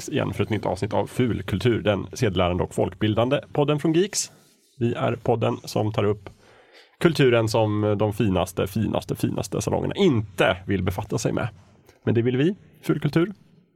dags 0.00 0.08
igen 0.08 0.32
för 0.32 0.42
ett 0.42 0.50
nytt 0.50 0.66
avsnitt 0.66 0.94
av 0.94 1.06
Fulkultur, 1.06 1.82
den 1.82 2.06
sedelärande 2.12 2.64
och 2.64 2.74
folkbildande 2.74 3.40
podden 3.52 3.78
från 3.78 3.92
Geeks. 3.92 4.32
Vi 4.78 4.94
är 4.94 5.16
podden 5.16 5.56
som 5.64 5.92
tar 5.92 6.04
upp 6.04 6.30
kulturen 7.00 7.48
som 7.48 7.96
de 7.98 8.12
finaste, 8.12 8.66
finaste, 8.66 9.16
finaste 9.16 9.60
salongerna 9.62 9.94
inte 9.94 10.56
vill 10.66 10.82
befatta 10.82 11.18
sig 11.18 11.32
med. 11.32 11.48
Men 12.04 12.14
det 12.14 12.22
vill 12.22 12.36
vi, 12.36 12.56
Fulkultur. 12.82 13.32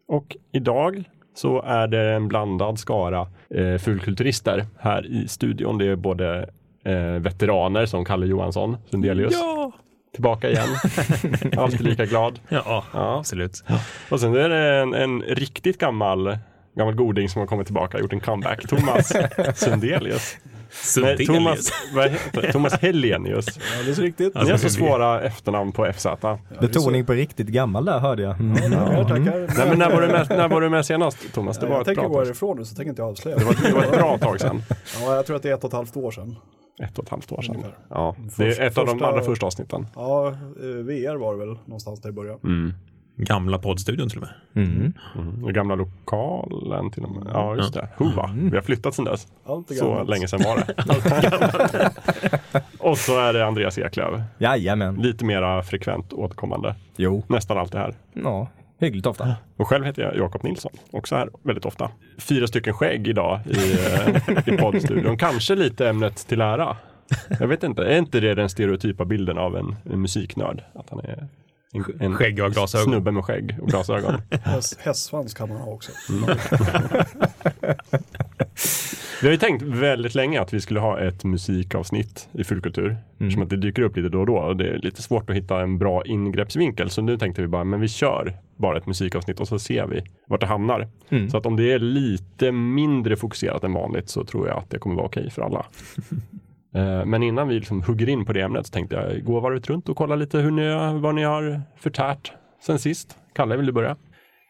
Och 0.08 0.36
idag 0.52 1.04
så 1.34 1.62
är 1.62 1.89
det 1.89 2.14
en 2.14 2.29
blandad 2.29 2.79
skara 2.79 3.29
eh, 3.50 3.79
fulkulturister 3.79 4.67
här 4.79 5.06
i 5.06 5.29
studion. 5.29 5.79
Det 5.79 5.86
är 5.86 5.96
både 5.96 6.50
eh, 6.84 7.20
veteraner 7.20 7.86
som 7.86 8.04
Kalle 8.04 8.26
Johansson 8.26 8.76
Sundelius. 8.90 9.32
Ja! 9.32 9.72
Tillbaka 10.14 10.49
igen. 10.50 10.68
Alltid 11.57 11.81
lika 11.81 12.04
glad. 12.07 12.39
Ja, 12.49 12.85
Ja. 12.93 13.18
absolut. 13.18 13.64
Och 14.09 14.21
sen 14.21 14.37
är 14.37 14.49
det 14.49 14.81
en, 14.82 14.95
en 14.95 15.23
riktigt 15.23 15.79
gammal, 15.79 16.39
gammal 16.77 16.95
goding 16.95 17.29
som 17.29 17.40
har 17.40 17.46
kommit 17.46 17.67
tillbaka 17.67 17.96
och 17.96 18.03
gjort 18.03 18.13
en 18.13 18.21
comeback. 18.21 18.68
Thomas 18.68 19.13
Sundelius. 19.54 20.37
Nej, 20.43 20.50
Sundelius. 20.71 21.27
Thomas, 21.27 21.71
vad 21.95 22.11
heter 22.11 22.43
det? 22.43 22.53
Thomas 22.53 22.73
Hellenius. 22.73 23.46
Alldeles 23.79 23.99
riktigt. 23.99 24.35
Ni 24.35 24.40
har 24.40 24.46
så 24.46 24.53
Alltså, 24.53 24.68
svåra 24.68 25.21
efternamn 25.23 25.73
på 25.73 25.93
FZ. 25.93 26.07
Betoning 26.61 27.04
på 27.07 27.12
riktigt 27.12 27.46
gammal 27.49 27.85
där 27.85 27.99
hörde 27.99 28.23
jag. 28.23 28.40
Mm. 28.40 28.54
Tackar, 28.57 29.04
tackar. 29.04 29.57
Nej, 29.59 29.68
men 29.68 29.79
när 29.79 29.90
var, 29.90 30.01
du 30.03 30.09
med, 30.09 30.26
när 30.31 30.49
var 30.49 30.61
du 30.61 30.68
med 30.68 30.87
senast 30.87 31.18
Thomas? 31.35 31.59
Det 31.59 31.67
var 31.67 31.73
jag 31.73 31.81
ett 31.81 31.87
tänker 31.87 32.09
gå 32.09 32.19
härifrån 32.25 32.56
nu 32.59 32.65
så 32.65 32.75
tänker 32.77 32.91
inte 32.91 33.03
jag 33.03 33.09
avslöja. 33.11 33.37
Det 33.39 33.45
var, 33.45 33.55
det 33.62 33.73
var 33.73 33.83
ett 33.83 33.91
bra 33.93 34.19
tag 34.19 34.41
sedan. 34.41 34.62
Ja, 35.01 35.15
jag 35.17 35.27
tror 35.27 35.37
att 35.37 35.43
det 35.43 35.51
är 35.51 35.55
ett 35.55 35.65
och 35.65 35.69
ett 35.71 35.75
halvt 35.75 35.97
år 35.97 36.11
sedan. 36.11 36.37
Ett 36.78 36.98
och 36.98 37.05
ett 37.05 37.11
halvt 37.11 37.33
år 37.33 37.42
sedan. 37.42 37.55
Ungefär. 37.56 37.78
Ja, 37.89 38.17
det 38.36 38.58
är 38.58 38.67
ett 38.67 38.78
av 38.78 38.86
de 38.86 39.03
allra 39.03 39.22
första 39.22 39.47
avsnitten. 39.47 39.86
Ja, 39.94 40.28
eh, 40.28 40.34
VR 40.64 41.16
var 41.16 41.33
det 41.33 41.39
väl 41.47 41.58
någonstans 41.64 42.00
där 42.00 42.08
i 42.08 42.12
början. 42.12 42.39
Mm. 42.44 42.75
Gamla 43.16 43.58
poddstudion 43.58 44.08
till 44.08 44.19
och 44.19 44.28
med. 44.55 44.64
Mm. 44.66 44.92
Mm. 45.19 45.42
Den 45.42 45.53
gamla 45.53 45.75
lokalen 45.75 46.91
till 46.91 47.05
och 47.05 47.11
med. 47.11 47.27
Ja, 47.33 47.56
just 47.56 47.75
det. 47.75 47.89
Hova. 47.97 48.31
Vi 48.50 48.56
har 48.56 48.62
flyttat 48.62 48.94
sedan 48.94 49.05
dess. 49.05 49.27
Så 49.78 50.05
länge 50.05 50.28
sedan 50.28 50.41
var 50.44 50.56
det. 50.66 51.91
och 52.78 52.98
så 52.98 53.19
är 53.20 53.33
det 53.33 53.47
Andreas 53.47 53.78
Eklöf. 53.78 54.20
Jajamän. 54.38 54.94
Lite 54.94 55.25
mera 55.25 55.62
frekvent 55.62 56.12
återkommande. 56.12 56.75
Jo. 56.97 57.22
Nästan 57.27 57.59
alltid 57.59 57.81
här. 57.81 57.94
Ja, 58.12 58.48
hyggligt 58.78 59.06
ofta. 59.06 59.36
Och 59.56 59.69
själv 59.69 59.84
heter 59.84 60.03
jag 60.03 60.17
Jakob 60.17 60.42
Nilsson. 60.42 60.72
Också 60.91 61.17
här 61.17 61.30
väldigt 61.42 61.64
ofta. 61.64 61.91
Fyra 62.19 62.47
stycken 62.47 62.75
skägg 62.75 63.08
idag 63.08 63.41
i, 63.47 63.72
eh, 63.72 64.48
i 64.55 64.56
poddstudion. 64.56 65.19
Kanske 65.19 65.55
lite 65.55 65.89
ämnet 65.89 66.16
till 66.28 66.41
ära. 66.41 66.77
Jag 67.41 67.48
vet 67.48 67.62
inte. 67.62 67.84
Är 67.84 67.98
inte 67.98 68.20
det 68.20 68.34
den 68.34 68.48
stereotypa 68.48 69.05
bilden 69.05 69.39
av 69.39 69.56
en, 69.56 69.77
en 69.92 70.00
musiknörd? 70.00 70.62
Att 70.75 70.91
han 70.91 71.00
är 71.00 71.28
en, 71.75 71.84
en 72.00 72.14
Skägg 72.14 72.42
och 72.44 72.53
glasögon. 72.53 72.84
snubbe 72.84 73.11
med 73.11 73.25
skägg 73.25 73.56
och 73.61 73.69
glasögon. 73.69 74.14
Häst, 74.30 74.78
hästsvans 74.80 75.34
kan 75.34 75.48
man 75.48 75.58
ha 75.58 75.72
också. 75.72 75.92
Vi 79.20 79.27
har 79.28 79.33
ju 79.33 79.39
tänkt 79.39 79.62
väldigt 79.62 80.14
länge 80.14 80.41
att 80.41 80.55
vi 80.55 80.61
skulle 80.61 80.81
ha 80.81 81.00
ett 81.00 81.25
musikavsnitt 81.25 82.28
i 82.33 82.44
Fullkultur. 82.44 82.97
Eftersom 83.19 83.42
att 83.42 83.50
det 83.50 83.56
dyker 83.56 83.83
upp 83.83 83.97
lite 83.97 84.08
då 84.08 84.20
och 84.20 84.27
då 84.27 84.36
och 84.36 84.56
det 84.56 84.69
är 84.69 84.78
lite 84.78 85.03
svårt 85.03 85.31
att 85.31 85.36
hitta 85.36 85.61
en 85.61 85.78
bra 85.78 86.05
ingreppsvinkel. 86.05 86.91
Så 86.91 87.03
nu 87.03 87.19
tänkte 87.19 87.42
vi 87.42 87.48
bara, 87.48 87.64
men 87.64 87.81
vi 87.81 87.88
kör 87.88 88.36
bara 88.56 88.78
ett 88.78 88.86
musikavsnitt 88.86 89.41
och 89.41 89.48
så 89.48 89.59
ser 89.59 89.86
vi 89.86 90.03
vart 90.27 90.41
det 90.41 90.47
hamnar. 90.47 90.88
Mm. 91.09 91.31
Så 91.31 91.36
att 91.36 91.47
om 91.47 91.56
det 91.56 91.72
är 91.72 91.78
lite 91.78 92.53
mindre 92.53 93.16
fokuserat 93.16 93.64
än 93.64 93.72
vanligt 93.72 94.09
så 94.09 94.25
tror 94.25 94.48
jag 94.48 94.59
att 94.59 94.70
det 94.70 94.78
kommer 94.78 94.97
vara 94.97 95.06
okej 95.06 95.31
för 95.31 95.42
alla. 95.42 95.66
Eh, 96.75 97.05
Men 97.05 97.22
innan 97.22 97.49
vi 97.49 97.54
liksom 97.54 97.82
hugger 97.82 98.09
in 98.09 98.25
på 98.25 98.32
det 98.32 98.41
ämnet 98.41 98.66
så 98.66 98.71
tänkte 98.72 98.97
jag 98.97 99.25
gå 99.25 99.41
varvet 99.41 99.69
runt 99.71 99.88
och 99.88 99.97
kolla 99.97 100.16
lite 100.16 100.38
hur 100.38 100.50
ni, 100.50 100.99
vad 101.00 101.15
ni 101.15 101.22
har 101.22 101.62
förtärt 101.76 102.32
sen 102.66 102.78
sist. 102.78 103.16
Kalle, 103.34 103.56
vill 103.56 103.66
du 103.66 103.72
börja? 103.72 103.97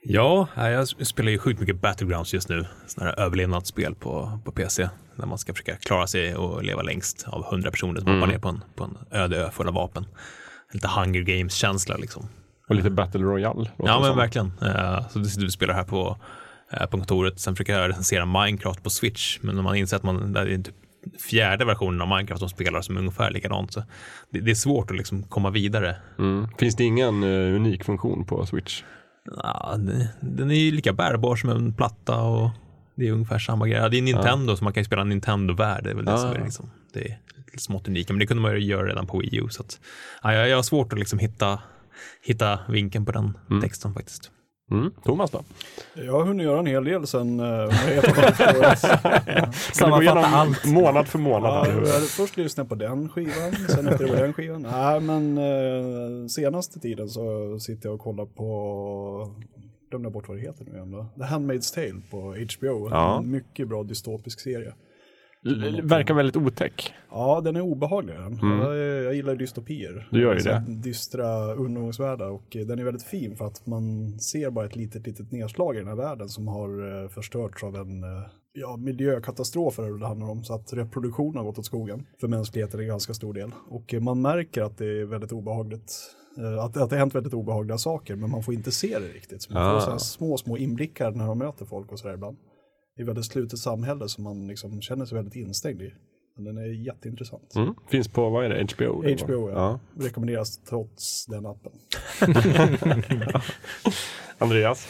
Ja, 0.06 0.48
jag 0.56 0.88
spelar 0.88 1.30
ju 1.30 1.38
sjukt 1.38 1.60
mycket 1.60 1.80
Battlegrounds 1.80 2.34
just 2.34 2.48
nu. 2.48 2.64
Sådana 2.86 3.10
här 3.10 3.20
överlevnadsspel 3.20 3.94
på, 3.94 4.38
på 4.44 4.52
PC. 4.52 4.88
Där 5.16 5.26
man 5.26 5.38
ska 5.38 5.52
försöka 5.52 5.76
klara 5.76 6.06
sig 6.06 6.36
och 6.36 6.62
leva 6.64 6.82
längst 6.82 7.24
av 7.28 7.44
hundra 7.44 7.70
personer 7.70 8.00
som 8.00 8.14
hoppar 8.14 8.26
ner 8.32 8.38
på 8.38 8.48
en, 8.48 8.60
på 8.76 8.84
en 8.84 8.96
öde 9.10 9.36
ö 9.36 9.50
full 9.50 9.68
av 9.68 9.74
vapen. 9.74 10.06
Lite 10.72 10.88
Hunger 10.88 11.22
Games-känsla 11.22 11.96
liksom. 11.96 12.28
Och 12.68 12.74
lite 12.74 12.90
Battle 12.90 13.20
Royale. 13.22 13.70
Ja, 13.76 13.84
det 13.94 14.00
men 14.00 14.04
som. 14.04 14.16
verkligen. 14.16 14.52
Eh, 14.62 15.08
Så 15.08 15.18
du 15.18 15.24
sitter 15.24 15.46
och 15.46 15.52
spelar 15.52 15.74
här 15.74 15.84
på, 15.84 16.16
eh, 16.72 16.86
på 16.86 16.96
kontoret. 16.96 17.40
Sen 17.40 17.54
försöker 17.54 17.78
jag 17.78 17.88
recensera 17.90 18.26
Minecraft 18.26 18.82
på 18.82 18.90
Switch. 18.90 19.38
Men 19.40 19.54
när 19.56 19.62
man 19.62 19.76
inser 19.76 19.96
att 19.96 20.02
man, 20.02 20.32
det 20.32 20.40
är 20.40 20.44
typ 20.58 20.74
fjärde 21.30 21.64
versionen 21.64 22.00
av 22.02 22.08
Minecraft 22.08 22.40
som 22.40 22.48
spelar 22.48 22.80
som 22.80 22.96
är 22.96 23.00
ungefär 23.00 23.30
likadant. 23.30 23.72
Så 23.72 23.82
det, 24.30 24.40
det 24.40 24.50
är 24.50 24.54
svårt 24.54 24.90
att 24.90 24.96
liksom 24.96 25.22
komma 25.22 25.50
vidare. 25.50 25.96
Mm. 26.18 26.48
Finns 26.58 26.76
det 26.76 26.84
ingen 26.84 27.22
eh, 27.22 27.54
unik 27.56 27.84
funktion 27.84 28.24
på 28.26 28.46
Switch? 28.46 28.82
Ja, 29.36 29.76
det- 29.78 30.08
den 30.20 30.50
är 30.50 30.54
ju 30.54 30.70
lika 30.70 30.92
bärbar 30.92 31.36
som 31.36 31.50
en 31.50 31.74
platta 31.74 32.20
och 32.22 32.50
det 32.96 33.08
är 33.08 33.12
ungefär 33.12 33.38
samma 33.38 33.68
grej. 33.68 33.78
Ja, 33.78 33.88
det 33.88 33.98
är 33.98 34.02
Nintendo 34.02 34.56
så 34.56 34.64
man 34.64 34.72
kan 34.72 34.80
ju 34.80 34.84
spela 34.84 35.02
en 35.02 35.08
Nintendo-värld. 35.08 35.84
Det 35.84 35.90
är 35.90 35.94
väl 35.94 36.04
det 36.04 36.12
Ah. 36.14 36.16
som 36.18 36.30
är 36.30 36.44
liksom, 36.44 36.70
det 36.92 37.00
är 37.10 37.18
lite 37.46 37.58
smått 37.58 37.88
unika. 37.88 38.12
Men 38.12 38.20
det 38.20 38.26
kunde 38.26 38.42
man 38.42 38.52
ju 38.52 38.58
göra 38.60 38.86
redan 38.86 39.06
på 39.06 39.18
Wii 39.18 39.36
U. 39.38 39.46
Så 39.50 39.62
att, 39.62 39.80
ja, 40.22 40.32
jag, 40.32 40.48
jag 40.48 40.56
har 40.56 40.62
svårt 40.62 40.92
att 40.92 40.98
liksom 40.98 41.18
hitta, 41.18 41.58
hitta 42.22 42.58
vinkeln 42.68 43.04
på 43.04 43.12
den 43.12 43.34
texten 43.62 43.94
faktiskt. 43.94 44.30
Mm. 44.70 44.90
Thomas 45.04 45.30
då? 45.30 45.42
Jag 45.94 46.12
har 46.12 46.24
hunnit 46.24 46.44
göra 46.46 46.58
en 46.58 46.66
hel 46.66 46.84
del 46.84 47.06
sen 47.06 47.36
gå 47.38 47.44
Sammanfatta 49.72 50.26
allt. 50.26 50.64
månad 50.64 51.08
för 51.08 51.18
månad? 51.18 51.66
Ja, 51.66 51.86
jag 51.86 52.02
först 52.02 52.36
lyssnat 52.36 52.68
på 52.68 52.74
den 52.74 53.08
skivan, 53.08 53.52
sen 53.68 53.88
efter 53.88 54.16
den 54.16 54.32
skivan. 54.32 54.62
Nej, 54.62 55.00
men 55.00 55.38
eh, 55.38 56.26
senaste 56.28 56.80
tiden 56.80 57.08
så 57.08 57.58
sitter 57.60 57.88
jag 57.88 57.94
och 57.94 58.00
kollar 58.00 58.26
på, 58.26 59.34
glömde 59.90 60.10
bort 60.10 60.28
vad 60.28 60.36
det 60.36 60.40
heter 60.40 60.64
nu 60.64 60.72
igen 60.72 60.90
då. 60.90 61.06
The 61.16 61.22
Handmaid's 61.34 61.74
Tale 61.74 62.00
på 62.10 62.18
HBO. 62.18 62.88
Ja. 62.90 63.18
En 63.18 63.30
mycket 63.30 63.68
bra 63.68 63.82
dystopisk 63.82 64.40
serie. 64.40 64.72
L- 65.44 65.80
Verkar 65.84 66.14
väldigt 66.14 66.36
otäck. 66.36 66.92
Ja, 67.10 67.40
den 67.44 67.56
är 67.56 67.60
obehaglig 67.60 68.16
den. 68.16 68.38
Jag, 68.42 68.76
jag 68.76 69.14
gillar 69.14 69.34
dystopier. 69.36 69.90
Mm. 69.92 70.04
Du 70.10 70.20
gör 70.22 70.34
ju 70.34 70.40
Så 70.40 70.48
det. 70.48 70.64
Dystra 70.68 71.54
undergångsvärldar 71.54 72.28
och 72.30 72.56
eh, 72.56 72.66
den 72.66 72.78
är 72.78 72.84
väldigt 72.84 73.02
fin 73.02 73.36
för 73.36 73.46
att 73.46 73.66
man 73.66 74.18
ser 74.18 74.50
bara 74.50 74.66
ett 74.66 74.76
litet, 74.76 75.06
litet 75.06 75.32
nedslag 75.32 75.74
i 75.76 75.78
den 75.78 75.88
här 75.88 75.94
världen 75.96 76.28
som 76.28 76.48
har 76.48 77.02
eh, 77.02 77.08
förstörts 77.08 77.64
av 77.64 77.76
en 77.76 78.02
eh, 78.04 78.08
ja, 78.52 78.76
miljökatastrof 78.76 79.78
är 79.78 79.82
det 79.82 79.98
det 79.98 80.06
handlar 80.06 80.30
om. 80.30 80.44
Så 80.44 80.54
att 80.54 80.72
reproduktionen 80.72 81.36
har 81.36 81.44
gått 81.44 81.58
åt 81.58 81.66
skogen 81.66 82.06
för 82.20 82.28
mänskligheten 82.28 82.80
är 82.80 82.84
en 82.84 82.88
ganska 82.88 83.14
stor 83.14 83.34
del. 83.34 83.50
Och 83.68 83.94
man 84.00 84.22
märker 84.22 84.62
att 84.62 84.78
det 84.78 84.86
är 85.00 85.04
väldigt 85.04 85.32
obehagligt. 85.32 85.92
eh, 86.38 86.64
Att, 86.64 86.76
att 86.76 86.90
det 86.90 86.96
har 86.96 87.00
hänt 87.00 87.14
väldigt 87.14 87.34
obehagliga 87.34 87.78
saker 87.78 88.16
men 88.16 88.30
man 88.30 88.42
får 88.42 88.54
inte 88.54 88.72
se 88.72 88.98
det 88.98 89.08
riktigt. 89.08 89.42
Så 89.42 89.52
man 89.52 89.62
Ah. 89.76 89.80
får 89.80 89.90
så 89.92 89.98
små, 89.98 90.36
små 90.36 90.56
inblickar 90.56 91.10
när 91.10 91.26
de 91.26 91.38
möter 91.38 91.64
folk 91.64 91.92
och 91.92 91.98
sådär 91.98 92.14
ibland. 92.14 92.36
Det 92.96 93.00
är 93.00 93.04
ett 93.04 93.08
väldigt 93.08 93.24
slutet 93.24 93.58
samhälle 93.58 94.08
som 94.08 94.24
man 94.24 94.46
liksom 94.46 94.80
känner 94.80 95.04
sig 95.04 95.16
väldigt 95.16 95.36
instängd 95.36 95.82
i. 95.82 95.94
Men 96.36 96.44
den 96.44 96.58
är 96.58 96.86
jätteintressant. 96.86 97.54
Mm. 97.54 97.74
Finns 97.88 98.08
på, 98.08 98.30
vad 98.30 98.44
är 98.44 98.48
det, 98.48 98.74
HBO? 98.74 99.14
HBO, 99.24 99.50
ja. 99.50 99.80
Rekommenderas 99.98 100.58
trots 100.58 101.26
den 101.26 101.46
appen. 101.46 101.72
Andreas? 104.38 104.88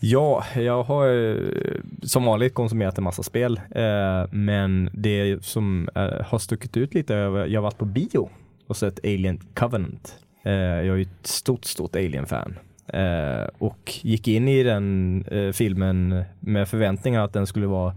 Ja, 0.00 0.44
jag 0.56 0.82
har 0.82 1.08
eh, 1.08 1.80
som 2.02 2.24
vanligt 2.24 2.54
konsumerat 2.54 2.98
en 2.98 3.04
massa 3.04 3.22
spel. 3.22 3.60
Eh, 3.70 4.26
men 4.30 4.90
det 4.92 5.44
som 5.44 5.88
eh, 5.94 6.22
har 6.26 6.38
stuckit 6.38 6.76
ut 6.76 6.94
lite 6.94 7.14
jag 7.14 7.54
har 7.54 7.62
varit 7.62 7.78
på 7.78 7.84
bio 7.84 8.30
och 8.66 8.76
sett 8.76 9.04
Alien 9.04 9.40
Covenant. 9.54 10.18
Jag 10.44 10.54
är 10.54 10.96
ju 10.96 11.02
ett 11.02 11.26
stort, 11.26 11.64
stort 11.64 11.96
Alien-fan. 11.96 12.58
Eh, 12.88 13.48
och 13.58 13.92
gick 14.02 14.28
in 14.28 14.48
i 14.48 14.62
den 14.62 15.24
eh, 15.30 15.52
filmen 15.52 16.24
med 16.40 16.68
förväntningar 16.68 17.24
att 17.24 17.32
den 17.32 17.46
skulle 17.46 17.66
vara 17.66 17.94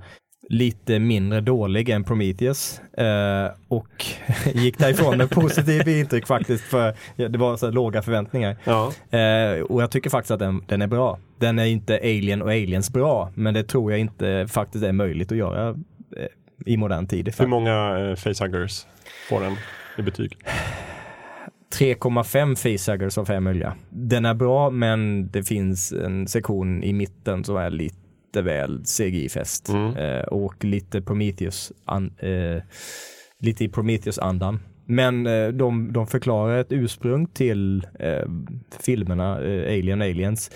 lite 0.50 1.00
mindre 1.00 1.42
dålig 1.42 1.90
än 1.90 2.04
Prometheus 2.04 2.82
eh, 2.98 3.52
och 3.68 4.06
gick 4.54 4.78
därifrån 4.78 5.18
med 5.18 5.30
positivt 5.30 5.88
intryck 5.88 6.28
faktiskt 6.28 6.64
för 6.64 6.96
det 7.16 7.38
var 7.38 7.58
så 7.58 7.66
här 7.66 7.74
låga 7.74 8.02
förväntningar. 8.02 8.58
Ja. 8.64 8.92
Eh, 9.20 9.62
och 9.62 9.82
jag 9.82 9.92
tycker 9.92 10.10
faktiskt 10.10 10.32
att 10.32 10.40
den, 10.40 10.64
den 10.68 10.82
är 10.82 10.88
bra. 10.88 11.20
Den 11.40 11.60
är 11.60 11.66
inte 11.66 11.98
Alien 11.98 12.42
och 12.42 12.50
Aliens 12.50 12.94
bra, 12.94 13.31
men 13.34 13.54
det 13.54 13.64
tror 13.64 13.92
jag 13.92 14.00
inte 14.00 14.48
faktiskt 14.50 14.84
är 14.84 14.92
möjligt 14.92 15.31
att 15.31 15.38
göra 15.38 15.70
eh, 16.18 16.28
i 16.66 16.78
modern 16.78 17.08
tid. 17.08 17.36
Hur 17.40 17.48
många 17.48 18.00
eh, 18.00 18.16
facehuggers 18.16 18.86
får 19.30 19.42
den 19.42 19.56
i 19.98 20.02
betyg? 20.02 20.38
3,5 21.80 22.56
facehuggers 22.56 23.18
av 23.18 23.25
5 23.25 23.44
möjliga. 23.44 23.75
Den 23.89 24.25
är 24.25 24.33
bra, 24.33 24.69
men 24.69 25.30
det 25.31 25.44
finns 25.44 25.92
en 25.92 26.27
sektion 26.27 26.83
i 26.83 26.94
mitten 26.94 27.44
som 27.44 27.56
är 27.57 27.69
lite 27.69 28.42
väl 28.42 28.83
CGI-fäst 28.86 29.69
Mm. 29.69 29.95
eh, 29.98 30.22
och 30.24 30.63
lite 30.63 31.01
Prometheus, 31.01 31.72
an, 31.86 32.13
eh, 32.18 32.62
lite 33.39 33.63
i 33.63 33.69
Prometheus-andan. 33.69 34.60
Men 34.86 35.27
eh, 35.27 35.48
de, 35.48 35.94
de 35.94 36.07
förklarar 36.07 36.57
ett 36.57 36.72
ursprung 36.72 37.27
till 37.27 37.88
eh, 38.00 38.25
filmerna 38.80 39.42
eh, 39.42 39.74
Alien 39.80 40.01
Aliens 40.01 40.51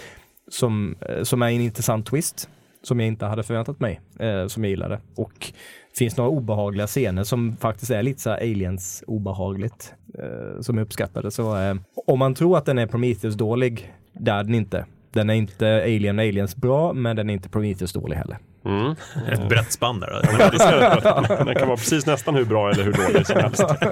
som, 0.51 0.95
eh, 1.09 1.23
som 1.23 1.41
är 1.41 1.47
en 1.47 1.61
intressant 1.61 2.05
twist 2.05 2.49
som 2.83 2.99
jag 2.99 3.07
inte 3.07 3.25
hade 3.25 3.43
förväntat 3.43 3.79
mig, 3.79 4.01
som 4.47 4.63
jag 4.63 4.69
gillade. 4.69 4.99
Och 5.15 5.53
finns 5.97 6.17
några 6.17 6.29
obehagliga 6.29 6.87
scener 6.87 7.23
som 7.23 7.57
faktiskt 7.57 7.91
är 7.91 8.03
lite 8.03 8.21
så 8.21 8.29
aliens 8.29 9.03
obehagligt, 9.07 9.93
eh, 9.93 9.98
Eh, 10.13 10.61
som 10.61 10.77
är 10.77 10.81
uppskattade. 10.81 11.31
Så 11.31 11.57
eh, 11.57 11.75
om 12.07 12.19
man 12.19 12.35
tror 12.35 12.57
att 12.57 12.65
den 12.65 12.77
är 12.77 12.87
Prometheus 12.87 13.35
dålig, 13.35 13.93
det 14.13 14.31
är 14.31 14.43
den 14.43 14.55
inte. 14.55 14.85
Den 15.11 15.29
är 15.29 15.33
inte 15.33 15.81
Alien 15.83 16.19
Aliens 16.19 16.55
bra, 16.55 16.93
men 16.93 17.15
den 17.15 17.29
är 17.29 17.33
inte 17.33 17.49
Prometheus 17.49 17.93
dålig 17.93 18.15
heller. 18.15 18.37
Mm. 18.65 18.95
Ett 19.31 19.49
brett 19.49 19.71
spann 19.71 19.99
där. 19.99 21.45
Den 21.45 21.55
kan 21.55 21.67
vara 21.67 21.77
precis 21.77 22.05
nästan 22.05 22.35
hur 22.35 22.45
bra 22.45 22.71
eller 22.71 22.83
hur 22.83 22.93
dålig 22.93 23.25
som 23.27 23.37
helst. 23.39 23.63
Tre 23.79 23.87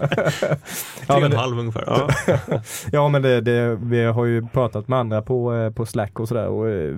Ja, 1.07 1.15
och 1.15 1.21
men 1.21 1.23
en 1.23 1.31
det- 1.31 1.37
halv 1.37 1.59
ungefär. 1.59 1.83
Ja. 1.87 2.09
Ja 2.91 3.07
men 3.09 3.21
det, 3.21 3.41
det, 3.41 3.75
vi 3.81 4.03
har 4.05 4.25
ju 4.25 4.47
pratat 4.47 4.87
med 4.87 4.99
andra 4.99 5.21
på, 5.21 5.53
eh, 5.55 5.69
på 5.71 5.85
Slack 5.85 6.19
och 6.19 6.27
sådär 6.27 6.47
och 6.47 6.69
eh, 6.69 6.95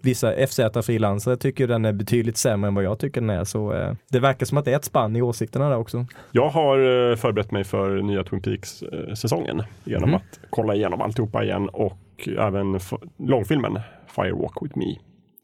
vissa 0.00 0.32
FZ-frilansare 0.46 1.36
tycker 1.36 1.66
den 1.66 1.84
är 1.84 1.92
betydligt 1.92 2.36
sämre 2.36 2.68
än 2.68 2.74
vad 2.74 2.84
jag 2.84 2.98
tycker 2.98 3.20
den 3.20 3.30
är 3.30 3.44
så 3.44 3.72
eh, 3.72 3.92
det 4.10 4.20
verkar 4.20 4.46
som 4.46 4.58
att 4.58 4.64
det 4.64 4.72
är 4.72 4.76
ett 4.76 4.84
spann 4.84 5.16
i 5.16 5.22
åsikterna 5.22 5.68
där 5.68 5.76
också. 5.76 6.06
Jag 6.32 6.48
har 6.48 7.16
förberett 7.16 7.50
mig 7.50 7.64
för 7.64 8.02
nya 8.02 8.24
Twin 8.24 8.42
Peaks-säsongen 8.42 9.62
genom 9.84 10.08
Mhm. 10.10 10.14
att 10.16 10.40
kolla 10.50 10.74
igenom 10.74 11.00
alltihopa 11.00 11.44
igen 11.44 11.68
och 11.68 12.28
även 12.38 12.80
långfilmen 13.18 13.80
Firewalk 14.16 14.62
with 14.62 14.78
me 14.78 14.96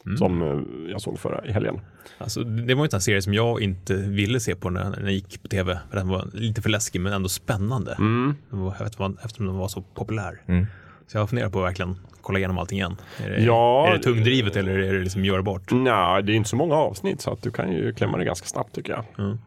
Mm. 0.06 0.18
som 0.18 0.42
eh, 0.42 0.90
jag 0.90 1.00
såg 1.00 1.18
förra 1.18 1.46
i 1.46 1.52
helgen. 1.52 1.80
Alltså, 2.18 2.40
det 2.40 2.74
var 2.74 2.84
ju 2.84 2.88
en 2.92 3.00
serie 3.00 3.22
som 3.22 3.34
jag 3.34 3.60
inte 3.60 3.94
ville 3.94 4.40
se 4.40 4.54
på 4.54 4.70
när, 4.70 4.90
den 4.90 5.12
gick 5.12 5.42
på 5.42 5.48
tv. 5.48 5.80
För 5.90 5.96
den 5.96 6.08
var 6.08 6.28
lite 6.32 6.62
för 6.62 6.70
läskig 6.70 7.00
men 7.00 7.12
ändå 7.12 7.28
spännande. 7.28 7.94
Mm. 7.98 8.34
Var, 8.50 8.70
eftersom 8.80 9.46
den 9.46 9.56
var 9.56 9.68
så 9.68 9.82
populär. 9.82 10.40
Mm. 10.46 10.66
Så 11.06 11.18
jag 11.18 11.28
funderar 11.28 11.50
på 11.50 11.58
att 11.58 11.64
verkligen 11.64 11.96
kolla 12.20 12.38
igenom 12.38 12.58
allting 12.58 12.78
igen. 12.78 12.96
Är 13.24 13.30
det, 13.30 13.42
Ja, 13.42 13.88
är 13.88 13.92
det 13.92 14.02
tungdrivet 14.02 14.56
eller 14.56 14.78
är 14.78 14.92
det 14.92 15.00
liksom 15.00 15.24
görbart? 15.24 15.70
Nej, 15.70 16.22
det 16.22 16.32
är 16.32 16.34
inte 16.34 16.48
så 16.48 16.56
många 16.56 16.74
avsnitt 16.74 17.20
så 17.20 17.32
att 17.32 17.42
du 17.42 17.50
kan 17.50 17.72
ju 17.72 17.92
klämma 17.92 18.18
det 18.18 18.24
ganska 18.24 18.46
snabbt 18.46 18.74
tycker 18.74 18.92
jag. 18.92 19.04
Mm. 19.26 19.38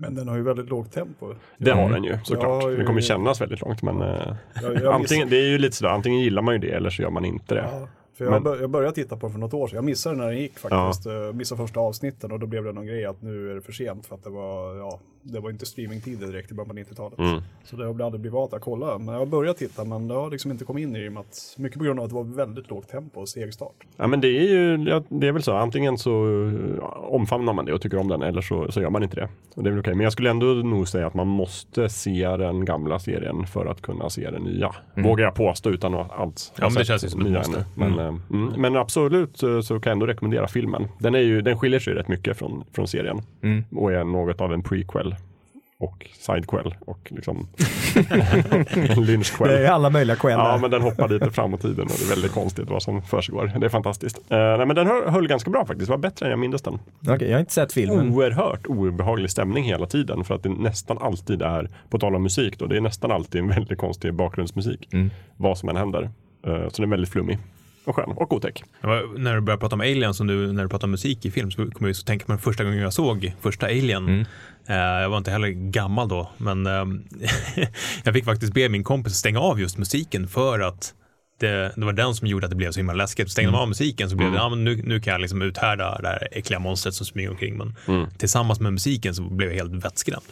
Men 0.00 0.14
den 0.14 0.28
har 0.28 0.36
ju 0.36 0.42
väldigt 0.42 0.68
lågt 0.68 0.92
tempo. 0.92 1.34
Det 1.58 1.70
har 1.70 1.90
den 1.90 2.04
ju 2.04 2.18
såklart. 2.24 2.62
Ja, 2.62 2.70
Det 2.70 2.84
kommer 2.84 3.00
kännas 3.00 3.40
väldigt 3.40 3.60
långt 3.60 3.82
men 3.82 4.02
eh, 4.02 4.34
jag 4.62 4.94
antingen, 4.94 5.28
det 5.28 5.36
är 5.36 5.48
ju 5.48 5.58
lite 5.58 5.76
sådär, 5.76 5.92
antingen 5.92 6.20
gillar 6.20 6.42
man 6.42 6.54
ju 6.54 6.60
det 6.60 6.70
eller 6.70 6.90
så 6.90 7.02
gör 7.02 7.10
man 7.10 7.24
inte 7.24 7.54
det. 7.54 7.68
Ja, 7.72 7.88
för 8.18 8.24
jag, 8.24 8.42
Men- 8.42 8.60
jag 8.60 8.70
började 8.70 8.94
titta 8.94 9.16
på 9.16 9.26
den 9.26 9.32
för 9.32 9.40
något 9.40 9.54
år 9.54 9.68
sedan. 9.68 9.76
Jag 9.76 9.84
missade 9.84 10.14
den 10.14 10.24
när 10.24 10.30
den 10.30 10.38
gick 10.40 10.58
faktiskt. 10.58 11.06
Jag 11.06 11.34
missade 11.34 11.62
första 11.62 11.80
avsnitten 11.80 12.32
och 12.32 12.38
då 12.40 12.46
blev 12.46 12.64
det 12.64 12.72
någon 12.72 12.86
grej 12.86 13.04
att 13.04 13.22
nu 13.22 13.50
är 13.50 13.54
det 13.54 13.60
för 13.60 13.72
sent 13.72 14.06
för 14.06 14.14
att 14.14 14.24
det 14.24 14.30
var, 14.30 14.76
ja, 14.76 14.98
det 15.32 15.40
var 15.40 15.50
inte 15.50 15.66
streamingtider 15.66 16.26
direkt 16.26 16.50
i 16.50 16.54
början 16.54 16.68
på 16.68 16.74
90-talet. 16.74 17.18
Mm. 17.18 17.40
Så 17.64 17.76
det 17.76 17.84
har 17.86 18.00
aldrig 18.04 18.20
blivit 18.20 18.36
av 18.36 18.54
att 18.54 18.60
kolla. 18.62 18.98
Men 18.98 19.08
jag 19.08 19.18
har 19.18 19.26
börjat 19.26 19.56
titta 19.56 19.84
men 19.84 20.08
det 20.08 20.14
har 20.14 20.30
liksom 20.30 20.50
inte 20.50 20.64
kommit 20.64 20.82
in 20.82 20.96
i 20.96 21.04
det. 21.04 21.10
med 21.10 21.20
att- 21.20 21.54
Mycket 21.58 21.78
på 21.78 21.84
grund 21.84 21.98
av 22.00 22.04
att 22.04 22.10
det 22.10 22.14
var 22.16 22.24
väldigt 22.24 22.70
lågt 22.70 22.88
tempo 22.88 23.20
och 23.20 23.28
seg 23.28 23.54
start. 23.54 23.74
Ja 23.96 24.06
men 24.06 24.20
det 24.20 24.28
är 24.28 24.42
ju, 24.48 24.84
ja, 24.88 25.02
det 25.08 25.28
är 25.28 25.32
väl 25.32 25.42
så, 25.42 25.52
antingen 25.56 25.98
så 25.98 26.10
ja, 26.80 26.86
omfamnar 27.10 27.52
man 27.52 27.64
det 27.64 27.72
och 27.72 27.80
tycker 27.82 27.98
om 27.98 28.08
den 28.08 28.22
eller 28.22 28.40
så, 28.42 28.72
så 28.72 28.80
gör 28.80 28.90
man 28.90 29.02
inte 29.02 29.16
det. 29.16 29.28
Och 29.54 29.62
det 29.62 29.68
är 29.68 29.70
väl 29.70 29.80
okej. 29.80 29.94
Men 29.94 30.04
jag 30.04 30.12
skulle 30.12 30.30
ändå 30.30 30.46
nog 30.46 30.88
säga 30.88 31.06
att 31.06 31.14
man 31.14 31.26
måste 31.26 31.88
se 31.88 32.28
den 32.36 32.64
gamla 32.64 32.98
serien 32.98 33.46
för 33.46 33.66
att 33.66 33.82
kunna 33.82 34.10
se 34.10 34.30
den 34.30 34.42
nya. 34.42 34.74
Vågar 34.94 35.24
jag 35.24 35.34
påstå 35.34 35.70
utan 35.70 35.94
att 35.94 36.12
alls 36.12 36.52
Ja, 36.58 36.64
men 36.68 36.74
det 36.74 36.84
känns 36.84 37.10
som 37.10 37.20
nya 37.20 37.38
måste. 37.38 37.56
ännu. 37.56 37.64
Men, 37.74 37.98
eh, 37.98 38.14
mm, 38.30 38.52
men 38.60 38.76
absolut 38.76 39.36
så, 39.36 39.62
så 39.62 39.80
kan 39.80 39.90
jag 39.90 39.94
ändå 39.94 40.06
rekommendera 40.06 40.48
filmen. 40.48 40.88
Den, 40.98 41.14
är 41.14 41.18
ju, 41.18 41.40
den 41.42 41.58
skiljer 41.58 41.80
sig 41.80 41.94
rätt 41.94 42.08
mycket 42.08 42.36
från, 42.38 42.64
från 42.72 42.88
serien 42.88 43.20
Mm. 43.42 43.64
och 43.76 43.92
är 43.92 44.04
något 44.04 44.40
av 44.40 44.52
en 44.52 44.62
prequel 44.62 45.14
och 45.80 46.06
sidequel 46.18 46.74
och 46.80 47.12
liksom 47.12 47.48
en 48.74 49.04
lynchquel. 49.04 49.48
Det 49.48 49.66
är 49.66 49.70
alla 49.70 49.90
möjliga 49.90 50.16
skäl 50.16 50.30
Ja, 50.32 50.58
men 50.60 50.70
den 50.70 50.82
hoppar 50.82 51.08
lite 51.08 51.30
fram 51.30 51.54
i 51.54 51.58
tiden 51.58 51.84
och 51.84 51.92
det 51.98 52.04
är 52.04 52.08
väldigt 52.08 52.32
konstigt 52.32 52.70
vad 52.70 52.82
som 52.82 53.02
försiggår. 53.02 53.52
Det 53.60 53.66
är 53.66 53.70
fantastiskt. 53.70 54.18
Uh, 54.18 54.38
nej, 54.38 54.66
men 54.66 54.76
den 54.76 54.86
höll, 54.86 55.08
höll 55.08 55.28
ganska 55.28 55.50
bra 55.50 55.66
faktiskt. 55.66 55.86
Det 55.88 55.92
var 55.92 55.98
bättre 55.98 56.26
än 56.26 56.30
jag 56.30 56.38
mindes 56.38 56.62
den. 56.62 56.78
Okej, 57.08 57.28
jag 57.28 57.34
har 57.34 57.40
inte 57.40 57.52
sett 57.52 57.72
filmen. 57.72 58.14
Oerhört 58.14 58.66
obehaglig 58.66 59.30
stämning 59.30 59.64
hela 59.64 59.86
tiden 59.86 60.24
för 60.24 60.34
att 60.34 60.42
det 60.42 60.48
nästan 60.48 60.98
alltid 60.98 61.42
är, 61.42 61.70
på 61.90 61.98
tal 61.98 62.14
om 62.14 62.22
musik 62.22 62.58
då, 62.58 62.66
det 62.66 62.76
är 62.76 62.80
nästan 62.80 63.10
alltid 63.10 63.40
en 63.40 63.48
väldigt 63.48 63.78
konstig 63.78 64.14
bakgrundsmusik. 64.14 64.88
Mm. 64.92 65.10
Vad 65.36 65.58
som 65.58 65.68
än 65.68 65.76
händer. 65.76 66.10
Eh, 66.46 66.68
så 66.68 66.82
den 66.82 66.84
är 66.84 66.90
väldigt 66.90 67.10
flummig. 67.10 67.38
Och 67.88 67.96
skön 67.96 68.10
och 68.16 68.32
otäck. 68.32 68.64
När 69.16 69.34
du 69.34 69.40
började 69.40 69.60
prata 69.60 69.74
om 69.74 69.80
aliens 69.80 70.20
och 70.20 70.26
nu 70.26 70.52
när 70.52 70.62
du 70.62 70.68
pratar 70.68 70.86
om 70.86 70.90
musik 70.90 71.24
i 71.24 71.30
film 71.30 71.50
så 71.50 71.70
kommer 71.70 71.88
jag 71.88 72.06
tänka 72.06 72.26
på 72.26 72.32
den 72.32 72.40
första 72.40 72.64
gången 72.64 72.78
jag 72.78 72.92
såg 72.92 73.32
första 73.40 73.66
Alien. 73.66 74.08
Mm. 74.08 74.26
Eh, 74.66 74.76
jag 74.76 75.10
var 75.10 75.18
inte 75.18 75.30
heller 75.30 75.48
gammal 75.48 76.08
då, 76.08 76.30
men 76.36 76.66
ehm, 76.66 77.04
jag 78.04 78.14
fick 78.14 78.24
faktiskt 78.24 78.54
be 78.54 78.68
min 78.68 78.84
kompis 78.84 79.12
stänga 79.14 79.40
av 79.40 79.60
just 79.60 79.78
musiken 79.78 80.28
för 80.28 80.60
att 80.60 80.94
det, 81.40 81.72
det 81.76 81.84
var 81.84 81.92
den 81.92 82.14
som 82.14 82.26
gjorde 82.26 82.46
att 82.46 82.50
det 82.50 82.56
blev 82.56 82.70
så 82.70 82.80
himla 82.80 82.92
läskigt. 82.92 83.30
Stängde 83.30 83.52
man 83.52 83.60
av 83.60 83.68
musiken 83.68 84.10
så 84.10 84.16
blev 84.16 84.32
det, 84.32 84.36
ja 84.36 84.48
men 84.48 84.64
nu, 84.64 84.82
nu 84.84 85.00
kan 85.00 85.12
jag 85.12 85.20
liksom 85.20 85.42
uthärda 85.42 85.98
det 86.02 86.08
här 86.08 86.28
äckliga 86.32 86.60
monstret 86.60 86.94
som 86.94 87.06
smyger 87.06 87.30
omkring. 87.30 87.56
Men 87.56 87.74
tillsammans 88.18 88.60
med 88.60 88.72
musiken 88.72 89.14
så 89.14 89.22
blev 89.22 89.48
jag 89.48 89.56
helt 89.56 89.84
vettskrämd. 89.84 90.24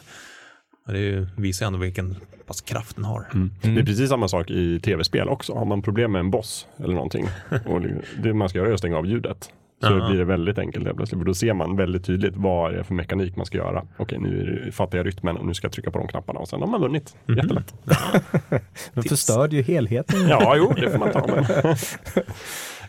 Och 0.87 0.93
det 0.93 1.27
visar 1.35 1.65
ändå 1.67 1.79
vilken 1.79 2.15
pass 2.47 2.61
kraft 2.61 2.95
den 2.95 3.05
har. 3.05 3.27
Det 3.61 3.79
är 3.79 3.83
precis 3.85 4.09
samma 4.09 4.27
sak 4.27 4.51
i 4.51 4.79
tv-spel 4.79 5.29
också. 5.29 5.53
Har 5.53 5.65
man 5.65 5.81
problem 5.81 6.11
med 6.11 6.19
en 6.19 6.31
boss 6.31 6.67
eller 6.83 6.93
någonting 6.93 7.25
och 7.65 7.81
det- 8.23 8.33
man 8.33 8.49
ska 8.49 8.57
göra 8.57 8.69
är 8.69 8.73
att 8.73 8.79
stänga 8.79 8.97
av 8.97 9.05
ljudet. 9.05 9.49
Så 9.83 9.87
Ja. 9.93 10.07
blir 10.09 10.17
det 10.19 10.25
väldigt 10.25 10.57
enkelt 10.57 10.85
helt 10.85 10.97
plötsligt. 10.97 11.19
För 11.19 11.25
då 11.25 11.33
ser 11.33 11.53
man 11.53 11.75
väldigt 11.75 12.05
tydligt 12.05 12.33
vad 12.35 12.73
det 12.73 12.79
är 12.79 12.83
för 12.83 12.93
mekanik 12.93 13.35
man 13.35 13.45
ska 13.45 13.57
göra. 13.57 13.83
Okej, 13.97 14.19
nu 14.19 14.69
fattar 14.73 14.97
jag 14.97 15.07
rytmen 15.07 15.37
och 15.37 15.45
nu 15.45 15.53
ska 15.53 15.65
jag 15.65 15.71
trycka 15.71 15.91
på 15.91 15.97
de 15.99 16.07
knapparna 16.07 16.39
och 16.39 16.47
sen 16.47 16.59
har 16.61 16.67
man 16.67 16.81
vunnit. 16.81 17.15
Jättelätt. 17.27 17.73
Den 18.93 19.03
förstörde 19.03 19.55
ju 19.55 19.61
helheten. 19.61 20.27
Ja, 20.29 20.55
jo, 20.57 20.73
det 20.75 20.89
får 20.91 20.99
man 20.99 21.11
ta. 21.11 21.27
Men. 21.27 21.45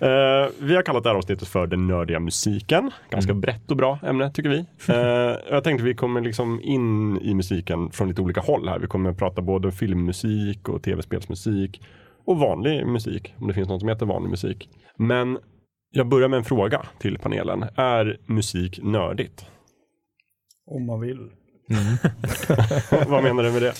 Eh, 0.00 0.49
vi 0.61 0.75
har 0.75 0.83
kallat 0.83 1.03
det 1.03 1.09
här 1.09 1.17
avsnittet 1.17 1.49
för 1.49 1.67
den 1.67 1.87
nördiga 1.87 2.21
musiken. 2.21 2.91
Ganska 3.11 3.35
brett 3.35 3.71
och 3.71 3.77
bra 3.77 3.99
ämne 4.03 4.31
tycker 4.31 4.49
vi. 4.50 4.59
Eh, 4.89 5.37
jag 5.50 5.65
tänkte 5.65 5.85
vi 5.85 5.95
kommer 5.95 6.21
liksom 6.21 6.61
in 6.62 7.19
i 7.21 7.35
musiken 7.35 7.91
från 7.91 8.09
lite 8.09 8.23
olika 8.23 8.41
håll 8.41 8.69
här. 8.69 8.79
Vi 8.79 8.87
kommer 8.87 9.12
prata 9.12 9.43
både 9.43 9.73
filmmusik 9.73 10.69
och 10.69 10.83
tv-spelsmusik 10.83 11.83
och 12.25 12.39
vanlig 12.39 12.87
musik. 12.87 13.35
Om 13.39 13.49
det 13.49 13.55
finns 13.55 13.69
något 13.69 13.81
som 13.81 13.89
heter 13.89 14.06
vanlig 14.06 14.31
musik. 14.31 14.69
Men 14.97 15.39
jag 15.91 16.09
börjar 16.09 16.29
med 16.29 16.37
en 16.37 16.45
fråga 16.45 16.83
till 16.99 17.19
panelen. 17.19 17.65
Är 17.77 18.19
musik 18.27 18.81
nördigt? 18.83 19.47
Om 20.71 20.87
man 20.87 21.00
vill. 21.00 21.19
Vad 23.09 23.23
menar 23.23 23.43
du 23.43 23.53
med 23.53 23.62
det? 23.62 23.73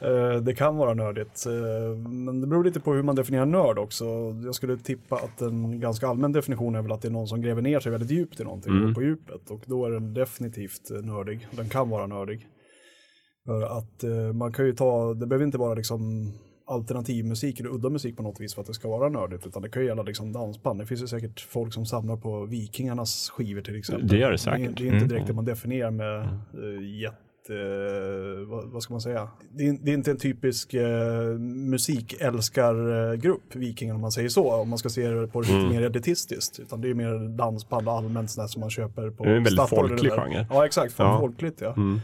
Eh, 0.00 0.36
Det 0.42 0.54
kan 0.54 0.76
vara 0.76 0.94
nördigt, 0.94 1.46
eh, 1.46 1.96
men 2.10 2.40
det 2.40 2.46
beror 2.46 2.64
lite 2.64 2.80
på 2.80 2.92
hur 2.94 3.02
man 3.02 3.16
definierar 3.16 3.46
nörd 3.46 3.78
också. 3.78 4.04
Jag 4.44 4.54
skulle 4.54 4.76
tippa 4.76 5.16
att 5.16 5.40
en 5.40 5.80
ganska 5.80 6.08
allmän 6.08 6.32
definition 6.32 6.74
är 6.74 6.82
väl 6.82 6.92
att 6.92 7.02
det 7.02 7.08
är 7.08 7.12
någon 7.12 7.28
som 7.28 7.40
gräver 7.42 7.62
ner 7.62 7.80
sig 7.80 7.92
väldigt 7.92 8.10
djupt 8.10 8.40
i 8.40 8.44
någonting, 8.44 8.72
Mm. 8.72 8.94
på 8.94 9.02
djupet. 9.02 9.50
Och 9.50 9.60
då 9.66 9.86
är 9.86 9.90
den 9.90 10.14
definitivt 10.14 10.90
eh, 10.90 10.96
nördig. 11.02 11.46
Den 11.50 11.68
kan 11.68 11.90
vara 11.90 12.06
nördig. 12.06 12.46
För 13.46 13.62
att 13.62 14.04
eh, 14.04 14.32
man 14.34 14.52
kan 14.52 14.66
ju 14.66 14.72
ta, 14.72 15.14
det 15.14 15.26
behöver 15.26 15.44
inte 15.46 15.58
vara 15.58 15.74
liksom 15.74 16.32
alternativmusik 16.66 17.60
eller 17.60 17.70
udda 17.74 17.90
musik 17.90 18.16
på 18.16 18.22
något 18.22 18.40
vis 18.40 18.54
för 18.54 18.60
att 18.60 18.66
det 18.66 18.74
ska 18.74 18.88
vara 18.88 19.08
nördigt, 19.08 19.46
utan 19.46 19.62
det 19.62 19.68
kan 19.70 19.82
ju 19.82 19.88
gälla 19.88 20.02
liksom 20.02 20.32
dansband. 20.32 20.80
Det 20.80 20.86
finns 20.86 21.02
ju 21.02 21.06
säkert 21.06 21.40
folk 21.40 21.72
som 21.74 21.86
samlar 21.86 22.16
på 22.16 22.44
Vikingarnas 22.46 23.30
skivor 23.30 23.60
till 23.62 23.78
exempel. 23.78 24.08
Det 24.08 24.16
gör 24.16 24.30
det 24.30 24.30
Det 24.30 24.34
är, 24.34 24.36
säkert. 24.36 24.76
det 24.78 24.82
är 24.82 24.86
inte 24.86 24.96
Mm. 24.96 25.08
direkt 25.08 25.26
det 25.26 25.32
man 25.32 25.44
definierar 25.44 25.90
med 25.90 26.28
uh, 26.58 27.00
jätte... 27.00 27.16
vad, 28.48 28.64
vad 28.70 28.82
ska 28.82 28.94
man 28.94 29.00
säga? 29.00 29.28
Det 29.52 29.68
är, 29.68 29.78
det 29.82 29.90
är 29.90 29.94
inte 29.94 30.10
en 30.10 30.16
typisk 30.16 30.74
uh, 30.74 30.80
musikälskargrupp, 31.38 33.54
Vikingarna 33.54 33.94
om 33.96 34.00
man 34.00 34.12
säger 34.12 34.28
så, 34.28 34.52
om 34.54 34.68
man 34.68 34.78
ska 34.78 34.88
se 34.88 35.08
det 35.08 35.26
på 35.26 35.40
det 35.40 35.46
lite 35.46 35.58
Mm. 35.58 35.70
mer 35.72 35.82
elitistiskt. 35.82 36.60
Utan 36.60 36.80
det 36.80 36.90
är 36.90 36.94
mer 36.94 37.36
dansband 37.36 37.88
och 37.88 37.94
allmänt 37.94 38.30
sådär 38.30 38.48
som 38.48 38.60
man 38.60 38.70
köper 38.70 39.10
på 39.10 39.24
Det 39.24 39.30
är 39.30 39.36
en 39.36 39.44
väldigt 39.44 39.68
folklig 39.68 40.12
genre. 40.12 40.46
Ja, 40.50 40.66
exakt. 40.66 40.94
Ja. 40.98 41.18
Folkligt, 41.20 41.60
ja. 41.60 41.72
Mm. 41.76 42.00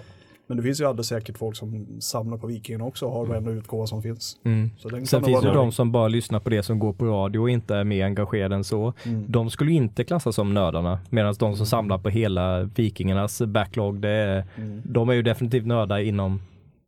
Men 0.47 0.57
det 0.57 0.63
finns 0.63 0.81
ju 0.81 0.85
alldeles 0.85 1.07
säkert 1.07 1.39
folk 1.39 1.57
som 1.57 1.87
samlar 2.01 2.39
på 2.39 2.47
Vikingarna 2.47 2.85
också 2.85 3.07
och 3.07 3.13
har 3.13 3.27
varenda 3.27 3.51
utgåva 3.51 3.87
som 3.87 4.03
finns. 4.03 4.37
Mm. 4.45 4.71
Så 4.79 4.89
den 4.89 5.07
Sen 5.07 5.25
finns 5.25 5.43
det 5.43 5.53
de 5.53 5.73
som 5.73 5.93
bara 5.93 6.09
lyssnar 6.09 6.41
på 6.41 6.51
det 6.51 6.63
som 6.63 6.79
går 6.79 6.93
på 6.93 7.05
radio 7.07 7.39
och 7.39 7.51
inte 7.51 7.77
är 7.77 7.85
mer 7.85 8.05
engagerade 8.05 8.55
än 8.55 8.65
så. 8.65 8.93
Mm. 9.05 9.25
De 9.29 9.51
skulle 9.51 9.73
inte 9.73 10.05
klassas 10.05 10.35
som 10.35 10.55
nördarna. 10.55 10.99
Medan 11.11 11.35
de 11.39 11.57
som 11.57 11.67
samlar 11.67 11.99
på 11.99 12.09
hela 12.09 12.63
vikingarnas 12.63 13.43
backlog, 13.43 14.01
det 14.01 14.09
är, 14.09 14.45
Mm. 14.57 14.83
de 14.85 15.09
är 15.09 15.13
ju 15.15 15.23
definitivt 15.23 15.67
nördar 15.67 15.99
inom 15.99 16.41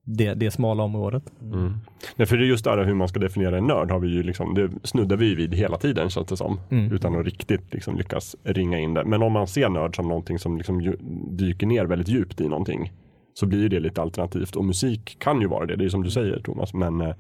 det, 0.05 0.35
det 0.35 0.51
smala 0.51 0.83
området. 0.83 1.23
Mm. 1.43 1.75
Nej, 2.17 2.27
för 2.27 2.37
det 2.37 2.45
är 2.45 2.47
just 2.47 2.65
där 2.65 2.85
hur 2.85 2.95
man 2.95 3.09
ska 3.09 3.21
definiera 3.21 3.59
en 3.59 3.67
nörd 3.67 3.91
har 3.91 3.99
vi 3.99 4.09
ju 4.09 4.23
liksom, 4.23 4.55
det 4.55 4.71
snuddar 4.83 5.17
vi 5.17 5.35
vid 5.35 5.55
hela 5.55 5.77
tiden 5.77 6.11
känns 6.11 6.27
det 6.27 6.37
som. 6.37 6.61
Mm. 6.71 6.93
Utan 6.93 7.19
att 7.21 7.25
riktigt 7.25 7.75
liksom 7.75 7.97
lyckas 7.97 8.37
ringa 8.45 8.79
in 8.79 8.95
det. 8.95 9.05
Men 9.05 9.23
om 9.23 9.33
man 9.33 9.47
ser 9.47 9.69
nörd 9.69 9.97
som 9.97 10.09
någonting 10.09 10.39
som 10.39 10.57
liksom 10.57 10.95
dyker 11.31 11.67
ner 11.67 11.85
väldigt 11.85 12.09
djupt 12.09 12.41
i 12.41 12.49
någonting. 12.49 12.93
Så 13.39 13.47
blir 13.47 13.69
det 13.69 13.81
lite 13.81 14.03
alternativt. 14.03 14.57
Och 14.57 14.65
musik 14.65 15.17
kan 15.19 15.41
ju 15.41 15.49
vara 15.49 15.67
det, 15.67 15.77
det 15.77 15.85
är 15.85 15.89
som 15.89 16.03
du 16.03 16.11
säger 16.11 16.41
Thomas. 16.41 16.75
Men, 16.75 17.01
eh, 17.01 17.15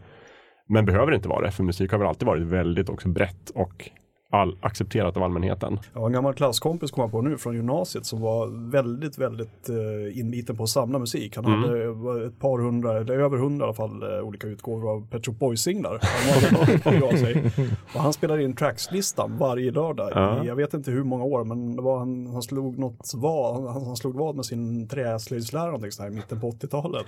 men 0.69 0.85
behöver 0.85 1.13
inte 1.13 1.29
vara 1.29 1.47
det. 1.47 1.51
För 1.51 1.65
musik 1.65 1.93
har 1.93 1.99
väl 1.99 2.09
alltid 2.09 2.27
varit 2.27 2.43
väldigt 2.43 2.89
också 2.89 3.09
brett 3.09 3.51
och 3.51 3.91
all, 4.31 4.57
accepterat 4.61 5.17
av 5.17 5.23
allmänheten. 5.23 5.79
Har 5.95 6.07
en 6.07 6.13
gammal 6.13 6.35
klasskompis 6.35 6.91
kom 6.91 7.03
jag 7.03 7.11
på 7.11 7.23
nu 7.23 7.39
från 7.39 7.55
gymnasiet 7.55 8.07
som 8.07 8.21
var 8.21 8.71
väldigt, 8.71 9.19
väldigt 9.19 9.71
uh, 9.71 10.19
inbiten 10.21 10.57
på 10.57 10.63
att 10.63 10.69
samla 10.69 10.99
musik. 10.99 11.37
Han 11.37 11.45
Mm. 11.47 11.63
hade 11.63 11.85
eh, 11.85 12.27
ett 12.27 12.39
par 12.39 12.59
hundra, 12.59 12.99
eller 13.01 13.19
över 13.19 13.39
hundra 13.39 13.65
i 13.65 13.67
alla 13.67 13.75
fall, 13.75 14.03
eh, 14.03 14.19
olika 14.21 14.47
utgåvor 14.47 14.91
av 14.93 15.07
Pet 15.11 15.27
Shop 15.27 15.33
Boys-singlar. 15.33 16.01
Han 16.03 16.67
hade 16.95 17.07
av 17.07 17.11
sig. 17.17 17.51
Och 17.95 18.01
han 18.01 18.13
spelade 18.13 18.43
in 18.43 18.57
trackslistan 18.57 19.37
varje 19.39 19.71
lördag 19.71 20.11
Ja. 20.15 20.45
i, 20.45 20.47
jag 20.47 20.57
vet 20.57 20.75
inte 20.75 20.91
hur 20.91 21.05
många 21.05 21.25
år, 21.25 21.45
men 21.45 21.77
det 21.77 21.83
var 21.83 21.99
han, 21.99 22.27
han 22.27 22.43
slog 22.43 22.79
något 22.79 23.13
vad, 23.15 23.65
han, 23.73 23.85
han 23.87 23.97
slog 23.97 24.15
vad 24.15 24.37
med 24.37 24.45
sin 24.47 24.89
träslöjdslärare 24.89 25.71
någonting 25.73 26.07
i 26.07 26.11
mitten 26.11 26.41
på 26.41 26.51
80-talet. 26.51 27.07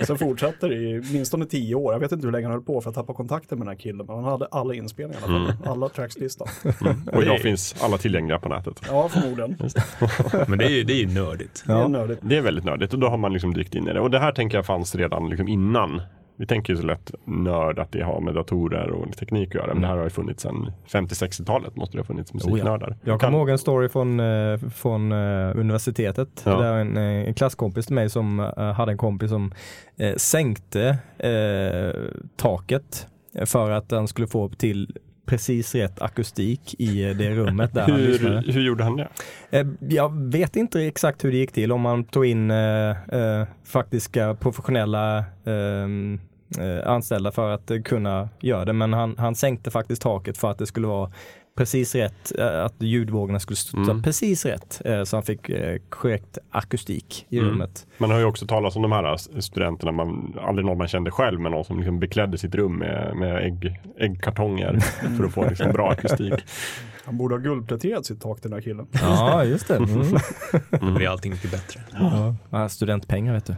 Sen 0.06 0.18
fortsatte 0.18 0.68
det 0.68 0.74
i 0.74 1.02
minstone 1.12 1.46
tio 1.46 1.74
år, 1.74 1.92
jag 1.92 2.00
vet 2.00 2.12
inte 2.12 2.26
hur 2.26 2.32
länge 2.32 2.46
han 2.46 2.52
höll 2.52 2.62
på 2.62 2.80
för 2.80 2.90
att 2.90 2.94
tappa 2.96 3.14
kontakten 3.14 3.58
med 3.58 3.66
den 3.66 3.74
här 3.74 3.80
killen, 3.80 4.06
men 4.06 4.16
han 4.16 4.24
hade 4.24 4.46
alla 4.46 4.74
inspelningar 4.74 5.20
i 5.20 5.24
alla 5.24 5.46
fall, 5.46 5.66
trackslistor. 6.18 6.48
önskelistan. 6.64 7.14
Och 7.14 7.22
idag 7.22 7.40
finns 7.40 7.82
alla 7.82 7.98
tillgängliga 7.98 8.38
på 8.38 8.48
nätet. 8.48 8.82
Ja, 8.88 9.08
förmodligen. 9.08 9.56
Men 10.48 10.58
det 10.58 10.64
är 10.64 10.70
ju 10.70 10.84
det 10.84 11.02
är 11.02 11.06
nördigt. 11.06 11.64
Det 11.66 11.72
är 11.72 11.88
nördigt. 11.88 12.20
Det 12.22 12.36
är 12.36 12.42
väldigt 12.42 12.64
nördigt 12.64 12.92
och 12.92 12.98
då 12.98 13.08
har 13.08 13.16
man 13.16 13.32
liksom 13.32 13.54
dykt 13.54 13.74
in 13.74 13.88
i 13.88 13.92
det. 13.92 14.00
Och 14.00 14.10
det 14.10 14.18
här 14.18 14.32
tänker 14.32 14.58
jag 14.58 14.66
fanns 14.66 14.94
redan 14.94 15.28
liksom 15.28 15.48
innan. 15.48 16.02
Vi 16.40 16.46
tänker 16.46 16.72
ju 16.72 16.76
så 16.80 16.86
lätt 16.86 17.10
nörd 17.24 17.78
att 17.78 17.92
det 17.92 18.02
har 18.02 18.20
med 18.20 18.34
datorer 18.34 18.90
och 18.90 19.16
teknik 19.16 19.48
att 19.48 19.54
göra. 19.54 19.74
Men 19.74 19.82
det 19.82 19.88
här 19.88 19.96
har 19.96 20.04
ju 20.04 20.10
funnits 20.10 20.42
sedan 20.42 20.72
50-60-talet 20.88 21.76
måste 21.76 21.96
det 21.96 22.00
ha 22.00 22.06
funnits 22.06 22.34
musiknördar. 22.34 22.96
Jag 23.04 23.20
kommer 23.20 23.38
ihåg 23.38 23.48
en 23.50 23.58
story 23.58 23.88
från, 23.88 24.20
eh, 24.20 24.58
från 24.74 25.12
eh, 25.12 25.58
universitetet. 25.58 26.42
Ja. 26.44 26.60
Där 26.60 26.72
en, 26.72 26.96
eh, 26.96 27.02
en 27.02 27.34
klasskompis 27.34 27.86
till 27.86 27.94
mig 27.94 28.10
som 28.10 28.40
eh, 28.40 28.72
hade 28.72 28.92
en 28.92 28.98
kompis 28.98 29.30
som 29.30 29.52
eh, 29.96 30.14
sänkte 30.16 30.98
eh, 31.18 32.00
taket 32.36 33.06
för 33.46 33.70
att 33.70 33.88
den 33.88 34.08
skulle 34.08 34.26
få 34.26 34.48
till 34.48 34.96
precis 35.28 35.74
rätt 35.74 36.02
akustik 36.02 36.74
i 36.78 37.04
eh, 37.10 37.16
det 37.16 37.30
rummet 37.30 37.74
där 37.74 37.86
hur, 37.86 38.52
hur 38.52 38.60
gjorde 38.60 38.84
han 38.84 38.96
det? 38.96 39.08
Eh, 39.50 39.66
Jag 39.88 40.30
vet 40.32 40.56
inte 40.56 40.80
exakt 40.82 41.24
hur 41.24 41.30
det 41.32 41.36
gick 41.38 41.52
till, 41.52 41.72
om 41.72 41.80
man 41.80 42.04
tog 42.04 42.26
in 42.26 42.50
eh, 42.50 42.90
eh, 42.90 43.46
faktiska 43.64 44.34
professionella 44.34 45.24
ehm, 45.46 46.20
eh, 46.58 46.88
anställda 46.90 47.32
för 47.32 47.50
att 47.50 47.70
kunna 47.84 48.28
göra 48.40 48.64
det. 48.64 48.72
Men 48.72 48.92
han, 48.92 49.14
han 49.18 49.34
sänkte 49.34 49.70
faktiskt 49.70 50.02
taket 50.02 50.38
för 50.38 50.50
att 50.50 50.58
det 50.58 50.66
skulle 50.66 50.86
vara 50.86 51.10
precis 51.58 51.94
rätt, 51.94 52.32
eh, 52.38 52.64
att 52.64 52.74
ljudvågorna 52.78 53.40
skulle 53.40 53.56
studsa 53.56 53.90
Mm. 53.90 54.02
precis 54.02 54.44
rätt. 54.46 54.82
eh, 54.84 55.04
Så 55.04 55.16
han 55.16 55.22
fick 55.22 55.48
eh, 55.48 55.76
korrekt 55.88 56.38
akustik 56.50 57.26
i 57.28 57.38
Mm. 57.38 57.50
rummet. 57.50 57.86
Man 57.98 58.10
har 58.10 58.18
ju 58.18 58.24
också 58.24 58.46
talat 58.46 58.76
om 58.76 58.82
de 58.82 58.92
här 58.92 59.40
studenterna, 59.40 59.92
man, 59.92 60.34
aldrig 60.40 60.66
någon 60.66 60.78
man 60.78 60.88
kände 60.88 61.10
själv, 61.10 61.40
men 61.40 61.52
någon 61.52 61.64
som 61.64 61.76
liksom 61.76 61.98
beklädde 62.00 62.38
sitt 62.38 62.54
rum 62.54 62.76
med, 62.78 63.16
med 63.16 63.36
ägg, 63.46 63.80
äggkartonger 63.98 64.78
för 65.16 65.24
att 65.24 65.32
få 65.32 65.48
liksom 65.48 65.72
bra 65.72 65.90
akustik. 65.90 66.34
Han 67.04 67.16
borde 67.18 67.34
ha 67.34 67.40
guldpläterat 67.40 68.06
sitt 68.06 68.20
tak 68.20 68.38
den 68.42 68.52
här 68.52 68.60
killen. 68.60 68.86
Ja, 68.92 69.44
just 69.44 69.68
det. 69.68 69.76
Mm. 69.76 70.02
Då 70.80 70.90
blir 70.94 71.08
allting 71.08 71.32
mycket 71.32 71.50
bättre. 71.50 71.80
Ja, 72.50 72.68
studentpengar 72.68 73.32
vet 73.34 73.46
du. 73.46 73.54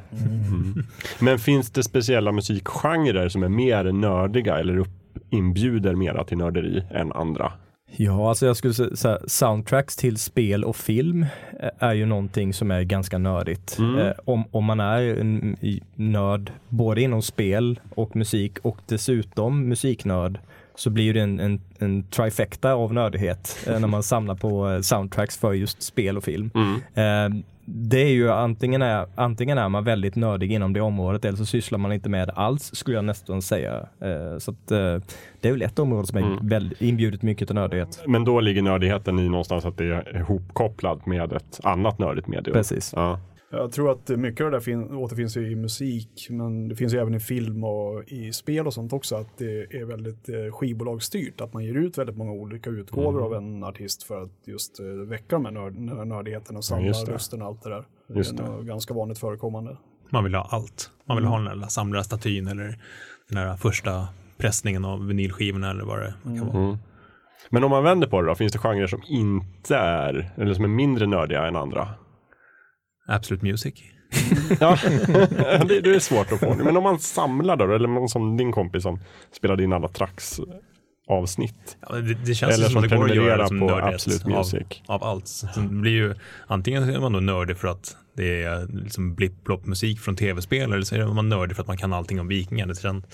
Men 1.18 1.38
finns 1.38 1.70
det 1.70 1.82
speciella 1.82 2.32
musikgenrer 2.32 3.28
som 3.28 3.42
är 3.42 3.48
mer 3.48 3.84
nördiga 3.92 4.58
eller 4.58 4.78
upp, 4.78 4.88
inbjuder 5.30 5.94
mera 5.94 6.24
till 6.24 6.38
nörderi 6.38 6.84
än 6.90 7.12
andra? 7.12 7.52
Ja, 7.96 8.28
alltså 8.28 8.46
jag 8.46 8.56
skulle 8.56 8.96
säga 8.96 9.18
soundtracks 9.26 9.96
till 9.96 10.16
spel 10.16 10.64
och 10.64 10.76
film 10.76 11.26
är 11.78 11.92
ju 11.92 12.06
någonting 12.06 12.54
som 12.54 12.70
är 12.70 12.82
ganska 12.82 13.18
nördigt. 13.18 13.78
Mm. 13.78 14.12
Om, 14.24 14.44
om 14.50 14.64
man 14.64 14.80
är 14.80 15.02
en 15.20 15.56
nörd 15.94 16.52
både 16.68 17.02
inom 17.02 17.22
spel 17.22 17.80
och 17.94 18.16
musik 18.16 18.58
och 18.62 18.78
dessutom 18.86 19.68
musiknörd 19.68 20.38
så 20.74 20.90
blir 20.90 21.14
det 21.14 21.20
en, 21.20 21.40
en, 21.40 21.60
en 21.78 22.02
trifecta 22.02 22.72
av 22.72 22.94
nördighet 22.94 23.58
när 23.66 23.86
man 23.86 24.02
samlar 24.02 24.34
på 24.34 24.82
soundtracks 24.82 25.36
för 25.36 25.52
just 25.52 25.82
spel 25.82 26.16
och 26.16 26.24
film. 26.24 26.50
Mm. 26.54 27.42
Det 27.72 27.98
är 28.02 28.08
ju 28.10 28.30
antingen 28.30 28.82
är, 28.82 29.06
antingen 29.14 29.58
är 29.58 29.68
man 29.68 29.84
väldigt 29.84 30.16
nördig 30.16 30.52
inom 30.52 30.72
det 30.72 30.80
området 30.80 31.24
eller 31.24 31.36
så 31.38 31.46
sysslar 31.46 31.78
man 31.78 31.92
inte 31.92 32.08
med 32.08 32.28
det 32.28 32.32
alls 32.32 32.70
skulle 32.74 32.96
jag 32.96 33.04
nästan 33.04 33.42
säga. 33.42 33.74
Eh, 34.00 34.38
så 34.38 34.50
att, 34.50 34.70
eh, 34.70 34.96
det 35.40 35.48
är 35.48 35.52
väl 35.52 35.62
ett 35.62 35.78
område 35.78 36.06
som 36.06 36.18
är 36.18 36.22
Mm. 36.22 36.48
väldigt, 36.48 36.82
inbjudet 36.82 37.22
mycket 37.22 37.48
till 37.48 37.54
nördighet. 37.54 38.02
Men 38.06 38.24
då 38.24 38.40
ligger 38.40 38.62
nördigheten 38.62 39.18
i 39.18 39.28
någonstans 39.28 39.64
att 39.64 39.76
det 39.76 39.84
är 39.84 40.16
ihopkopplat 40.16 41.06
med 41.06 41.32
ett 41.32 41.60
annat 41.62 41.98
nördigt 41.98 42.26
medium. 42.28 42.54
Precis. 42.54 42.92
Ja. 42.96 43.18
Jag 43.52 43.72
tror 43.72 43.90
att 43.90 44.08
mycket 44.08 44.44
av 44.44 44.50
det 44.50 44.56
där 44.56 44.60
fin- 44.64 44.94
återfinns 44.94 45.36
i 45.36 45.54
musik, 45.56 46.26
men 46.30 46.68
det 46.68 46.76
finns 46.76 46.94
ju 46.94 46.98
även 46.98 47.14
i 47.14 47.20
film 47.20 47.64
och 47.64 48.04
i 48.06 48.32
spel 48.32 48.66
och 48.66 48.74
sånt 48.74 48.92
också, 48.92 49.16
att 49.16 49.38
det 49.38 49.74
är 49.76 49.84
väldigt 49.84 50.28
eh, 50.28 50.52
skivbolagsstyrt, 50.52 51.40
att 51.40 51.52
man 51.52 51.64
ger 51.64 51.74
ut 51.74 51.98
väldigt 51.98 52.16
många 52.16 52.32
olika 52.32 52.70
utgåvor 52.70 53.24
av 53.24 53.34
en 53.34 53.64
artist 53.64 54.02
för 54.02 54.22
att 54.22 54.30
just 54.44 54.80
eh, 54.80 54.86
väcka 54.86 55.26
de 55.36 55.44
här 55.44 55.52
nörd- 55.52 55.74
den 55.86 55.88
här 55.98 56.04
nördigheten 56.04 56.56
och 56.56 56.64
samla 56.64 56.92
det. 56.92 57.12
rösten 57.12 57.42
och 57.42 57.48
allt 57.48 57.62
det 57.62 57.70
där. 57.70 57.84
Just 58.14 58.36
det 58.36 58.42
är 58.42 58.58
det. 58.58 58.64
ganska 58.64 58.94
vanligt 58.94 59.18
förekommande. 59.18 59.76
Man 60.10 60.24
vill 60.24 60.34
ha 60.34 60.48
allt. 60.50 60.90
Man 61.04 61.16
vill 61.16 61.26
ha 61.26 61.38
den 61.40 61.60
där 61.60 61.66
samlarstatyn 61.68 62.48
eller 62.48 62.78
den 63.28 63.38
här 63.38 63.56
första 63.56 64.08
pressningen 64.38 64.84
av 64.84 65.06
vinylskivorna 65.06 65.70
eller 65.70 65.84
vad 65.84 65.98
det 65.98 66.14
kan 66.22 66.46
vara. 66.46 66.64
Mm. 66.64 66.76
Men 67.50 67.64
om 67.64 67.70
man 67.70 67.84
vänder 67.84 68.06
på 68.08 68.20
det 68.22 68.28
då, 68.28 68.34
finns 68.34 68.52
det 68.52 68.58
genrer 68.58 68.86
som 68.86 69.02
inte 69.08 69.76
är, 69.76 70.30
eller 70.36 70.54
som 70.54 70.64
är 70.64 70.68
mindre 70.68 71.06
nördiga 71.06 71.46
än 71.46 71.56
andra? 71.56 71.88
Absolute 73.06 73.44
Music. 73.46 73.74
Ja, 74.60 74.78
det, 75.68 75.80
det 75.80 75.94
är 75.94 75.98
svårt 75.98 76.32
att 76.32 76.40
få. 76.40 76.54
Men 76.54 76.76
om 76.76 76.82
man 76.82 76.98
samlar 76.98 77.56
då, 77.56 77.74
eller 77.74 77.88
någon 77.88 78.08
som 78.08 78.36
din 78.36 78.52
kompis 78.52 78.82
som 78.82 79.00
spelade 79.36 79.64
in 79.64 79.72
alla 79.72 79.88
tracks 79.88 80.40
avsnitt. 81.08 81.76
Ja, 81.88 81.94
det, 81.96 82.14
det 82.14 82.34
känns 82.34 82.54
Eller 82.54 82.64
som 82.68 82.72
som 82.72 82.82
det 82.90 82.96
går 82.96 83.10
att 83.10 83.16
göra 83.16 83.46
som 83.48 83.58
på 83.60 83.66
nördighet 83.66 83.94
Absolute 83.94 84.24
av, 84.24 84.30
Music. 84.30 84.82
av 84.86 85.04
allt. 85.04 85.28
Så 85.28 85.46
det 85.60 85.68
blir 85.68 85.92
ju, 85.92 86.14
antingen 86.46 86.82
är 86.82 87.00
man 87.00 87.12
då 87.12 87.20
nördig 87.20 87.56
för 87.56 87.68
att 87.68 87.96
det 88.16 88.42
är 88.42 88.82
liksom 88.84 89.14
blipp 89.14 89.48
musik 89.64 90.00
från 90.00 90.16
tv-spel 90.16 90.72
eller 90.72 90.82
så 90.82 90.94
är 90.94 91.06
man 91.06 91.28
nördig 91.28 91.56
för 91.56 91.62
att 91.62 91.68
man 91.68 91.76
kan 91.76 91.92
allting 91.92 92.20
om 92.20 92.28
vikingar. 92.28 92.66
Det 92.66 92.80
känns- 92.80 93.04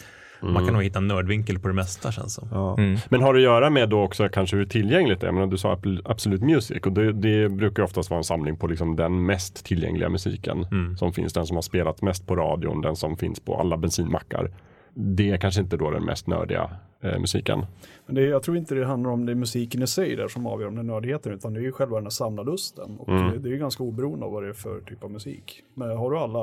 Man 0.40 0.64
kan 0.64 0.74
nog 0.74 0.82
hitta 0.82 0.98
en 0.98 1.08
nördvinkel 1.08 1.58
på 1.58 1.68
det 1.68 1.74
mesta 1.74 2.12
känns 2.12 2.34
som. 2.34 2.48
Ja. 2.52 2.78
Mm. 2.78 2.98
Men 3.08 3.22
har 3.22 3.34
det 3.34 3.38
att 3.38 3.42
göra 3.44 3.70
med 3.70 3.88
då 3.88 4.02
också 4.02 4.28
kanske 4.28 4.56
hur 4.56 4.64
tillgängligt 4.64 5.20
det 5.20 5.28
är? 5.28 5.32
Men 5.32 5.50
du 5.50 5.56
sa 5.58 5.78
Absolute 6.04 6.44
Music 6.44 6.80
och 6.86 6.92
det, 6.92 7.12
det 7.12 7.48
brukar 7.48 7.82
oftast 7.82 8.10
vara 8.10 8.18
en 8.18 8.24
samling 8.24 8.56
på 8.56 8.66
liksom 8.66 8.96
den 8.96 9.26
mest 9.26 9.64
tillgängliga 9.64 10.08
musiken 10.08 10.66
Mm. 10.70 10.96
som 10.96 11.12
finns. 11.12 11.32
Den 11.32 11.46
som 11.46 11.56
har 11.56 11.62
spelat 11.62 12.02
mest 12.02 12.26
på 12.26 12.36
radion, 12.36 12.80
den 12.80 12.96
som 12.96 13.16
finns 13.16 13.40
på 13.40 13.60
alla 13.60 13.76
bensinmackar. 13.76 14.50
Det 14.94 15.30
är 15.30 15.36
kanske 15.36 15.60
inte 15.60 15.76
då 15.76 15.90
den 15.90 16.04
mest 16.04 16.26
nördiga 16.26 16.70
eh, 17.00 17.18
musiken. 17.18 17.66
Men 18.06 18.14
det, 18.14 18.22
jag 18.22 18.42
tror 18.42 18.56
inte 18.56 18.74
det 18.74 18.86
handlar 18.86 19.10
om 19.10 19.26
det 19.26 19.34
musiken 19.34 19.82
i 19.82 19.86
sig 19.86 20.16
där 20.16 20.28
som 20.28 20.46
avgör 20.46 20.68
om 20.68 20.74
det 20.74 20.80
är 20.80 20.84
nördigheten, 20.84 21.32
utan 21.32 21.54
det 21.54 21.60
är 21.60 21.62
ju 21.62 21.72
själva 21.72 21.96
den 21.96 22.04
här 22.04 22.10
samlarlusten. 22.10 22.96
Och 22.98 23.08
Mm. 23.08 23.30
det, 23.32 23.38
det 23.38 23.48
är 23.48 23.50
ju 23.50 23.58
ganska 23.58 23.82
oberoende 23.82 24.26
av 24.26 24.32
vad 24.32 24.42
det 24.42 24.48
är 24.48 24.52
för 24.52 24.80
typ 24.80 25.04
av 25.04 25.10
musik. 25.10 25.62
Men 25.74 25.96
har 25.96 26.10
du 26.10 26.18
alla, 26.18 26.38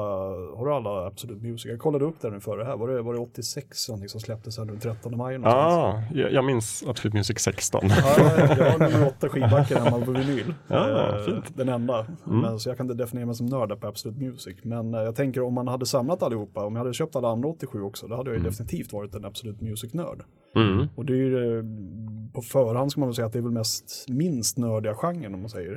har 0.57 0.65
du 0.65 0.73
alla 0.73 1.05
Absolute 1.07 1.45
Music? 1.47 1.65
Jag 1.71 1.79
kollade 1.79 2.05
upp 2.05 2.15
det 2.21 2.29
nu 2.29 2.39
före 2.39 2.63
här, 2.63 2.77
var 2.77 2.87
det, 2.87 3.01
var 3.01 3.13
det 3.13 3.19
86 3.19 3.89
någonting 3.89 4.09
som 4.09 4.19
släpptes 4.21 4.57
här 4.57 4.65
den 4.65 4.79
13 4.79 5.17
maj? 5.17 5.39
Ah, 5.43 6.01
jag, 6.13 6.31
jag 6.33 6.45
minns 6.45 6.83
Absolute 6.87 7.17
Music 7.17 7.39
16. 7.39 7.81
Ja, 7.83 7.95
jag 8.57 8.71
har 8.71 8.79
nummer 8.91 9.07
åtta 9.07 9.29
skivbacken 9.29 9.77
hemma 9.81 10.05
på 10.05 10.11
vinyl. 10.11 10.53
Ja, 10.67 10.89
Eh, 11.17 11.25
fint. 11.25 11.57
Den 11.57 11.69
enda. 11.69 12.05
Men, 12.23 12.59
så 12.59 12.69
jag 12.69 12.77
kan 12.77 12.85
inte 12.91 13.03
definiera 13.03 13.25
mig 13.25 13.35
som 13.35 13.45
nörd 13.45 13.79
på 13.81 13.87
Absolute 13.87 14.19
Music. 14.19 14.55
Men 14.61 14.93
eh, 14.93 15.01
jag 15.01 15.15
tänker 15.15 15.41
om 15.41 15.53
man 15.53 15.67
hade 15.67 15.85
samlat 15.85 16.23
allihopa, 16.23 16.65
om 16.65 16.75
jag 16.75 16.79
hade 16.83 16.93
köpt 16.93 17.15
alla 17.15 17.27
andra 17.29 17.49
87 17.49 17.81
också, 17.81 18.07
då 18.07 18.15
hade 18.15 18.29
jag 18.31 18.37
ju 18.37 18.43
definitivt 18.43 18.93
varit 18.93 19.15
en 19.15 19.25
Absolute 19.25 19.63
Music-nörd. 19.63 20.23
Mm. 20.55 20.87
Och 20.95 21.05
det 21.05 21.13
är 21.13 21.17
ju, 21.17 21.57
eh, 21.57 21.63
på 22.33 22.41
förhand 22.41 22.91
ska 22.91 22.99
man 22.99 23.09
väl 23.09 23.15
säga 23.15 23.25
att 23.25 23.33
det 23.33 23.39
är 23.39 23.43
väl 23.43 23.51
mest 23.51 24.05
minst 24.09 24.57
nördiga 24.57 24.93
genren 24.93 25.33
om 25.33 25.39
man 25.39 25.49
säger. 25.49 25.73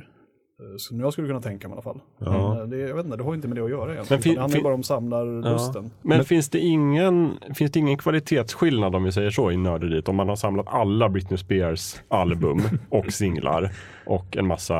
Eh, 0.59 0.77
Som 0.77 0.99
jag 0.99 1.13
skulle 1.13 1.27
kunna 1.27 1.41
tänka 1.41 1.67
mig 1.67 1.73
i 1.73 1.75
alla 1.75 1.81
fall. 1.81 1.99
Ja. 2.19 2.53
Men 2.53 2.61
eh, 2.61 2.67
det, 2.67 2.77
jag 2.77 2.95
vet 2.95 3.05
inte, 3.05 3.17
det 3.17 3.23
har 3.23 3.33
inte 3.33 3.47
med 3.47 3.57
det 3.57 3.63
att 3.63 3.69
göra 3.69 3.93
egentligen. 3.93 4.21
Men 4.25 4.35
det 4.35 4.41
handlar 4.41 4.61
bara 4.61 4.73
om 4.73 4.83
samlarlusten. 4.83 5.91
Men, 6.01 6.25
finns, 6.25 6.49
det 6.49 6.59
ingen, 6.59 7.31
finns 7.55 7.71
det 7.71 7.79
ingen 7.79 7.97
kvalitetsskillnad 7.97 8.95
om 8.95 9.03
vi 9.03 9.11
säger 9.11 9.29
så 9.29 9.51
i 9.51 9.57
nörderiet? 9.57 10.09
Om 10.09 10.15
man 10.15 10.29
har 10.29 10.35
samlat 10.35 10.67
alla 10.69 11.09
Britney 11.09 11.37
Spears 11.37 11.95
album 12.07 12.61
och 12.89 13.13
singlar 13.13 13.71
och 14.07 14.37
en 14.37 14.47
massa 14.47 14.75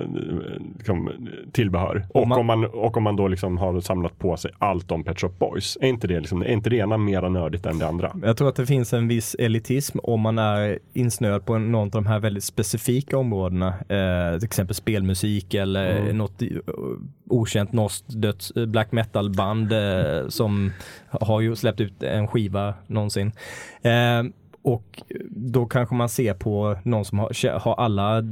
eh, 0.00 0.08
liksom, 0.78 1.10
tillbehör. 1.52 2.06
Och, 2.14 2.28
man- 2.28 2.38
om 2.40 2.46
man, 2.46 2.64
och 2.64 2.96
om 2.96 3.02
man 3.02 3.16
då 3.16 3.28
liksom 3.28 3.58
har 3.58 3.80
samlat 3.80 4.18
på 4.18 4.36
sig 4.36 4.50
allt 4.58 4.90
om 4.92 5.04
Pet 5.04 5.20
Shop 5.20 5.32
Boys. 5.38 5.78
Är 5.80 5.86
inte 5.88 6.06
det, 6.06 6.20
liksom, 6.20 6.42
är 6.42 6.46
inte 6.48 6.70
det 6.70 6.76
ena 6.76 6.96
mera 6.96 7.28
nördigt 7.28 7.66
än 7.66 7.78
det 7.78 7.86
andra? 7.88 8.12
Jag 8.22 8.36
tror 8.36 8.48
att 8.48 8.56
det 8.56 8.66
finns 8.66 8.92
en 8.92 9.08
viss 9.08 9.36
elitism 9.38 9.98
om 10.02 10.20
man 10.20 10.38
är 10.38 10.78
insnöad 10.92 11.44
på 11.46 11.58
någon 11.58 11.82
av 11.82 11.90
de 11.90 12.06
här 12.06 12.18
väldigt 12.18 12.44
specifika 12.44 13.18
områdena. 13.18 13.68
Eh, 13.68 14.38
till 14.38 14.44
exempel 14.46 14.74
spelmusik 14.74 15.54
eller 15.54 15.96
Mm. 15.96 16.18
något 16.18 16.42
i- 16.42 16.60
okänt 17.28 17.72
norskt 17.72 18.04
döds, 18.08 18.52
black 18.54 18.92
metal 18.92 19.30
band 19.30 19.72
eh, 19.72 20.28
som 20.28 20.72
har 21.08 21.40
ju 21.40 21.56
släppt 21.56 21.80
ut 21.80 22.02
en 22.02 22.28
skiva 22.28 22.74
någonsin. 22.86 23.32
Eh, 23.82 24.22
och 24.62 25.02
då 25.30 25.66
kanske 25.66 25.94
man 25.94 26.08
ser 26.08 26.34
på 26.34 26.76
någon 26.82 27.04
som 27.04 27.18
har, 27.18 27.58
har 27.58 27.74
alla 27.74 28.22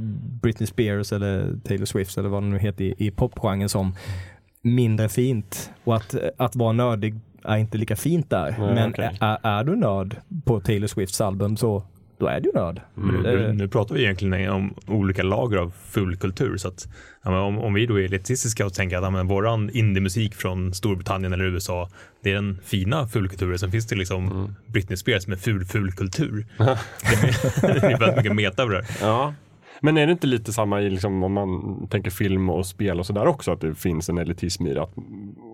Britney 0.41 0.67
Spears 0.67 1.13
eller 1.13 1.59
Taylor 1.63 1.85
Swift 1.85 2.17
eller 2.17 2.29
vad 2.29 2.43
det 2.43 2.47
nu 2.47 2.59
heter 2.59 2.83
i, 2.83 2.95
i 2.97 3.11
popgenren 3.11 3.69
som 3.69 3.95
mindre 4.61 5.09
fint. 5.09 5.71
Och 5.83 5.95
att, 5.95 6.15
att 6.37 6.55
vara 6.55 6.71
nördig 6.71 7.19
är 7.43 7.57
inte 7.57 7.77
lika 7.77 7.95
fint 7.95 8.29
där. 8.29 8.55
Nej, 8.59 8.75
Men 8.75 8.89
okej. 8.89 9.17
är, 9.21 9.37
är 9.43 9.63
du 9.63 9.75
nörd 9.75 10.17
på 10.45 10.59
Taylor 10.59 10.87
Swifts 10.87 11.21
album 11.21 11.57
så 11.57 11.83
då 12.19 12.27
är 12.27 12.39
du 12.39 12.51
nörd. 12.55 12.77
Eh, 12.97 13.03
nu, 13.23 13.53
nu 13.53 13.67
pratar 13.67 13.95
vi 13.95 14.03
egentligen 14.03 14.49
om 14.49 14.73
olika 14.87 15.23
lager 15.23 15.57
av 15.57 15.73
fulkultur. 15.89 16.57
Så 16.57 16.67
att, 16.67 16.87
ja, 17.23 17.31
men 17.31 17.39
om, 17.39 17.59
om 17.59 17.73
vi 17.73 17.85
då 17.85 17.99
är 17.99 18.03
elitistiska 18.05 18.65
och 18.65 18.73
tänker 18.73 18.97
att 18.97 19.03
ja, 19.03 19.09
men 19.09 19.27
våran 19.27 19.69
indiemusik 19.69 20.35
från 20.35 20.73
Storbritannien 20.73 21.33
eller 21.33 21.45
USA, 21.45 21.89
det 22.23 22.31
är 22.31 22.35
den 22.35 22.59
fina 22.63 23.07
fulkulturen. 23.07 23.59
Sen 23.59 23.71
finns 23.71 23.87
det 23.87 23.95
liksom 23.95 24.55
Britney 24.65 24.97
Spears 24.97 25.27
med 25.27 25.39
ful 25.39 25.65
fulkultur. 25.65 26.45
det, 26.57 26.63
är, 26.63 26.71
det 27.81 27.87
är 27.87 27.99
väldigt 27.99 28.17
mycket 28.17 28.35
meta 28.35 28.63
över 28.63 28.73
det. 28.73 28.85
Ja. 29.01 29.33
Men 29.81 29.97
är 29.97 30.05
det 30.05 30.11
inte 30.11 30.27
lite 30.27 30.53
samma 30.53 30.81
i 30.81 30.89
liksom, 30.89 31.23
om 31.23 31.33
man 31.33 31.87
tänker 31.87 32.11
film 32.11 32.49
och 32.49 32.65
spel 32.65 32.99
och 32.99 33.05
sådär 33.05 33.27
också? 33.27 33.51
Att 33.51 33.61
det 33.61 33.75
finns 33.75 34.09
en 34.09 34.17
elitism 34.17 34.67
i 34.67 34.73
det. 34.73 34.81
Att 34.83 34.93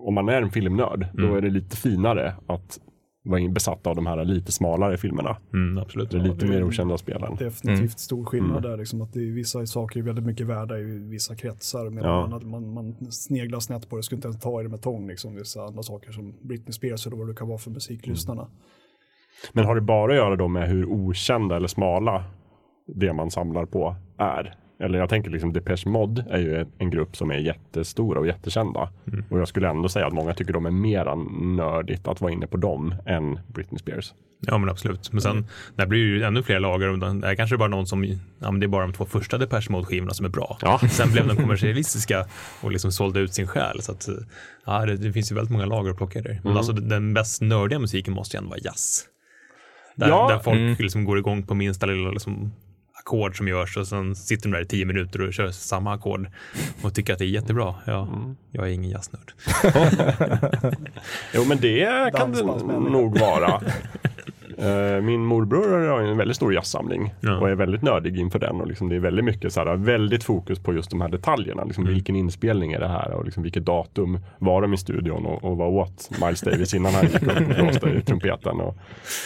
om 0.06 0.14
man 0.14 0.28
är 0.28 0.42
en 0.42 0.50
filmnörd, 0.50 1.06
då 1.12 1.22
Mm. 1.22 1.36
är 1.36 1.40
det 1.40 1.50
lite 1.50 1.76
finare 1.76 2.34
att 2.46 2.78
var 3.26 3.48
besatta 3.52 3.90
av 3.90 3.96
de 3.96 4.06
här 4.06 4.24
lite 4.24 4.52
smalare 4.52 4.96
filmerna. 4.96 5.36
Mm, 5.52 5.78
absolut. 5.78 6.10
Det 6.10 6.16
är 6.16 6.22
lite 6.22 6.46
det 6.46 6.46
är- 6.46 6.48
mer 6.56 6.64
okända 6.64 6.98
spelen. 6.98 7.36
Definitivt 7.38 7.98
stor 7.98 8.24
skillnad 8.24 8.62
där, 8.62 8.76
liksom, 8.76 9.00
att 9.02 9.12
det 9.12 9.20
är 9.20 9.30
vissa 9.32 9.66
saker 9.66 10.00
är 10.00 10.04
väldigt 10.04 10.24
mycket 10.26 10.46
värda 10.46 10.78
i 10.78 10.82
vissa 11.08 11.34
kretsar, 11.36 11.90
medan 11.90 12.10
Ja. 12.10 12.26
man, 12.26 12.50
man, 12.50 12.74
man 12.74 13.12
sneglar 13.12 13.60
snett 13.60 13.88
på 13.90 13.96
det, 13.96 14.02
skulle 14.02 14.16
inte 14.16 14.28
ens 14.28 14.40
ta 14.40 14.60
i 14.60 14.62
det 14.62 14.68
med 14.68 14.82
tång, 14.82 15.08
liksom, 15.08 15.34
vissa 15.34 15.62
andra 15.64 15.82
saker 15.82 16.12
som 16.12 16.34
Britney 16.42 16.72
Spears 16.72 17.06
eller 17.06 17.16
vad 17.16 17.28
det 17.28 17.34
kan 17.34 17.48
vara 17.48 17.58
för 17.58 17.70
musiklyssnarna. 17.70 18.48
Men 19.52 19.64
har 19.64 19.74
det 19.74 19.80
bara 19.80 20.10
att 20.12 20.16
göra 20.16 20.36
då 20.36 20.48
med 20.48 20.68
hur 20.68 20.86
okända 20.86 21.56
eller 21.56 21.68
smala 21.68 22.24
det 22.94 23.12
man 23.12 23.30
samlar 23.30 23.64
på 23.66 23.96
är? 24.18 24.54
Eller 24.80 24.98
jag 24.98 25.08
tänker 25.08 25.30
liksom 25.30 25.52
Depeche 25.52 25.88
Mode 25.88 26.24
är 26.30 26.38
ju 26.38 26.66
en 26.78 26.90
grupp 26.90 27.16
som 27.16 27.30
är 27.30 27.34
jättestora 27.38 28.20
och 28.20 28.26
jättekända. 28.26 28.88
Och 29.30 29.38
jag 29.40 29.48
skulle 29.48 29.68
ändå 29.68 29.88
säga 29.88 30.06
att 30.06 30.12
många 30.12 30.34
tycker 30.34 30.52
de 30.52 30.66
är 30.66 30.70
mera 30.70 31.14
nördigt 31.56 32.08
att 32.08 32.20
vara 32.20 32.32
inne 32.32 32.46
på 32.46 32.56
dem 32.56 32.94
än 33.06 33.38
Britney 33.54 33.78
Spears. 33.78 34.12
Ja 34.40 34.58
men 34.58 34.68
absolut. 34.68 35.12
Men 35.12 35.20
sen, 35.20 35.46
där 35.76 35.86
blir 35.86 35.98
det 35.98 36.04
ju 36.06 36.22
ännu 36.22 36.42
fler 36.42 36.60
lager. 36.60 36.88
och 36.88 36.98
den- 36.98 37.20
Där 37.20 37.34
kanske 37.34 37.54
det 37.54 37.58
bara 37.58 37.68
någon 37.68 37.86
som, 37.86 38.04
ja 38.04 38.50
men 38.50 38.60
det 38.60 38.66
är 38.66 38.68
bara 38.68 38.82
de 38.86 38.92
två 38.92 39.04
första 39.04 39.38
Depeche 39.38 39.70
Mode-skivorna 39.70 40.10
som 40.14 40.26
är 40.26 40.30
bra. 40.30 40.58
Ja. 40.62 40.78
Sen 40.90 41.12
blev 41.12 41.28
de 41.28 41.36
kommersialistiska 41.36 42.26
och 42.62 42.72
liksom 42.72 42.92
sålde 42.92 43.20
ut 43.20 43.34
sin 43.34 43.46
själ. 43.46 43.82
Så 43.82 43.92
att, 43.92 44.08
ja, 44.66 44.86
det, 44.86 44.96
det 44.96 45.12
finns 45.12 45.30
ju 45.32 45.34
väldigt 45.34 45.52
många 45.52 45.66
lager 45.66 45.90
att 45.90 45.96
plocka 45.96 46.22
där. 46.22 46.40
Men 46.44 46.56
alltså 46.56 46.72
den 46.72 47.14
bäst 47.14 47.42
nördiga 47.42 47.78
musiken 47.78 48.14
måste 48.14 48.36
ju 48.36 48.38
ändå 48.38 48.50
vara 48.50 48.60
jazz. 48.64 49.04
Där, 49.96 50.08
Ja. 50.08 50.28
där 50.28 50.38
folk 50.38 50.56
Mm. 50.56 50.76
liksom 50.78 51.04
går 51.04 51.18
igång 51.18 51.42
på 51.42 51.54
minsta 51.54 51.86
lilla 51.86 52.10
liksom, 52.10 52.52
ackord 53.06 53.36
som 53.36 53.48
görs 53.48 53.76
och 53.76 53.86
sen 53.88 54.16
sitter 54.16 54.48
de 54.48 54.52
där 54.56 54.62
i 54.62 54.66
tio 54.66 54.84
minuter 54.84 55.20
och 55.26 55.34
kör 55.34 55.50
samma 55.50 55.94
ackord 55.94 56.30
och 56.82 56.94
tycker 56.94 57.12
att 57.12 57.18
det 57.18 57.24
är 57.24 57.28
jättebra. 57.28 57.74
Ja, 57.84 58.08
jag 58.50 58.68
är 58.68 58.72
ingen 58.72 58.90
jazznörd. 58.90 59.32
Jo 61.34 61.44
men 61.44 61.58
det 61.60 62.10
kan 62.16 62.32
det 62.32 62.42
nog 62.90 63.18
vara. 63.18 63.62
Eh, 64.58 65.02
Min 65.02 65.20
morbror 65.24 65.88
har 65.88 66.00
en 66.00 66.16
väldigt 66.16 66.36
stor 66.36 66.54
jazzsamling 66.54 67.14
Ja. 67.20 67.38
och 67.38 67.50
är 67.50 67.54
väldigt 67.54 67.82
nördig 67.82 68.18
inför 68.18 68.38
den. 68.38 68.60
Och 68.60 68.66
liksom 68.66 68.88
det 68.88 68.96
är 68.96 69.00
väldigt 69.00 69.24
mycket 69.24 69.52
så 69.52 69.60
här, 69.64 69.76
väldigt 69.76 70.24
fokus 70.24 70.58
på 70.58 70.72
just 70.74 70.90
de 70.90 71.00
här 71.00 71.08
detaljerna. 71.08 71.64
Liksom 71.64 71.84
Vilken 71.84 72.16
inspelning 72.16 72.72
är 72.72 72.80
det 72.80 72.88
här 72.88 73.10
och 73.12 73.24
liksom 73.24 73.42
vilket 73.42 73.64
datum 73.64 74.18
var 74.38 74.62
de 74.62 74.74
i 74.74 74.76
studion 74.76 75.26
och, 75.26 75.44
och 75.44 75.56
vad 75.56 75.68
åt 75.68 76.10
Miles 76.24 76.40
Davis 76.40 76.74
innan 76.74 76.94
han 76.94 77.04
gick 77.04 77.22
upp 77.22 77.28
och 77.36 77.54
blåste 77.64 77.88
i 77.90 78.00
trumpeten 78.02 78.60
och, 78.60 78.76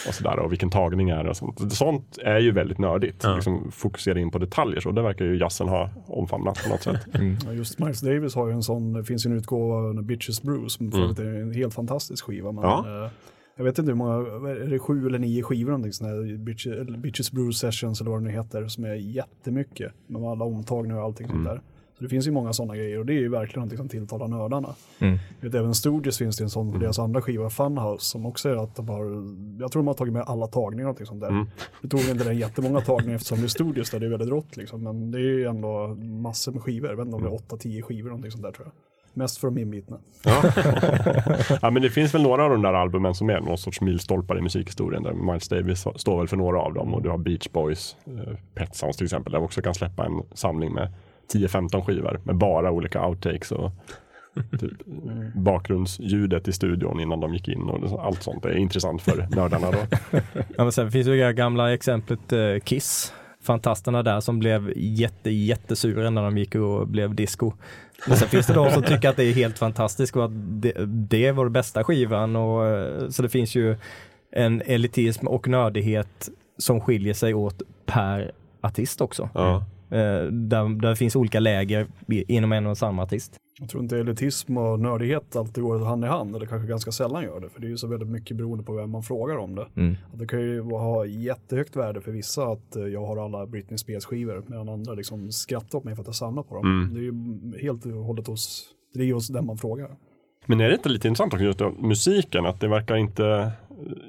och 0.07 0.13
sådär. 0.13 0.39
Och 0.39 0.51
vilken 0.51 0.69
tagning 0.69 1.09
är 1.09 1.23
det 1.23 1.29
och 1.29 1.37
sånt. 1.37 1.73
Sånt 1.73 2.17
är 2.23 2.39
ju 2.39 2.51
väldigt 2.51 2.77
nördigt. 2.77 3.23
Ja. 3.23 3.35
Liksom 3.35 3.71
fokusera 3.71 4.19
in 4.19 4.31
på 4.31 4.37
detaljer 4.39 4.79
så 4.79 4.91
det 4.91 5.01
verkar 5.01 5.25
ju 5.25 5.37
jazzen 5.37 5.67
ha 5.69 5.89
omfamnat 6.07 6.63
på 6.63 6.69
något 6.69 6.83
sätt. 6.83 7.07
Ja, 7.45 7.53
just 7.53 7.79
Miles 7.79 8.01
Davis 8.01 8.35
har 8.35 8.47
ju 8.47 8.53
en 8.53 8.63
sån, 8.63 8.93
det 8.93 9.03
finns 9.03 9.25
ju 9.25 9.31
en 9.31 9.37
utgåva 9.37 9.75
av 9.75 10.03
Bitches 10.03 10.41
Brews, 10.41 10.73
som 10.73 10.93
övrigt 10.93 11.19
är 11.19 11.23
en 11.41 11.51
helt 11.53 11.73
fantastisk 11.73 12.25
skiva. 12.25 12.51
Men, 12.51 12.63
Ja. 12.63 13.09
Jag 13.55 13.63
vet 13.63 13.79
inte 13.79 13.91
hur 13.91 13.97
många, 13.97 14.13
är 14.49 14.69
det 14.69 14.79
sju 14.79 15.07
eller 15.07 15.19
nio 15.19 15.43
skivor 15.43 15.71
någonting 15.71 15.93
sån 15.93 16.07
här 16.07 16.37
Bitches, 16.37 16.87
Bitches 16.87 17.31
Brews 17.31 17.59
Sessions 17.59 18.01
eller 18.01 18.11
vad 18.11 18.19
det 18.19 18.23
nu 18.23 18.31
heter, 18.31 18.67
som 18.67 18.83
är 18.83 18.93
jättemycket. 18.93 19.93
Med 20.07 20.23
alla 20.23 20.45
omtagningar 20.45 20.97
och 20.97 21.03
allting 21.03 21.27
sånt 21.27 21.45
där. 21.45 21.61
Så 21.97 22.03
det 22.03 22.09
finns 22.09 22.27
ju 22.27 22.31
många 22.31 22.53
sådana 22.53 22.75
grejer 22.75 22.99
och 22.99 23.05
det 23.05 23.13
är 23.13 23.19
ju 23.19 23.29
verkligen 23.29 23.59
någonting 23.59 23.77
som 23.77 23.89
tilltalar 23.89 24.27
nördarna. 24.27 24.75
Mm. 24.99 25.17
Vet, 25.41 25.55
även 25.55 25.73
Stooges 25.75 26.17
finns 26.17 26.37
det 26.37 26.43
en 26.43 26.49
sån 26.49 26.71
på 26.71 26.77
deras 26.77 26.99
andra 26.99 27.21
skiva, 27.21 27.49
Funhouse, 27.49 28.05
som 28.05 28.25
också 28.25 28.49
är 28.49 28.63
att 28.63 28.75
de 28.75 28.89
har, 28.89 29.03
jag 29.59 29.71
tror 29.71 29.81
de 29.81 29.87
har 29.87 29.93
tagit 29.93 30.13
med 30.13 30.23
alla 30.27 30.47
tagningar 30.47 30.83
och 30.89 30.99
någonting 30.99 31.05
sånt 31.05 31.21
där. 31.21 31.45
Det 31.81 31.87
tog 31.87 31.99
inte 31.99 32.23
den 32.23 32.37
jättemånga 32.37 32.81
tagningar 32.81 33.15
eftersom 33.15 33.37
det 33.37 33.43
är 33.43 33.47
Stooges 33.47 33.89
där 33.89 33.99
det 33.99 34.05
är 34.05 34.09
väldigt 34.09 34.29
rått 34.29 34.57
liksom, 34.57 34.83
men 34.83 35.11
det 35.11 35.17
är 35.17 35.21
ju 35.21 35.45
ändå 35.45 35.87
massor 35.97 36.51
med 36.51 36.61
skivor, 36.61 36.89
jag 36.89 36.97
vet 36.97 37.05
inte 37.05 37.15
om 37.15 37.23
det 37.23 37.29
är 37.29 37.57
8-10 37.57 37.81
skivor 37.81 38.09
någonting 38.09 38.31
sånt 38.31 38.43
där 38.43 38.51
tror 38.51 38.67
jag. 38.67 38.90
Mest 39.13 39.37
för 39.37 39.47
de 39.47 39.57
inbitna. 39.57 39.97
Ja 41.61 41.69
men 41.69 41.81
det 41.81 41.89
finns 41.89 42.13
väl 42.15 42.21
några 42.21 42.43
av 42.43 42.49
de 42.49 42.61
där 42.61 42.73
albumen 42.73 43.15
som 43.15 43.29
är 43.29 43.39
någon 43.39 43.57
sorts 43.57 43.81
milstolpar 43.81 44.37
i 44.37 44.41
musikhistorien. 44.41 45.03
Där 45.03 45.13
Miles 45.13 45.47
Davis 45.47 45.85
står 45.95 46.17
väl 46.17 46.27
för 46.27 46.37
några 46.37 46.59
av 46.59 46.73
dem 46.73 46.93
och 46.93 47.01
du 47.01 47.09
har 47.09 47.17
Beach 47.17 47.49
Boys, 47.49 47.95
eh, 48.05 48.35
Pet 48.55 48.75
Sounds 48.75 48.97
till 48.97 49.05
exempel. 49.05 49.33
Där 49.33 49.39
vi 49.39 49.45
också 49.45 49.61
kan 49.61 49.73
släppa 49.73 50.05
en 50.05 50.21
samling 50.33 50.73
med 50.73 50.93
10-15 51.33 51.81
skivor 51.85 52.19
med 52.23 52.35
bara 52.35 52.71
olika 52.71 53.07
outtakes 53.07 53.51
och 53.51 53.71
typ, 54.59 54.85
bakgrundsljudet 55.35 56.47
i 56.47 56.53
studion 56.53 56.99
innan 56.99 57.19
de 57.19 57.33
gick 57.33 57.47
in 57.47 57.61
och 57.61 58.05
allt 58.05 58.23
sånt. 58.23 58.43
Det 58.43 58.49
är 58.49 58.57
intressant 58.57 59.01
för 59.01 59.27
nördarna 59.35 59.71
då. 59.71 59.77
Ja, 60.33 60.63
men 60.63 60.71
sen 60.71 60.91
finns 60.91 61.07
ju 61.07 61.17
det 61.17 61.33
gamla 61.33 61.73
exemplet 61.73 62.33
eh, 62.33 62.59
Kiss. 62.63 63.13
Fantasterna 63.41 64.03
där 64.03 64.19
som 64.19 64.39
blev 64.39 64.73
jätte, 64.75 65.29
jättesura 65.29 66.09
när 66.09 66.23
de 66.23 66.37
gick 66.37 66.55
och 66.55 66.87
blev 66.87 67.15
disco. 67.15 67.53
Men 68.07 68.17
sen 68.17 68.27
finns 68.27 68.47
det 68.47 68.53
de 68.53 68.71
som 68.71 68.83
tycker 68.83 69.09
att 69.09 69.17
det 69.17 69.23
är 69.23 69.33
helt 69.33 69.57
fantastiskt 69.57 70.15
och 70.15 70.25
att 70.25 70.31
det, 70.33 70.73
det 70.85 71.25
är 71.25 71.31
vår 71.31 71.49
bästa 71.49 71.83
skivan. 71.83 72.35
Och, 72.35 72.67
eh, 72.67 73.09
så 73.09 73.21
det 73.21 73.29
finns 73.29 73.55
ju 73.55 73.75
en 74.31 74.61
elitism 74.65 75.27
och 75.27 75.47
nördighet 75.47 76.29
som 76.57 76.81
skiljer 76.81 77.13
sig 77.13 77.33
åt 77.33 77.61
per 77.85 78.31
artist 78.61 79.01
också. 79.01 79.29
Ja. 79.33 79.55
Eh, 79.89 80.23
där, 80.23 80.81
där 80.81 80.95
finns 80.95 81.15
olika 81.15 81.39
läger 81.39 81.87
inom 82.07 82.51
en 82.51 82.67
och 82.67 82.77
samma 82.77 83.03
artist. 83.03 83.37
Jag 83.61 83.69
tror 83.69 83.83
inte 83.83 83.97
elitism 83.97 84.57
och 84.57 84.79
nördighet 84.79 85.35
alltid 85.35 85.63
går 85.63 85.79
hand 85.79 86.05
i 86.05 86.07
hand, 86.07 86.35
eller 86.35 86.45
kanske 86.45 86.67
ganska 86.67 86.91
sällan 86.91 87.23
gör 87.23 87.39
det, 87.39 87.49
för 87.49 87.61
det 87.61 87.67
är 87.67 87.69
ju 87.69 87.77
så 87.77 87.87
väldigt 87.87 88.09
mycket 88.09 88.37
beroende 88.37 88.63
på 88.63 88.73
vem 88.73 88.89
man 88.89 89.03
frågar 89.03 89.37
om 89.37 89.55
det. 89.55 89.67
Mm. 89.75 89.97
Att 90.13 90.19
det 90.19 90.27
kan 90.27 90.41
ju 90.41 90.61
ha 90.61 91.05
jättehögt 91.05 91.75
värde 91.75 92.01
för 92.01 92.11
vissa 92.11 92.43
att 92.43 92.75
eh, 92.75 92.83
jag 92.83 93.05
har 93.05 93.25
alla 93.25 93.45
Britney 93.45 93.77
Spears 93.77 94.05
skivor, 94.05 94.43
medan 94.47 94.69
andra 94.69 94.93
liksom 94.93 95.31
skrattar 95.31 95.77
åt 95.77 95.83
mig 95.83 95.95
för 95.95 96.01
att 96.01 96.07
jag 96.07 96.15
samlar 96.15 96.43
på 96.43 96.55
dem. 96.55 96.89
Det 96.93 96.99
är 96.99 97.03
ju 97.03 97.13
helt 97.61 97.85
och 97.85 97.91
hållet 97.91 98.27
hos, 98.27 98.65
det 98.93 99.09
är 99.09 99.13
hos 99.13 99.27
den 99.27 99.45
man 99.45 99.57
frågar. 99.57 99.89
Men 100.45 100.59
är 100.61 100.67
det 100.69 100.75
inte 100.75 100.89
lite 100.89 101.07
intressant 101.07 101.33
också 101.33 101.45
just 101.45 101.59
då, 101.59 101.71
musiken? 101.79 102.45
Att 102.45 102.59
det 102.59 102.67
verkar 102.67 102.95
inte, 102.95 103.51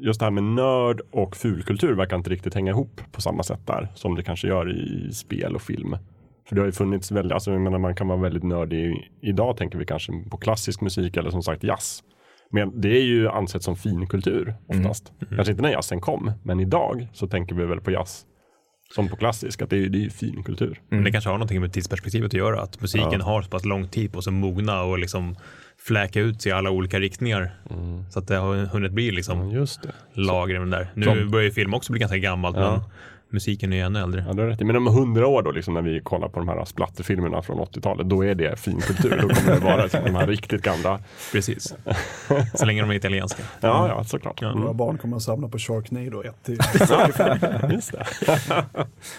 just 0.00 0.20
det 0.20 0.26
här 0.26 0.30
med 0.30 0.44
nörd 0.44 1.00
och 1.10 1.36
fulkultur 1.36 1.94
verkar 1.94 2.16
inte 2.16 2.30
riktigt 2.30 2.54
hänga 2.54 2.70
ihop 2.70 3.00
på 3.12 3.20
samma 3.20 3.42
sätt 3.42 3.66
där. 3.66 3.88
Som 3.94 4.14
det 4.14 4.22
kanske 4.22 4.48
gör 4.48 4.72
i 4.72 5.12
spel 5.12 5.54
och 5.54 5.62
film. 5.62 5.96
För 6.52 6.56
det 6.56 6.60
har 6.62 6.66
ju 6.66 6.72
funnits 6.72 7.10
väldigt, 7.12 7.32
alltså 7.32 7.52
jag 7.52 7.60
menar 7.60 7.78
man 7.78 7.94
kan 7.94 8.08
vara 8.08 8.18
väldigt 8.20 8.42
nördig 8.42 9.10
idag 9.22 9.56
tänker 9.56 9.78
vi 9.78 9.86
kanske 9.86 10.12
på 10.30 10.36
klassisk 10.36 10.80
musik 10.80 11.16
eller 11.16 11.30
som 11.30 11.42
sagt 11.42 11.64
jazz. 11.64 12.02
Men 12.50 12.80
det 12.80 12.88
är 12.88 13.02
ju 13.02 13.28
ansett 13.28 13.62
som 13.62 13.76
finkultur 13.76 14.54
oftast. 14.68 15.12
Kanske 15.28 15.50
inte 15.50 15.62
när 15.62 15.70
jazzen 15.70 16.00
kom, 16.00 16.32
men 16.42 16.60
idag 16.60 17.08
så 17.12 17.26
tänker 17.26 17.54
vi 17.54 17.64
väl 17.66 17.80
på 17.80 17.90
jazz 17.90 18.24
som 18.94 19.08
på 19.08 19.16
klassisk, 19.16 19.62
att 19.62 19.70
det 19.70 19.76
är, 19.76 19.88
det 19.88 19.98
är 19.98 20.02
ju 20.02 20.10
finkultur. 20.10 20.80
Men 20.88 21.04
det 21.04 21.10
kanske 21.12 21.30
har 21.30 21.34
någonting 21.36 21.60
med 21.60 21.72
tidsperspektivet 21.72 22.26
att 22.26 22.34
göra, 22.34 22.60
att 22.62 22.80
musiken 22.80 23.20
har 23.20 23.42
så 23.42 23.50
pass 23.50 23.64
lång 23.64 23.88
tid 23.88 24.12
på 24.12 24.22
sig 24.22 24.30
att 24.30 24.34
mogna 24.34 24.82
och 24.82 24.98
liksom 24.98 25.36
fläka 25.86 26.20
ut 26.20 26.42
sig 26.42 26.50
i 26.50 26.52
alla 26.52 26.70
olika 26.70 27.00
riktningar. 27.00 27.50
Så 28.10 28.18
att 28.18 28.28
det 28.28 28.36
har 28.36 28.54
hunnit 28.56 28.92
bli 28.92 29.10
liksom 29.10 29.50
Just 29.50 29.82
det. 29.82 29.92
lager 30.14 30.54
i 30.54 30.58
den 30.58 30.70
där. 30.70 30.90
Nu 30.94 31.04
Som- 31.06 31.30
börjar 31.30 31.44
ju 31.44 31.50
film 31.50 31.74
också 31.74 31.92
bli 31.92 32.00
ganska 32.00 32.18
gammalt, 32.18 32.56
Ja. 32.56 32.70
men 32.72 32.80
musiken 33.32 33.72
är 33.72 33.76
ju 33.76 33.82
ännu 33.82 33.98
äldre. 34.00 34.24
Ja, 34.28 34.32
du 34.32 34.42
har 34.42 34.48
rätt. 34.48 34.60
i. 34.60 34.64
Men 34.64 34.76
om 34.76 34.86
hundra 34.86 35.26
år 35.26 35.42
då, 35.42 35.50
liksom, 35.50 35.74
när 35.74 35.82
vi 35.82 36.00
kollar 36.00 36.28
på 36.28 36.38
de 36.38 36.48
här 36.48 36.64
splatterfilmerna 36.64 37.42
från 37.42 37.58
80-talet, 37.58 38.08
då 38.08 38.24
är 38.24 38.34
det 38.34 38.56
finkultur. 38.60 39.18
Då 39.22 39.28
kommer 39.34 39.54
det 39.54 39.64
vara 39.64 39.82
liksom, 39.82 40.00
de 40.04 40.14
här 40.14 40.26
riktigt 40.26 40.62
gamla. 40.62 41.00
Precis. 41.32 41.74
Så 42.54 42.64
länge 42.66 42.80
de 42.80 42.90
är 42.90 42.94
italienska. 42.94 43.42
Ja, 43.60 43.88
ja, 43.88 44.04
såklart. 44.04 44.42
Ja. 44.42 44.48
Våra 44.52 44.62
Mm. 44.62 44.76
barn 44.76 44.98
kommer 44.98 45.16
att 45.16 45.22
samla 45.22 45.48
på 45.48 45.58
Sharknado 45.58 46.22
1 46.22 46.42
till 46.44 46.58
Just 47.72 47.92
det. 47.92 48.06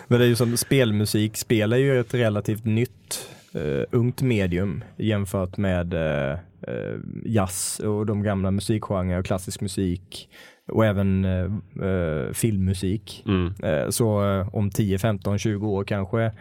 Men 0.08 0.19
det 0.19 0.26
är 0.26 0.30
ju 0.30 0.36
som 0.36 0.58
spelmusik, 0.58 1.38
spel 1.38 1.73
är 1.73 1.78
ju 1.78 1.99
ett 1.99 2.13
relativt 2.13 2.65
nytt 2.65 3.30
eh, 3.54 3.62
ungt 3.91 4.21
medium 4.21 4.84
jämfört 4.97 5.58
med 5.58 5.93
eh, 5.93 6.32
eh, 6.67 6.97
jazz 7.26 7.80
och 7.80 8.06
de 8.06 8.23
gamla 8.23 8.52
musikgenrer 8.52 9.19
och 9.19 9.26
klassisk 9.26 9.62
musik 9.62 10.30
och 10.71 10.86
även 10.86 11.26
eh, 11.26 11.43
eh, 11.88 12.32
filmmusik. 12.34 13.23
Mm. 13.28 13.54
Eh, 13.63 13.89
så 13.89 14.26
eh, 14.26 14.56
om 14.56 14.69
10, 14.69 14.97
15, 14.99 15.38
20 15.38 15.67
år 15.67 15.84
kanske 15.84 16.32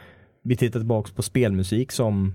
vi 0.42 0.56
tittar 0.56 0.80
tillbaka 0.80 1.10
på 1.16 1.22
spelmusik 1.22 1.92
som 1.92 2.34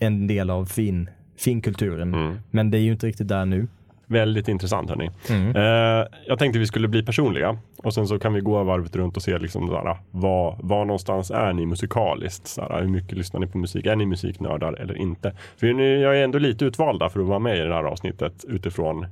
en 0.00 0.26
del 0.26 0.50
av 0.50 0.64
fin, 0.64 1.10
finkulturen. 1.38 2.14
Mm. 2.14 2.38
Men 2.50 2.70
det 2.70 2.78
är 2.78 2.82
ju 2.82 2.92
inte 2.92 3.06
riktigt 3.06 3.28
där 3.28 3.44
nu. 3.44 3.68
Väldigt 4.06 4.48
intressant 4.48 4.90
hörni. 4.90 5.10
Mm. 5.30 5.56
Eh, 5.56 6.06
jag 6.26 6.38
tänkte 6.38 6.58
vi 6.58 6.66
skulle 6.66 6.88
bli 6.88 7.02
personliga 7.02 7.58
och 7.76 7.94
sen 7.94 8.06
så 8.06 8.18
kan 8.18 8.34
vi 8.34 8.40
gå 8.40 8.64
varvet 8.64 8.96
runt 8.96 9.16
och 9.16 9.22
se 9.22 9.38
liksom 9.38 9.68
sådär, 9.68 9.96
var, 10.10 10.58
var 10.62 10.84
någonstans 10.84 11.30
är 11.30 11.52
ni 11.52 11.66
musikaliskt? 11.66 12.46
Sådär, 12.46 12.80
hur 12.80 12.88
mycket 12.88 13.18
lyssnar 13.18 13.40
ni 13.40 13.46
på 13.46 13.58
musik? 13.58 13.86
Är 13.86 13.96
ni 13.96 14.06
musiknördar 14.06 14.72
eller 14.72 14.98
inte? 14.98 15.32
För 15.56 15.72
ni, 15.72 16.02
jag 16.02 16.18
är 16.18 16.24
ändå 16.24 16.38
lite 16.38 16.64
utvalda 16.64 17.08
för 17.08 17.20
att 17.20 17.26
vara 17.26 17.38
med 17.38 17.56
i 17.56 17.60
det 17.60 17.74
här 17.74 17.84
avsnittet 17.84 18.44
utifrån 18.48 19.06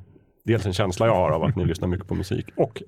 dels 0.53 0.67
en 0.67 0.73
känsla 0.73 1.07
jag 1.07 1.15
har 1.15 1.31
av 1.31 1.43
att 1.45 1.57
ni 1.57 1.65
lyssnar 1.65 1.89
mycket 1.89 2.09
på 2.09 2.15
musik 2.15 2.47
och 2.57 2.83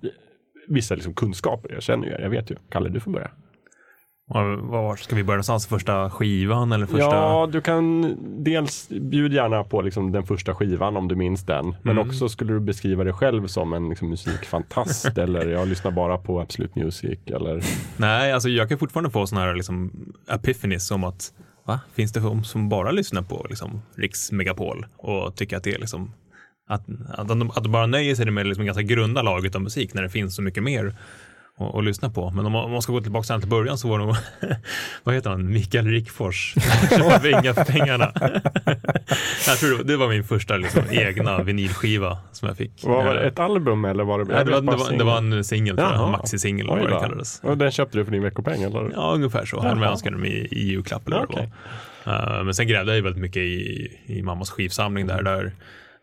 vissa 0.68 0.94
liksom 0.94 1.14
kunskaper. 1.14 1.72
Jag 1.74 1.82
känner 1.82 2.06
ju 2.06 2.12
er, 2.12 2.20
jag 2.20 2.30
vet 2.30 2.50
ju. 2.50 2.56
Kalle, 2.70 2.88
du 2.88 3.00
får 3.00 3.10
börja. 3.10 3.30
Var, 4.60 4.96
ska 4.96 5.16
vi 5.16 5.24
börja 5.24 5.36
någonstans? 5.36 5.66
Första 5.66 6.10
skivan 6.10 6.72
eller 6.72 6.86
första? 6.86 7.04
Ja, 7.16 7.48
du 7.52 7.60
kan 7.60 8.16
dels 8.44 8.88
bjud 8.88 9.32
gärna 9.32 9.64
på 9.64 9.82
liksom 9.82 10.12
den 10.12 10.22
första 10.26 10.54
skivan 10.54 10.96
om 10.96 11.08
du 11.08 11.14
minns 11.16 11.46
den. 11.46 11.74
Men 11.82 11.98
Mm. 11.98 12.08
också 12.08 12.28
skulle 12.28 12.52
du 12.52 12.60
beskriva 12.60 13.04
dig 13.04 13.12
själv 13.12 13.46
som 13.46 13.72
en 13.72 13.88
liksom, 13.88 14.08
musikfantast 14.10 15.18
eller 15.18 15.46
jag 15.48 15.68
lyssnar 15.68 15.90
bara 15.90 16.18
på 16.18 16.40
Absolute 16.40 16.78
Music 16.84 17.18
eller 17.26 17.62
Nej, 17.96 18.32
alltså 18.32 18.48
jag 18.48 18.68
kan 18.68 18.78
fortfarande 18.78 19.10
få 19.10 19.26
sådana 19.26 19.46
här 19.46 19.54
liksom 19.54 19.92
epiphanies 20.30 20.90
om 20.90 21.04
att 21.04 21.32
va? 21.66 21.80
Finns 21.94 22.12
det 22.12 22.20
de 22.20 22.44
som 22.44 22.68
bara 22.68 22.90
lyssnar 22.90 23.22
på 23.22 23.46
liksom 23.50 23.82
Riks 23.96 24.32
Megapol 24.32 24.86
och 24.96 25.34
tycker 25.36 25.56
att 25.56 25.64
det 25.64 25.74
är 25.74 25.78
liksom 25.78 26.12
att, 26.68 26.82
att, 27.08 27.28
de, 27.28 27.50
att 27.50 27.62
de 27.62 27.72
bara 27.72 27.86
nöjer 27.86 28.14
sig 28.14 28.30
med 28.30 28.46
liksom 28.46 28.64
ganska 28.64 28.82
grunda 28.82 29.22
laget 29.22 29.54
av 29.54 29.62
musik 29.62 29.94
när 29.94 30.02
det 30.02 30.10
finns 30.10 30.36
så 30.36 30.42
mycket 30.42 30.62
mer 30.62 30.94
att, 31.58 31.74
att 31.74 31.84
lyssna 31.84 32.10
på. 32.10 32.30
Men 32.30 32.46
om 32.46 32.52
man, 32.52 32.64
om 32.64 32.70
man 32.72 32.82
ska 32.82 32.92
gå 32.92 33.00
tillbaka 33.00 33.38
till 33.38 33.48
början 33.48 33.78
så 33.78 33.88
var 33.88 33.98
det 33.98 34.04
nog, 34.04 34.16
vad 35.02 35.14
heter 35.14 35.30
han, 35.30 35.52
Mikael 35.52 35.86
Rickfors, 35.86 36.54
vinga 37.22 37.54
för 37.54 37.64
pengarna. 37.64 38.12
jag 39.46 39.58
tror 39.58 39.70
det 39.70 39.76
var, 39.76 39.84
det 39.84 39.96
var 39.96 40.08
min 40.08 40.24
första 40.24 40.56
liksom, 40.56 40.82
egna 40.90 41.42
vinylskiva 41.42 42.18
som 42.32 42.48
jag 42.48 42.56
fick. 42.56 42.84
Var 42.84 43.14
det, 43.14 43.20
ett 43.20 43.38
album 43.38 43.84
eller 43.84 44.04
var 44.04 44.18
det? 44.18 44.24
Nej, 44.24 44.44
det, 44.44 44.50
var, 44.50 44.60
det, 44.60 44.76
var, 44.76 44.98
det 44.98 45.04
var 45.04 45.18
en 45.18 45.44
singel, 45.44 45.76
maxisingel 45.76 46.66
eller 46.66 46.80
vad 46.80 46.88
det 46.88 46.94
då. 46.94 47.00
kallades. 47.00 47.40
Och 47.42 47.58
den 47.58 47.70
köpte 47.70 47.98
du 47.98 48.04
för 48.04 48.12
din 48.12 48.22
veckopeng 48.22 48.62
eller? 48.62 48.90
Ja, 48.94 49.12
ungefär 49.14 49.44
så. 49.44 49.60
Jag 49.62 49.82
önskade 49.82 50.16
dem 50.16 50.24
i, 50.24 50.48
i 50.50 50.66
julklapp 50.66 51.06
eller 51.06 51.18
vad 51.18 51.28
var. 51.28 51.48
Uh, 52.06 52.44
men 52.44 52.54
sen 52.54 52.68
grävde 52.68 52.96
jag 52.96 53.02
väldigt 53.02 53.22
mycket 53.22 53.42
i, 53.42 53.90
i 54.06 54.22
mammas 54.22 54.50
skivsamling 54.50 55.06
där, 55.06 55.22
där 55.22 55.52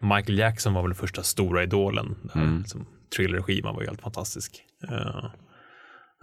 Michael 0.01 0.39
Jackson 0.39 0.73
var 0.73 0.81
väl 0.81 0.89
den 0.89 0.95
första 0.95 1.23
stora 1.23 1.63
idolen. 1.63 2.15
Mm. 2.35 2.59
liksom, 2.59 2.85
Thriller-skivan 3.15 3.75
var 3.75 3.81
ju 3.81 3.87
helt 3.87 4.01
fantastisk. 4.01 4.63
Uh, 4.91 5.25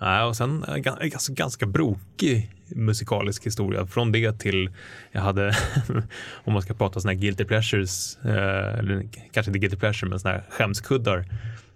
nej, 0.01 0.25
och 0.25 0.37
sen 0.37 0.65
alltså, 0.65 1.33
ganska 1.33 1.67
brokig 1.67 2.53
musikalisk 2.69 3.47
historia. 3.47 3.87
Från 3.87 4.13
det 4.13 4.39
till, 4.39 4.71
jag 5.13 5.21
hade, 5.21 5.57
om 6.45 6.53
man 6.53 6.63
ska 6.63 6.75
prata 6.75 7.01
sådana 7.01 7.15
här 7.15 7.21
guilty 7.21 7.45
pleasures, 7.45 8.19
eh, 8.25 8.79
eller 8.79 9.09
kanske 9.33 9.51
inte 9.51 9.59
guilty 9.59 9.77
pleasure, 9.77 10.09
men 10.11 10.21
sådana 10.21 10.39
här 10.39 10.47
skämskuddar. 10.51 11.25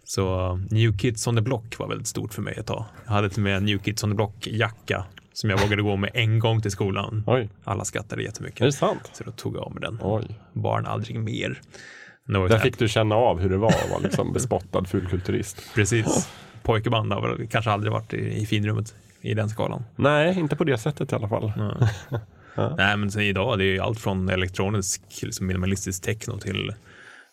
Så 0.04 0.56
New 0.70 0.98
Kids 0.98 1.26
on 1.26 1.36
the 1.36 1.42
Block 1.42 1.78
var 1.78 1.88
väldigt 1.88 2.06
stort 2.06 2.34
för 2.34 2.42
mig 2.42 2.54
ett 2.58 2.66
tag. 2.66 2.84
Jag 3.06 3.12
hade 3.12 3.28
till 3.28 3.38
och 3.38 3.44
med 3.44 3.56
en 3.56 3.64
New 3.64 3.78
Kids 3.78 4.04
on 4.04 4.10
the 4.10 4.16
Block-jacka 4.16 5.04
som 5.32 5.50
jag 5.50 5.58
vågade 5.60 5.82
gå 5.82 5.96
med 5.96 6.10
en 6.14 6.38
gång 6.38 6.62
till 6.62 6.70
skolan. 6.70 7.24
Oj, 7.26 7.48
Alla 7.64 7.84
skrattade 7.84 8.22
jättemycket. 8.22 8.60
är 8.60 8.64
det 8.66 8.72
sant? 8.72 9.10
Så 9.12 9.24
då 9.24 9.30
tog 9.30 9.56
jag 9.56 9.62
av 9.62 9.72
mig 9.72 9.80
den. 9.80 9.98
Oj. 10.02 10.38
Barn 10.52 10.86
aldrig 10.86 11.20
mer. 11.20 11.60
Där 12.26 12.48
här- 12.48 12.58
fick 12.58 12.78
du 12.78 12.88
känna 12.88 13.14
av 13.14 13.40
hur 13.40 13.50
det 13.50 13.56
var 13.56 13.68
att 13.68 13.90
vara 13.90 14.00
liksom 14.00 14.32
bespottad 14.32 14.84
fulkulturist. 14.84 15.62
Precis. 15.74 16.28
Pojkeband 16.62 17.12
har 17.12 17.28
väl 17.28 17.46
kanske 17.48 17.70
aldrig 17.70 17.92
varit 17.92 18.14
i, 18.14 18.40
i 18.42 18.46
finrummet 18.46 18.94
i 19.20 19.34
den 19.34 19.48
skalan. 19.48 19.84
Nej, 19.96 20.38
inte 20.38 20.56
på 20.56 20.64
det 20.64 20.78
sättet 20.78 21.12
i 21.12 21.14
alla 21.14 21.28
fall. 21.28 21.52
Nej, 22.76 22.96
men 22.96 23.10
sen 23.10 23.22
idag 23.22 23.58
det 23.58 23.64
är 23.64 23.80
allt 23.80 24.00
från 24.00 24.28
elektronisk 24.28 25.02
liksom 25.22 25.46
minimalistisk 25.46 26.02
techno 26.02 26.38
till 26.38 26.74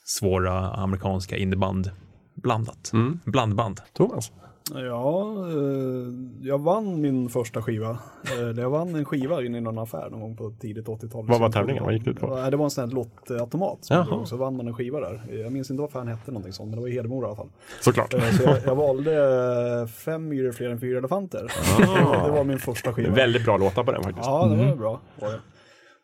svåra 0.05 0.71
amerikanska 0.71 1.37
indieband 1.37 1.91
blandat. 2.35 2.89
Mm. 2.93 3.19
Blandband. 3.25 3.81
Thomas? 3.93 4.31
Ja, 4.73 5.35
eh, 5.47 6.07
jag 6.47 6.57
vann 6.61 7.01
min 7.01 7.29
första 7.29 7.61
skiva. 7.61 7.89
Eh, 8.39 8.59
Jag 8.61 8.69
vann 8.69 8.95
en 8.95 9.05
skiva 9.05 9.43
in 9.43 9.55
i 9.55 9.61
någon 9.61 9.77
affär 9.77 10.09
någon 10.09 10.19
gång 10.21 10.35
på 10.35 10.51
tidigt 10.59 10.87
80-tal. 10.87 11.25
Vad 11.27 11.39
var 11.39 11.49
tävlingen? 11.49 11.83
Vad 11.83 11.93
gick 11.93 12.03
det 12.05 12.09
ut 12.11 12.19
på? 12.19 12.37
Ja, 12.37 12.49
Det 12.49 12.57
var 12.57 12.63
en 12.65 12.69
sån 12.71 12.89
här 12.89 12.95
lottautomat. 12.95 13.77
Så 14.25 14.37
vann 14.37 14.57
man 14.57 14.67
en 14.67 14.73
skiva 14.73 14.99
där. 14.99 15.21
Jag 15.43 15.51
minns 15.51 15.71
inte 15.71 15.81
vad 15.81 15.91
fan 15.91 16.07
hette 16.07 16.31
någonting 16.31 16.53
sånt, 16.53 16.69
men 16.69 16.75
det 16.75 16.81
var 16.81 16.87
i 16.87 16.91
Hedemora 16.91 17.25
i 17.25 17.27
alla 17.27 17.35
fall. 17.35 17.49
Såklart. 17.81 18.13
Eh, 18.13 18.19
Så 18.31 18.43
jag, 18.43 18.57
jag 18.65 18.75
valde 18.75 19.13
eh, 19.81 19.87
fem 19.87 20.27
myror 20.29 20.51
fler 20.51 20.69
än 20.69 20.79
fyra 20.79 20.97
elefanter. 20.97 21.51
Det 22.25 22.31
var 22.31 22.43
min 22.43 22.59
första 22.59 22.93
skiva. 22.93 23.13
Väldigt 23.13 23.45
bra 23.45 23.57
låtar 23.57 23.83
på 23.83 23.91
den 23.91 24.03
faktiskt. 24.03 24.25
Ja, 24.27 24.45
det 24.45 24.65
var 24.69 24.75
bra. 24.75 24.99
Var 25.19 25.27
det. 25.31 25.39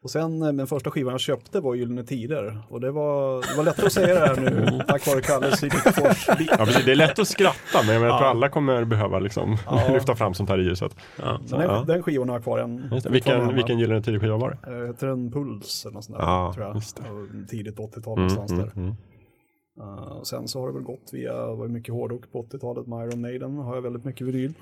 Och 0.03 0.11
sen 0.11 0.41
eh, 0.41 0.53
den 0.53 0.67
första 0.67 0.91
skivan 0.91 1.11
jag 1.11 1.19
köpte 1.21 1.59
var 1.59 1.75
Gyllene 1.75 2.03
Tider. 2.03 2.57
Och 2.69 2.81
det 2.81 2.91
var, 2.91 3.35
det 3.51 3.57
var 3.57 3.63
lättare 3.63 3.85
att 3.85 3.91
säga 3.93 4.13
det 4.19 4.25
här 4.27 4.35
nu 4.51 4.83
tack 4.87 5.07
vare 5.07 5.21
Kalles 5.21 5.59
Fors. 5.59 6.27
Ja, 6.27 6.35
precis. 6.65 6.85
Det 6.85 6.91
är 6.91 6.95
lätt 6.95 7.19
att 7.19 7.27
skratta, 7.27 7.83
men 7.85 7.93
jag 7.93 8.01
tror 8.01 8.09
Ja. 8.09 8.25
alla 8.29 8.49
kommer 8.49 8.83
behöva 8.85 9.19
liksom 9.19 9.57
Ja. 9.65 9.81
lyfta 9.93 10.15
fram 10.15 10.33
sånt 10.33 10.49
här 10.49 10.59
i 10.59 10.63
ljuset. 10.63 10.95
Ja. 11.19 11.39
Så 11.45 11.57
den, 11.57 11.65
Ja. 11.69 11.83
den 11.87 12.03
skivan 12.03 12.29
har 12.29 12.35
jag 12.35 12.43
kvar 12.43 12.59
än. 12.59 13.01
Vilken, 13.09 13.55
vilken 13.55 13.79
Gyllene 13.79 14.01
Tider-skiva 14.01 14.37
var 14.37 14.49
det? 14.63 14.71
Eh, 14.81 14.87
Heter 14.87 15.07
den 15.07 15.31
Puls 15.31 15.85
eller 15.85 15.93
något 15.93 16.03
sånt 16.05 16.17
där, 16.17 16.25
Ja, 16.25 16.53
tror 16.55 16.65
jag. 16.65 17.47
Tidigt 17.49 17.77
80-tal 17.77 18.17
Mm, 18.17 18.27
någonstans 18.27 18.51
mm, 18.51 18.65
där. 18.65 18.81
mm. 18.81 18.95
Uh, 19.81 20.21
sen 20.23 20.47
så 20.47 20.59
har 20.59 20.67
det 20.67 20.73
väl 20.73 20.83
gått 20.83 21.09
via, 21.13 21.33
var 21.47 21.67
mycket 21.67 21.93
hårdrock 21.93 22.31
på 22.31 22.43
80-talet, 22.43 22.87
med 22.87 23.07
Iron 23.07 23.21
Maiden 23.21 23.57
har 23.57 23.75
jag 23.75 23.81
väldigt 23.81 24.05
mycket 24.05 24.27
vinyl. 24.27 24.53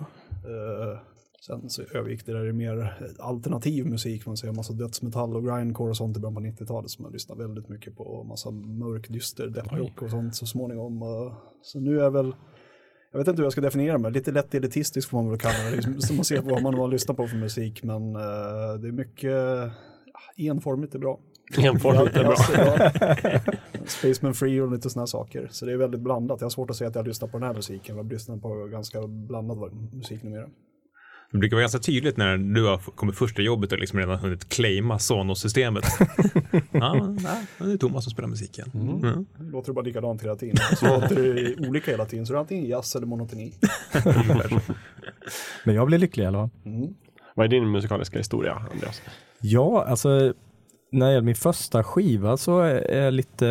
Uh, 0.45 0.97
sen 1.45 1.69
så 1.69 1.81
övergick 1.81 2.25
det 2.25 2.33
där 2.33 2.49
i 2.49 2.53
mer 2.53 2.97
alternativ 3.19 3.85
musik, 3.85 4.25
man 4.25 4.37
säger 4.37 4.53
massa 4.53 4.73
dödsmetall 4.73 5.35
och 5.35 5.45
grindcore 5.45 5.89
och 5.89 5.97
sånt 5.97 6.17
i 6.17 6.19
början 6.19 6.35
på 6.35 6.41
90-talet 6.41 6.89
som 6.89 7.05
jag 7.05 7.13
lyssnade 7.13 7.47
väldigt 7.47 7.69
mycket 7.69 7.95
på, 7.95 8.23
massa 8.23 8.51
mörk, 8.51 9.09
dyster 9.09 9.47
deathrock 9.47 10.01
och 10.01 10.09
sånt 10.09 10.35
så 10.35 10.45
småningom. 10.45 11.01
Så 11.61 11.79
nu 11.79 12.01
är 12.01 12.09
väl, 12.09 12.35
jag 13.11 13.19
vet 13.19 13.27
inte 13.27 13.39
hur 13.39 13.45
jag 13.45 13.51
ska 13.51 13.61
definiera 13.61 13.97
mig, 13.97 14.11
lite 14.11 14.31
lätt 14.31 14.55
elitistisk 14.55 15.09
får 15.09 15.17
man 15.17 15.29
väl 15.29 15.39
kalla 15.39 15.69
det, 15.69 15.75
liksom, 15.75 16.01
som 16.01 16.15
man 16.15 16.25
ser 16.25 16.41
på 16.41 16.49
vad 16.49 16.61
man 16.63 16.73
har 16.73 16.87
lyssnat 16.87 17.17
på 17.17 17.27
för 17.27 17.37
musik, 17.37 17.83
men 17.83 18.15
uh, 18.15 18.21
det 18.81 18.87
är 18.87 18.91
mycket, 18.91 19.71
enformigt 20.37 20.95
är 20.95 20.99
bra. 20.99 21.19
Enformigt 21.57 22.15
är 22.17 22.23
bra. 22.23 22.35
Spaceman 23.85 24.33
Free 24.33 24.61
och 24.61 24.71
lite 24.71 24.89
sådana 24.89 25.07
saker. 25.07 25.47
Så 25.51 25.65
det 25.65 25.71
är 25.71 25.77
väldigt 25.77 26.01
blandat. 26.01 26.41
Jag 26.41 26.45
har 26.45 26.49
svårt 26.49 26.69
att 26.69 26.75
säga 26.75 26.89
att 26.89 26.95
jag 26.95 27.07
lyssnar 27.07 27.27
på 27.27 27.37
den 27.37 27.47
här 27.47 27.53
musiken. 27.53 27.97
Jag 27.97 28.11
lyssnar 28.11 28.37
på 28.37 28.65
ganska 28.65 29.07
blandad 29.07 29.73
musik 29.93 30.23
numera. 30.23 30.49
Det 31.31 31.37
brukar 31.37 31.55
vara 31.55 31.61
ganska 31.61 31.79
tydligt 31.79 32.17
när 32.17 32.37
du 32.37 32.65
har 32.65 32.77
kommit 32.77 33.15
först 33.15 33.35
till 33.35 33.45
jobbet 33.45 33.71
och 33.71 33.79
liksom 33.79 33.99
redan 33.99 34.19
hunnit 34.19 34.49
claima 34.49 34.99
Sonos-systemet. 34.99 35.83
ja, 36.71 37.15
det 37.57 37.71
är 37.71 37.77
Thomas 37.77 38.03
som 38.03 38.11
spelar 38.11 38.29
musiken. 38.29 38.71
Mm. 38.73 39.25
Det 39.37 39.51
låter 39.51 39.73
bara 39.73 39.85
likadant 39.85 40.23
hela 40.23 40.35
tiden. 40.35 40.57
Så 40.75 40.85
låter 40.85 41.15
det 41.15 41.67
olika 41.67 41.91
hela 41.91 42.05
tiden. 42.05 42.25
Så 42.25 42.33
det 42.33 42.37
är 42.37 42.41
antingen 42.41 42.65
jazz 42.65 42.95
eller 42.95 43.07
monotoni. 43.07 43.53
Men 45.63 45.75
jag 45.75 45.87
blir 45.87 45.97
lycklig 45.97 46.23
i 46.23 46.27
alla 46.27 46.37
fall. 46.37 46.49
Vad 47.35 47.45
är 47.45 47.49
din 47.49 47.71
musikaliska 47.71 48.17
historia, 48.17 48.61
Andreas? 48.73 49.01
Ja, 49.41 49.85
alltså 49.87 50.33
när 50.91 51.05
det 51.05 51.11
gäller 51.11 51.25
min 51.25 51.35
första 51.35 51.83
skiva 51.83 52.37
så 52.37 52.59
är 52.59 53.03
jag 53.03 53.13
lite, 53.13 53.45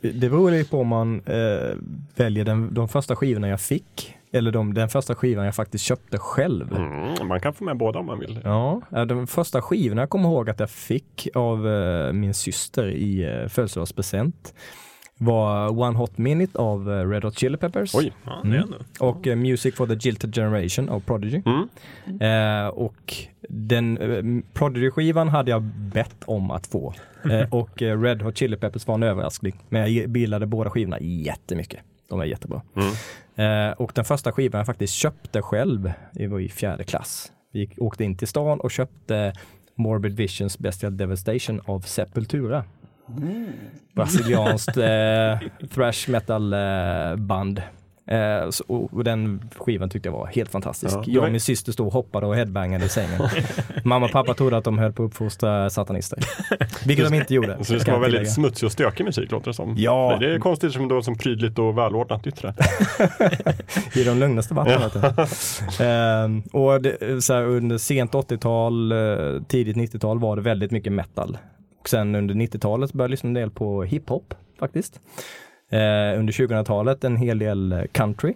det 0.00 0.30
beror 0.30 0.54
ju 0.54 0.64
på 0.64 0.80
om 0.80 0.88
man 0.88 1.20
eh, 1.20 1.76
väljer 2.16 2.44
den, 2.44 2.74
de 2.74 2.88
första 2.88 3.16
skivorna 3.16 3.48
jag 3.48 3.60
fick 3.60 4.16
eller 4.32 4.52
de, 4.52 4.74
den 4.74 4.88
första 4.88 5.14
skivan 5.14 5.44
jag 5.44 5.54
faktiskt 5.54 5.84
köpte 5.84 6.18
själv. 6.18 6.72
Mm, 6.76 7.28
man 7.28 7.40
kan 7.40 7.54
få 7.54 7.64
med 7.64 7.76
båda 7.76 7.98
om 7.98 8.06
man 8.06 8.18
vill. 8.18 8.40
Ja, 8.44 8.80
de 8.90 9.26
första 9.26 9.62
skivorna 9.62 10.02
jag 10.02 10.10
kommer 10.10 10.28
ihåg 10.28 10.50
att 10.50 10.60
jag 10.60 10.70
fick 10.70 11.28
av 11.34 11.68
eh, 11.68 12.12
min 12.12 12.34
syster 12.34 12.90
i 12.90 13.22
eh, 13.42 13.48
födelsedagspresent 13.48 14.54
var 15.22 15.78
One 15.80 15.98
Hot 15.98 16.18
Minute 16.18 16.58
av 16.58 16.92
eh, 16.92 17.08
Red 17.08 17.24
Hot 17.24 17.38
Chili 17.38 17.56
Peppers 17.56 17.94
Oj. 17.94 18.12
Ja, 18.24 18.42
ändå. 18.44 18.76
och 18.98 19.26
eh, 19.26 19.36
Music 19.36 19.74
for 19.74 19.86
the 19.86 19.94
Jilted 19.94 20.34
Generation 20.34 20.88
av 20.88 21.00
Prodigy. 21.00 21.42
Mm. 21.46 21.68
Eh, 22.20 22.68
och 22.68 23.14
den 23.48 23.98
eh, 23.98 24.42
Prodigy-skivan 24.54 25.28
hade 25.28 25.50
jag 25.50 25.62
bett 25.62 26.24
om 26.24 26.50
att 26.50 26.66
få. 26.66 26.94
Och 27.50 27.82
Red 27.82 28.22
Hot 28.22 28.36
Chili 28.38 28.56
Peppers 28.56 28.86
var 28.86 28.94
en 28.94 29.02
överraskning. 29.02 29.54
Men 29.68 29.80
jag 29.80 30.16
gillade 30.16 30.46
båda 30.46 30.70
skivorna 30.70 30.96
jättemycket. 31.00 31.80
De 32.08 32.20
är 32.20 32.24
jättebra. 32.24 32.62
Eh, 33.40 33.70
och 33.70 33.92
den 33.94 34.04
första 34.04 34.32
skivan 34.32 34.58
jag 34.58 34.66
faktiskt 34.66 34.94
köpte 34.94 35.42
själv, 35.42 35.92
det 36.12 36.26
var 36.26 36.40
i 36.40 36.48
fjärde 36.48 36.84
klass. 36.84 37.32
Vi 37.52 37.60
gick, 37.60 37.78
åkte 37.78 38.04
in 38.04 38.16
till 38.16 38.28
stan 38.28 38.60
och 38.60 38.70
köpte 38.70 39.32
Morbid 39.74 40.16
Visions 40.16 40.58
Bestial 40.58 40.96
Devastation 40.96 41.60
av 41.66 41.80
Sepultura. 41.80 42.64
Brasilianskt 43.94 44.76
eh, 44.76 45.38
thrash 45.74 46.10
metal 46.10 46.52
eh, 46.52 47.16
band. 47.16 47.62
Eh, 48.06 48.50
så, 48.50 48.64
och, 48.92 49.04
den 49.04 49.50
skivan 49.56 49.90
tyckte 49.90 50.08
jag 50.08 50.12
var 50.12 50.26
helt 50.26 50.50
fantastisk. 50.50 50.96
Ja. 50.96 51.04
Jag 51.06 51.24
och 51.24 51.32
min 51.32 51.40
syster 51.40 51.72
stod 51.72 51.86
och 51.86 51.92
hoppade 51.92 52.26
och 52.26 52.36
headbangade 52.36 52.84
i 52.84 52.88
sängen. 52.88 53.20
Mamma 53.84 54.06
och 54.06 54.12
pappa 54.12 54.34
trodde 54.34 54.56
att 54.56 54.64
de 54.64 54.78
höll 54.78 54.92
på 54.92 55.02
att 55.04 55.06
uppfostra 55.06 55.70
satanister. 55.70 56.18
Vilket 56.86 57.08
de 57.10 57.14
inte 57.14 57.34
gjorde. 57.34 57.64
Så 57.64 57.72
det 57.72 57.80
ska 57.80 57.90
vara 57.90 58.00
väldigt 58.00 58.18
tillägga. 58.18 58.34
smutsig 58.34 58.66
och 58.66 58.72
stökig 58.72 59.04
musik 59.04 59.30
låter 59.30 59.46
det 59.46 59.54
som. 59.54 59.74
Ja. 59.78 60.16
Det 60.20 60.34
är 60.34 60.38
konstigt 60.38 60.72
som 60.72 60.88
då 60.88 61.02
som 61.02 61.18
prydligt 61.18 61.58
och 61.58 61.78
välordnat 61.78 62.26
yttre. 62.26 62.54
I 63.94 64.04
de 64.04 64.18
lugnaste 64.18 64.54
vattnen. 64.54 64.90
du. 64.94 65.84
Ehm, 65.84 66.42
och 66.52 66.82
det, 66.82 67.24
så 67.24 67.32
här, 67.32 67.42
under 67.42 67.78
sent 67.78 68.12
80-tal, 68.12 68.92
eh, 68.92 69.42
tidigt 69.48 69.76
90-tal 69.76 70.18
var 70.18 70.36
det 70.36 70.42
väldigt 70.42 70.70
mycket 70.70 70.92
metal. 70.92 71.38
Och 71.80 71.88
sen 71.88 72.14
under 72.14 72.34
90-talet 72.34 72.92
började 72.92 73.04
jag 73.04 73.10
lyssna 73.10 73.28
en 73.28 73.34
del 73.34 73.50
på 73.50 73.82
hiphop 73.82 74.34
faktiskt. 74.58 75.00
Eh, 75.70 76.18
under 76.18 76.32
2000-talet 76.32 77.04
en 77.04 77.16
hel 77.16 77.38
del 77.38 77.72
eh, 77.72 77.82
country 77.92 78.34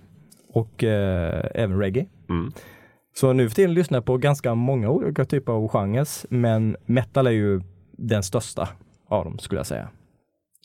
och 0.53 0.85
eh, 0.85 1.45
även 1.55 1.79
reggae. 1.79 2.07
Mm. 2.29 2.53
Så 3.15 3.33
nu 3.33 3.49
för 3.49 3.57
tiden 3.57 3.75
lyssnar 3.75 3.97
jag 3.97 4.05
på 4.05 4.17
ganska 4.17 4.55
många 4.55 4.91
olika 4.91 5.25
typer 5.25 5.53
av 5.53 5.69
genrer, 5.69 6.07
men 6.29 6.77
metal 6.87 7.27
är 7.27 7.31
ju 7.31 7.61
den 7.93 8.23
största 8.23 8.69
av 9.09 9.25
dem 9.25 9.39
skulle 9.39 9.59
jag 9.59 9.67
säga. 9.67 9.89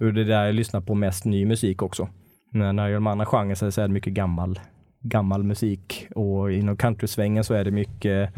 Och 0.02 0.14
det 0.14 0.22
är 0.22 0.26
där 0.26 0.46
jag 0.46 0.56
lyssnar 0.56 0.82
på 0.82 0.96
mest 0.96 1.26
ny 1.26 1.46
musik 1.46 1.82
också. 1.82 2.10
Men 2.52 2.76
när 2.76 2.84
det 2.84 2.90
gäller 2.90 2.96
de 2.96 3.08
andra 3.08 3.26
genrerna 3.26 3.72
så 3.72 3.82
är 3.82 3.88
det 3.88 3.94
mycket 3.94 4.14
gammal, 4.14 4.60
gammal 5.02 5.44
musik 5.44 6.08
och 6.16 6.52
inom 6.52 6.78
countrysvängen 6.78 7.44
så 7.44 7.54
är 7.54 7.64
det 7.64 7.72
mycket 7.72 8.34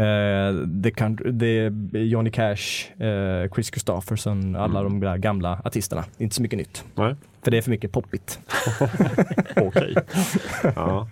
eh, 0.00 0.82
the 0.82 0.90
country, 0.90 1.38
the 1.38 1.98
Johnny 1.98 2.30
Cash, 2.30 2.90
eh, 3.02 3.50
Chris 3.54 3.66
Christopherson, 3.70 4.56
alla 4.56 4.82
de 4.82 5.00
där 5.00 5.16
gamla 5.16 5.60
artisterna. 5.64 6.04
Inte 6.18 6.34
så 6.36 6.42
mycket 6.42 6.58
nytt. 6.58 6.84
Nej. 6.94 7.14
För 7.44 7.50
det 7.50 7.58
är 7.58 7.62
för 7.62 7.70
mycket 7.70 7.92
poppigt. 7.92 8.38
Okej. 9.56 9.94
Ja. 10.76 11.08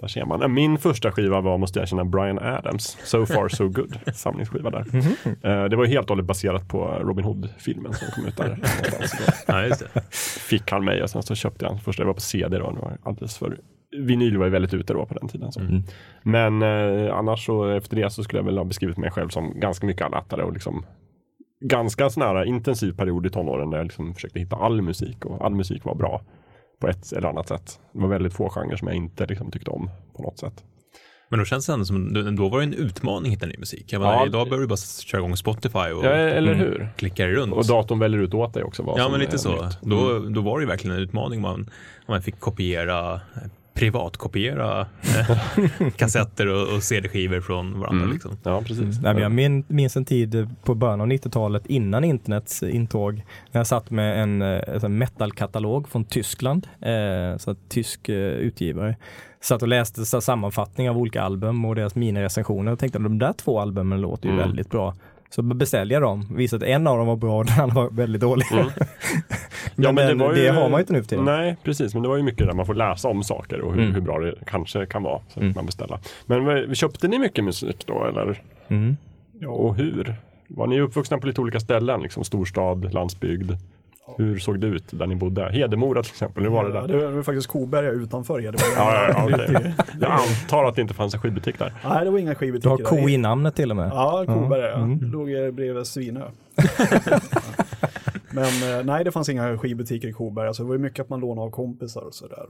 Där 0.00 0.08
ser 0.08 0.24
man. 0.24 0.54
Min 0.54 0.78
första 0.78 1.12
skiva 1.12 1.40
var, 1.40 1.58
måste 1.58 1.78
jag 1.78 1.88
känna, 1.88 2.04
Brian 2.04 2.38
Adams. 2.38 2.96
So 3.04 3.26
far 3.26 3.48
so 3.48 3.68
good. 3.68 3.98
Samlingsskiva 4.14 4.70
där. 4.70 4.84
Eh, 5.42 5.64
Det 5.64 5.76
var 5.76 5.86
helt 5.86 6.04
och 6.04 6.08
hållet 6.08 6.26
baserat 6.26 6.68
på 6.68 6.84
Robin 7.00 7.24
Hood-filmen 7.24 7.92
som 7.94 8.08
kom 8.14 8.26
ut 8.26 8.36
där. 8.36 8.58
Ja, 9.46 9.54
det. 9.54 10.00
Fick 10.40 10.70
han 10.70 10.84
mig 10.84 11.02
och 11.02 11.10
sen 11.10 11.22
så 11.22 11.34
köpte 11.34 11.64
jag 11.64 11.72
den 11.74 11.80
första. 11.80 12.02
Det 12.02 12.06
var 12.06 12.14
på 12.14 12.20
CD 12.20 12.58
då. 12.58 12.70
Det 12.70 12.80
var 12.80 12.96
alldeles 13.02 13.38
för 13.38 13.58
Vinyl 13.98 14.36
var 14.38 14.44
ju 14.44 14.50
väldigt 14.50 14.74
ute 14.74 14.92
då 14.92 15.06
på 15.06 15.14
den 15.14 15.28
tiden. 15.28 15.52
Så. 15.52 15.60
Men 16.22 16.62
eh, 16.62 17.14
annars 17.16 17.46
så 17.46 17.64
efter 17.68 17.96
det 17.96 18.10
så 18.10 18.22
skulle 18.24 18.38
jag 18.40 18.44
väl 18.46 18.58
ha 18.58 18.64
beskrivit 18.64 18.96
mig 18.96 19.10
själv 19.10 19.28
som 19.28 19.60
ganska 19.60 19.86
mycket 19.86 20.02
allattare 20.06 20.42
och 20.44 20.52
liksom 20.52 20.86
ganska 21.60 22.10
sån 22.10 22.22
här 22.22 22.44
intensiv 22.44 22.92
period 22.96 23.26
i 23.26 23.30
tonåren 23.30 23.70
där 23.70 23.78
jag 23.78 23.84
liksom 23.84 24.14
försökte 24.14 24.38
hitta 24.38 24.56
all 24.56 24.82
musik 24.82 25.24
och 25.24 25.44
all 25.44 25.54
musik 25.54 25.84
var 25.84 25.94
bra 25.94 26.22
på 26.80 26.88
ett 26.88 27.12
eller 27.12 27.28
annat 27.28 27.48
sätt. 27.48 27.80
Det 27.92 28.00
var 28.00 28.08
väldigt 28.08 28.34
få 28.34 28.48
genrer 28.48 28.76
som 28.76 28.88
jag 28.88 28.96
inte 28.96 29.26
liksom 29.26 29.50
tyckte 29.50 29.70
om 29.70 29.90
på 30.16 30.22
något 30.22 30.38
sätt. 30.38 30.64
Men 31.28 31.38
då 31.38 31.44
känns 31.44 31.66
det 31.66 31.72
ändå 31.72 31.84
som, 31.84 32.34
då 32.36 32.48
var 32.48 32.58
det 32.58 32.64
en 32.64 32.74
utmaning 32.74 33.32
att 33.32 33.36
hitta 33.36 33.46
ny 33.46 33.54
musik. 33.58 33.92
Jag 33.92 34.00
menar, 34.00 34.14
Ja, 34.14 34.26
idag 34.26 34.44
behöver 34.46 34.60
du 34.62 34.68
bara 34.68 34.76
köra 34.76 35.18
igång 35.20 35.36
Spotify 35.36 35.78
och 35.78 36.04
Ja, 36.04 36.10
eller 36.10 36.54
hur? 36.54 36.88
klicka 36.96 37.26
runt. 37.28 37.52
Och 37.52 37.66
datorn 37.66 37.98
väljer 37.98 38.20
ut 38.20 38.34
åt 38.34 38.54
dig 38.54 38.62
också 38.64 38.82
vad 38.82 38.98
Ja, 39.00 39.08
men 39.08 39.20
lite 39.20 39.38
så. 39.38 39.64
nytt. 39.64 39.78
Då, 39.82 40.10
Mm. 40.10 40.32
då 40.34 40.40
var 40.40 40.58
det 40.58 40.62
ju 40.62 40.68
verkligen 40.68 40.96
en 40.96 41.02
utmaning. 41.02 41.40
Man, 41.40 41.70
man 42.08 42.22
fick 42.22 42.40
kopiera, 42.40 43.20
privatkopiera 43.74 44.80
eh, 45.02 45.90
kassetter 45.96 46.46
och, 46.46 46.76
och 46.76 46.82
CD-skivor 46.82 47.40
från 47.40 47.80
varandra. 47.80 48.02
Mm. 48.02 48.12
Liksom. 48.12 48.36
Ja, 48.42 48.60
precis. 48.60 49.00
Nej, 49.02 49.14
men 49.14 49.22
jag 49.22 49.32
min, 49.32 49.64
minns 49.68 49.96
en 49.96 50.04
tid 50.04 50.48
på 50.64 50.74
början 50.74 51.00
av 51.00 51.06
90-talet 51.06 51.66
innan 51.66 52.04
internets 52.04 52.62
intåg 52.62 53.14
när 53.52 53.60
jag 53.60 53.66
satt 53.66 53.90
med 53.90 54.22
en 54.22 54.42
eh, 54.42 54.78
sån 54.80 54.98
metalkatalog 54.98 55.88
från 55.88 56.04
Tyskland, 56.04 56.66
eh, 56.80 57.36
så 57.38 57.50
att 57.50 57.58
tysk 57.68 58.08
eh, 58.08 58.16
utgivare. 58.16 58.96
Satt 59.40 59.62
och 59.62 59.68
läste 59.68 60.04
så, 60.04 60.20
sammanfattningar 60.20 60.90
av 60.90 60.98
olika 60.98 61.22
album 61.22 61.64
och 61.64 61.74
deras 61.74 61.94
minirecensioner 61.94 62.72
och 62.72 62.78
tänkte 62.78 62.98
att 62.98 63.04
de 63.04 63.18
där 63.18 63.32
två 63.32 63.60
albumen 63.60 64.00
låter 64.00 64.26
ju 64.28 64.34
Mm. 64.34 64.48
väldigt 64.48 64.70
bra. 64.70 64.94
Så 65.30 65.42
beställde 65.42 65.94
jag 65.94 66.02
dem, 66.02 66.26
visade 66.36 66.64
att 66.66 66.70
en 66.70 66.86
av 66.86 66.98
dem 66.98 67.06
var 67.06 67.16
bra 67.16 67.38
och 67.38 67.44
den 67.46 67.60
andra 67.60 67.74
var 67.74 67.90
väldigt 67.90 68.20
dålig. 68.20 68.46
Mm. 68.52 68.66
men 69.76 69.94
men 69.94 69.94
det, 69.94 70.04
det 70.06 70.14
var 70.14 70.32
det 70.34 70.40
ju- 70.42 70.50
har 70.50 70.68
man 70.68 70.78
ju 70.78 70.80
inte 70.82 70.92
nu 70.92 71.02
för 71.02 71.08
tiden. 71.08 71.24
Nej, 71.24 71.56
precis. 71.64 71.94
Men 71.94 72.02
det 72.02 72.08
var 72.08 72.16
ju 72.16 72.22
mycket 72.22 72.46
där 72.46 72.54
man 72.54 72.66
får 72.66 72.74
läsa 72.74 73.08
om 73.08 73.24
saker 73.24 73.60
och 73.60 73.74
hur, 73.74 73.82
Mm. 73.82 73.94
hur 73.94 74.00
bra 74.00 74.18
det 74.18 74.34
kanske 74.46 74.86
kan 74.86 75.02
vara. 75.02 75.20
Så 75.28 75.40
Mm. 75.40 75.52
man 75.56 75.66
beställa. 75.66 75.98
Men 76.26 76.44
vad- 76.44 76.76
köpte 76.76 77.08
ni 77.08 77.18
mycket 77.18 77.44
musik 77.44 77.84
då 77.86 78.04
eller? 78.04 78.42
Mm. 78.68 78.96
Och 79.46 79.74
hur? 79.76 80.14
Var 80.48 80.66
ni 80.66 80.80
uppvuxna 80.80 81.18
på 81.18 81.26
lite 81.26 81.40
olika 81.40 81.60
ställen? 81.60 82.00
Liksom 82.02 82.24
storstad, 82.24 82.92
landsbygd? 82.94 83.52
Hur 84.18 84.38
såg 84.38 84.60
det 84.60 84.66
ut 84.66 84.84
där 84.90 85.06
ni 85.06 85.14
bodde? 85.16 85.50
Hedemora 85.52 86.02
till 86.02 86.10
exempel, 86.12 86.42
hur 86.42 86.50
var 86.50 86.64
det 86.64 86.72
där? 86.72 86.88
det 86.88 87.08
var 87.08 87.22
faktiskt 87.22 87.46
Koberga 87.46 87.90
utanför 87.90 88.40
Hedemora. 88.40 88.64
Ja, 88.76 89.08
ja. 89.08 89.26
Lite- 89.36 89.74
Jag 90.00 90.10
antar 90.12 90.64
att 90.64 90.74
det 90.76 90.82
inte 90.82 90.94
fanns 90.94 91.14
en 91.14 91.20
skivbutik 91.20 91.58
där. 91.58 91.72
Nej, 91.88 92.04
det 92.04 92.10
var 92.10 92.18
inga 92.18 92.30
Du 92.30 92.34
skivbutiker. 92.36 92.70
har 92.70 92.76
ko 93.02 93.08
i 93.08 93.16
namnet 93.16 93.54
till 93.56 93.70
och 93.70 93.76
med. 93.76 93.88
Ja, 93.92 94.24
Koberga. 94.26 94.74
Mm. 94.74 94.98
Låg 95.12 95.32
eh, 95.32 95.50
bredvid 95.50 95.86
Svinö. 95.86 96.20
Men 98.34 98.78
eh, 98.78 98.84
nej, 98.84 99.04
det 99.04 99.12
fanns 99.12 99.28
inga 99.28 99.58
skivbutiker 99.58 100.08
i 100.08 100.12
Koberga. 100.12 100.54
Så 100.54 100.62
det 100.62 100.66
var 100.66 100.74
ju 100.74 100.80
mycket 100.80 101.00
att 101.00 101.08
man 101.08 101.20
lånade 101.20 101.46
av 101.46 101.50
kompisar 101.50 102.00
och 102.00 102.14
sådär. 102.14 102.46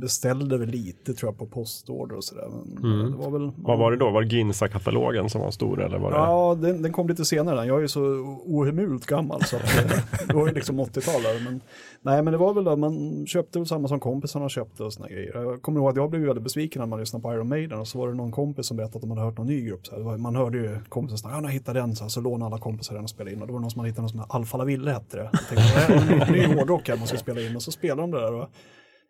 Beställde 0.00 0.58
väl 0.58 0.68
lite 0.68 1.14
tror 1.14 1.28
jag 1.28 1.38
på 1.38 1.46
postorder 1.46 2.16
och 2.16 2.24
sådär. 2.24 2.46
Mm. 2.46 3.00
eh, 3.00 3.10
det 3.10 3.16
var 3.16 3.30
väl, 3.30 3.50
Vad 3.56 3.78
var 3.78 3.90
det 3.90 3.96
då? 3.96 4.10
Var 4.10 4.22
det 4.22 4.36
Ginsa-katalogen 4.36 5.30
som 5.30 5.40
var 5.40 5.50
stor 5.50 5.82
eller 5.82 5.98
var 5.98 6.10
det? 6.10 6.16
Ja, 6.16 6.58
den, 6.60 6.82
den 6.82 6.92
kom 6.92 7.08
lite 7.08 7.24
senare. 7.24 7.66
Jag 7.66 7.76
är 7.76 7.80
ju 7.80 7.88
så 7.88 8.00
ohemult 8.44 9.06
gammal 9.06 9.44
så 9.44 9.56
att, 9.56 9.62
eh, 9.62 10.26
det 10.28 10.34
var 10.34 10.48
ju 10.48 10.54
liksom 10.54 10.80
80-talare. 10.80 11.44
Men, 11.44 11.60
nej, 12.02 12.22
men 12.22 12.32
det 12.32 12.38
var 12.38 12.54
väl 12.54 12.68
att 12.68 12.78
man 12.78 13.26
köpte 13.26 13.58
väl 13.58 13.68
samma 13.68 13.88
som 13.88 14.00
kompisarna 14.00 14.48
köpte 14.48 14.84
och 14.84 14.92
såna 14.92 15.08
grejer. 15.08 15.42
Jag 15.42 15.62
kommer 15.62 15.80
ihåg 15.80 15.88
att 15.88 15.96
jag 15.96 16.10
blev 16.10 16.22
väldigt 16.22 16.44
besviken 16.44 16.80
när 16.80 16.86
man 16.86 17.00
lyssnade 17.00 17.22
på 17.22 17.32
Iron 17.32 17.48
Maiden 17.48 17.78
och 17.78 17.88
så 17.88 17.98
var 17.98 18.08
det 18.08 18.14
någon 18.14 18.32
kompis 18.32 18.66
som 18.66 18.76
berättade 18.76 18.96
att 18.96 19.02
de 19.02 19.10
hade 19.10 19.22
hört 19.22 19.38
någon 19.38 19.46
ny 19.46 19.60
grupp. 19.60 19.86
Så 19.86 19.94
här. 19.94 20.12
Det 20.12 20.18
man 20.18 20.36
hörde 20.36 20.58
ju 20.58 20.78
kompisar 20.88 21.16
säga, 21.16 21.34
ja, 21.34 21.42
jag 21.42 21.50
hittade 21.50 21.80
den, 21.80 21.96
så, 21.96 22.04
här, 22.04 22.08
så 22.08 22.20
lånade 22.20 22.46
alla 22.46 22.58
kompisar 22.58 22.94
den 22.94 23.04
och 23.04 23.10
spelade 23.10 23.36
in. 23.36 23.40
Och 23.40 23.46
det 23.46 23.52
var 23.52 23.60
någon 23.60 23.70
som 23.70 23.78
hade 23.78 23.90
hittat 23.90 24.02
någon 24.02 24.08
som 24.08 24.24
Alfa 24.28 24.58
La 24.58 24.64
Ville 24.64 24.84
Jag 25.12 25.30
tänkte, 25.32 26.32
"Det 26.32 26.44
är 26.44 26.54
hårdrock 26.54 26.88
här 26.88 26.96
man 26.96 27.06
ska 27.06 27.16
spela 27.16 27.40
in 27.40 27.56
och 27.56 27.62
så 27.62 27.72
spelade 27.72 28.02
de 28.02 28.10
det 28.10 28.20
där. 28.20 28.32
Och, 28.34 28.48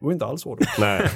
det 0.00 0.04
var 0.06 0.12
inte 0.12 0.24
alls 0.26 0.44
hårdrock. 0.44 0.68
Nej, 0.78 1.08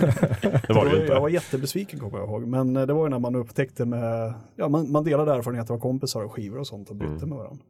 det 0.66 0.72
var 0.74 0.84
det 0.84 0.90
ju 0.96 1.06
Jag 1.06 1.20
var 1.20 1.28
inte. 1.28 1.34
jättebesviken 1.34 2.00
kommer 2.00 2.18
jag 2.18 2.28
ihåg. 2.28 2.46
Men 2.46 2.76
eh, 2.76 2.86
det 2.86 2.92
var 2.92 3.04
ju 3.06 3.10
när 3.10 3.18
man 3.18 3.34
upptäckte 3.34 3.84
med, 3.84 4.34
ja 4.56 4.68
man, 4.68 4.92
man 4.92 5.04
delade 5.04 5.32
erfarenheter 5.32 5.74
av 5.74 5.78
kompisar 5.78 6.22
och 6.24 6.32
skivor 6.32 6.58
och 6.58 6.66
sånt 6.66 6.90
och 6.90 6.96
bytte 6.96 7.12
Mm. 7.12 7.28
med 7.28 7.38
varandra. 7.38 7.64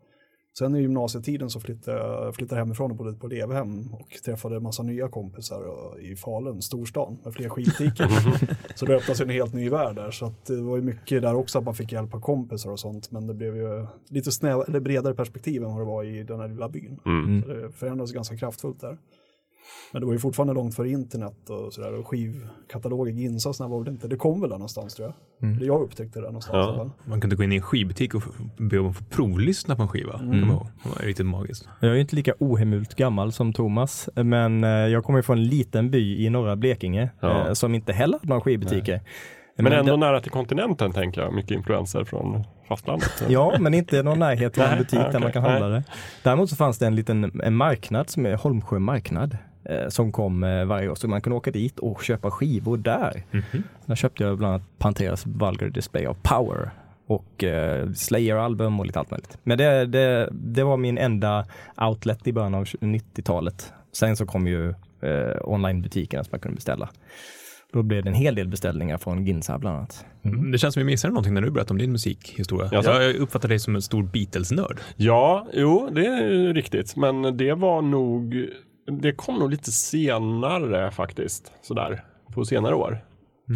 Sen 0.58 0.76
i 0.76 0.80
gymnasietiden 0.80 1.50
så 1.50 1.60
flyttade 1.60 1.98
jag 1.98 2.34
flyttade 2.34 2.60
hemifrån 2.60 2.90
och 2.90 2.96
bodde 2.96 3.12
på 3.12 3.26
elevhem 3.26 3.94
och 3.94 4.10
träffade 4.24 4.56
en 4.56 4.62
massa 4.62 4.82
nya 4.82 5.08
kompisar 5.08 5.62
och- 5.62 6.00
i 6.00 6.16
Falun, 6.16 6.62
storstan, 6.62 7.18
med 7.24 7.34
fler 7.34 7.48
skivbutiker. 7.48 8.08
så 8.74 8.86
det 8.86 8.96
öppnade 8.96 9.16
sig 9.16 9.24
en 9.24 9.30
helt 9.30 9.54
ny 9.54 9.68
värld 9.70 9.96
där. 9.96 10.10
Så 10.10 10.32
det 10.46 10.56
var 10.62 10.76
ju 10.76 10.82
mycket 10.82 11.22
där 11.22 11.34
också 11.34 11.58
att 11.58 11.64
man 11.64 11.74
fick 11.74 11.92
hjälp 11.92 12.14
av 12.14 12.20
kompisar 12.20 12.70
och 12.70 12.80
sånt. 12.80 13.10
Men 13.10 13.26
det 13.26 13.34
blev 13.34 13.56
ju 13.56 13.86
lite 14.08 14.32
snäv, 14.32 14.60
eller 14.68 14.80
bredare 14.80 15.14
perspektiv 15.14 15.62
än 15.62 15.70
vad 15.70 15.80
det 15.80 15.84
var 15.84 16.04
i 16.04 16.22
den 16.22 16.40
här 16.40 16.48
lilla 16.48 16.68
byn. 16.68 17.00
Mm. 17.06 17.42
Så 17.42 17.48
det 17.48 17.72
förändrades 17.72 18.12
ganska 18.12 18.36
kraftfullt 18.36 18.80
där. 18.80 18.98
Men 19.92 20.00
det 20.00 20.06
var 20.06 20.12
ju 20.12 20.18
fortfarande 20.18 20.54
långt 20.54 20.74
före 20.74 20.88
internet 20.90 21.50
och 21.50 21.72
sådär. 21.72 21.94
Och 21.98 22.08
skivkataloger, 22.08 23.12
Ginsa 23.12 23.48
och 23.48 23.56
sådär 23.56 23.70
var 23.70 23.78
väl 23.84 23.88
inte. 23.92 24.08
Det 24.08 24.16
kom 24.16 24.40
väl 24.40 24.50
där 24.50 24.56
någonstans 24.56 24.94
tror 24.94 25.12
jag. 25.40 25.50
Eller 25.56 25.66
jag 25.66 25.80
upptäckte 25.82 26.18
det 26.18 26.24
där 26.26 26.28
någonstans. 26.32 26.74
Ja. 26.78 26.90
Man 27.04 27.20
kunde 27.20 27.36
gå 27.36 27.42
in 27.42 27.52
i 27.52 27.56
en 27.56 27.62
skivbutik 27.62 28.14
och 28.14 28.22
be 28.56 28.78
om 28.78 28.86
att 28.88 28.96
få 28.96 29.04
provlyssna 29.04 29.76
på 29.76 29.82
en 29.82 29.88
skiva. 29.88 30.18
Mm. 30.18 30.40
Det 30.48 30.54
var 30.88 31.06
riktigt 31.06 31.26
magiskt. 31.26 31.68
Jag 31.80 31.90
är 31.90 31.94
ju 31.94 32.00
inte 32.00 32.16
lika 32.16 32.32
ohemult 32.38 32.94
gammal 32.94 33.32
som 33.32 33.52
Thomas, 33.52 34.08
men 34.14 34.64
eh, 34.64 34.70
jag 34.70 35.04
kommer 35.04 35.22
från 35.22 35.38
en 35.38 35.44
liten 35.44 35.90
by 35.90 36.24
i 36.26 36.30
norra 36.30 36.56
Blekinge 36.56 37.10
Ja. 37.20 37.46
eh, 37.46 37.52
som 37.52 37.74
inte 37.74 37.92
heller 37.92 38.18
hade 38.18 38.28
några 38.28 38.40
skivbutiker. 38.40 39.00
Men 39.60 39.72
ändå 39.72 39.90
det- 39.92 39.96
nära 39.96 40.20
till 40.20 40.30
kontinenten 40.30 40.92
tänker 40.92 41.20
jag. 41.20 41.34
Mycket 41.34 41.50
influenser 41.50 42.04
från 42.04 42.44
fastlandet. 42.68 43.10
Ja, 43.28 43.56
men 43.60 43.74
inte 43.74 44.02
någon 44.02 44.18
närhet 44.18 44.52
till 44.52 44.62
en 44.62 44.68
Nej, 44.68 44.78
butik 44.78 44.98
där 44.98 45.08
okej, 45.08 45.20
man 45.20 45.32
kan 45.32 45.42
nej. 45.42 45.52
handla 45.52 45.68
det. 45.68 45.84
Däremot 46.24 46.50
så 46.50 46.56
fanns 46.56 46.78
det 46.78 46.86
en 46.86 46.94
liten 46.96 47.40
en 47.44 47.54
marknad 47.56 48.10
som 48.10 48.26
är 48.26 48.36
Holmsjö 48.36 48.78
marknad 48.78 49.36
som 49.88 50.12
kom 50.12 50.44
eh, 50.44 50.64
varje 50.64 50.88
år. 50.88 50.94
Så 50.94 51.08
man 51.08 51.20
kunde 51.20 51.36
åka 51.36 51.50
dit 51.50 51.78
och 51.78 52.02
köpa 52.02 52.30
skivor 52.30 52.76
där. 52.76 53.24
Mhm. 53.30 53.62
Där 53.86 53.94
köpte 53.94 54.24
jag 54.24 54.38
bland 54.38 54.54
annat 54.54 54.78
Panteras 54.78 55.26
Vulgar 55.26 55.68
Display 55.68 56.06
of 56.06 56.16
Power 56.22 56.70
och 57.06 57.44
eh, 57.44 57.90
Slayer-album 57.92 58.80
och 58.80 58.86
lite 58.86 58.98
allt 58.98 59.10
möjligt. 59.10 59.38
Men 59.42 59.58
det, 59.58 59.86
det, 59.86 60.28
det 60.32 60.64
var 60.64 60.76
min 60.76 60.98
enda 60.98 61.46
outlet 61.76 62.26
i 62.26 62.32
början 62.32 62.54
av 62.54 62.64
90-talet. 62.64 63.72
Sen 63.92 64.16
så 64.16 64.26
kom 64.26 64.46
ju 64.46 64.68
eh, 65.02 65.36
onlinebutikerna 65.40 66.24
som 66.24 66.30
man 66.32 66.40
kunde 66.40 66.54
beställa. 66.54 66.88
Då 67.72 67.82
blev 67.82 68.02
det 68.04 68.10
en 68.10 68.14
hel 68.14 68.34
del 68.34 68.48
beställningar 68.48 68.98
från 68.98 69.26
Ginza 69.26 69.58
bland 69.58 69.76
annat. 69.76 70.04
Det 70.52 70.58
känns 70.58 70.74
som 70.74 70.80
vi 70.80 70.84
missade 70.84 71.12
någonting 71.12 71.34
när 71.34 71.40
du 71.40 71.50
berättade 71.50 71.72
om 71.72 71.78
din 71.78 71.92
musikhistoria. 71.92 72.68
Jaså? 72.72 72.90
Jag 72.90 73.14
uppfattar 73.14 73.48
dig 73.48 73.58
som 73.58 73.74
en 73.74 73.82
stor 73.82 74.02
Beatles-nörd. 74.02 74.80
Ja, 74.96 75.46
jo, 75.52 75.88
det 75.92 76.06
är 76.06 76.28
ju 76.28 76.52
riktigt. 76.52 76.96
Men 76.96 77.36
det 77.36 77.54
var 77.54 77.82
nog, 77.82 78.46
det 78.90 79.12
kom 79.12 79.38
nog 79.38 79.50
lite 79.50 79.72
senare 79.72 80.90
faktiskt. 80.90 81.52
Sådär, 81.62 82.04
på 82.34 82.44
senare 82.44 82.74
år. 82.74 83.04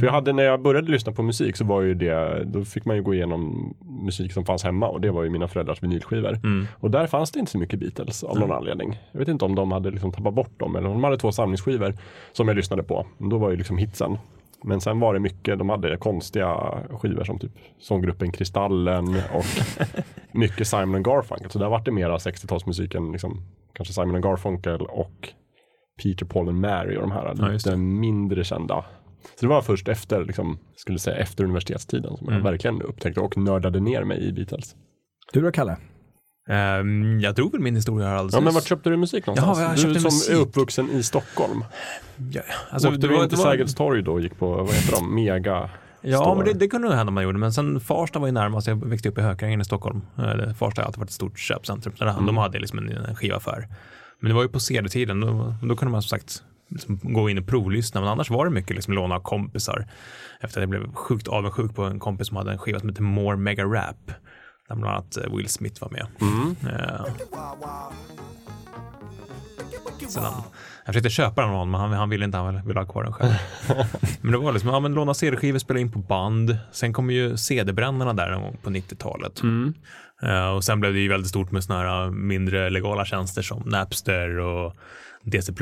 För 0.01 0.07
jag 0.07 0.13
hade, 0.13 0.33
när 0.33 0.43
jag 0.43 0.63
började 0.63 0.91
lyssna 0.91 1.13
på 1.13 1.23
musik 1.23 1.57
så 1.57 1.65
var 1.65 1.83
ju 1.83 1.95
det, 1.95 2.45
då 2.45 2.65
fick 2.65 2.85
man 2.85 2.97
ju 2.97 3.03
gå 3.03 3.15
igenom 3.15 3.75
musik 4.05 4.33
som 4.33 4.45
fanns 4.45 4.65
hemma 4.65 4.89
och 4.89 5.01
det 5.01 5.11
var 5.11 5.23
ju 5.23 5.31
mina 5.31 5.49
föräldrars 5.49 5.83
vinylskivor. 5.83 6.37
Mm. 6.37 6.67
Och 6.81 6.91
där 6.91 7.07
fanns 7.07 7.31
det 7.31 7.41
inte 7.41 7.53
så 7.53 7.59
mycket 7.59 7.79
Beatles 7.79 8.25
av 8.25 8.39
någon 8.39 8.53
anledning. 8.53 8.99
Jag 9.13 9.19
vet 9.19 9.29
inte 9.29 9.45
om 9.45 9.55
de 9.55 9.73
hade 9.73 9.91
liksom 9.91 10.13
tappat 10.13 10.35
bort 10.35 10.61
dem 10.61 10.77
eller 10.77 10.89
om 10.89 10.95
de 10.95 11.05
hade 11.05 11.19
två 11.19 11.33
samlingsskivor 11.33 11.95
som 12.33 12.49
jag 12.49 12.57
lyssnade 12.57 12.83
på. 12.83 13.07
Då 13.19 13.39
var 13.39 13.51
ju 13.51 13.57
liksom 13.57 13.79
hitsen. 13.79 14.19
Men 14.65 14.81
sen 14.81 15.01
var 15.01 15.15
det 15.15 15.21
mycket, 15.21 15.59
de 15.59 15.69
hade 15.69 15.97
konstiga 15.97 16.79
skivor 16.91 17.25
som 17.25 17.39
typ 17.39 17.53
sånggruppen 17.81 18.33
Kristallen 18.33 19.09
och 19.09 19.45
mycket 20.33 20.67
Simon 20.69 21.03
Garfunkel. 21.03 21.51
Så 21.51 21.59
där 21.59 21.69
var 21.69 21.81
det 21.85 21.91
mera 21.91 22.17
60-talsmusiken, 22.17 23.13
liksom, 23.13 23.43
kanske 23.73 23.95
Simon 23.95 24.21
Garfunkel 24.21 24.81
och 24.81 25.29
Peter, 26.03 26.27
Paul 26.27 26.49
and 26.49 26.61
Mary 26.61 26.97
och 26.97 27.01
de 27.03 27.13
här 27.13 27.35
Ja, 27.39 27.49
lite 27.49 27.77
mindre 27.77 28.45
kända. 28.45 28.85
Så 29.23 29.41
det 29.41 29.47
var 29.47 29.63
först 29.63 29.89
efter, 29.89 30.25
liksom, 30.25 30.59
skulle 30.77 30.99
säga 30.99 31.17
efter 31.17 31.45
universitetstiden 31.45 32.17
som 32.17 32.27
jag 32.27 32.33
Mm. 32.33 32.45
verkligen 32.45 32.83
upptäckte 32.83 33.21
och 33.21 33.37
nördade 33.37 33.81
ner 33.81 34.05
mig 34.05 34.25
i 34.29 34.33
Beatles. 34.33 34.75
Du 35.33 35.41
då 35.41 35.53
Kalle? 35.53 35.77
Ehm, 36.49 37.21
jag 37.21 37.35
drog 37.35 37.53
väl 37.53 37.61
min 37.61 37.77
historia 37.77 38.07
här 38.09 38.15
alldeles 38.15 38.35
Ja, 38.35 38.41
men 38.41 38.55
vart 38.55 38.65
köpte 38.65 38.91
du 38.91 38.97
musik 38.97 39.27
någonstans? 39.27 39.59
Jaha, 39.59 39.67
jag 39.69 39.77
du 39.77 39.83
köpte 39.83 40.01
som 40.01 40.05
musik. 40.05 40.33
är 40.37 40.41
uppvuxen 40.41 40.91
i 40.91 41.03
Stockholm. 41.03 41.65
Ja, 42.33 42.43
alltså, 42.71 42.89
Åkte 42.89 43.01
du 43.01 43.09
var- 43.15 43.23
in 43.23 43.29
till 43.29 43.39
det 43.39 43.45
var- 43.45 43.51
Sergels 43.51 43.75
torg 43.75 44.03
då 44.03 44.13
och 44.13 44.21
gick 44.21 44.39
på, 44.39 44.49
vad 44.49 44.75
heter 44.75 44.93
de, 44.97 45.15
Mega? 45.15 45.71
Ja, 46.03 46.19
Står. 46.19 46.37
men 46.37 46.45
det, 46.45 46.53
det 46.53 46.69
kunde 46.69 46.89
nog 46.89 46.97
hända 46.97 47.13
man 47.13 47.25
gjorde. 47.25 47.39
Men 47.39 47.53
sen 47.53 47.81
Farsta 47.81 48.19
var 48.19 48.27
ju 48.27 48.33
närmast. 48.33 48.67
Jag 48.67 48.85
växte 48.87 49.09
upp 49.09 49.19
i 49.19 49.21
Hökarängen 49.21 49.61
i 49.61 49.65
Stockholm. 49.65 50.03
Eh, 50.19 50.55
Farsta 50.55 50.83
har 50.83 50.87
alltid 50.87 50.99
varit 50.99 51.09
ett 51.09 51.15
stort 51.15 51.39
köpcentrum. 51.39 51.97
Så 51.97 52.05
Mm. 52.05 52.27
De 52.27 52.37
hade 52.37 52.59
liksom 52.59 52.79
en, 52.79 52.89
en 52.93 53.17
skivaffär. 53.17 53.69
Men 54.21 54.29
det 54.29 54.35
var 54.35 54.43
ju 54.43 54.49
på 54.49 54.61
CD-tiden. 54.61 55.21
Då, 55.21 55.55
då 55.63 55.77
kunde 55.77 55.93
man 55.93 56.03
som 56.03 56.09
sagt 56.19 56.43
liksom 56.69 57.01
gå 57.03 57.31
in 57.31 57.39
och 57.39 57.47
provlyssna. 57.47 58.01
Men 58.01 58.11
annars 58.11 58.31
var 58.31 58.45
det 58.45 58.51
mycket 58.51 58.77
liksom 58.77 58.95
låna 58.95 59.15
av 59.15 59.21
kompisar. 59.21 59.87
Efter 60.41 60.61
att 60.61 60.63
jag 60.63 60.69
blev 60.71 60.93
sjukt 60.95 61.29
avundsjuk 61.29 61.75
på 61.75 61.83
en 61.85 61.99
kompis 61.99 62.27
som 62.29 62.37
hade 62.37 62.53
en 62.53 62.59
skiva 62.59 62.81
som 62.81 62.89
heter 62.89 63.03
More 63.03 63.37
Mega 63.37 63.65
Rap. 63.65 64.07
Där 64.69 64.77
bland 64.77 64.85
annat 64.95 65.17
eh, 65.17 65.37
Will 65.37 65.49
Smith 65.49 65.83
var 65.83 65.91
med. 65.91 66.07
Mm. 66.21 66.57
Eh, 70.05 70.09
sedan. 70.09 70.33
Jag 70.85 70.95
försökte 70.95 71.11
köpa 71.11 71.41
den 71.41 71.51
av 71.51 71.57
honom, 71.57 71.71
men 71.71 71.81
han, 71.81 71.93
han 71.93 72.11
ville 72.11 72.25
inte, 72.25 72.39
han 72.39 72.67
ville 72.67 72.81
ha 72.81 72.87
kvar 72.87 73.05
den 73.05 73.13
själv. 73.13 73.33
men 74.21 74.33
det 74.33 74.39
var 74.39 74.53
liksom, 74.53 74.71
ja 74.71 74.81
men 74.81 74.95
låna 74.95 75.15
CD-skivor, 75.15 75.59
spela 75.59 75.81
in 75.81 75.93
på 75.93 75.99
band. 75.99 76.59
Sen 76.73 76.93
kom 76.93 77.11
ju 77.11 77.37
CD-brännarna 77.37 78.15
där 78.15 78.31
någon 78.31 78.43
gång 78.43 78.57
på 78.63 78.71
90-talet. 78.71 79.43
Uh, 80.25 80.49
och 80.49 80.65
sen 80.65 80.81
blev 80.81 80.93
det 80.93 81.01
ju 81.01 81.09
väldigt 81.09 81.29
stort 81.29 81.51
med 81.51 81.65
sådana 81.65 81.83
här 81.83 82.11
mindre 82.11 82.71
legala 82.71 83.05
tjänster 83.05 83.43
som 83.43 83.63
Napster 83.67 84.39
och 84.39 84.77
DC++ 85.25 85.53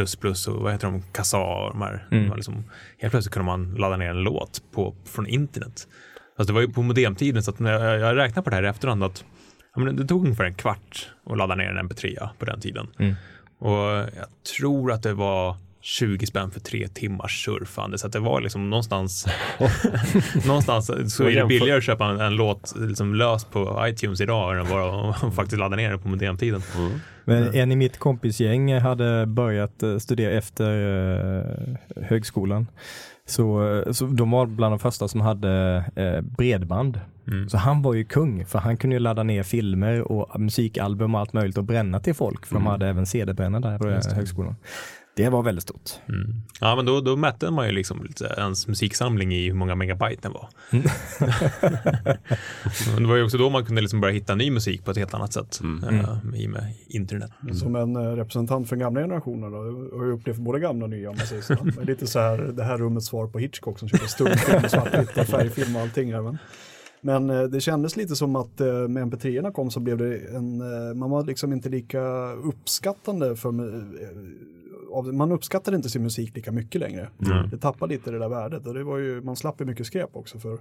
och 0.49 0.63
vad 0.63 0.73
heter 0.73 0.87
de, 0.87 1.03
Kazaa 1.13 1.65
och 1.65 1.71
de 1.71 1.83
här. 1.83 2.07
Mm. 2.11 2.37
Liksom, 2.37 2.65
helt 2.99 3.11
plötsligt 3.11 3.35
kunde 3.35 3.47
man 3.47 3.75
ladda 3.75 3.97
ner 3.97 4.11
en 4.11 4.23
låt 4.23 4.63
på, 4.75 4.95
från 5.05 5.27
internet. 5.27 5.87
Alltså 6.39 6.53
det 6.53 6.55
var 6.55 6.61
ju 6.61 6.69
på 6.69 6.83
modemtiden 6.83 7.43
så 7.43 7.51
att 7.51 7.59
när 7.59 7.73
jag, 7.73 8.01
jag 8.01 8.17
räknar 8.17 8.43
på 8.43 8.51
det 8.51 8.57
här 8.57 8.63
i 8.63 8.67
efterhand 8.67 9.05
att 9.05 9.25
ja, 9.75 9.81
men 9.81 9.97
det 9.97 10.05
tog 10.05 10.25
ungefär 10.25 10.45
en 10.45 10.55
kvart 10.55 11.11
att 11.27 11.39
ladda 11.39 11.55
ner 11.55 11.71
en 11.71 11.89
mp3 11.89 12.29
på 12.39 12.45
den 12.45 12.61
tiden. 12.61 12.87
Mm. 12.99 13.15
Och 13.61 13.79
jag 13.79 14.27
tror 14.57 14.93
att 14.93 15.03
det 15.03 15.15
var 15.15 15.57
20 15.81 16.27
spänn 16.27 16.51
för 16.51 16.61
tre 16.61 16.89
timmars 16.89 17.45
surfande. 17.45 17.99
Så 17.99 18.07
att 18.07 18.13
det 18.13 18.19
var 18.19 18.41
liksom 18.41 18.71
någonstans, 18.71 19.27
någonstans 20.47 21.15
så 21.17 21.25
är 21.25 21.31
det 21.31 21.47
billigare 21.47 21.79
att 21.79 21.85
köpa 21.85 22.07
en, 22.07 22.21
en 22.21 22.35
låt 22.35 22.75
liksom 22.77 23.15
lös 23.15 23.45
på 23.45 23.85
iTunes 23.87 24.21
idag 24.21 24.59
än 24.59 24.69
bara 24.69 25.11
att 25.11 25.35
faktiskt 25.35 25.59
ladda 25.59 25.77
ner 25.77 25.91
den 25.91 25.99
på 25.99 26.09
modemtiden. 26.09 26.63
Men 27.25 27.55
en 27.55 27.73
i 27.73 27.77
mitt 27.77 27.99
kompisgäng 27.99 28.79
hade 28.79 29.27
börjat 29.27 29.83
eh, 29.83 29.99
studera 29.99 30.33
efter 30.33 30.73
eh, 31.39 32.03
högskolan. 32.03 32.67
Så, 33.31 33.73
eh, 33.73 33.93
så 33.93 34.07
de 34.07 34.31
var 34.31 34.47
bland 34.47 34.73
de 34.73 34.79
första 34.79 35.09
som 35.09 35.21
hade 35.21 35.85
eh, 35.97 36.21
bredband. 36.21 37.01
Mm. 37.27 37.49
Så 37.49 37.57
han 37.57 37.83
var 37.83 37.95
ju 37.95 38.05
kung, 38.05 38.47
för 38.47 38.59
han 38.59 38.77
kunde 38.77 38.97
ju 38.97 39.01
ladda 39.01 39.23
ner 39.23 39.43
filmer 39.43 40.13
och 40.13 40.41
musikalbum 40.41 41.15
och 41.15 41.21
allt 41.21 41.33
möjligt 41.33 41.59
och 41.59 41.65
bränna 41.65 42.01
till 42.01 42.15
folk, 42.15 42.47
för 42.47 42.55
de 42.55 42.67
hade 42.67 42.89
även 42.89 43.07
CD-brännare 43.07 43.63
där 43.63 43.79
på 43.79 43.85
det. 43.85 44.15
högskolan. 44.15 44.57
Det 45.21 45.31
var 45.31 45.43
väldigt 45.43 45.63
stort. 45.63 45.91
Mm. 46.09 46.43
Ja, 46.61 46.77
men 46.77 46.87
då, 46.87 47.01
då 47.01 47.17
mätte 47.17 47.51
man 47.51 47.67
ju 47.67 47.73
liksom 47.73 48.05
lite 48.05 48.35
ens 48.39 48.69
musiksamling 48.69 49.35
i 49.35 49.47
hur 49.47 49.55
många 49.55 49.75
megabyte 49.75 50.23
den 50.23 50.33
var. 50.33 50.49
Men 52.95 53.03
det 53.03 53.09
var 53.09 53.17
ju 53.17 53.25
också 53.25 53.39
då 53.39 53.51
man 53.51 53.65
kunde 53.65 53.81
liksom 53.81 54.01
börja 54.01 54.15
hitta 54.15 54.35
ny 54.35 54.51
musik 54.51 54.85
på 54.85 54.91
ett 54.91 54.97
helt 54.97 55.15
annat 55.15 55.33
sätt 55.33 55.61
eh, 55.91 56.41
i 56.41 56.47
och 56.47 56.51
med 56.51 56.75
internet. 56.87 57.31
Som 57.53 57.77
en 57.77 57.97
eh, 57.97 58.03
representant 58.03 58.69
för 58.69 58.77
gamla 58.77 59.01
generationen 59.01 59.53
då, 59.53 59.59
har 59.99 60.05
jag 60.05 60.13
upplevt 60.13 60.39
både 60.39 60.61
gamla 60.61 60.85
och 60.85 60.91
nya 60.91 61.11
om 61.11 61.17
man 61.17 61.27
säger 61.27 61.43
så. 61.43 61.57
Men 61.77 61.85
lite 61.87 62.07
så 62.07 62.19
här, 62.19 62.39
det 62.39 62.65
här 62.65 62.79
rummets 62.79 63.07
svar 63.07 63.27
på 63.27 63.39
Hitchcock 63.39 63.79
som 63.79 63.89
körde 63.89 64.09
stumfilm, 64.09 64.69
svartvitt 64.69 65.19
och 65.19 65.27
färgfilm 65.27 65.77
och 65.77 65.83
allting. 65.83 66.11
Även. 66.11 66.39
Men 67.01 67.31
eh, 67.31 67.43
det 67.43 67.61
kändes 67.61 67.97
lite 67.97 68.17
som 68.17 68.37
att 68.37 68.59
med 68.89 69.13
mp3 69.13 69.53
kom 69.53 69.71
så 69.71 69.81
blev 69.81 69.99
det 69.99 70.17
en, 70.17 70.59
man 70.99 71.11
var 71.11 71.25
liksom 71.25 71.53
inte 71.53 71.69
lika 71.69 72.33
uppskattande 72.33 73.37
för, 73.37 73.53
av- 74.93 75.15
man 75.15 75.33
uppskattade 75.33 75.77
inte 75.77 75.89
sin 75.91 76.03
musik 76.03 76.37
lika 76.37 76.53
mycket 76.53 76.81
längre. 76.81 77.09
Det 77.51 77.59
tappade 77.59 77.95
lite 77.95 78.11
det 78.11 78.19
där 78.19 78.29
värdet 78.29 78.67
och 78.67 78.75
det 78.75 78.85
var 78.85 78.99
ju, 78.99 79.21
man 79.21 79.37
slapp 79.37 79.61
ju 79.61 79.65
mycket 79.65 79.87
skräp 79.87 80.11
också 80.17 80.39
för 80.39 80.59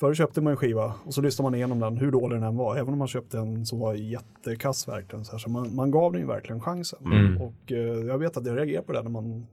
Förr 0.00 0.14
köpte 0.14 0.40
man 0.40 0.50
en 0.50 0.56
skiva 0.56 0.94
och 1.04 1.14
så 1.14 1.20
lyssnade 1.20 1.46
man 1.50 1.54
igenom 1.54 1.80
den, 1.80 1.96
hur 1.96 2.10
dålig 2.12 2.36
den 2.40 2.48
än 2.48 2.56
var. 2.56 2.76
Även 2.76 2.92
om 2.92 2.98
man 2.98 3.08
köpte 3.08 3.38
en 3.38 3.66
som 3.66 3.78
var 3.78 3.94
jättekass 3.94 4.88
verkligen. 4.88 5.24
Så, 5.24 5.32
här, 5.32 5.38
så 5.38 5.50
man, 5.50 5.74
man 5.74 5.90
gav 5.90 6.12
den 6.12 6.20
ju 6.20 6.26
verkligen 6.26 6.60
chansen. 6.60 6.98
Och 7.40 7.72
eh, 7.72 7.78
jag 8.06 8.18
vet 8.18 8.36
att 8.36 8.46
jag 8.46 8.56
reagerade 8.56 8.86
på 8.86 8.92
det 8.92 9.02
när, 9.02 9.10
man, 9.10 9.46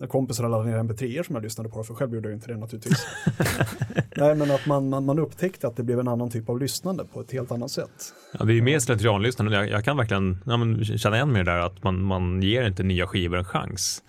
när 0.00 0.06
kompisar 0.06 0.48
laddade 0.48 0.70
ner 0.70 0.78
mp3 0.82 1.22
som 1.22 1.34
jag 1.34 1.42
lyssnade 1.42 1.70
på. 1.70 1.82
För 1.84 1.94
själv 1.94 2.14
gjorde 2.14 2.28
jag 2.28 2.36
inte 2.36 2.52
det 2.52 2.56
naturligtvis. 2.56 3.06
Nej, 4.16 4.34
men 4.34 4.50
att 4.50 4.66
man, 4.66 4.88
man, 4.88 5.04
man 5.04 5.18
upptäckte 5.18 5.66
att 5.66 5.76
det 5.76 5.82
blev 5.82 6.00
en 6.00 6.08
annan 6.08 6.30
typ 6.30 6.48
av 6.48 6.60
lyssnande 6.60 7.04
på 7.04 7.20
ett 7.20 7.32
helt 7.32 7.52
annat 7.52 7.70
sätt. 7.70 8.14
Ja, 8.38 8.44
det 8.44 8.52
är 8.52 8.54
ju 8.54 8.62
mer 8.62 8.78
slentrianlyssnande. 8.78 9.56
Jag, 9.56 9.68
jag 9.68 9.84
kan 9.84 9.96
verkligen 9.96 10.42
ja, 10.46 10.56
men, 10.56 10.84
känna 10.84 11.16
igen 11.16 11.32
mig 11.32 11.44
där 11.44 11.58
att 11.58 11.82
man, 11.82 12.02
man 12.02 12.42
ger 12.42 12.66
inte 12.66 12.82
nya 12.82 13.06
skivor 13.06 13.38
en 13.38 13.44
chans. 13.44 14.02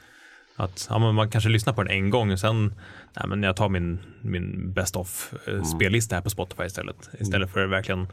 Att 0.55 0.87
ja, 0.89 0.99
men 0.99 1.15
man 1.15 1.29
kanske 1.29 1.49
lyssnar 1.49 1.73
på 1.73 1.83
den 1.83 1.91
en 1.91 2.09
gång 2.09 2.31
och 2.31 2.39
sen 2.39 2.73
nej, 3.15 3.27
men 3.27 3.43
jag 3.43 3.55
tar 3.55 3.69
min, 3.69 3.99
min 4.21 4.73
best 4.73 4.95
of 4.95 5.33
eh, 5.47 5.63
spellista 5.63 6.15
här 6.15 6.21
på 6.21 6.29
Spotify 6.29 6.63
istället. 6.63 7.09
Istället 7.19 7.51
för 7.51 7.65
verkligen 7.65 8.07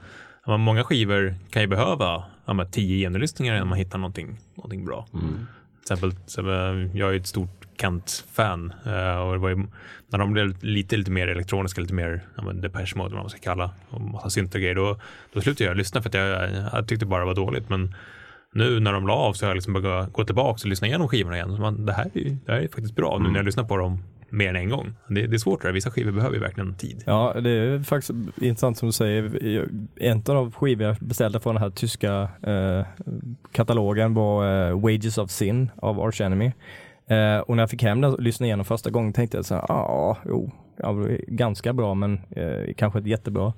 ja, 0.45 0.51
men 0.51 0.61
många 0.61 0.85
skivor 0.85 1.35
kan 1.51 1.63
ju 1.63 1.69
behöva 1.69 2.25
ja, 2.47 2.65
tio 2.65 3.07
genulyssningar 3.07 3.55
innan 3.57 3.69
man 3.69 3.79
hittar 3.79 3.99
någonting, 3.99 4.39
någonting 4.55 4.85
bra. 4.85 5.07
Till 5.87 5.95
exempel, 6.25 6.91
jag 6.95 7.15
är 7.15 7.17
ett 7.17 7.27
stort 7.27 7.58
Kent-fan 7.81 8.73
eh, 8.87 9.19
och 9.19 9.33
det 9.33 9.39
var 9.39 9.49
ju, 9.49 9.67
när 10.09 10.19
de 10.19 10.33
blev 10.33 10.65
lite, 10.65 10.97
lite 10.97 11.11
mer 11.11 11.29
elektroniska, 11.29 11.81
lite 11.81 11.95
mer 11.95 12.21
ja, 12.37 12.43
men 12.43 12.61
Depeche 12.61 12.97
Mode, 12.97 13.15
vad 13.15 13.23
man 13.23 13.31
ska 13.31 13.39
kalla, 13.39 13.71
och 13.91 14.01
massa 14.01 14.31
synt 14.31 14.55
och 14.55 14.61
grejer, 14.61 14.75
då, 14.75 15.01
då 15.33 15.41
slutade 15.41 15.71
jag 15.71 15.77
lyssna 15.77 16.03
för 16.03 16.09
att 16.09 16.15
jag, 16.15 16.51
jag 16.73 16.89
tyckte 16.89 17.07
bara 17.07 17.21
det 17.21 17.27
var 17.27 17.35
dåligt. 17.35 17.69
Men 17.69 17.95
nu 18.53 18.81
när 18.81 18.93
de 18.93 19.07
la 19.07 19.15
av 19.15 19.33
så 19.33 19.45
har 19.45 19.51
jag 19.51 19.55
liksom 19.55 19.73
börjat 19.73 20.13
gå 20.13 20.25
tillbaka 20.25 20.61
och 20.63 20.67
lyssna 20.67 20.87
igenom 20.87 21.09
skivorna 21.09 21.37
igen. 21.37 21.57
Så 21.57 21.61
man, 21.61 21.87
det, 21.87 21.93
här 21.93 22.11
är, 22.15 22.37
det 22.47 22.53
här 22.53 22.61
är 22.61 22.69
faktiskt 22.69 22.97
bra 22.97 23.19
nu 23.19 23.29
när 23.29 23.37
jag 23.37 23.45
lyssnar 23.45 23.65
på 23.65 23.77
dem 23.77 24.03
mer 24.31 24.49
än 24.49 24.57
en 24.57 24.69
gång. 24.69 24.95
Det, 25.09 25.27
det 25.27 25.37
är 25.37 25.39
svårt 25.39 25.63
det. 25.63 25.73
Vissa 25.73 25.91
skivor 25.91 26.13
behöver 26.13 26.35
ju 26.35 26.41
verkligen 26.41 26.75
tid. 26.75 27.03
Ja, 27.07 27.37
det 27.41 27.51
är 27.51 27.83
faktiskt 27.83 28.11
intressant 28.37 28.79
som 28.79 28.89
du 28.89 28.93
säger. 28.93 29.69
En 29.97 30.17
av 30.17 30.23
de 30.23 30.53
skivor 30.53 30.87
jag 30.87 30.97
beställde 31.01 31.41
från 31.41 31.55
den 31.55 31.63
här 31.63 31.71
tyska 31.71 32.29
eh, 32.43 32.87
katalogen 33.53 34.15
var 34.15 34.69
eh, 34.69 34.81
Wages 34.81 35.19
of 35.19 35.31
Sin 35.31 35.71
av 35.77 36.01
Arch 36.01 36.21
Enemy. 36.21 36.53
Eh, 37.09 37.39
och 37.39 37.57
när 37.57 37.63
jag 37.63 37.71
fick 37.71 37.83
hem 37.83 38.01
den 38.01 38.13
och 38.13 38.21
lyssnade 38.21 38.49
igenom 38.49 38.65
första 38.65 38.91
gången 38.91 39.13
tänkte 39.13 39.39
jag 39.39 39.45
så 39.45 39.55
här, 39.55 39.65
ja, 39.69 40.17
jo, 40.25 40.51
ja, 40.77 40.95
ganska 41.27 41.73
bra 41.73 41.95
men 41.95 42.21
eh, 42.31 42.75
kanske 42.77 42.99
inte 42.99 43.11
jättebra. 43.11 43.53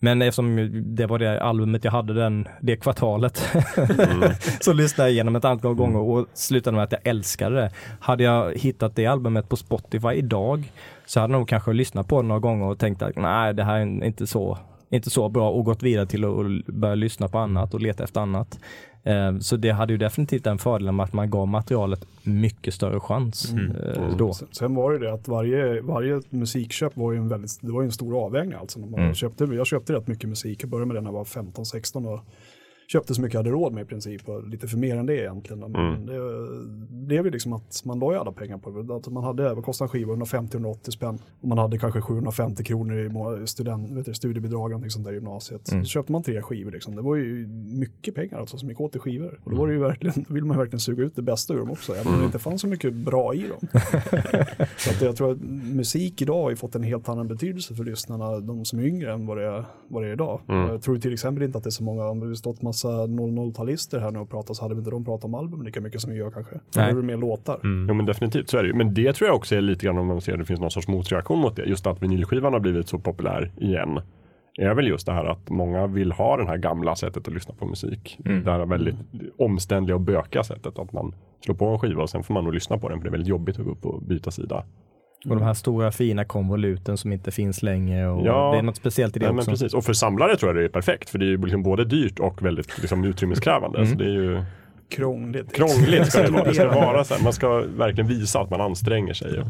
Men 0.00 0.22
eftersom 0.22 0.70
det 0.96 1.06
var 1.06 1.18
det 1.18 1.42
albumet 1.42 1.84
jag 1.84 1.92
hade 1.92 2.14
den, 2.14 2.48
det 2.60 2.76
kvartalet 2.76 3.36
så 4.60 4.72
lyssnade 4.72 5.08
jag 5.08 5.14
igenom 5.14 5.36
ett 5.36 5.44
antal 5.44 5.74
gånger 5.74 5.98
och 5.98 6.26
slutade 6.34 6.76
med 6.76 6.84
att 6.84 6.92
jag 6.92 7.06
älskade 7.06 7.56
det. 7.56 7.70
Hade 8.00 8.24
jag 8.24 8.58
hittat 8.58 8.96
det 8.96 9.06
albumet 9.06 9.48
på 9.48 9.56
Spotify 9.56 10.12
idag 10.12 10.72
så 11.06 11.20
hade 11.20 11.32
jag 11.32 11.38
nog 11.38 11.48
kanske 11.48 11.72
lyssnat 11.72 12.08
på 12.08 12.22
det 12.22 12.28
några 12.28 12.40
gånger 12.40 12.66
och 12.66 12.78
tänkt 12.78 13.02
att 13.02 13.16
nej, 13.16 13.54
det 13.54 13.64
här 13.64 13.76
är 13.78 14.04
inte 14.04 14.26
så, 14.26 14.58
inte 14.90 15.10
så 15.10 15.28
bra 15.28 15.50
och 15.50 15.64
gått 15.64 15.82
vidare 15.82 16.06
till 16.06 16.24
att 16.24 16.66
börja 16.66 16.94
lyssna 16.94 17.28
på 17.28 17.38
annat 17.38 17.74
och 17.74 17.80
leta 17.80 18.04
efter 18.04 18.20
annat. 18.20 18.58
Eh, 19.08 19.38
Så 19.38 19.56
det 19.56 19.70
hade 19.70 19.92
ju 19.92 19.96
definitivt 19.98 20.44
den 20.44 20.58
fördelen 20.58 20.96
med 20.96 21.04
att 21.04 21.12
man 21.12 21.30
gav 21.30 21.48
materialet 21.48 22.04
mycket 22.22 22.74
större 22.74 23.00
chans 23.00 23.52
eh, 23.52 24.16
då. 24.16 24.32
Sen, 24.34 24.48
sen 24.50 24.74
var 24.74 24.92
det 24.92 24.98
det 24.98 25.12
att 25.12 25.28
varje, 25.28 25.80
varje 25.80 26.22
musikköp 26.30 26.96
var 26.96 27.12
ju 27.12 27.18
en 27.18 27.28
väldigt, 27.28 27.58
det 27.60 27.72
var 27.72 27.82
ju 27.82 27.86
en 27.86 27.92
stor 27.92 28.24
avvägning 28.24 28.58
alltså. 28.60 28.80
När 28.80 28.86
man 28.86 29.00
Mm. 29.00 29.14
köpte, 29.14 29.44
jag 29.44 29.66
köpte 29.66 29.92
rätt 29.92 30.06
mycket 30.08 30.28
musik, 30.28 30.62
jag 30.62 30.70
började 30.70 30.86
med 30.86 30.96
den 30.96 31.04
när 31.04 31.10
jag 31.10 31.18
var 31.18 31.24
15-16 31.24 32.06
och 32.14 32.20
köpte 32.92 33.14
så 33.14 33.22
mycket 33.22 33.34
jag 33.34 33.38
hade 33.40 33.50
råd 33.50 33.72
med 33.72 33.82
i 33.82 33.84
princip 33.84 34.28
och 34.28 34.48
lite 34.48 34.68
för 34.68 34.78
mer 34.78 34.96
än 34.96 35.06
det 35.06 35.16
egentligen. 35.16 35.58
Men 35.60 35.74
Mm. 35.74 36.06
det, 37.08 37.16
är 37.16 37.22
väl 37.22 37.32
liksom 37.32 37.52
att 37.52 37.82
man 37.84 37.98
la 37.98 38.12
ju 38.12 38.18
alla 38.18 38.32
pengar 38.32 38.58
på 38.58 38.70
det. 38.70 38.94
Att 38.94 39.08
man 39.08 39.24
hade, 39.24 39.54
vad 39.54 39.64
kostade 39.64 39.86
en 39.86 39.88
skiva? 39.88 40.14
150-180 40.14 40.90
spänn. 40.90 41.18
Och 41.40 41.48
man 41.48 41.58
hade 41.58 41.78
kanske 41.78 42.00
750 42.00 42.64
kronor 42.64 43.42
i 43.42 43.46
student, 43.46 43.90
vet 43.90 44.06
du, 44.06 44.14
studiebidrag 44.14 44.72
och 44.84 44.92
sånt 44.92 45.04
där 45.04 45.12
i 45.12 45.14
gymnasiet. 45.14 45.72
Mm. 45.72 45.84
Så 45.84 45.88
köpte 45.88 46.12
man 46.12 46.22
tre 46.22 46.42
skivor 46.42 46.70
liksom. 46.70 46.96
Det 46.96 47.02
var 47.02 47.16
ju 47.16 47.46
mycket 47.78 48.14
pengar 48.14 48.38
alltså 48.38 48.58
som 48.58 48.68
gick 48.68 48.80
åt 48.80 48.92
till 48.92 49.00
skivor. 49.00 49.40
Och 49.44 49.50
då 49.50 49.56
var 49.56 49.66
det 49.66 49.72
ju 49.72 49.80
verkligen, 49.80 50.24
då 50.28 50.34
vill 50.34 50.44
man 50.44 50.56
ju 50.56 50.58
verkligen 50.58 50.80
suga 50.80 51.04
ut 51.04 51.16
det 51.16 51.22
bästa 51.22 51.54
ur 51.54 51.58
dem 51.58 51.70
också. 51.70 51.94
Även 51.94 52.12
om 52.14 52.18
det 52.18 52.26
inte 52.26 52.38
fanns 52.38 52.60
så 52.60 52.66
mycket 52.66 52.94
bra 52.94 53.34
i 53.34 53.48
dem. 53.48 53.68
Så 54.78 54.90
att 54.90 55.02
jag 55.02 55.16
tror 55.16 55.32
att 55.32 55.40
musik 55.74 56.22
idag 56.22 56.42
har 56.42 56.50
ju 56.50 56.56
fått 56.56 56.74
en 56.74 56.82
helt 56.82 57.08
annan 57.08 57.28
betydelse 57.28 57.74
för 57.74 57.84
lyssnarna, 57.84 58.40
de 58.40 58.64
som 58.64 58.78
är 58.78 58.82
yngre 58.86 59.12
än 59.12 59.26
vad 59.26 59.36
det 59.36 59.44
är, 59.44 59.64
vad 59.88 60.02
det 60.02 60.08
är 60.08 60.12
idag. 60.12 60.40
Jag 60.46 60.82
tror 60.82 60.98
till 60.98 61.12
exempel 61.12 61.42
inte 61.42 61.58
att 61.58 61.64
det 61.64 61.68
är 61.68 61.70
så 61.70 61.82
många, 61.84 62.08
om 62.08 62.30
det 62.30 62.36
stått 62.36 62.62
massa 62.62 62.77
00-talister 62.84 64.00
här 64.00 64.10
nu 64.10 64.18
och 64.18 64.30
pratat 64.30 64.56
så 64.56 64.64
hade 64.64 64.74
inte 64.74 64.90
de 64.90 65.04
pratat 65.04 65.24
om 65.24 65.34
album 65.34 65.62
lika 65.62 65.80
mycket 65.80 66.00
som 66.00 66.12
vi 66.12 66.18
gör 66.18 66.30
kanske. 66.30 66.60
Då 66.74 66.80
är 66.80 66.94
det 66.94 67.02
mer 67.02 67.16
låtar. 67.16 67.60
Jo 67.62 67.94
men 67.94 68.06
definitivt, 68.06 68.50
så 68.50 68.58
är 68.58 68.62
det 68.62 68.68
ju. 68.68 68.74
Men 68.74 68.94
det 68.94 69.12
tror 69.12 69.28
jag 69.28 69.36
också 69.36 69.56
är 69.56 69.60
lite 69.60 69.86
grann 69.86 69.98
om 69.98 70.06
man 70.06 70.20
ser 70.20 70.32
att 70.32 70.38
det 70.38 70.44
finns 70.44 70.60
någon 70.60 70.70
sorts 70.70 70.88
motreaktion 70.88 71.38
mot 71.38 71.56
det. 71.56 71.64
Just 71.64 71.86
att 71.86 72.02
vinylskivan 72.02 72.52
har 72.52 72.60
blivit 72.60 72.88
så 72.88 72.98
populär 72.98 73.52
igen. 73.56 74.00
Är 74.60 74.74
väl 74.74 74.88
just 74.88 75.06
det 75.06 75.12
här 75.12 75.24
att 75.24 75.50
många 75.50 75.86
vill 75.86 76.12
ha 76.12 76.36
det 76.36 76.46
här 76.46 76.56
gamla 76.56 76.96
sättet 76.96 77.28
att 77.28 77.34
lyssna 77.34 77.54
på 77.58 77.66
musik. 77.66 78.18
Det 78.24 78.50
här 78.50 78.66
väldigt 78.66 78.96
omständliga 79.38 79.94
och 79.94 80.00
böka 80.00 80.42
sättet 80.42 80.78
att 80.78 80.92
man 80.92 81.14
slår 81.44 81.54
på 81.54 81.66
en 81.66 81.78
skiva 81.78 82.02
och 82.02 82.10
sen 82.10 82.22
får 82.22 82.34
man 82.34 82.44
nog 82.44 82.54
lyssna 82.54 82.78
på 82.78 82.88
den 82.88 82.98
för 82.98 83.04
det 83.04 83.08
är 83.08 83.12
väldigt 83.12 83.28
jobbigt 83.28 83.58
att 83.58 83.64
gå 83.64 83.70
upp 83.70 83.86
och 83.86 84.02
byta 84.02 84.30
sida. 84.30 84.64
Och 85.24 85.36
de 85.36 85.42
här 85.42 85.54
stora 85.54 85.92
fina 85.92 86.24
konvoluten 86.24 86.96
som 86.96 87.12
inte 87.12 87.30
finns 87.30 87.62
längre 87.62 88.08
och 88.08 88.26
Ja. 88.26 88.50
det 88.52 88.58
är 88.58 88.62
något 88.62 88.76
speciellt 88.76 89.16
i 89.16 89.18
det 89.20 89.26
men 89.26 89.38
också. 89.38 89.50
precis. 89.50 89.74
Och 89.74 89.84
för 89.84 89.92
samlare 89.92 90.36
tror 90.36 90.48
jag 90.48 90.62
det 90.62 90.64
är 90.64 90.68
perfekt 90.68 91.10
för 91.10 91.18
det 91.18 91.24
är 91.24 91.28
ju 91.28 91.36
liksom 91.42 91.62
både 91.62 91.84
dyrt 91.84 92.18
och 92.18 92.42
väldigt 92.46 92.78
liksom, 92.78 93.04
utrymmeskrävande. 93.04 93.86
Så 93.86 93.94
det 93.94 94.04
är 94.04 94.08
ju 94.08 94.42
Krångligt. 94.90 95.54
krångligt 95.54 96.06
ska 96.12 96.22
det 96.22 96.30
vara. 96.30 96.44
Det 96.44 96.54
ska 96.54 96.68
vara 96.68 97.04
så 97.04 97.14
här. 97.14 97.22
Man 97.22 97.32
ska 97.32 97.48
verkligen 97.76 98.08
visa 98.08 98.40
att 98.40 98.50
man 98.50 98.60
anstränger 98.60 99.14
sig. 99.14 99.42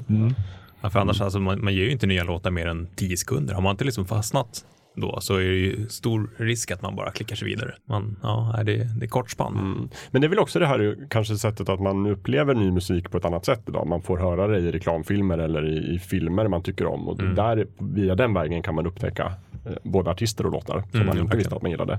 Ja, 0.81 0.91
för 0.91 0.99
annars, 1.01 1.21
alltså, 1.21 1.39
man, 1.41 1.65
man 1.65 1.75
ger 1.75 1.85
ju 1.85 1.91
inte 1.91 2.07
nya 2.07 2.25
låtar 2.25 2.51
mer 2.51 2.67
än 2.67 2.87
10 2.97 3.17
sekunder. 3.17 3.55
Har 3.55 3.63
man 3.63 3.71
inte 3.71 3.85
liksom 3.85 4.07
fastnat 4.07 4.65
då 5.01 5.21
så 5.21 5.35
är 5.35 5.49
det 5.49 5.57
ju 5.57 5.89
stor 5.89 6.31
risk 6.37 6.71
att 6.71 6.83
man 6.83 6.97
bara 6.97 7.11
klickar 7.11 7.37
sig 7.37 7.49
vidare. 7.49 7.75
Man, 7.85 8.17
ja, 8.23 8.61
det, 8.65 8.77
det 8.99 9.07
är 9.07 9.09
kort 9.09 9.31
spann. 9.31 9.57
Mm. 9.57 9.89
Men 10.11 10.21
det 10.21 10.27
är 10.27 10.29
väl 10.29 10.39
också 10.39 10.59
det 10.59 10.67
här 10.67 10.97
kanske 11.11 11.37
sättet 11.37 11.69
att 11.69 11.81
man 11.81 12.07
upplever 12.07 12.55
ny 12.55 12.71
musik 12.71 13.11
på 13.11 13.19
ett 13.19 13.25
annat 13.25 13.45
sätt 13.45 13.63
idag. 13.69 13.87
Man 13.87 14.03
får 14.03 14.19
höra 14.19 14.47
det 14.47 14.59
i 14.59 14.73
reklamfilmer 14.73 15.39
eller 15.39 15.67
i, 15.67 15.95
i 15.95 15.99
filmer 15.99 16.49
man 16.49 16.63
tycker 16.63 16.87
om. 16.87 17.09
Och 17.09 17.17
där, 17.17 17.67
via 17.79 18.15
den 18.15 18.35
vägen 18.35 18.63
kan 18.63 18.75
man 18.75 18.87
upptäcka 18.87 19.33
eh, 19.67 19.73
både 19.83 20.11
artister 20.11 20.47
och 20.47 20.53
låtar 20.53 20.85
som 20.91 21.01
Mm, 21.01 21.07
man 21.07 21.19
inte 21.19 21.37
visste 21.37 21.57
att 21.57 21.63
man 21.63 21.71
gillade. 21.71 21.99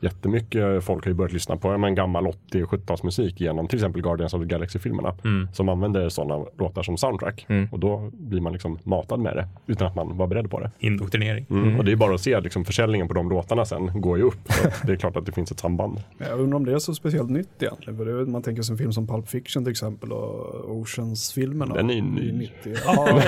Jättemycket 0.00 0.84
folk 0.84 1.04
har 1.04 1.10
ju 1.10 1.14
börjat 1.14 1.32
lyssna 1.32 1.56
på 1.56 1.78
men, 1.78 1.94
gammal 1.94 2.26
80 2.26 2.62
och 2.62 2.72
70-talsmusik 2.72 3.32
genom 3.36 3.68
till 3.68 3.78
exempel 3.78 4.02
Guardians 4.02 4.34
of 4.34 4.40
the 4.40 4.46
Galaxy-filmerna. 4.46 5.14
Mm. 5.24 5.48
Som 5.52 5.68
använder 5.68 6.08
sådana 6.08 6.44
låtar 6.58 6.82
som 6.82 6.96
soundtrack. 6.96 7.46
Mm. 7.48 7.68
Och 7.72 7.78
då 7.78 8.10
blir 8.12 8.40
man 8.40 8.52
liksom 8.52 8.78
matad 8.82 9.20
med 9.20 9.36
det 9.36 9.48
utan 9.66 9.86
att 9.86 9.94
man 9.94 10.16
var 10.16 10.26
beredd 10.26 10.50
på 10.50 10.60
det. 10.60 10.70
Indoktrinering. 10.78 11.46
Mm. 11.50 11.78
Och 11.78 11.84
det 11.84 11.92
är 11.92 11.96
bara 11.96 12.14
att 12.14 12.20
se 12.20 12.40
liksom, 12.40 12.64
försäljningen 12.64 13.08
på 13.08 13.14
de 13.14 13.30
låtarna 13.30 13.64
sen 13.64 14.00
går 14.00 14.18
ju 14.18 14.24
upp. 14.24 14.52
Så 14.52 14.86
det 14.86 14.92
är 14.92 14.96
klart 14.96 15.16
att 15.16 15.26
det 15.26 15.32
finns 15.32 15.52
ett 15.52 15.60
samband. 15.60 16.02
Jag 16.18 16.40
undrar 16.40 16.56
om 16.56 16.64
det 16.64 16.72
är 16.72 16.78
så 16.78 16.94
speciellt 16.94 17.30
nytt 17.30 17.62
egentligen. 17.62 17.96
För 17.98 18.04
det 18.04 18.26
man 18.26 18.42
tänker 18.42 18.62
sig 18.62 18.72
en 18.72 18.78
film 18.78 18.92
som 18.92 19.06
Pulp 19.06 19.28
Fiction 19.28 19.64
till 19.64 19.70
exempel 19.70 20.12
och 20.12 20.70
Oceans-filmerna. 20.80 21.74
Den 21.74 21.90
är 21.90 21.94
ju 21.94 22.02
ny. 22.02 22.32
90. 22.32 22.74
Ja, 22.86 23.22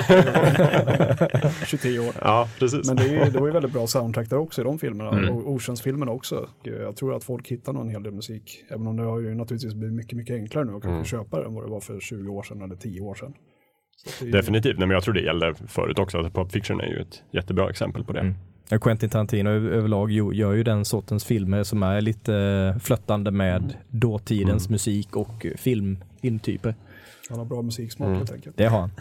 23 1.65 1.99
år. 1.99 2.13
Ja, 2.21 2.49
precis. 2.59 2.87
Men 2.87 2.95
det, 2.95 3.17
är, 3.17 3.31
det 3.31 3.39
var 3.39 3.47
ju 3.47 3.53
väldigt 3.53 3.73
bra 3.73 3.87
soundtrack 3.87 4.29
där 4.29 4.37
också 4.37 4.61
i 4.61 4.63
de 4.63 4.79
filmerna. 4.79 5.09
Mm. 5.09 5.29
Och 5.29 5.51
Oceans-filmerna 5.51 6.11
också. 6.11 6.47
Och 6.71 6.81
Jag 6.83 6.95
tror 6.95 7.15
att 7.15 7.23
folk 7.23 7.47
hittar 7.47 7.73
någon 7.73 7.89
hel 7.89 8.03
del 8.03 8.13
musik. 8.13 8.63
Även 8.69 8.87
om 8.87 8.97
det 8.97 9.03
har 9.03 9.19
ju 9.19 9.35
naturligtvis 9.35 9.73
blivit 9.73 9.95
mycket, 9.95 10.17
mycket 10.17 10.35
enklare 10.35 10.65
nu 10.65 10.71
att 10.75 10.81
kanske 10.81 10.93
Mm. 10.95 11.05
köpa 11.05 11.39
det 11.39 11.45
än 11.45 11.53
vad 11.53 11.63
det 11.65 11.69
var 11.71 11.79
för 11.79 11.99
20 11.99 12.29
år 12.31 12.43
sedan 12.43 12.61
eller 12.61 12.75
10 12.75 13.01
år 13.01 13.15
sedan. 13.15 13.33
Det 14.19 14.31
Definitivt, 14.31 14.77
Nej, 14.79 14.87
men 14.87 14.93
jag 14.95 15.03
tror 15.03 15.13
det 15.13 15.21
gäller 15.21 15.53
förut 15.67 15.99
också. 15.99 16.17
Att 16.17 16.33
Pulp 16.33 16.51
Fiction 16.51 16.79
är 16.81 16.85
ju 16.87 17.01
ett 17.01 17.23
jättebra 17.31 17.69
exempel 17.69 18.03
på 18.03 18.13
det. 18.13 18.19
Mm. 18.19 18.33
Quentin 18.81 19.09
Tarantino 19.09 19.49
överlag 19.49 20.11
gör 20.11 20.53
ju 20.53 20.63
den 20.63 20.85
sortens 20.85 21.25
filmer 21.25 21.63
som 21.63 21.83
är 21.83 22.01
lite 22.01 22.35
eh, 22.35 22.79
flöttande 22.79 23.31
med 23.31 23.73
dåtidens 23.89 24.65
Mm. 24.65 24.71
musik 24.73 25.15
och 25.15 25.45
eh, 25.45 25.51
film, 25.57 25.97
filmtyper. 26.21 26.75
Han 27.33 27.39
har 27.39 27.45
bra 27.45 27.61
musiksmak 27.61 28.07
Mm. 28.07 28.17
helt 28.17 28.31
enkelt. 28.31 28.57
Det 28.57 28.65
har 28.65 28.79
han. 28.79 28.91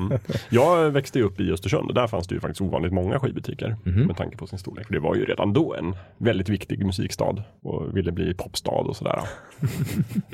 Mm. 0.00 0.18
Jag 0.48 0.90
växte 0.90 1.20
upp 1.20 1.40
i 1.40 1.52
Östersund 1.52 1.88
och 1.88 1.94
där 1.94 2.06
fanns 2.06 2.26
det 2.28 2.34
ju 2.34 2.40
faktiskt 2.40 2.60
ovanligt 2.60 2.92
många 2.92 3.18
skivbutiker 3.20 3.76
Mhm. 3.84 4.00
med 4.06 4.16
tanke 4.16 4.36
på 4.36 4.46
sin 4.46 4.58
storlek. 4.58 4.86
Det 4.90 4.98
var 4.98 5.14
ju 5.14 5.24
redan 5.24 5.52
då 5.52 5.74
en 5.74 5.96
väldigt 6.18 6.48
viktig 6.48 6.86
musikstad 6.86 7.42
och 7.62 7.96
ville 7.96 8.12
bli 8.12 8.34
popstad 8.34 8.70
och 8.72 8.96
sådär. 8.96 9.20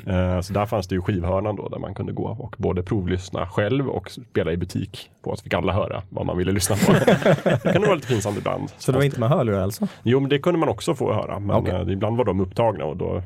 Eh, 0.05 0.41
så 0.41 0.53
där 0.53 0.65
fanns 0.65 0.87
det 0.87 0.95
ju 0.95 1.01
skivhörnan 1.01 1.55
då 1.55 1.67
där 1.69 1.79
man 1.79 1.93
kunde 1.93 2.13
gå 2.13 2.23
och 2.39 2.55
både 2.57 2.83
provlyssna 2.83 3.47
själv 3.47 3.87
och 3.89 4.11
spela 4.11 4.51
i 4.51 4.57
butik 4.57 5.09
på 5.23 5.35
så 5.35 5.43
fick 5.43 5.53
alla 5.53 5.73
höra 5.73 6.01
vad 6.09 6.25
man 6.25 6.37
ville 6.37 6.51
lyssna 6.51 6.75
på. 6.75 6.91
det 7.43 7.59
kan 7.63 7.73
nog 7.73 7.83
vara 7.85 7.95
lite 7.95 8.07
pinsamt 8.07 8.37
ibland. 8.37 8.69
Så 8.77 8.91
det 8.91 8.97
var 8.97 9.05
inte 9.05 9.19
med 9.19 9.29
hörlurar 9.29 9.61
alltså? 9.61 9.87
Jo, 10.03 10.19
men 10.19 10.29
det 10.29 10.39
kunde 10.39 10.59
man 10.59 10.69
också 10.69 10.95
få 10.95 11.13
höra. 11.13 11.39
Men 11.39 11.55
Okej. 11.55 11.73
eh, 11.73 11.89
ibland 11.89 12.17
var 12.17 12.25
de 12.25 12.39
upptagna 12.41 12.85
och 12.85 12.97
då 12.97 13.21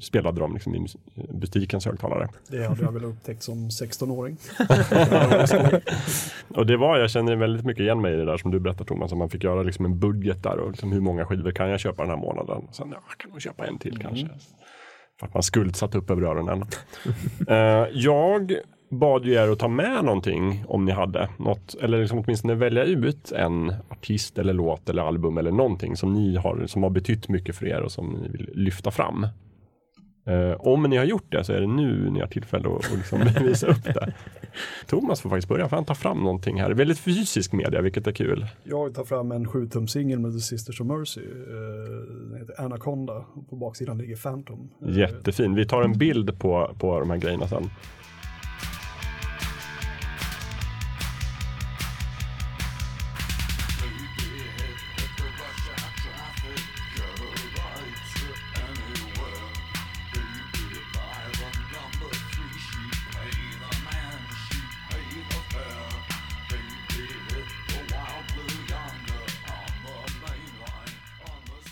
spelade 0.00 0.40
de 0.40 0.54
liksom 0.54 0.74
i 0.74 0.86
butikens 1.32 1.86
högtalare. 1.86 2.28
Det 2.48 2.68
hade 2.68 2.82
jag 2.82 2.92
väl 2.92 3.04
upptäckt 3.04 3.42
som 3.42 3.68
16-åring. 3.68 4.36
Och 6.48 6.66
det 6.66 6.76
var, 6.76 6.98
jag 6.98 7.10
känner 7.10 7.36
väldigt 7.36 7.66
mycket 7.66 7.80
igen 7.80 8.00
mig 8.00 8.14
i 8.14 8.16
det 8.16 8.24
där 8.24 8.36
som 8.36 8.50
du 8.50 8.60
berättar 8.60 8.84
Thomas, 8.84 9.12
att 9.12 9.18
man 9.18 9.30
fick 9.30 9.44
göra 9.44 9.62
liksom 9.62 9.84
en 9.84 9.98
budget 9.98 10.42
där 10.42 10.58
och 10.58 10.70
liksom 10.70 10.92
hur 10.92 11.00
många 11.00 11.26
skivor 11.26 11.50
kan 11.50 11.68
jag 11.68 11.80
köpa 11.80 12.02
den 12.02 12.10
här 12.10 12.18
månaden? 12.18 12.62
Och 12.68 12.74
sen, 12.74 12.88
ja, 12.92 13.00
kan 13.16 13.30
nog 13.30 13.40
köpa 13.40 13.66
en 13.66 13.78
till 13.78 13.98
kanske. 13.98 14.28
För 15.20 15.26
att 15.26 15.34
man 15.34 15.42
skuldsatt 15.42 15.94
upp 15.94 16.10
över 16.10 16.22
öronen. 16.22 16.64
Eh, 17.48 17.86
jag 17.92 18.60
bad 18.90 19.24
ju 19.24 19.32
er 19.34 19.48
att 19.48 19.58
ta 19.58 19.68
med 19.68 20.04
någonting 20.04 20.64
om 20.68 20.84
ni 20.84 20.92
hade 20.92 21.28
något, 21.36 21.74
eller 21.74 22.00
liksom 22.00 22.18
åtminstone 22.18 22.54
välja 22.54 22.84
ut 22.84 23.32
en 23.32 23.74
artist 23.88 24.38
eller 24.38 24.52
låt 24.52 24.88
eller 24.88 25.02
album 25.02 25.38
eller 25.38 25.50
någonting 25.50 25.96
som 25.96 26.14
ni 26.14 26.36
har, 26.36 26.66
som 26.66 26.82
har 26.82 26.90
betytt 26.90 27.28
mycket 27.28 27.56
för 27.56 27.66
er 27.66 27.80
och 27.80 27.92
som 27.92 28.08
ni 28.08 28.28
vill 28.28 28.50
lyfta 28.54 28.90
fram. 28.90 29.26
Eh, 30.30 30.56
om 30.58 30.82
ni 30.82 30.96
har 30.96 31.04
gjort 31.04 31.26
det 31.32 31.44
så 31.44 31.52
är 31.52 31.60
det 31.60 31.66
nu 31.66 32.10
ni 32.10 32.20
har 32.20 32.26
tillfälle 32.26 32.68
att, 32.68 32.76
att 32.92 32.96
liksom 32.96 33.20
visa 33.46 33.66
upp 33.66 33.84
det. 33.84 34.12
Thomas 34.86 35.20
får 35.20 35.30
faktiskt 35.30 35.48
börja, 35.48 35.68
för 35.68 35.76
han 35.76 35.84
tar 35.84 35.94
fram 35.94 36.18
någonting 36.18 36.60
här. 36.60 36.70
Väldigt 36.70 36.98
fysisk 36.98 37.52
media, 37.52 37.80
vilket 37.80 38.06
är 38.06 38.12
kul. 38.12 38.46
Jag 38.64 38.94
tar 38.94 39.04
fram 39.04 39.32
en 39.32 39.46
7-tum-singel 39.46 40.18
med 40.18 40.32
The 40.32 40.40
Sisters 40.40 40.80
of 40.80 40.86
Mercy. 40.86 41.20
Eh, 41.20 42.30
Den 42.30 42.38
heter 42.38 42.64
Anaconda. 42.64 43.24
På 43.50 43.56
baksidan 43.56 43.98
ligger 43.98 44.16
Phantom. 44.16 44.70
Eh, 44.86 44.98
Jättefin. 44.98 45.54
Vi 45.54 45.66
tar 45.66 45.82
en 45.82 45.92
bild 45.98 46.38
på, 46.38 46.74
på 46.78 47.00
de 47.00 47.10
här 47.10 47.16
grejerna 47.18 47.48
sen. 47.48 47.70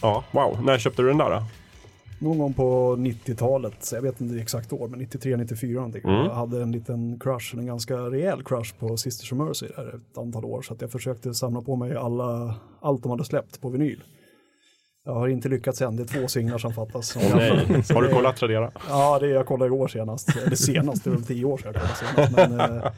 Ja, 0.09 0.25
wow. 0.31 0.65
När 0.65 0.79
köpte 0.79 1.03
du 1.03 1.09
den 1.09 1.19
där 1.19 1.31
då? 1.31 1.43
Någon 2.21 2.39
gång 2.39 2.55
på 2.55 2.97
90-talet, 2.97 3.85
så 3.85 3.95
jag 3.95 4.03
vet 4.03 4.21
inte 4.21 4.41
exakt 4.41 4.73
år, 4.73 4.89
men 4.89 4.99
93, 4.99 5.37
94 5.37 5.75
någonting. 5.75 6.03
Mm. 6.05 6.25
Jag 6.25 6.35
hade 6.35 6.63
en 6.63 6.73
liten 6.73 7.21
crush, 7.21 7.55
en 7.55 7.67
ganska 7.67 7.97
rejäl 7.97 8.43
crush 8.43 8.75
på 8.79 8.97
Sisters 8.97 9.33
of 9.33 9.39
Mercy 9.39 9.67
där 9.77 9.89
ett 9.89 10.19
antal 10.19 10.45
år. 10.45 10.63
Så 10.63 10.75
att 10.75 10.81
jag 10.81 10.93
försökte 10.93 11.35
samla 11.35 11.61
på 11.61 11.77
mig 11.77 11.97
alla, 11.97 12.55
allt 12.81 13.03
de 13.03 13.11
hade 13.11 13.25
släppt 13.25 13.61
på 13.61 13.69
vinyl. 13.69 14.03
Jag 15.05 15.15
har 15.15 15.29
inte 15.29 15.49
lyckats 15.49 15.83
än, 15.83 15.97
det 15.97 16.03
är 16.03 16.21
två 16.21 16.29
singlar 16.29 16.59
som 16.59 16.73
fattas. 16.73 17.17
Åh 17.17 17.37
nej. 17.37 17.83
Har 17.95 18.03
du 18.03 18.09
kollat 18.15 18.37
Tradera? 18.37 18.71
Ja, 18.89 19.19
det 19.19 19.29
jag 19.29 19.47
kollade 19.47 19.67
igår 19.67 19.89
senast. 19.89 20.37
Eller 20.37 20.57
senast, 20.57 21.05
det 21.05 21.11
var 21.11 21.17
väl 21.17 21.27
tio 21.27 21.45
år 21.45 21.59
sedan 21.59 21.73
jag 21.75 21.83
kollade 21.83 22.31
senast. 22.31 22.37
Men, 22.37 22.61
eh, 22.61 22.93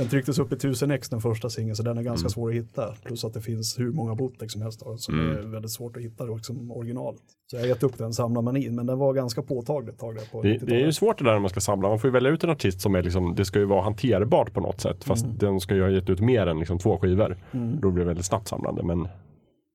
den 0.00 0.08
trycktes 0.08 0.38
upp 0.38 0.52
i 0.52 0.54
1000 0.54 0.90
ex 0.90 1.08
den 1.08 1.20
första 1.20 1.50
singeln, 1.50 1.76
så 1.76 1.82
den 1.82 1.98
är 1.98 2.02
ganska 2.02 2.28
svår 2.28 2.48
att 2.50 2.54
hitta. 2.56 2.94
Plus 3.04 3.24
att 3.24 3.34
det 3.34 3.40
finns 3.40 3.78
hur 3.78 3.92
många 3.92 4.14
bootleg 4.14 4.50
som 4.50 4.62
helst 4.62 4.82
som 4.96 5.14
Mm. 5.20 5.36
är 5.36 5.42
väldigt 5.42 5.70
svårt 5.70 5.96
att 5.96 6.02
hitta 6.02 6.26
då, 6.26 6.38
som 6.38 6.70
originalet. 6.70 7.20
Så 7.50 7.56
jag 7.56 7.60
har 7.62 7.66
gett 7.68 7.82
upp 7.82 7.98
den 7.98 8.12
samlarmanin, 8.12 8.74
men 8.74 8.86
den 8.86 8.98
var 8.98 9.14
ganska 9.14 9.42
påtaglig 9.42 9.92
ett 9.92 9.98
tag 9.98 10.16
på 10.32 10.42
Det, 10.42 10.48
90-talet. 10.48 10.68
det 10.68 10.80
är 10.82 10.86
ju 10.86 10.92
svårt 10.92 11.18
det 11.18 11.24
där 11.24 11.32
när 11.32 11.38
man 11.40 11.50
ska 11.50 11.60
samla. 11.60 11.88
Man 11.88 11.98
får 11.98 12.08
ju 12.08 12.12
välja 12.12 12.30
ut 12.30 12.44
en 12.44 12.50
artist 12.50 12.80
som 12.80 12.94
är 12.94 13.02
liksom, 13.02 13.34
det 13.34 13.44
ska 13.44 13.58
ju 13.58 13.64
vara 13.64 13.82
hanterbart 13.82 14.52
på 14.54 14.60
något 14.60 14.80
sätt. 14.80 15.04
Fast 15.04 15.26
den 15.40 15.60
ska 15.60 15.74
ju 15.74 15.82
ha 15.82 15.90
gett 15.90 16.10
ut 16.10 16.20
mer 16.20 16.46
än 16.46 16.58
liksom 16.58 16.78
två 16.78 16.98
skivor. 16.98 17.36
Då 17.80 17.90
blir 17.90 18.02
det 18.04 18.08
väldigt 18.08 18.26
snabbt 18.26 18.48
samlande. 18.48 18.82
Men 18.82 19.08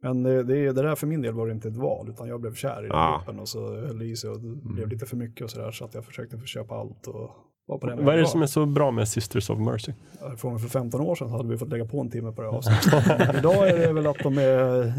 Men 0.03 0.23
det, 0.23 0.43
det, 0.43 0.71
det 0.71 0.81
där 0.81 0.95
för 0.95 1.07
min 1.07 1.21
del 1.21 1.33
var 1.33 1.47
det 1.47 1.53
inte 1.53 1.67
ett 1.67 1.77
val, 1.77 2.09
utan 2.09 2.27
jag 2.27 2.41
blev 2.41 2.53
kär 2.53 2.79
i 2.85 2.87
den 2.87 2.91
Ah. 2.97 3.17
gruppen 3.17 3.39
och 3.39 3.47
så 3.47 3.75
höll 3.75 4.01
i 4.01 4.15
sig 4.15 4.29
och 4.29 4.39
det 4.41 4.73
blev 4.73 4.87
lite 4.87 5.05
för 5.05 5.17
mycket 5.17 5.43
och 5.43 5.49
sådär. 5.49 5.71
Så 5.71 5.85
att 5.85 5.93
jag 5.93 6.05
försökte 6.05 6.37
få 6.37 6.45
köpa 6.45 6.75
allt 6.75 7.07
och 7.07 7.31
var 7.67 7.77
på 7.77 7.87
den 7.87 8.05
vad 8.05 8.15
är 8.15 8.19
det 8.19 8.27
som 8.27 8.41
är 8.41 8.45
så 8.45 8.65
bra 8.65 8.91
med 8.91 9.07
Sisters 9.07 9.49
of 9.49 9.59
Mercy? 9.59 9.93
Från 10.37 10.59
för 10.59 10.69
15 10.69 11.01
år 11.01 11.15
sedan 11.15 11.29
hade 11.29 11.49
vi 11.49 11.57
fått 11.57 11.69
lägga 11.69 11.85
på 11.85 11.99
en 12.01 12.09
timme 12.09 12.31
på 12.31 12.41
det 12.41 12.47
här 12.47 12.57
avsnittet. 12.57 13.35
Idag 13.37 13.69
är 13.69 13.87
det 13.87 13.93
väl 13.93 14.07
att 14.07 14.19
de 14.23 14.37
är, 14.37 14.93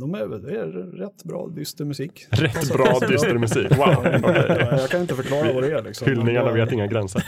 de 0.00 0.14
är, 0.14 0.38
det 0.38 0.58
är 0.60 0.66
rätt 0.98 1.24
bra 1.24 1.48
dyster 1.48 1.84
musik. 1.84 2.26
Rätt 2.30 2.72
bra 2.72 2.98
dyster 3.08 3.38
musik. 3.38 3.76
Wow. 3.76 4.06
Jag 4.80 4.90
kan 4.90 5.00
inte 5.00 5.14
förklara 5.14 5.52
vad 5.52 5.62
det 5.62 5.72
är. 5.72 5.82
Liksom. 5.82 6.08
Hyllningarna 6.08 6.46
jag, 6.46 6.54
vet 6.54 6.72
inga 6.72 6.86
gränser. 6.86 7.24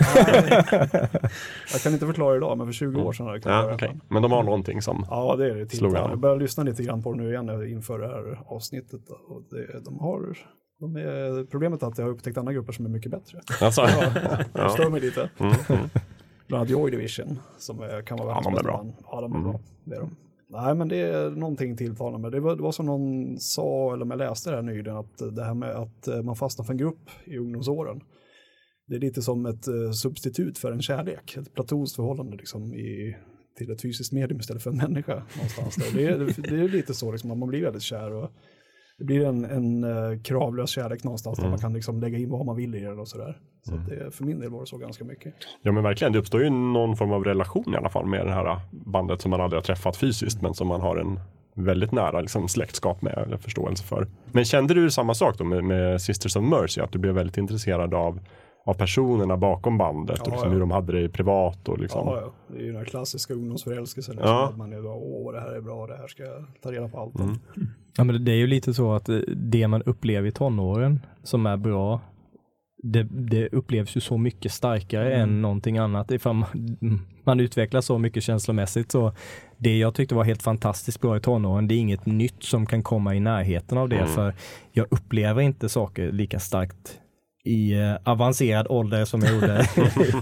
jag 1.72 1.80
kan 1.82 1.92
inte 1.92 2.06
förklara 2.06 2.36
idag, 2.36 2.58
men 2.58 2.66
för 2.66 2.72
20 2.72 3.00
år 3.00 3.12
sedan 3.12 3.26
hade 3.26 3.40
jag 3.44 3.72
Ja, 3.72 3.76
det. 3.76 4.00
Men 4.08 4.22
de 4.22 4.32
har 4.32 4.42
någonting 4.42 4.82
som... 4.82 5.06
Ja, 5.10 5.36
det 5.36 5.50
är 5.50 5.54
det. 5.54 5.98
Jag 5.98 6.18
börjar 6.18 6.36
lyssna 6.36 6.62
lite 6.62 6.82
grann 6.82 7.02
på 7.02 7.12
det 7.12 7.22
nu 7.22 7.30
igen 7.30 7.68
inför 7.70 7.98
det 7.98 8.06
här 8.06 8.40
avsnittet. 8.46 9.00
Och 9.28 9.42
det, 9.50 9.84
de 9.84 9.98
har, 9.98 10.38
de 10.80 10.96
är, 10.96 11.44
problemet 11.44 11.82
är 11.82 11.86
att 11.86 11.98
jag 11.98 12.04
har 12.04 12.12
upptäckt 12.12 12.38
andra 12.38 12.52
grupper 12.52 12.72
som 12.72 12.84
är 12.84 12.90
mycket 12.90 13.10
bättre. 13.10 13.40
Alltså, 13.60 13.82
Det 13.82 14.46
ja. 14.54 14.68
stör 14.74 14.90
mig 14.90 15.00
lite. 15.00 15.30
Mm, 15.38 15.52
mm. 15.68 15.88
Bland 16.48 16.60
annat 16.60 16.70
Joy 16.70 16.90
Division, 16.90 17.38
som 17.58 17.80
är, 17.80 18.02
kan 18.02 18.18
vara 18.18 18.28
Ja, 18.28 18.34
världens 18.34 18.44
de 18.44 18.52
är 18.52 18.56
bästa 18.56 18.62
bra. 18.62 18.76
band. 18.76 18.94
Ja, 19.04 19.20
de 19.20 19.32
är 19.32 19.36
Mm. 19.38 19.50
bra. 19.50 19.60
Det 19.84 19.94
är 19.96 20.00
de. 20.00 20.16
Nej, 20.48 20.74
men 20.74 20.88
det 20.88 20.96
är 20.96 21.30
någonting 21.30 21.76
tilltalande. 21.76 22.30
Det 22.30 22.40
var, 22.40 22.56
det 22.56 22.62
var 22.62 22.72
som 22.72 22.86
någon 22.86 23.38
sa, 23.40 23.92
eller 23.94 24.02
om 24.02 24.10
jag 24.10 24.18
läste 24.18 24.50
det 24.50 24.56
här 24.56 24.62
nyligen, 24.62 24.96
att 24.96 25.18
det 25.36 25.44
här 25.44 25.54
med 25.54 25.70
att 25.70 26.08
eh, 26.08 26.22
man 26.22 26.36
fastnar 26.36 26.64
för 26.64 26.72
en 26.72 26.78
grupp 26.78 27.10
i 27.24 27.38
ungdomsåren. 27.38 28.00
Det 28.86 28.94
är 28.96 29.00
lite 29.00 29.22
som 29.22 29.46
ett 29.46 29.68
eh, 29.68 29.90
substitut 29.90 30.58
för 30.58 30.72
en 30.72 30.82
kärlek, 30.82 31.36
ett 31.36 31.54
platonskt 31.54 31.96
förhållande 31.96 32.36
liksom 32.36 32.74
i, 32.74 33.16
till 33.58 33.70
ett 33.70 33.82
fysiskt 33.82 34.12
medium 34.12 34.40
istället 34.40 34.62
för 34.62 34.70
en 34.70 34.76
människa. 34.76 35.22
Någonstans 35.36 35.76
där. 35.76 35.96
Det, 35.98 36.06
är, 36.06 36.18
det 36.50 36.64
är 36.64 36.68
lite 36.68 36.94
så, 36.94 37.12
liksom, 37.12 37.30
att 37.30 37.38
man 37.38 37.48
blir 37.48 37.62
väldigt 37.62 37.82
kär 37.82 38.12
och 38.12 38.30
det 38.98 39.04
blir 39.04 39.26
en, 39.26 39.44
en 39.44 39.84
eh, 39.84 40.20
kravlös 40.22 40.70
kärlek 40.70 41.04
någonstans 41.04 41.38
där 41.38 41.48
man 41.48 41.58
kan 41.58 41.72
liksom 41.72 42.00
lägga 42.00 42.18
in 42.18 42.30
vad 42.30 42.46
man 42.46 42.56
vill 42.56 42.74
i 42.74 42.80
den 42.80 42.98
och 42.98 43.08
sådär. 43.08 43.38
Så 43.62 43.74
att 43.74 43.88
det, 43.88 44.10
för 44.10 44.24
min 44.24 44.40
del 44.40 44.50
var 44.50 44.60
det 44.60 44.66
så 44.66 44.76
ganska 44.76 45.04
mycket. 45.04 45.34
Ja 45.62 45.72
men 45.72 45.82
verkligen, 45.82 46.12
det 46.12 46.18
uppstår 46.18 46.42
ju 46.42 46.50
någon 46.50 46.96
form 46.96 47.12
av 47.12 47.24
relation 47.24 47.74
i 47.74 47.76
alla 47.76 47.88
fall 47.88 48.06
med 48.06 48.26
det 48.26 48.32
här 48.32 48.60
bandet 48.70 49.20
som 49.20 49.30
man 49.30 49.40
aldrig 49.40 49.58
har 49.58 49.64
träffat 49.64 49.96
fysiskt 49.96 50.42
men 50.42 50.54
som 50.54 50.68
man 50.68 50.80
har 50.80 50.96
en 50.96 51.20
väldigt 51.54 51.92
nära 51.92 52.20
liksom, 52.20 52.48
släktskap 52.48 53.02
med 53.02 53.18
eller 53.18 53.36
förståelse 53.36 53.84
för. 53.84 54.06
Men 54.32 54.44
kände 54.44 54.74
du 54.74 54.90
samma 54.90 55.14
sak 55.14 55.38
då 55.38 55.44
med, 55.44 55.64
med 55.64 56.02
Sisters 56.02 56.36
of 56.36 56.44
Mercy? 56.44 56.80
Att 56.80 56.92
du 56.92 56.98
blev 56.98 57.14
väldigt 57.14 57.36
intresserad 57.36 57.94
av, 57.94 58.20
av 58.66 58.74
personerna 58.74 59.36
bakom 59.36 59.78
bandet 59.78 60.20
och 60.20 60.26
Ja, 60.28 60.30
liksom 60.32 60.48
ja. 60.48 60.52
hur 60.52 60.60
de 60.60 60.70
hade 60.70 61.00
det 61.00 61.08
privat 61.08 61.68
och 61.68 61.78
liksom. 61.78 62.06
Ja, 62.06 62.20
ja. 62.20 62.32
Det 62.48 62.58
är 62.58 62.62
ju 62.62 62.66
den 62.66 62.76
här 62.76 62.84
klassiska 62.84 63.34
ungdomsförälskelsen. 63.34 64.18
Ja. 64.20 64.48
Att 64.48 64.56
man 64.56 64.72
är 64.72 64.82
bara, 64.82 64.94
åh 64.94 65.32
det 65.32 65.40
här 65.40 65.52
är 65.52 65.60
bra, 65.60 65.86
det 65.86 65.96
här 65.96 66.06
ska 66.06 66.22
jag 66.22 66.44
ta 66.62 66.72
reda 66.72 66.88
på 66.88 67.00
allt. 67.00 67.18
Mm. 67.20 67.36
Ja 67.96 68.04
men 68.04 68.24
det 68.24 68.32
är 68.32 68.36
ju 68.36 68.46
lite 68.46 68.74
så 68.74 68.92
att 68.92 69.08
eh, 69.08 69.16
det 69.36 69.68
man 69.68 69.82
upplever 69.82 70.28
i 70.28 70.32
tonåren 70.32 71.00
som 71.22 71.46
är 71.46 71.56
bra 71.56 72.00
det, 72.82 73.02
det 73.02 73.48
upplevs 73.48 73.96
ju 73.96 74.00
så 74.00 74.18
mycket 74.18 74.52
starkare 74.52 75.14
Mm. 75.14 75.20
än 75.20 75.42
någonting 75.42 75.78
annat. 75.78 76.10
Ifall 76.10 76.34
man, 76.34 76.48
man 77.24 77.40
utvecklas 77.40 77.86
så 77.86 77.98
mycket 77.98 78.22
känslomässigt. 78.22 78.92
Så 78.92 79.12
det 79.58 79.78
jag 79.78 79.94
tyckte 79.94 80.14
var 80.14 80.24
helt 80.24 80.42
fantastiskt 80.42 81.00
bra 81.00 81.16
i 81.16 81.20
tonåren, 81.20 81.68
det 81.68 81.74
är 81.74 81.78
inget 81.78 82.06
nytt 82.06 82.42
som 82.42 82.66
kan 82.66 82.82
komma 82.82 83.14
i 83.14 83.20
närheten 83.20 83.78
av 83.78 83.88
det. 83.88 83.96
Mm. 83.96 84.08
För 84.08 84.34
jag 84.72 84.86
upplever 84.90 85.42
inte 85.42 85.68
saker 85.68 86.12
lika 86.12 86.38
starkt 86.38 87.00
i 87.46 87.72
eh, 87.80 87.94
avancerad 88.04 88.66
ålder 88.70 89.04
som 89.04 89.20
jag 89.20 89.34
gjorde 89.34 89.66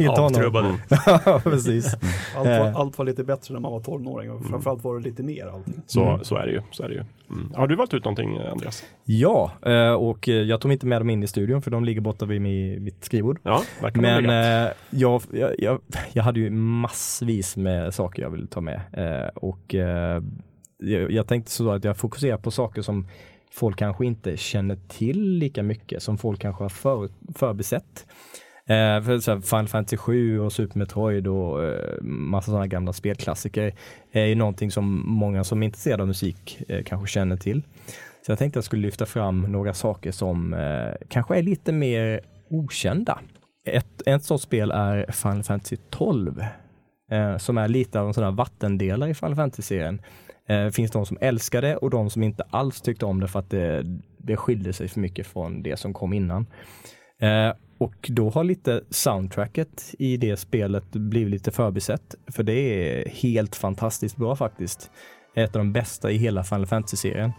i 0.00 0.06
tonåren. 0.16 0.76
Ja, 1.26 1.40
precis. 1.44 1.94
Allt 2.36 2.46
var, 2.46 2.52
Eh. 2.68 2.76
allt 2.76 2.98
var 2.98 3.04
lite 3.04 3.24
bättre 3.24 3.54
när 3.54 3.60
man 3.60 3.72
var 3.72 3.80
tonåring 3.80 4.30
och 4.30 4.44
framförallt 4.46 4.84
var 4.84 4.98
det 4.98 5.02
lite 5.04 5.22
mer 5.22 5.46
allting. 5.46 5.82
Så, 5.86 6.04
Mm. 6.08 6.24
så 6.24 6.36
är 6.36 6.46
det 6.46 6.52
ju. 6.52 6.62
Så 6.70 6.82
är 6.82 6.88
det 6.88 6.94
ju. 6.94 7.04
Mm. 7.30 7.52
Har 7.54 7.66
du 7.66 7.76
valt 7.76 7.94
ut 7.94 8.04
någonting 8.04 8.38
Andreas? 8.38 8.84
Ja, 9.04 9.50
eh, 9.66 9.92
och 9.92 10.28
eh, 10.28 10.34
jag 10.34 10.60
tog 10.60 10.72
inte 10.72 10.86
med 10.86 11.00
dem 11.00 11.10
in 11.10 11.22
i 11.22 11.26
studion 11.26 11.62
för 11.62 11.70
de 11.70 11.84
ligger 11.84 12.00
borta 12.00 12.24
vid 12.26 12.40
mi- 12.42 12.80
mitt 12.80 13.04
skrivbord. 13.04 13.38
Ja, 13.42 13.62
Men 13.94 14.30
eh, 14.30 14.70
jag, 14.90 15.22
jag, 15.32 15.50
jag, 15.58 15.80
jag 16.12 16.22
hade 16.22 16.40
ju 16.40 16.50
massvis 16.50 17.56
med 17.56 17.94
saker 17.94 18.22
jag 18.22 18.30
ville 18.30 18.46
ta 18.46 18.60
med. 18.60 18.80
Eh, 18.92 19.28
och 19.34 19.74
eh, 19.74 20.22
jag, 20.78 21.10
jag 21.10 21.26
tänkte 21.26 21.50
så 21.50 21.70
att 21.70 21.84
jag 21.84 21.96
fokuserar 21.96 22.36
på 22.36 22.50
saker 22.50 22.82
som 22.82 23.06
folk 23.54 23.78
kanske 23.78 24.06
inte 24.06 24.36
känner 24.36 24.78
till 24.88 25.38
lika 25.38 25.62
mycket, 25.62 26.02
som 26.02 26.18
folk 26.18 26.40
kanske 26.40 26.64
har 26.64 26.68
för, 26.68 27.08
förbisett. 27.34 28.06
Eh, 28.66 29.02
för 29.02 29.18
så 29.18 29.32
här, 29.32 29.40
Final 29.40 29.68
Fantasy 29.68 29.96
7 29.96 30.40
och 30.40 30.52
Super 30.52 30.78
Metroid 30.78 31.26
och 31.26 31.64
eh, 31.64 32.02
massa 32.02 32.46
sådana 32.46 32.66
gamla 32.66 32.92
spelklassiker 32.92 33.74
är 34.12 34.24
ju 34.24 34.34
någonting 34.34 34.70
som 34.70 35.02
många 35.06 35.44
som 35.44 35.62
är 35.62 35.66
intresserade 35.66 36.02
av 36.02 36.06
musik 36.06 36.62
eh, 36.68 36.84
kanske 36.84 37.06
känner 37.06 37.36
till. 37.36 37.62
Så 38.26 38.32
jag 38.32 38.38
tänkte 38.38 38.56
jag 38.56 38.64
skulle 38.64 38.82
lyfta 38.82 39.06
fram 39.06 39.40
några 39.40 39.74
saker 39.74 40.12
som 40.12 40.54
eh, 40.54 40.94
kanske 41.08 41.38
är 41.38 41.42
lite 41.42 41.72
mer 41.72 42.20
okända. 42.50 43.18
Ett, 43.66 44.02
ett 44.06 44.24
sådant 44.24 44.42
spel 44.42 44.70
är 44.70 45.12
Final 45.12 45.42
Fantasy 45.42 45.76
12 45.90 46.44
eh, 47.10 47.36
som 47.36 47.58
är 47.58 47.68
lite 47.68 48.00
av 48.00 48.06
en 48.06 48.14
sån 48.14 48.24
här 48.24 48.30
vattendelare 48.30 49.10
i 49.10 49.14
Final 49.14 49.36
Fantasy-serien. 49.36 50.02
Eh, 50.52 50.70
finns 50.70 50.90
de 50.90 51.06
som 51.06 51.18
älskar 51.20 51.62
det 51.62 51.76
och 51.76 51.90
de 51.90 52.10
som 52.10 52.22
inte 52.22 52.42
alls 52.50 52.80
tyckte 52.80 53.06
om 53.06 53.20
det 53.20 53.28
för 53.28 53.38
att 53.38 53.50
det, 53.50 53.82
det 54.18 54.36
skilde 54.36 54.72
sig 54.72 54.88
för 54.88 55.00
mycket 55.00 55.26
från 55.26 55.62
det 55.62 55.76
som 55.76 55.94
kom 55.94 56.12
innan. 56.12 56.46
Eh, 57.20 57.52
och 57.78 57.94
då 58.08 58.30
har 58.30 58.44
lite 58.44 58.84
soundtracket 58.90 59.94
i 59.98 60.16
det 60.16 60.36
spelet 60.36 60.90
blivit 60.92 61.30
lite 61.30 61.50
förbisett, 61.50 62.14
för 62.26 62.42
det 62.42 62.52
är 62.52 63.08
helt 63.08 63.56
fantastiskt 63.56 64.16
bra 64.16 64.36
faktiskt. 64.36 64.90
Ett 65.34 65.56
av 65.56 65.60
de 65.60 65.72
bästa 65.72 66.10
i 66.10 66.16
hela 66.16 66.44
Final 66.44 66.66
Fantasy-serien. 66.66 67.32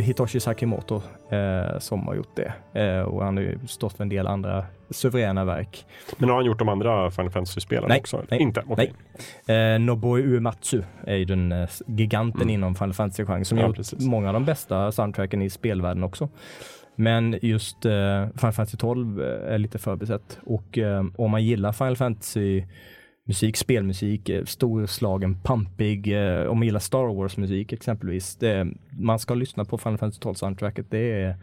Hitoshi 0.00 0.40
Sakimoto 0.40 1.02
eh, 1.30 1.78
som 1.78 2.06
har 2.06 2.14
gjort 2.14 2.36
det. 2.36 2.80
Eh, 2.80 3.00
och 3.02 3.24
han 3.24 3.36
har 3.36 3.44
ju 3.44 3.58
stått 3.66 3.92
för 3.92 4.02
en 4.04 4.08
del 4.08 4.26
andra 4.26 4.64
suveräna 4.90 5.44
verk. 5.44 5.86
Men 6.18 6.28
har 6.28 6.36
han 6.36 6.44
gjort 6.44 6.58
de 6.58 6.68
andra 6.68 7.10
Final 7.10 7.30
Fantasy-spelen 7.30 7.88
Nej, 7.88 8.00
också? 8.00 8.24
nej, 8.30 8.40
Inte? 8.42 8.62
Okej. 8.68 8.92
Eh, 9.46 9.78
Nobuo 9.80 10.18
Uematsu 10.18 10.82
är 11.06 11.16
ju 11.16 11.24
den 11.24 11.52
eh, 11.52 11.68
giganten 11.86 12.42
Mm. 12.42 12.54
inom 12.54 12.74
Final 12.74 12.92
Fantasy-genren 12.94 13.44
som 13.44 13.58
Ja, 13.58 13.66
gjort 13.66 13.76
precis. 13.76 14.06
många 14.06 14.28
av 14.28 14.34
de 14.34 14.44
bästa 14.44 14.92
soundtracken 14.92 15.42
i 15.42 15.50
spelvärlden 15.50 16.04
också. 16.04 16.28
Men 16.96 17.38
just 17.42 17.84
eh, 17.86 18.26
Final 18.36 18.52
Fantasy 18.52 18.76
12 18.76 19.20
är 19.20 19.58
lite 19.58 19.78
förbisett. 19.78 20.38
Och 20.46 20.78
eh, 20.78 21.04
om 21.16 21.30
man 21.30 21.44
gillar 21.44 21.72
Final 21.72 21.96
Fantasy 21.96 22.62
musik, 23.30 23.56
spelmusik, 23.56 24.28
eh, 24.28 24.44
storslagen, 24.44 25.34
pampig, 25.42 26.12
eh, 26.12 26.46
om 26.46 26.58
man 26.58 26.66
gillar 26.66 26.80
Star 26.80 27.14
Wars-musik 27.14 27.72
exempelvis. 27.72 28.36
Det, 28.36 28.66
man 28.90 29.18
ska 29.18 29.34
lyssna 29.34 29.64
på 29.64 29.78
Final 29.78 29.98
Fantasy 29.98 30.20
12 30.20 30.34
soundtracket. 30.34 30.86
Det 30.90 31.12
är, 31.22 31.36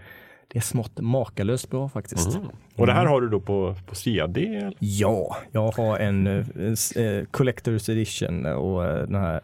det 0.48 0.58
är 0.58 0.62
smått 0.62 1.00
makalöst 1.00 1.70
bra 1.70 1.90
faktiskt. 1.90 2.36
Mm. 2.36 2.48
Och 2.76 2.88
det 2.88 2.94
här 2.94 3.06
har 3.06 3.22
du 3.22 3.30
då 3.30 3.40
på, 3.40 3.76
på 3.86 3.96
CD? 3.96 4.46
eller? 4.46 4.74
Ja, 4.80 5.38
jag 5.52 5.72
har 5.72 6.00
en, 6.00 6.28
en 6.28 6.44
eh, 6.96 7.24
Collector's 7.32 7.92
Edition 7.92 8.46
och 8.46 8.84
den 8.84 9.16
här 9.16 9.42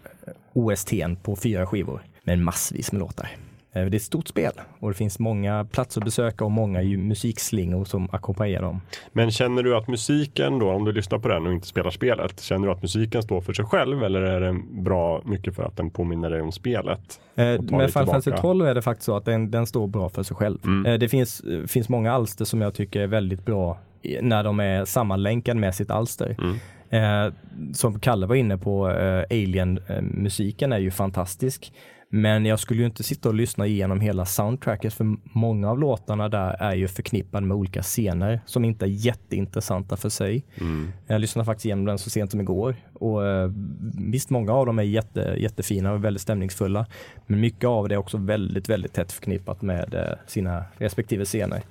OSTn 0.54 1.16
på 1.24 1.36
fyra 1.36 1.66
skivor 1.66 2.02
med 2.24 2.40
massvis 2.40 2.92
med 2.92 3.00
låtar. 3.00 3.30
Eh, 3.76 3.82
Det 3.86 3.96
är 3.96 3.96
ett 3.96 4.02
stort 4.02 4.28
spel 4.28 4.52
och 4.80 4.90
det 4.90 4.96
finns 4.96 5.20
många 5.20 5.66
platser 5.72 6.02
att 6.02 6.06
besöka 6.06 6.46
och 6.46 6.52
många 6.52 6.82
musikslingor 6.82 7.86
som 7.86 8.10
ackompanjerar 8.12 8.62
dem. 8.62 8.82
Men 9.14 9.32
känner 9.32 9.64
du 9.64 9.78
att 9.78 9.88
musiken 9.88 10.60
då, 10.60 10.72
om 10.72 10.86
du 10.86 10.92
lyssnar 10.92 11.20
på 11.20 11.28
den 11.28 11.48
och 11.48 11.54
inte 11.54 11.68
spelar 11.68 11.90
spelet, 11.90 12.40
känner 12.42 12.68
du 12.68 12.74
att 12.74 12.82
musiken 12.82 13.24
står 13.24 13.42
för 13.42 13.54
sig 13.54 13.66
själv 13.66 14.04
eller 14.04 14.22
är 14.22 14.42
den 14.42 14.84
bra 14.84 15.22
mycket 15.26 15.56
för 15.56 15.64
att 15.64 15.78
den 15.78 15.90
påminner 15.90 16.30
dig 16.30 16.42
om 16.42 16.52
spelet? 16.52 17.20
Eh, 17.36 17.44
Med 17.46 17.60
Final 17.68 17.90
Fantasy 17.90 18.22
tillbaka. 18.24 18.42
12 18.42 18.66
är 18.68 18.76
det 18.76 18.82
faktiskt 18.82 19.06
så 19.06 19.16
att 19.18 19.26
den, 19.26 19.52
den 19.52 19.66
står 19.66 19.88
bra 19.88 20.10
för 20.10 20.24
sig 20.24 20.36
själv. 20.38 20.58
Mm. 20.66 20.86
Eh, 20.86 21.00
Det 21.00 21.10
finns, 21.10 21.40
eh, 21.40 21.64
finns 21.68 21.90
många 21.90 22.12
alster 22.14 22.46
som 22.46 22.62
jag 22.62 22.74
tycker 22.74 23.02
är 23.02 23.08
väldigt 23.08 23.46
bra 23.46 23.78
när 24.22 24.44
de 24.44 24.60
är 24.60 24.86
sammanlänkade 24.86 25.60
med 25.60 25.76
sitt 25.76 25.92
alster. 25.92 26.36
Mm. 26.40 26.56
Eh, 26.90 27.34
som 27.74 28.00
Kalle 28.00 28.26
var 28.26 28.36
inne 28.36 28.58
på, 28.58 28.90
eh, 28.90 29.24
Alien-musiken 29.30 30.74
är 30.74 30.78
ju 30.80 30.92
fantastisk. 30.92 31.72
Men 32.16 32.46
jag 32.46 32.60
skulle 32.60 32.80
ju 32.80 32.86
inte 32.86 33.04
sitta 33.04 33.30
och 33.30 33.36
lyssna 33.36 33.68
igenom 33.68 34.00
hela 34.00 34.26
soundtracket 34.26 34.94
för 34.94 35.16
många 35.24 35.70
av 35.70 35.80
låtarna 35.80 36.30
där 36.30 36.56
är 36.60 36.76
ju 36.76 36.88
förknippade 36.88 37.48
med 37.48 37.58
olika 37.58 37.82
scener 37.82 38.42
som 38.46 38.66
inte 38.66 38.86
är 38.86 38.90
jätteintressanta 38.90 39.98
för 39.98 40.10
sig. 40.10 40.44
Mm. 40.62 40.92
Jag 41.08 41.22
lyssnade 41.22 41.46
faktiskt 41.46 41.66
igenom 41.66 41.86
den 41.86 41.98
så 41.98 42.10
sent 42.10 42.32
som 42.32 42.42
igår 42.42 42.76
och 42.94 43.28
eh, 43.28 43.52
visst 43.98 44.30
många 44.30 44.54
av 44.54 44.66
dem 44.66 44.80
är 44.80 44.84
jätte, 44.84 45.36
jättefina 45.38 45.92
och 45.92 46.06
väldigt 46.06 46.22
stämningsfulla. 46.22 46.86
Men 47.26 47.40
mycket 47.40 47.68
av 47.68 47.90
det 47.90 47.96
är 47.96 48.00
också 48.00 48.18
väldigt, 48.18 48.70
väldigt 48.70 48.94
tätt 48.94 49.12
förknippat 49.12 49.62
med 49.62 49.94
eh, 49.94 50.18
sina 50.28 50.66
respektive 50.78 51.26
scener. 51.26 51.62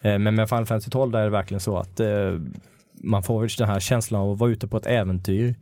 Eh, 0.00 0.18
men 0.18 0.34
med 0.34 0.48
Final 0.48 0.66
Fantasy 0.66 0.90
12 0.90 1.12
där 1.12 1.20
är 1.20 1.24
det 1.24 1.30
verkligen 1.30 1.60
så 1.60 1.78
att 1.78 2.00
man 2.92 3.22
får 3.22 3.58
den 3.58 3.68
här 3.68 3.80
känslan 3.80 4.20
av 4.20 4.32
att 4.32 4.38
vara 4.38 4.50
ute 4.50 4.68
på 4.68 4.76
ett 4.76 4.86
äventyr 4.86 5.54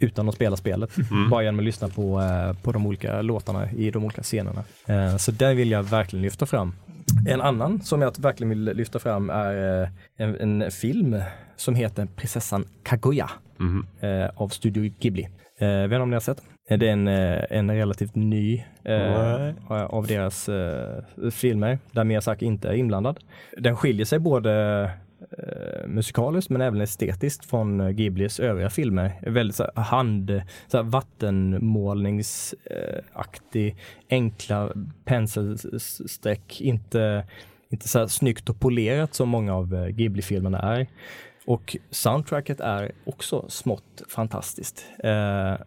utan 0.00 0.28
att 0.28 0.34
spela 0.34 0.56
spelet. 0.56 0.90
Bara 1.30 1.42
genom 1.42 1.58
att 1.58 1.64
lyssna 1.64 1.88
på, 1.88 2.20
eh, 2.20 2.62
på 2.62 2.72
de 2.72 2.86
olika 2.86 3.22
låtarna 3.22 3.70
i 3.70 3.90
de 3.90 4.04
olika 4.04 4.22
scenerna. 4.22 4.64
Eh, 4.86 5.16
så 5.16 5.32
där 5.32 5.54
vill 5.54 5.70
jag 5.70 5.82
verkligen 5.82 6.22
lyfta 6.22 6.46
fram. 6.46 6.72
En 7.26 7.40
annan 7.40 7.80
som 7.80 8.02
jag 8.02 8.18
verkligen 8.18 8.48
vill 8.48 8.64
lyfta 8.64 8.98
fram 8.98 9.30
är 9.30 9.82
eh, 9.82 9.88
en, 10.16 10.62
en 10.62 10.70
film 10.70 11.20
som 11.56 11.74
heter 11.74 12.06
Prinsessan 12.16 12.64
Kaguya 12.82 13.30
eh, 14.00 14.30
av 14.36 14.48
Studio 14.48 14.92
Ghibli. 15.00 15.28
Eh, 15.58 15.68
vet 15.68 15.90
ni 15.90 15.96
om 15.96 16.10
ni 16.10 16.16
har 16.16 16.20
sett? 16.20 16.42
Det 16.68 16.88
är 16.88 16.92
en, 16.92 17.08
en 17.08 17.70
relativt 17.70 18.14
ny 18.14 18.64
Nej. 18.84 19.54
av 19.68 20.06
deras 20.06 20.48
filmer 21.32 21.78
där 21.92 22.04
Miyazaki 22.04 22.44
inte 22.44 22.68
är 22.68 22.72
inblandad. 22.72 23.18
Den 23.56 23.76
skiljer 23.76 24.04
sig 24.04 24.18
både 24.18 24.90
eh, 25.30 25.86
musikaliskt 25.86 26.50
men 26.50 26.60
även 26.60 26.80
estetiskt 26.80 27.44
från 27.44 27.96
Ghiblis 27.96 28.40
övriga 28.40 28.70
filmer. 28.70 29.12
Väldigt 29.22 29.56
så 29.56 29.70
här, 29.74 29.82
hand, 29.82 30.42
så 30.66 30.76
här, 30.76 30.84
vattenmålningsaktig, 30.84 33.76
enkla 34.10 34.72
penselsträck, 35.04 36.60
inte, 36.60 37.26
inte 37.70 37.88
så 37.88 37.98
här 37.98 38.06
snyggt 38.06 38.48
och 38.48 38.60
polerat 38.60 39.14
som 39.14 39.28
många 39.28 39.54
av 39.54 39.74
eh, 39.74 39.86
Ghibli-filmerna 39.86 40.58
är. 40.58 40.86
Och 41.48 41.76
soundtracket 41.90 42.60
är 42.60 42.92
också 43.04 43.44
smått 43.48 44.02
fantastiskt. 44.08 44.86
Eh, 45.04 45.52
eh, 45.52 45.58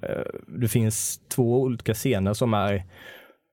det 0.47 0.67
finns 0.67 1.21
två 1.27 1.61
olika 1.61 1.93
scener 1.93 2.33
som 2.33 2.53
är 2.53 2.83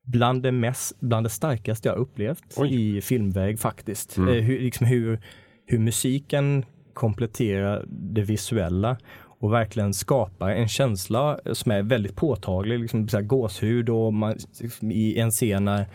bland 0.06 0.42
det, 0.42 0.52
mest, 0.52 1.00
bland 1.00 1.26
det 1.26 1.30
starkaste 1.30 1.88
jag 1.88 1.98
upplevt 1.98 2.54
Oj. 2.56 2.96
i 2.96 3.00
filmväg 3.00 3.60
faktiskt. 3.60 4.16
Mm. 4.16 4.34
Eh, 4.34 4.42
hur, 4.42 4.60
liksom 4.60 4.86
hur, 4.86 5.20
hur 5.68 5.78
musiken 5.78 6.64
kompletterar 6.94 7.84
det 7.88 8.22
visuella 8.22 8.96
och 9.40 9.52
verkligen 9.52 9.94
skapar 9.94 10.50
en 10.50 10.68
känsla 10.68 11.40
som 11.52 11.72
är 11.72 11.82
väldigt 11.82 12.16
påtaglig, 12.16 12.78
liksom 12.78 13.08
så 13.08 13.16
här 13.16 13.24
gåshud 13.24 13.88
och 13.88 14.14
man, 14.14 14.36
liksom 14.60 14.90
i 14.90 15.18
en 15.18 15.30
scen 15.30 15.64
när 15.64 15.86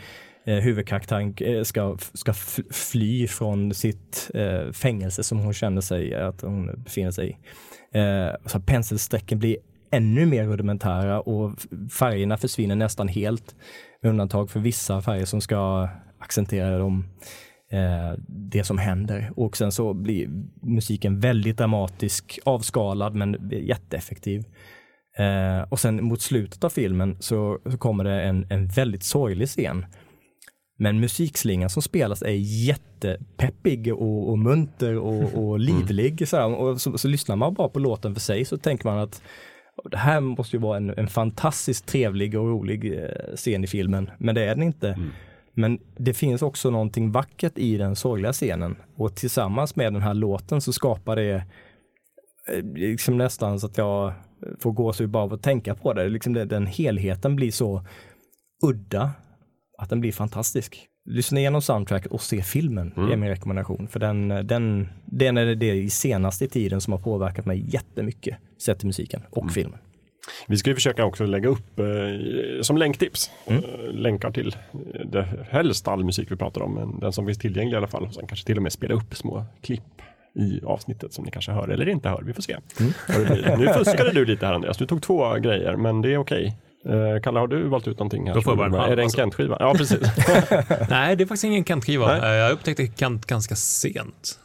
eh, 0.45 0.55
huvudkaraktären 0.55 1.35
eh, 1.37 1.63
ska, 1.63 1.97
ska 2.13 2.33
fly 2.71 3.27
från 3.27 3.73
sitt 3.73 4.31
eh, 4.33 4.71
fängelse 4.71 5.23
som 5.23 5.39
hon 5.39 5.53
känner 5.53 5.81
sig 5.81 6.15
att 6.15 6.41
hon 6.41 6.83
befinner 6.83 7.11
sig 7.11 7.29
i. 7.29 7.37
Eh, 7.99 8.31
så 8.45 8.59
penselsträcken 8.59 9.39
blir 9.39 9.57
ännu 9.91 10.25
mer 10.25 10.45
rudimentära 10.45 11.21
och 11.21 11.51
färgerna 11.91 12.37
försvinner 12.37 12.75
nästan 12.75 13.07
helt 13.07 13.55
med 14.01 14.09
undantag 14.09 14.49
för 14.49 14.59
vissa 14.59 15.01
färger 15.01 15.25
som 15.25 15.41
ska 15.41 15.89
accentera 16.19 16.77
dem 16.77 17.05
eh, 17.09 17.52
det 18.27 18.63
som 18.63 18.77
händer. 18.77 19.31
Och 19.35 19.57
sen 19.57 19.71
så 19.71 19.93
blir 19.93 20.29
musiken 20.61 21.19
väldigt 21.19 21.57
dramatisk, 21.57 22.39
avskalad 22.43 23.15
men 23.15 23.49
jätteeffektiv. 23.51 24.43
Eh, 25.17 25.69
och 25.69 25.79
sen 25.79 26.03
mot 26.03 26.21
slutet 26.21 26.63
av 26.63 26.69
filmen 26.69 27.17
så, 27.19 27.59
så 27.71 27.77
kommer 27.77 28.03
det 28.03 28.21
en, 28.21 28.45
en 28.49 28.67
väldigt 28.67 29.03
sorglig 29.03 29.47
scen. 29.47 29.85
Men 30.79 30.99
musikslingan 30.99 31.69
som 31.69 31.81
spelas 31.81 32.21
är 32.21 32.65
jättepeppig 32.67 33.93
och, 33.93 34.29
och 34.29 34.39
munter 34.39 34.97
och, 34.97 35.33
och 35.43 35.59
livlig. 35.59 36.21
Mm. 36.21 36.25
Så, 36.25 36.53
och 36.53 36.81
så, 36.81 36.97
så, 36.97 37.07
lyssnar 37.07 37.35
man 37.35 37.53
bara 37.53 37.69
på 37.69 37.79
låten 37.79 38.13
för 38.13 38.21
sig 38.21 38.45
så 38.45 38.57
tänker 38.57 38.85
man 38.85 38.99
att 38.99 39.21
det 39.91 39.97
här 39.97 40.19
måste 40.19 40.55
ju 40.55 40.61
vara 40.61 40.77
en, 40.77 40.89
en 40.89 41.07
fantastiskt 41.07 41.87
trevlig 41.87 42.39
och 42.39 42.49
rolig 42.49 42.93
eh, 42.93 43.35
scen 43.35 43.63
i 43.63 43.67
filmen. 43.67 44.09
Men 44.17 44.35
det 44.35 44.43
är 44.43 44.55
den 44.55 44.63
inte. 44.63 44.87
Mm. 44.89 45.09
Men 45.53 45.79
det 45.97 46.13
finns 46.13 46.41
också 46.41 46.69
någonting 46.69 47.11
vackert 47.11 47.57
i 47.57 47.77
den 47.77 47.95
sorgliga 47.95 48.33
scenen 48.33 48.75
och 48.95 49.15
tillsammans 49.15 49.75
med 49.75 49.93
den 49.93 50.01
här 50.01 50.13
låten 50.13 50.61
så 50.61 50.73
skapar 50.73 51.15
det 51.15 51.43
eh, 52.51 52.63
liksom 52.75 53.17
nästan 53.17 53.59
så 53.59 53.67
att 53.67 53.77
jag 53.77 54.13
får 54.59 54.71
gåshud 54.71 55.09
bara 55.09 55.23
av 55.23 55.33
att 55.33 55.43
tänka 55.43 55.75
på 55.75 55.93
det. 55.93 56.09
Liksom 56.09 56.33
den 56.33 56.67
helheten 56.67 57.35
blir 57.35 57.51
så 57.51 57.85
udda 58.63 59.11
att 59.77 59.89
den 59.89 60.01
blir 60.01 60.11
fantastisk. 60.11 60.87
Lyssna 61.05 61.39
igenom 61.39 61.61
soundtracket 61.61 62.11
och 62.11 62.21
se 62.21 62.41
filmen, 62.41 62.93
mm. 62.95 63.07
det 63.07 63.13
är 63.13 63.17
min 63.17 63.29
rekommendation. 63.29 63.87
För 63.87 63.99
den, 63.99 64.27
den, 64.27 64.87
den 65.05 65.37
är 65.37 65.55
det 65.55 65.73
i 65.73 65.89
senaste 65.89 66.47
tiden 66.47 66.81
som 66.81 66.93
har 66.93 66.99
påverkat 66.99 67.45
mig 67.45 67.73
jättemycket, 67.73 68.37
sett 68.65 68.79
till 68.79 68.87
musiken 68.87 69.21
och 69.29 69.41
mm. 69.41 69.53
filmen. 69.53 69.79
Vi 70.47 70.57
ska 70.57 70.69
ju 70.69 70.75
försöka 70.75 71.05
också 71.05 71.25
lägga 71.25 71.49
upp 71.49 71.79
eh, 71.79 71.85
som 72.61 72.77
länktips 72.77 73.31
mm. 73.45 73.63
eh, 73.63 73.93
länkar 73.93 74.31
till 74.31 74.55
det, 75.05 75.27
helst 75.49 75.87
all 75.87 76.03
musik 76.03 76.31
vi 76.31 76.35
pratar 76.35 76.61
om, 76.61 76.73
men 76.73 76.99
den 76.99 77.13
som 77.13 77.25
finns 77.25 77.37
tillgänglig 77.37 77.73
i 77.73 77.77
alla 77.77 77.87
fall. 77.87 78.03
Och 78.03 78.13
sen 78.13 78.27
kanske 78.27 78.45
till 78.45 78.57
och 78.57 78.63
med 78.63 78.73
spela 78.73 78.93
upp 78.93 79.15
små 79.15 79.45
klipp 79.61 79.81
i 80.35 80.61
avsnittet 80.65 81.13
som 81.13 81.25
ni 81.25 81.31
kanske 81.31 81.51
hör 81.51 81.67
eller 81.67 81.89
inte 81.89 82.09
hör. 82.09 82.21
Vi 82.25 82.33
får 82.33 82.41
se. 82.41 82.57
Mm. 82.79 83.59
Nu 83.59 83.67
fuskade 83.67 84.11
du 84.11 84.25
lite 84.25 84.45
här 84.45 84.53
Andreas, 84.53 84.77
du 84.77 84.85
tog 84.85 85.01
två 85.01 85.33
grejer, 85.33 85.75
men 85.75 86.01
det 86.01 86.13
är 86.13 86.17
okej. 86.17 86.57
Uh, 86.89 87.21
Kalle, 87.21 87.39
har 87.39 87.47
du 87.47 87.67
valt 87.67 87.87
ut 87.87 87.99
någonting? 87.99 88.27
Här 88.27 88.33
Då 88.33 88.41
får 88.41 88.61
jag 88.61 88.71
bara 88.71 88.87
Är 88.87 88.95
det 88.95 89.01
en 89.01 89.05
alltså. 89.05 89.17
Kent-skiva? 89.17 89.57
Ja, 89.59 89.73
precis. 89.73 89.99
Nej, 90.89 91.15
det 91.15 91.23
är 91.23 91.25
faktiskt 91.25 91.43
ingen 91.43 91.65
Kent-skiva. 91.65 92.17
Eh, 92.17 92.33
jag 92.33 92.51
upptäckte 92.51 92.87
Kent 92.87 93.25
ganska 93.25 93.55
sent. 93.55 94.39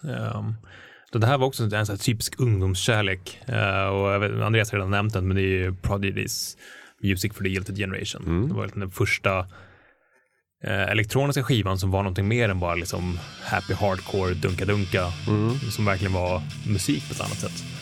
Um, 1.12 1.20
det 1.20 1.26
här 1.26 1.38
var 1.38 1.46
också 1.46 1.62
en 1.62 1.86
sån 1.86 1.98
typisk 1.98 2.40
ungdomskärlek. 2.40 3.38
Uh, 3.48 3.86
och 3.86 4.22
vet, 4.22 4.42
Andreas 4.42 4.72
har 4.72 4.78
redan 4.78 4.90
nämnt 4.90 5.12
den, 5.12 5.28
men 5.28 5.36
det 5.36 5.42
är 5.42 5.64
ju 5.64 5.74
Prodigys 5.74 6.56
Music 7.02 7.32
for 7.34 7.44
the 7.44 7.50
Guilty 7.50 7.74
Generation. 7.74 8.22
Mm. 8.26 8.48
Det 8.48 8.54
var 8.54 8.70
den 8.74 8.90
första 8.90 9.38
uh, 9.38 10.90
elektroniska 10.90 11.42
skivan 11.42 11.78
som 11.78 11.90
var 11.90 12.02
någonting 12.02 12.28
mer 12.28 12.48
än 12.48 12.60
bara 12.60 12.74
liksom 12.74 13.18
happy 13.44 13.74
hardcore 13.74 14.34
dunka-dunka. 14.34 15.12
Mm. 15.28 15.58
Som 15.58 15.84
verkligen 15.84 16.12
var 16.12 16.42
musik 16.66 17.08
på 17.08 17.14
ett 17.14 17.20
annat 17.20 17.38
sätt. 17.38 17.77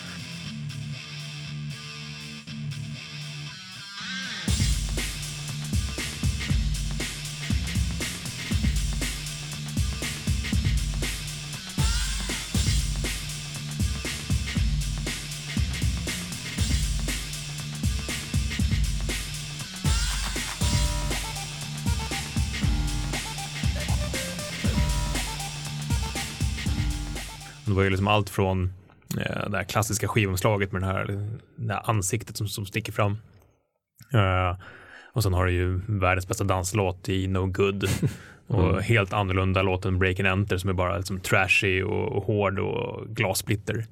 Var 27.76 27.82
ju 27.82 27.90
liksom 27.90 28.08
allt 28.08 28.30
från 28.30 28.72
eh, 29.18 29.48
det 29.50 29.56
här 29.56 29.64
klassiska 29.64 30.08
skivomslaget 30.08 30.72
med 30.72 30.82
det 30.82 30.86
här, 30.86 31.28
det 31.56 31.72
här 31.72 31.82
ansiktet 31.90 32.36
som, 32.36 32.48
som 32.48 32.66
sticker 32.66 32.92
fram. 32.92 33.18
Uh, 34.14 34.58
och 35.12 35.22
sen 35.22 35.32
har 35.32 35.46
du 35.46 35.52
ju 35.52 35.80
världens 35.86 36.28
bästa 36.28 36.44
danslåt 36.44 37.08
i 37.08 37.26
No 37.26 37.46
Good. 37.46 37.88
Och 38.48 38.70
mm. 38.70 38.82
helt 38.82 39.12
annorlunda 39.12 39.62
låten 39.62 39.98
Break 39.98 40.20
and 40.20 40.28
Enter 40.28 40.58
som 40.58 40.70
är 40.70 40.74
bara 40.74 40.96
liksom 40.96 41.20
trashy 41.20 41.82
och, 41.82 42.16
och 42.16 42.24
hård 42.24 42.58
och 42.58 43.06
glassplitter. 43.08 43.86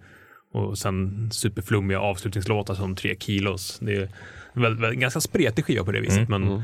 Och 0.52 0.78
sen 0.78 1.28
superflummiga 1.32 2.00
avslutningslåtar 2.00 2.74
som 2.74 2.96
Tre 2.96 3.16
Kilos. 3.20 3.78
Det 3.82 3.96
är 3.96 4.08
väl, 4.52 4.76
väl, 4.76 4.94
ganska 4.94 5.20
spretig 5.20 5.64
skiva 5.64 5.84
på 5.84 5.92
det 5.92 6.00
viset. 6.00 6.28
Mm. 6.28 6.42
Men 6.42 6.52
mm. 6.52 6.62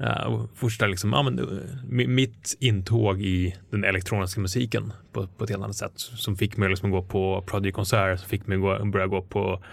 Eh, 0.00 0.32
uh, 0.32 0.46
första 0.54 0.86
liksom, 0.86 1.12
ja, 1.12 1.22
men, 1.22 1.38
uh, 1.38 2.08
mitt 2.08 2.56
intåg 2.60 3.22
i 3.22 3.56
den 3.70 3.84
elektroniska 3.84 4.40
musiken 4.40 4.92
på, 5.12 5.26
på 5.26 5.44
ett 5.44 5.50
helt 5.50 5.62
annat 5.62 5.76
sätt 5.76 5.92
som 5.96 6.36
fick 6.36 6.56
mig 6.56 6.68
liksom 6.68 6.88
att 6.88 6.92
gå 6.92 7.08
på 7.08 7.44
Prodigy-konsert, 7.46 8.18
som 8.20 8.28
fick 8.28 8.46
mig 8.46 8.58
att 8.58 8.70
liksom 8.70 8.90
börja 8.90 9.06
gå 9.06 9.22
på 9.22 9.64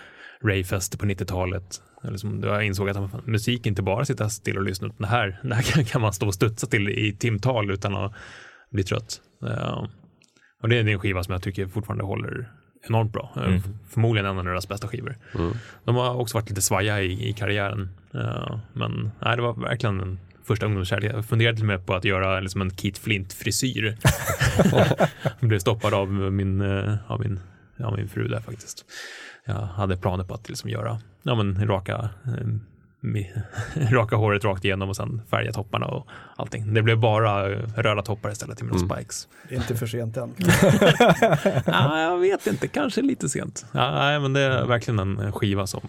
Rayfest 0.44 1.00
på 1.00 1.06
90-talet. 1.06 1.82
Liksom, 2.04 2.44
jag 2.44 2.66
insåg 2.66 2.90
att 2.90 3.28
musik 3.28 3.66
inte 3.66 3.82
bara 3.82 4.06
sitta 4.06 4.30
still 4.30 4.58
och 4.58 4.64
lyssna, 4.64 4.88
utan 4.88 4.98
det 5.02 5.08
här, 5.08 5.40
det 5.44 5.56
här 5.56 5.84
kan 5.92 6.02
man 6.02 6.14
stå 6.14 6.28
och 6.28 6.34
studsa 6.34 6.68
till 6.68 6.90
i 6.90 7.16
timtal 7.16 7.72
utan 7.72 7.96
att 7.96 8.14
bli 8.72 8.84
trött. 8.84 9.22
Uh, 9.44 9.88
och 10.62 10.70
det 10.70 10.78
är 10.78 10.88
en 10.88 11.00
skiva 11.00 11.24
som 11.24 11.32
jag 11.32 11.42
tycker 11.42 11.68
fortfarande 11.68 12.04
håller 12.04 12.52
enormt 12.88 13.14
bra. 13.14 13.34
Mm. 13.36 13.62
Förmodligen 13.90 14.26
en 14.26 14.38
av 14.38 14.46
deras 14.46 14.68
bästa 14.68 14.88
skivor. 14.88 15.18
Mm. 15.36 15.54
De 15.84 15.96
har 15.96 16.16
också 16.16 16.38
varit 16.38 16.50
lite 16.50 16.62
svaja 16.62 17.02
i, 17.02 17.30
i 17.30 17.34
karriären. 17.34 17.90
Uh, 18.16 18.60
men 18.74 19.12
nej, 19.20 19.36
det 19.36 19.42
var 19.42 19.54
verkligen 19.54 20.00
en 20.00 20.20
första 20.44 20.66
ungdomskärlek. 20.66 21.14
Jag 21.14 21.26
funderade 21.26 21.58
till 21.58 21.64
och 21.64 21.68
med 21.68 21.86
på 21.86 21.94
att 21.94 22.06
göra 22.06 22.40
liksom 22.40 22.62
en 22.62 22.78
Keith 22.78 23.02
Flint-frisyr. 23.02 23.98
blev 25.40 25.60
stoppad 25.60 25.94
av 25.94 26.12
min, 26.12 26.62
uh, 26.62 27.12
av 27.12 27.20
min, 27.20 27.40
ja, 27.78 27.96
min 27.96 28.10
fru 28.10 28.28
där 28.28 28.40
faktiskt. 28.40 28.86
Jag 29.46 29.54
hade 29.54 29.98
planer 29.98 30.24
på 30.24 30.34
att 30.34 30.50
liksom 30.50 30.70
göra 30.70 31.00
ja, 31.24 31.36
men, 31.36 31.68
raka 31.68 32.10
uh, 32.28 32.58
raka 33.92 34.16
håret 34.16 34.44
rakt 34.44 34.66
igenom 34.66 34.90
och 34.90 34.96
sen 34.96 35.22
färga 35.30 35.52
topparna 35.52 35.86
och 35.86 36.08
allting. 36.36 36.74
Det 36.74 36.82
blev 36.82 37.00
bara 37.00 37.50
röda 37.50 38.02
toppar 38.02 38.32
istället 38.32 38.58
till 38.58 38.66
mina 38.66 38.78
mm. 38.78 38.90
spikes. 38.90 39.28
Det 39.50 39.56
är 39.56 39.60
inte 39.60 39.76
för 39.76 39.86
sent 39.86 40.18
än. 40.18 40.36
ja, 41.66 42.02
jag 42.02 42.18
vet 42.18 42.48
inte, 42.48 42.68
kanske 42.68 43.02
lite 43.02 43.30
sent. 43.30 43.66
Nej, 43.72 44.20
men 44.20 44.34
det 44.34 44.42
är 44.42 44.66
verkligen 44.66 45.00
en 45.00 45.32
skiva 45.32 45.68
som 45.68 45.82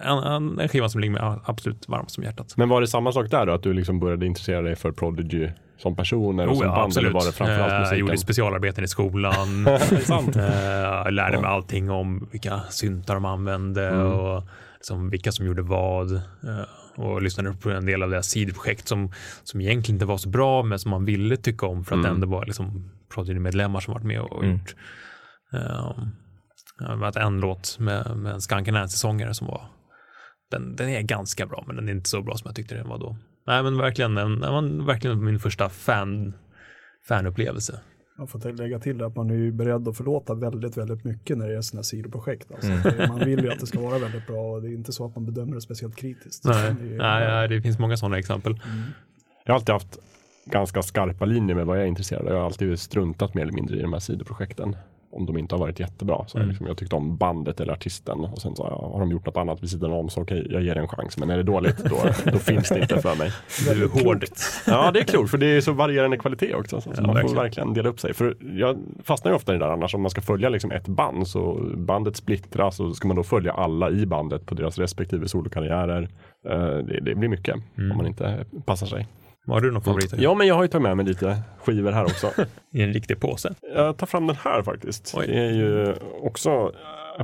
en, 0.00 0.18
en, 0.18 0.58
en 0.58 0.68
skiva 0.68 0.88
som 0.88 1.00
ligger 1.00 1.12
mig 1.12 1.40
absolut 1.44 1.88
varmast 1.88 2.18
om 2.18 2.24
hjärtat. 2.24 2.54
Men 2.56 2.68
var 2.68 2.80
det 2.80 2.86
samma 2.86 3.12
sak 3.12 3.30
där 3.30 3.46
då, 3.46 3.52
att 3.52 3.62
du 3.62 3.72
liksom 3.72 4.00
började 4.00 4.26
intressera 4.26 4.62
dig 4.62 4.76
för 4.76 4.92
Prodigy 4.92 5.48
som 5.78 5.96
person 5.96 6.38
eller 6.38 6.52
oh, 6.52 6.56
som 6.56 6.66
ja, 6.66 6.74
band? 6.74 6.84
Absolut. 6.84 7.06
Eller 7.10 7.20
var 7.20 7.26
det 7.26 7.32
framförallt 7.32 7.72
musiken? 7.72 7.88
Jag 7.90 7.98
gjorde 7.98 8.18
specialarbeten 8.18 8.84
i 8.84 8.88
skolan. 8.88 9.66
jag 11.04 11.12
lärde 11.12 11.40
mig 11.40 11.50
allting 11.50 11.90
om 11.90 12.28
vilka 12.30 12.60
syntar 12.70 13.14
de 13.14 13.24
använde 13.24 13.88
mm. 13.88 14.06
och 14.06 14.44
liksom 14.82 15.10
vilka 15.10 15.32
som 15.32 15.46
gjorde 15.46 15.62
vad 15.62 16.12
eh, 16.14 16.64
och 16.96 17.22
lyssnade 17.22 17.52
på 17.52 17.70
en 17.70 17.86
del 17.86 18.02
av 18.02 18.10
deras 18.10 18.28
sidoprojekt 18.28 18.88
som, 18.88 19.12
som 19.42 19.60
egentligen 19.60 19.96
inte 19.96 20.04
var 20.04 20.16
så 20.16 20.28
bra 20.28 20.62
men 20.62 20.78
som 20.78 20.90
man 20.90 21.04
ville 21.04 21.36
tycka 21.36 21.66
om 21.66 21.84
för 21.84 21.94
att 21.94 21.98
mm. 21.98 22.02
det 22.02 22.14
ändå 22.14 22.26
var 22.26 22.46
liksom 22.46 22.90
Prodigy-medlemmar 23.14 23.80
som 23.80 23.94
varit 23.94 24.04
med 24.04 24.20
och 24.20 24.44
mm. 24.44 24.56
gjort. 24.56 24.74
Um, 25.52 26.12
har 26.78 27.18
en 27.18 27.40
låt 27.40 27.78
med, 27.78 28.16
med 28.16 28.32
en 28.32 28.40
Skanken 28.40 28.74
Nancy-sångare 28.74 29.34
som 29.34 29.46
var 29.46 29.68
den, 30.50 30.76
den 30.76 30.88
är 30.88 31.02
ganska 31.02 31.46
bra 31.46 31.64
men 31.66 31.76
den 31.76 31.88
är 31.88 31.92
inte 31.92 32.10
så 32.10 32.22
bra 32.22 32.36
som 32.36 32.48
jag 32.48 32.56
tyckte 32.56 32.74
den 32.74 32.88
var 32.88 32.98
då. 32.98 33.16
Nej 33.46 33.62
men 33.62 33.78
verkligen, 33.78 34.14
den, 34.14 34.40
den 34.40 34.52
var 34.52 34.86
verkligen 34.86 35.24
min 35.24 35.38
första 35.38 35.68
fan, 35.68 36.34
fanupplevelse. 37.08 37.80
Jag 38.22 38.30
får 38.30 38.52
lägga 38.52 38.78
till 38.78 39.02
att 39.02 39.16
man 39.16 39.30
är 39.30 39.34
ju 39.34 39.52
beredd 39.52 39.88
att 39.88 39.96
förlåta 39.96 40.34
väldigt, 40.34 40.76
väldigt 40.76 41.04
mycket 41.04 41.38
när 41.38 41.48
det 41.48 41.56
är 41.56 41.60
sådana 41.60 41.82
sidoprojekt. 41.82 42.52
Alltså. 42.52 42.70
Mm. 42.70 43.08
Man 43.08 43.18
vill 43.18 43.44
ju 43.44 43.52
att 43.52 43.60
det 43.60 43.66
ska 43.66 43.80
vara 43.80 43.98
väldigt 43.98 44.26
bra 44.26 44.52
och 44.52 44.62
det 44.62 44.68
är 44.68 44.72
inte 44.72 44.92
så 44.92 45.06
att 45.06 45.14
man 45.14 45.26
bedömer 45.26 45.54
det 45.54 45.60
speciellt 45.60 45.96
kritiskt. 45.96 46.44
Nej, 46.44 46.74
det, 46.80 46.84
nej, 46.84 47.26
nej, 47.26 47.48
det 47.48 47.62
finns 47.62 47.78
många 47.78 47.96
sådana 47.96 48.18
exempel. 48.18 48.52
Mm. 48.52 48.82
Jag 49.44 49.52
har 49.52 49.58
alltid 49.58 49.72
haft 49.72 49.98
ganska 50.44 50.82
skarpa 50.82 51.24
linjer 51.24 51.56
med 51.56 51.66
vad 51.66 51.76
jag 51.76 51.84
är 51.84 51.88
intresserad 51.88 52.22
av. 52.22 52.32
Jag 52.32 52.38
har 52.38 52.46
alltid 52.46 52.78
struntat 52.78 53.34
mer 53.34 53.42
eller 53.42 53.52
mindre 53.52 53.76
i 53.78 53.82
de 53.82 53.92
här 53.92 54.00
sidoprojekten 54.00 54.76
om 55.12 55.26
de 55.26 55.38
inte 55.38 55.54
har 55.54 55.60
varit 55.60 55.80
jättebra. 55.80 56.24
Så 56.26 56.38
mm. 56.38 56.48
liksom, 56.48 56.66
jag 56.66 56.76
tyckte 56.76 56.96
om 56.96 57.16
bandet 57.16 57.60
eller 57.60 57.72
artisten 57.72 58.20
och 58.20 58.40
sen 58.40 58.56
så 58.56 58.64
har 58.64 59.00
de 59.00 59.10
gjort 59.10 59.26
något 59.26 59.36
annat 59.36 59.62
vid 59.62 59.70
sidan 59.70 59.92
om 59.92 60.08
så 60.08 60.22
okej, 60.22 60.40
okay, 60.40 60.52
jag 60.52 60.62
ger 60.62 60.74
det 60.74 60.80
en 60.80 60.88
chans. 60.88 61.18
Men 61.18 61.30
är 61.30 61.36
det 61.36 61.42
dåligt 61.42 61.84
då, 61.84 61.96
då 62.32 62.38
finns 62.38 62.68
det 62.68 62.80
inte 62.80 63.00
för 63.00 63.16
mig. 63.16 63.32
Du 63.74 63.84
är 63.84 64.04
hård. 64.04 64.24
Ja, 64.66 64.90
det 64.90 65.00
är 65.00 65.04
klokt 65.04 65.30
för 65.30 65.38
det 65.38 65.46
är 65.46 65.60
så 65.60 65.72
varierande 65.72 66.16
kvalitet 66.16 66.54
också. 66.54 66.80
Så, 66.80 66.90
ja, 66.96 67.02
man 67.02 67.14
verkligen. 67.14 67.36
får 67.36 67.42
verkligen 67.42 67.74
dela 67.74 67.88
upp 67.88 68.00
sig. 68.00 68.14
För 68.14 68.36
jag 68.56 68.78
fastnar 69.04 69.32
ju 69.32 69.36
ofta 69.36 69.54
i 69.54 69.58
det 69.58 69.64
där 69.64 69.72
annars 69.72 69.94
om 69.94 70.02
man 70.02 70.10
ska 70.10 70.20
följa 70.20 70.48
liksom 70.48 70.70
ett 70.70 70.88
band 70.88 71.28
så 71.28 71.60
bandet 71.76 72.16
splittras 72.16 72.80
och 72.80 72.96
ska 72.96 73.08
man 73.08 73.16
då 73.16 73.22
följa 73.22 73.52
alla 73.52 73.90
i 73.90 74.06
bandet 74.06 74.46
på 74.46 74.54
deras 74.54 74.78
respektive 74.78 75.28
solokarriärer. 75.28 76.02
Uh, 76.48 76.78
det, 76.78 77.00
det, 77.02 77.14
blir 77.14 77.28
mycket 77.28 77.54
mm. 77.78 77.90
om 77.90 77.96
man 77.96 78.06
inte 78.06 78.44
passar 78.64 78.86
sig. 78.86 79.06
Har 79.46 79.60
du 79.60 79.70
någon 79.70 79.82
favorit? 79.82 80.14
Ja, 80.18 80.34
men 80.34 80.46
jag 80.46 80.54
har 80.54 80.62
ju 80.62 80.68
tagit 80.68 80.82
med 80.82 80.96
mig 80.96 81.06
lite 81.06 81.42
skivor 81.64 81.92
här 81.92 82.04
också. 82.04 82.30
I 82.70 82.82
en 82.82 82.92
riktig 82.92 83.20
påse? 83.20 83.54
Jag 83.74 83.96
tar 83.96 84.06
fram 84.06 84.26
den 84.26 84.36
här 84.36 84.62
faktiskt. 84.62 85.14
Oj. 85.16 85.26
Det 85.26 85.38
är 85.38 85.50
ju 85.52 85.94
också 86.22 86.72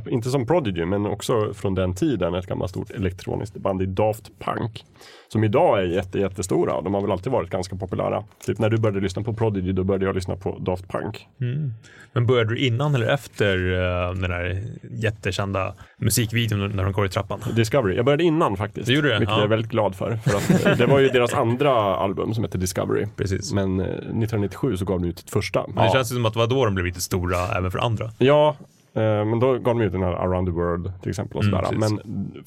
inte 0.11 0.31
som 0.31 0.47
Prodigy, 0.47 0.85
men 0.85 1.07
också 1.07 1.55
från 1.55 1.75
den 1.75 1.95
tiden, 1.95 2.35
ett 2.35 2.47
gammalt 2.47 2.71
stort 2.71 2.91
elektroniskt 2.91 3.57
band 3.57 3.83
i 3.83 3.87
Daft 3.87 4.31
Punk. 4.39 4.85
Som 5.29 5.45
idag 5.45 5.79
är 5.79 5.83
jätte, 5.83 6.19
jättestora. 6.19 6.81
De 6.81 6.95
har 6.95 7.01
väl 7.01 7.13
alltid 7.13 7.33
varit 7.33 7.51
ganska 7.51 7.77
populära. 7.77 8.25
Typ 8.47 8.59
när 8.59 8.71
du 8.71 8.79
började 8.79 9.01
lyssna 9.01 9.23
på 9.23 9.33
Prodigy, 9.33 9.73
då 9.73 9.85
började 9.85 10.07
jag 10.07 10.15
lyssna 10.15 10.37
på 10.37 10.59
Daft 10.59 10.89
Punk. 10.89 11.27
Mm. 11.41 11.73
Men 12.13 12.27
började 12.27 12.51
du 12.51 12.59
innan 12.59 12.95
eller 12.95 13.07
efter 13.07 13.59
uh, 13.59 14.13
den 14.13 14.31
där 14.31 14.63
jättekända 14.91 15.75
musikvideon 15.99 16.71
när 16.77 16.85
de 16.85 16.93
går 16.93 17.07
i 17.07 17.09
trappan? 17.09 17.41
Discovery. 17.57 17.97
Jag 17.97 18.05
började 18.05 18.25
innan 18.25 18.57
faktiskt. 18.57 18.87
Du 18.87 18.95
gjorde 18.95 19.09
det? 19.09 19.19
Vilket 19.19 19.35
Ja. 19.35 19.37
jag 19.39 19.45
är 19.45 19.49
väldigt 19.49 19.71
glad 19.71 19.95
för. 19.95 20.17
för 20.17 20.37
att, 20.37 20.67
eh, 20.67 20.77
det 20.77 20.87
var 20.87 20.99
ju 20.99 21.09
deras 21.13 21.35
andra 21.35 21.73
album 21.97 22.35
som 22.35 22.45
hette 22.45 22.59
Discovery. 22.59 23.07
Precis. 23.17 23.53
Men 23.53 23.81
eh, 23.81 23.87
1997 23.87 24.77
så 24.77 24.85
gav 24.85 25.01
de 25.01 25.09
ut 25.09 25.19
sitt 25.19 25.31
första. 25.31 25.65
Men 25.75 25.85
det 25.85 25.93
känns 25.93 26.13
ju 26.13 26.15
som 26.15 26.27
att 26.27 26.33
det 26.33 26.39
var 26.39 26.47
då 26.47 26.65
de 26.65 26.75
blev 26.75 26.87
lite 26.87 27.01
stora 27.01 27.39
även 27.57 27.71
för 27.71 27.79
andra. 27.79 28.11
Ja, 28.19 28.57
men 28.93 29.41
då 29.41 29.53
gav 29.59 29.79
de 29.79 29.81
ut 29.81 29.93
den 29.93 30.03
här 30.03 30.13
Around 30.13 30.49
the 30.49 30.53
World 30.53 30.93
till 31.03 31.11
exempel. 31.11 31.39
Och 31.39 31.45
Mm, 31.45 31.57
sådär. 31.65 31.79
precis. 31.81 32.05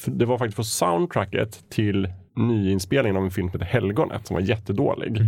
men 0.07 0.17
det 0.17 0.25
var 0.25 0.37
faktiskt 0.37 0.57
på 0.57 0.63
soundtracket 0.63 1.69
till 1.69 2.09
nyinspelningen 2.35 3.17
av 3.17 3.23
en 3.23 3.31
film 3.31 3.49
som 3.49 3.59
heter 3.61 3.73
Helgonet 3.73 4.27
som 4.27 4.33
var 4.33 4.41
jättedålig. 4.41 5.21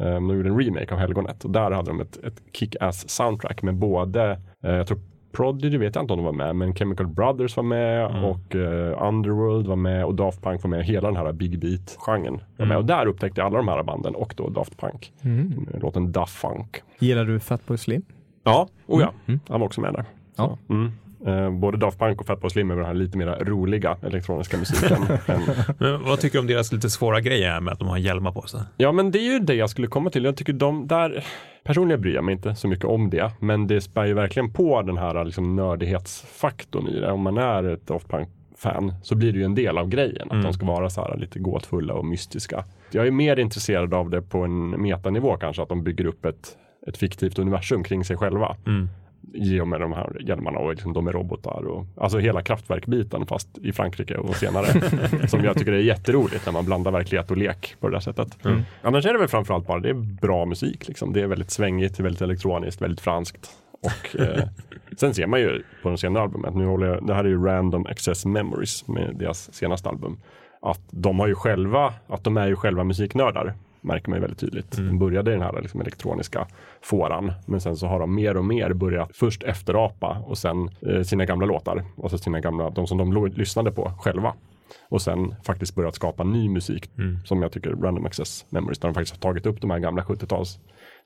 Eh, 0.00 0.14
De 0.14 0.30
gjorde 0.36 0.48
en 0.48 0.58
remake 0.60 0.94
av 0.94 1.00
Helgonet 1.00 1.44
och 1.44 1.50
där 1.50 1.70
hade 1.70 1.90
de 1.90 2.00
ett, 2.00 2.16
ett 2.24 2.42
kick-ass 2.52 3.08
soundtrack 3.08 3.62
med 3.62 3.74
både, 3.74 4.30
eh, 4.64 4.70
jag 4.72 4.86
tror 4.86 4.98
Prodigy 5.36 5.78
vet 5.78 5.94
jag 5.94 6.02
inte 6.04 6.12
om 6.12 6.18
de 6.18 6.24
var 6.24 6.32
med, 6.32 6.56
men 6.56 6.74
Chemical 6.74 7.06
Brothers 7.06 7.56
var 7.56 7.64
med 7.64 8.06
Mm. 8.10 8.24
och 8.24 8.56
eh, 8.56 9.08
Underworld 9.08 9.66
var 9.66 9.76
med 9.76 10.04
och 10.04 10.14
Daft 10.14 10.42
Punk 10.42 10.62
var 10.62 10.70
med. 10.70 10.84
Hela 10.84 11.08
den 11.08 11.16
här 11.16 11.32
Big 11.32 11.58
Beat-genren 11.58 12.32
var 12.32 12.64
Mm. 12.64 12.68
med. 12.68 12.76
Och 12.78 12.84
där 12.84 13.06
upptäckte 13.06 13.40
jag 13.40 13.46
alla 13.46 13.56
de 13.56 13.68
här 13.68 13.82
banden 13.82 14.14
och 14.14 14.34
då 14.36 14.48
Daft 14.48 14.80
Punk. 14.80 15.12
Mm. 15.22 15.66
Låten 15.80 16.12
Duff 16.12 16.28
Funk. 16.30 16.82
Gillar 16.98 17.24
du 17.24 17.40
Fatboy 17.40 17.78
Slim? 17.78 18.02
Ja, 18.44 18.68
oh 18.86 19.00
ja. 19.00 19.12
Mm. 19.26 19.40
Han 19.48 19.60
var 19.60 19.66
också 19.66 19.80
med 19.80 19.92
där. 19.92 20.04
Ja. 20.36 20.58
Mm. 20.70 20.92
eh, 21.26 21.50
både 21.60 21.78
Daft 21.78 21.98
Punk 21.98 22.20
och 22.20 22.26
Fatboy 22.26 22.50
Slim 22.50 22.70
är 22.70 22.76
den 22.76 22.84
här 22.84 22.94
lite 22.94 23.18
mer 23.18 23.26
roliga 23.44 23.96
elektroniska 24.02 24.56
musiken. 24.58 24.96
än, 25.26 25.40
Men 25.78 26.02
vad 26.04 26.20
tycker 26.20 26.32
du 26.38 26.40
om 26.40 26.46
deras 26.46 26.72
lite 26.72 26.90
svåra 26.90 27.20
grej 27.20 27.42
här 27.42 27.60
med 27.60 27.72
att 27.72 27.78
de 27.78 27.88
har 27.88 27.98
hjälmar 27.98 28.32
på 28.32 28.42
sig? 28.42 28.60
ja, 28.76 28.92
men 28.92 29.10
det 29.10 29.18
är 29.18 29.32
ju 29.32 29.38
det 29.38 29.54
jag 29.54 29.70
skulle 29.70 29.86
komma 29.86 30.10
till. 30.10 30.24
Jag 30.24 30.36
tycker 30.36 30.52
de 30.52 30.86
där, 30.86 31.24
personligen 31.64 32.00
bryr 32.00 32.14
jag 32.14 32.24
mig 32.24 32.32
inte 32.32 32.54
så 32.54 32.68
mycket 32.68 32.84
om 32.84 33.10
det, 33.10 33.30
men 33.40 33.66
det 33.66 33.80
spär 33.80 34.04
ju 34.06 34.14
verkligen 34.14 34.52
på 34.52 34.82
den 34.82 34.96
här 34.96 35.24
liksom, 35.24 35.56
nördighetsfaktorn 35.56 36.88
i 36.88 37.00
det. 37.00 37.10
Om 37.12 37.20
man 37.20 37.38
är 37.38 37.64
ett 37.64 37.86
Daft 37.86 38.08
Punk 38.08 38.28
fan 38.56 38.94
så 39.02 39.14
blir 39.14 39.32
det 39.32 39.38
ju 39.38 39.44
en 39.44 39.54
del 39.54 39.78
av 39.78 39.88
grejen. 39.88 40.22
Att 40.26 40.32
Mm. 40.32 40.44
de 40.44 40.52
ska 40.52 40.66
vara 40.66 40.90
så 40.90 41.00
här 41.02 41.16
lite 41.16 41.38
gåtfulla 41.38 41.94
och 41.94 42.04
mystiska. 42.04 42.64
Jag 42.90 43.06
är 43.06 43.10
mer 43.10 43.38
intresserad 43.38 43.94
av 43.94 44.10
det 44.10 44.22
på 44.22 44.38
en 44.44 44.70
metanivå 44.82 45.36
kanske, 45.36 45.62
att 45.62 45.68
de 45.68 45.84
bygger 45.84 46.04
upp 46.06 46.24
ett, 46.24 46.56
ett 46.86 46.96
fiktivt 46.96 47.38
universum 47.38 47.84
kring 47.84 48.04
sig 48.04 48.16
själva. 48.16 48.56
Mm. 48.66 48.88
I 49.34 49.60
och 49.60 49.68
med 49.68 49.80
de 49.80 49.92
här 49.92 50.16
hjälmarna 50.20 50.58
och 50.58 50.70
liksom 50.70 50.92
de 50.92 51.06
är 51.06 51.12
robotar 51.12 51.66
och 51.66 51.86
alltså 51.96 52.18
hela 52.18 52.42
kraftverkbiten 52.42 53.26
fast 53.26 53.58
i 53.58 53.72
Frankrike 53.72 54.16
och 54.16 54.36
senare. 54.36 54.66
som 55.28 55.44
jag 55.44 55.58
tycker 55.58 55.72
är 55.72 55.78
jätteroligt 55.78 56.46
när 56.46 56.52
man 56.52 56.64
blandar 56.64 56.90
verklighet 56.90 57.30
och 57.30 57.36
lek 57.36 57.76
på 57.80 57.88
det 57.88 57.94
där 57.94 58.00
sättet. 58.00 58.44
Mm. 58.44 58.62
Annars 58.82 59.06
är 59.06 59.12
det 59.12 59.18
väl 59.18 59.28
framförallt 59.28 59.66
bara 59.66 59.80
det 59.80 59.88
är 59.88 60.18
bra 60.20 60.44
musik. 60.44 60.88
Liksom. 60.88 61.12
Det 61.12 61.20
är 61.20 61.26
väldigt 61.26 61.50
svängigt, 61.50 62.00
väldigt 62.00 62.22
elektroniskt, 62.22 62.82
väldigt 62.82 63.00
franskt. 63.00 63.50
Och 63.82 64.20
eh, 64.20 64.44
sen 64.96 65.14
ser 65.14 65.26
man 65.26 65.40
ju 65.40 65.62
på 65.82 65.88
de 65.88 65.98
senare 65.98 66.22
albumet, 66.22 66.54
nu 66.54 66.66
håller 66.66 66.86
jag, 66.86 67.06
det 67.06 67.14
här 67.14 67.24
är 67.24 67.28
ju 67.28 67.44
Random 67.44 67.86
Access 67.86 68.24
Memories 68.24 68.88
med 68.88 69.16
deras 69.18 69.54
senaste 69.54 69.88
album, 69.88 70.20
att 70.62 70.80
de 70.90 71.20
har 71.20 71.26
ju 71.26 71.34
själva, 71.34 71.94
att 72.06 72.24
de 72.24 72.36
är 72.36 72.46
ju 72.46 72.56
själva 72.56 72.84
musiknördar 72.84 73.54
märker 73.82 74.10
man 74.10 74.16
ju 74.16 74.20
väldigt 74.20 74.38
tydligt. 74.38 74.78
Mm. 74.78 74.88
De 74.88 74.98
började 74.98 75.30
i 75.30 75.34
den 75.34 75.42
här 75.42 75.60
liksom, 75.62 75.80
elektroniska 75.80 76.46
fåran, 76.82 77.32
men 77.46 77.60
sen 77.60 77.76
så 77.76 77.86
har 77.86 78.00
de 78.00 78.14
mer 78.14 78.36
och 78.36 78.44
mer 78.44 78.72
börjat 78.72 79.10
först 79.14 79.42
efterapa 79.42 80.18
och 80.26 80.38
sen 80.38 80.70
eh, 80.86 81.02
sina 81.02 81.24
gamla 81.24 81.46
låtar, 81.46 81.84
alltså 82.02 82.18
sina 82.18 82.40
gamla, 82.40 82.70
de 82.70 82.86
som 82.86 82.98
de 82.98 83.26
lyssnade 83.26 83.72
på 83.72 83.92
själva. 84.00 84.34
Och 84.88 85.02
sen 85.02 85.34
faktiskt 85.44 85.74
börjat 85.74 85.94
skapa 85.94 86.24
ny 86.24 86.48
musik 86.48 86.90
Mm. 86.98 87.18
som 87.24 87.42
jag 87.42 87.52
tycker 87.52 87.70
Random 87.70 88.06
Access 88.06 88.46
Memories, 88.48 88.78
där 88.78 88.88
de 88.88 88.94
faktiskt 88.94 89.14
har 89.14 89.20
tagit 89.30 89.46
upp 89.46 89.60
de 89.60 89.70
här 89.70 89.78
gamla 89.78 90.02
70-tals 90.02 90.58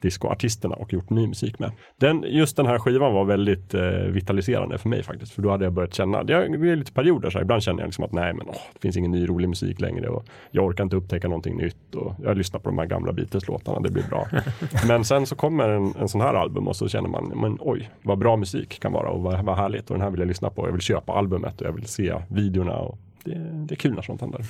discoartisterna 0.03 0.75
och 0.75 0.93
gjort 0.93 1.11
ny 1.11 1.27
musik 1.27 1.59
med. 1.59 1.71
Den, 1.97 2.25
just 2.29 2.57
den 2.57 2.67
här 2.67 2.79
skivan 2.79 3.15
var 3.15 3.25
väldigt 3.25 3.75
eh, 3.75 3.83
vitaliserande 3.91 4.79
för 4.79 4.89
mig 4.89 5.03
faktiskt, 5.03 5.33
för 5.33 5.43
då 5.43 5.51
hade 5.51 5.65
jag 5.65 5.73
börjat 5.73 5.95
känna, 5.95 6.23
det 6.23 6.35
är 6.35 6.77
lite 6.77 6.93
perioder 6.93 7.31
så 7.31 7.39
här, 7.39 7.43
ibland 7.43 7.63
känner 7.63 7.81
jag 7.81 7.87
liksom 7.87 8.05
att 8.05 8.13
nej 8.13 8.35
men 8.35 8.47
åh, 8.49 8.57
det 8.73 8.81
finns 8.81 8.97
ingen 8.97 9.11
ny 9.11 9.27
rolig 9.27 9.49
musik 9.49 9.81
längre 9.81 10.09
och 10.09 10.25
jag 10.51 10.65
orkar 10.65 10.85
inte 10.85 10.97
upptäcka 10.97 11.29
någonting 11.29 11.57
nytt 11.57 11.95
och 11.95 12.15
jag 12.23 12.37
lyssnar 12.37 12.61
på 12.61 12.69
de 12.69 12.79
här 12.79 12.87
gamla 12.87 13.13
Beatles-låtarna, 13.13 13.81
det 13.81 13.91
blir 13.91 14.09
bra. 14.09 14.29
men 14.89 15.05
sen 15.05 15.27
så 15.27 15.37
kommer 15.37 15.69
en, 15.69 15.95
en 16.01 16.09
sån 16.09 16.21
här 16.21 16.35
album 16.35 16.69
och 16.69 16.77
så 16.77 16.89
känner 16.89 17.09
man, 17.09 17.33
men 17.35 17.59
oj, 17.61 17.91
vad 18.03 18.19
bra 18.19 18.37
musik 18.37 18.81
kan 18.81 18.93
vara 18.93 19.11
och 19.11 19.23
vad, 19.23 19.45
vad 19.45 19.57
härligt 19.57 19.91
och 19.91 19.95
den 19.95 20.03
här 20.03 20.11
vill 20.11 20.21
jag 20.21 20.29
lyssna 20.29 20.51
på, 20.51 20.67
jag 20.69 20.73
vill 20.73 20.81
köpa 20.81 21.13
albumet 21.13 21.61
och 21.61 21.67
jag 21.67 21.73
vill 21.73 21.87
se 21.87 22.15
videorna 22.29 22.77
och 22.77 22.99
det, 23.27 23.67
det 23.69 23.75
är 23.75 23.77
kul 23.77 23.95
när 23.95 24.03
sånt 24.03 24.21
händer. 24.21 24.45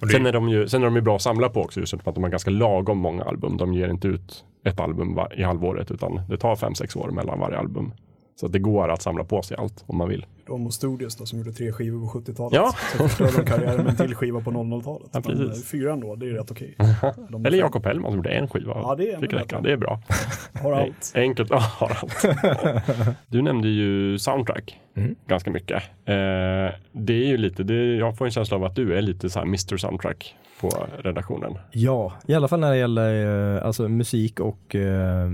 Det, 0.00 0.08
Sen 0.08 0.26
är, 0.26 0.32
de 0.32 0.48
ju, 0.48 0.68
sen 0.68 0.82
är 0.82 0.86
de 0.86 0.96
ju 0.96 1.02
bra 1.02 1.16
att 1.16 1.22
samla 1.22 1.48
på 1.48 1.60
också, 1.60 1.80
just 1.80 1.90
för 1.90 2.10
att 2.10 2.14
de 2.14 2.24
har 2.24 2.30
ganska 2.30 2.50
lagom 2.50 2.98
många 2.98 3.24
album. 3.24 3.56
De 3.56 3.74
ger 3.74 3.88
inte 3.88 4.08
ut 4.08 4.44
ett 4.66 4.80
album 4.80 5.20
i 5.36 5.42
halvåret, 5.42 5.90
utan 5.90 6.20
det 6.28 6.36
tar 6.36 6.56
fem 6.56 6.74
sex 6.74 6.96
år 6.96 7.10
mellan 7.10 7.40
varje 7.40 7.58
album. 7.58 7.92
Så 8.40 8.46
att 8.46 8.52
det 8.52 8.58
går 8.58 8.88
att 8.88 9.02
samla 9.02 9.24
på 9.24 9.42
sig 9.42 9.56
allt 9.56 9.84
om 9.86 9.96
man 9.98 10.08
vill. 10.08 10.26
De 10.46 10.66
och 10.66 10.74
Studios 10.74 11.16
då, 11.16 11.26
som 11.26 11.38
gjorde 11.38 11.52
tre 11.52 11.72
skivor 11.72 12.00
på 12.12 12.18
70-talet. 12.18 12.52
Ja. 12.54 12.72
Så 12.92 13.08
förstörde 13.08 13.32
de 13.36 13.44
karriären 13.44 13.84
med 13.84 14.00
en 14.00 14.06
till 14.06 14.14
skiva 14.14 14.40
på 14.40 14.50
00-talet. 14.50 15.08
Ja, 15.12 15.20
Men 15.24 15.38
precis. 15.48 15.64
eh, 15.64 15.68
fyra 15.78 15.92
ändå, 15.92 16.16
det 16.16 16.26
är 16.26 16.30
rätt 16.30 16.50
okej. 16.50 16.74
De 17.30 17.46
Eller 17.46 17.58
Jakob 17.58 17.84
Hellman 17.86 18.10
som 18.10 18.16
gjorde 18.16 18.30
en 18.30 18.48
skiva. 18.48 18.72
Ja, 18.74 18.94
det 18.98 19.12
är 19.12 19.20
räcka. 19.20 19.60
Det 19.60 19.72
är 19.72 19.76
bra. 19.76 20.00
har 20.62 20.72
allt. 20.72 21.12
Enkelt. 21.14 21.50
Ja, 21.50 21.58
har 21.58 21.98
allt. 22.02 22.24
Du 23.26 23.42
nämnde 23.42 23.68
ju 23.68 24.18
soundtrack 24.18 24.80
Mm. 24.96 25.14
ganska 25.26 25.50
mycket. 25.50 25.76
Eh, 26.04 26.14
det 26.92 27.12
är 27.12 27.26
ju 27.26 27.36
lite, 27.36 27.62
det, 27.62 27.96
jag 27.96 28.18
får 28.18 28.24
en 28.24 28.30
känsla 28.30 28.56
av 28.56 28.64
att 28.64 28.74
du 28.76 28.96
är 28.98 29.02
lite 29.02 29.30
så 29.30 29.38
här 29.38 29.46
Mr 29.46 29.76
Soundtrack 29.76 30.34
på 30.60 30.70
redaktionen. 30.98 31.58
Ja, 31.72 32.12
i 32.26 32.34
alla 32.34 32.48
fall 32.48 32.60
när 32.60 32.70
det 32.70 32.78
gäller 32.78 33.56
eh, 33.56 33.66
alltså, 33.66 33.88
musik 33.88 34.40
och 34.40 34.74
eh, 34.74 35.30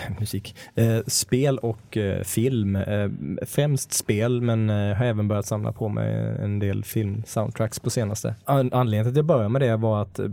musik, 0.20 0.56
eh, 0.74 0.98
spel 1.06 1.58
och 1.58 1.96
eh, 1.96 2.22
film. 2.22 2.76
Eh, 2.76 3.08
främst 3.42 3.92
spel 3.92 4.40
men 4.40 4.70
eh, 4.70 4.96
har 4.96 5.04
även 5.04 5.28
börjat 5.28 5.46
samla 5.46 5.72
på 5.72 5.88
mig 5.88 6.36
en 6.40 6.58
del 6.58 6.84
filmsoundtracks 6.84 7.80
på 7.80 7.90
senaste. 7.90 8.34
An- 8.44 8.72
anledningen 8.72 9.04
till 9.04 9.10
att 9.10 9.16
jag 9.16 9.24
började 9.24 9.48
med 9.48 9.62
det 9.62 9.76
var 9.76 10.02
att 10.02 10.18
eh, 10.18 10.26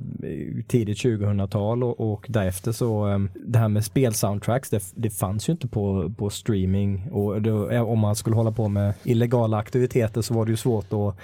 tidigt 0.68 0.98
2000-tal 0.98 1.84
och, 1.84 2.14
och 2.14 2.26
därefter 2.30 2.72
så 2.72 3.10
eh, 3.10 3.20
det 3.46 3.60
här 3.60 3.68
med 3.70 3.86
spelsoundtracks 3.86 4.70
det, 4.70 4.84
det 4.96 5.10
fanns 5.10 5.50
ju 5.50 5.52
inte 5.52 5.68
på, 5.68 6.14
på 6.18 6.30
streaming 6.30 7.10
och 7.12 7.42
då, 7.42 7.70
eh, 7.70 7.82
om 7.90 8.00
man 8.00 8.16
skulle 8.16 8.36
hålla 8.36 8.52
på 8.52 8.68
med 8.68 8.94
illegala 9.04 9.58
aktiviteter 9.58 10.22
så 10.22 10.34
var 10.34 10.46
det 10.46 10.52
ju 10.52 10.58
svårt 10.58 10.94
att 10.94 11.16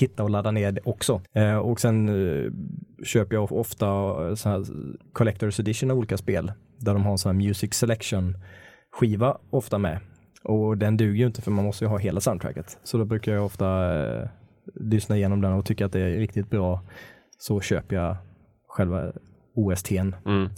hitta 0.00 0.22
och 0.22 0.30
ladda 0.30 0.50
ner 0.50 0.72
det 0.72 0.80
också. 0.84 1.20
Eh, 1.32 1.56
och 1.56 1.80
sen 1.80 2.08
eh, 2.08 2.52
köper 3.04 3.36
jag 3.36 3.52
ofta 3.52 3.86
eh, 3.86 4.34
så 4.34 4.48
här 4.48 4.64
Collector's 5.12 5.60
Edition 5.60 5.90
av 5.90 5.98
olika 5.98 6.16
spel 6.16 6.52
där 6.78 6.92
de 6.94 7.04
har 7.04 7.12
en 7.12 7.18
sån 7.18 7.36
här 7.36 7.46
Music 7.46 7.74
Selection 7.74 8.36
skiva 8.92 9.38
ofta 9.50 9.78
med. 9.78 9.98
Och 10.44 10.78
den 10.78 10.96
duger 10.96 11.20
ju 11.20 11.26
inte 11.26 11.42
för 11.42 11.50
man 11.50 11.64
måste 11.64 11.84
ju 11.84 11.88
ha 11.88 11.98
hela 11.98 12.20
soundtracket. 12.20 12.78
Så 12.84 12.98
då 12.98 13.04
brukar 13.04 13.32
jag 13.32 13.44
ofta 13.44 13.96
eh, 14.22 14.28
lyssna 14.74 15.16
igenom 15.16 15.40
den 15.40 15.52
och 15.52 15.64
tycka 15.64 15.86
att 15.86 15.92
det 15.92 16.00
är 16.00 16.10
riktigt 16.10 16.50
bra. 16.50 16.80
Så 17.38 17.60
köper 17.60 17.96
jag 17.96 18.16
själva 18.68 19.12
OSTn. 19.54 20.14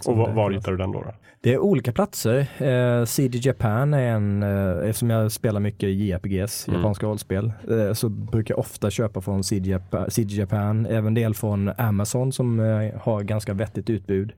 Och 0.07 0.17
var, 0.17 0.33
var 0.33 0.51
hittar 0.51 0.71
du 0.73 0.77
den 0.79 0.93
då? 0.93 1.01
då? 1.03 1.15
Det 1.43 1.55
är 1.55 1.59
olika 1.59 1.93
platser. 1.93 2.39
Eh, 2.63 3.05
CD 3.05 3.39
Japan 3.43 3.95
är 3.95 4.09
en, 4.13 4.43
eh, 4.43 4.89
eftersom 4.89 5.11
jag 5.11 5.33
spelar 5.33 5.61
mycket 5.61 5.89
JRPGs, 5.89 6.69
Mm. 6.69 6.81
japanska 6.81 7.07
rollspel, 7.07 7.53
eh, 7.71 7.93
så 7.93 8.09
brukar 8.09 8.53
jag 8.55 8.59
ofta 8.59 8.91
köpa 8.91 9.21
från 9.21 9.45
CD 9.45 9.71
Japan, 9.71 10.11
CD 10.11 10.35
Japan, 10.35 10.87
även 10.87 11.15
del 11.15 11.35
från 11.35 11.69
Amazon 11.79 12.33
som 12.33 12.61
eh, 12.61 13.01
har 13.01 13.23
ganska 13.23 13.55
vettigt 13.55 13.91
utbud. 13.91 14.33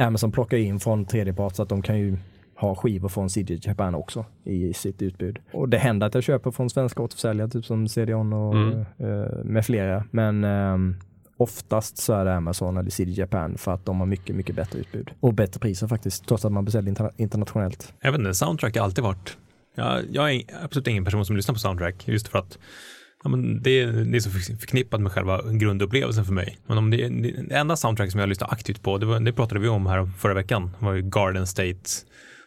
Amazon 0.00 0.32
plockar 0.32 0.56
in 0.56 0.80
från 0.80 1.04
tredjepart 1.04 1.56
så 1.56 1.62
att 1.62 1.68
de 1.68 1.82
kan 1.82 1.98
ju 1.98 2.16
ha 2.56 2.74
skivor 2.74 3.08
från 3.08 3.30
CD 3.30 3.58
Japan 3.62 3.94
också 3.94 4.24
i 4.44 4.72
sitt 4.74 5.02
utbud. 5.02 5.38
Och 5.52 5.68
det 5.68 5.78
händer 5.78 6.06
att 6.06 6.14
jag 6.14 6.24
köper 6.24 6.50
från 6.50 6.70
svenska 6.70 7.02
återförsäljare, 7.02 7.48
typ 7.48 7.64
som 7.64 7.88
CD-ON 7.88 8.32
och 8.32 8.54
Mm. 8.54 8.78
eh, 8.80 9.44
med 9.44 9.66
flera. 9.66 10.04
Men 10.10 10.44
ehm, 10.44 10.96
oftast 11.36 11.96
så 11.98 12.12
är 12.12 12.24
det 12.24 12.34
Amazon 12.34 12.76
eller 12.76 12.90
CD 12.90 13.12
Japan 13.12 13.58
för 13.58 13.72
att 13.74 13.86
de 13.86 13.98
har 14.00 14.06
mycket, 14.06 14.36
mycket 14.36 14.56
bättre 14.56 14.78
utbud. 14.78 15.10
Och 15.20 15.34
bättre 15.34 15.60
priser 15.60 15.86
faktiskt, 15.86 16.26
trots 16.26 16.44
att 16.44 16.52
man 16.52 16.64
beställer 16.64 16.88
interna- 16.90 17.10
internationellt. 17.16 17.92
vet 18.12 18.18
inte, 18.18 18.34
soundtrack 18.34 18.76
har 18.76 18.84
alltid 18.84 19.04
varit, 19.04 19.36
jag, 19.74 20.00
jag 20.12 20.32
är 20.34 20.42
absolut 20.64 20.86
ingen 20.88 21.04
person 21.04 21.24
som 21.24 21.36
lyssnar 21.36 21.52
på 21.54 21.58
soundtrack, 21.58 22.08
just 22.08 22.28
för 22.28 22.38
att 22.38 22.58
ja, 23.24 23.30
men 23.30 23.62
det, 23.62 23.80
är- 23.80 23.92
det 23.92 24.18
är 24.18 24.20
så 24.20 24.30
förknippat 24.30 25.00
med 25.00 25.12
själva 25.12 25.40
grundupplevelsen 25.52 26.24
för 26.24 26.32
mig. 26.32 26.58
Men 26.66 26.78
om 26.78 26.90
det, 26.90 27.08
det 27.08 27.54
enda 27.54 27.76
soundtrack 27.76 28.10
som 28.10 28.20
jag 28.20 28.28
lyssnar 28.28 28.48
aktivt 28.52 28.82
på, 28.82 28.98
det, 28.98 29.06
var, 29.06 29.20
det 29.20 29.32
pratade 29.32 29.60
vi 29.60 29.68
om 29.68 29.86
här 29.86 30.10
förra 30.18 30.34
veckan, 30.34 30.76
var 30.78 30.92
ju 30.92 31.02
Garden 31.02 31.46
State 31.46 31.78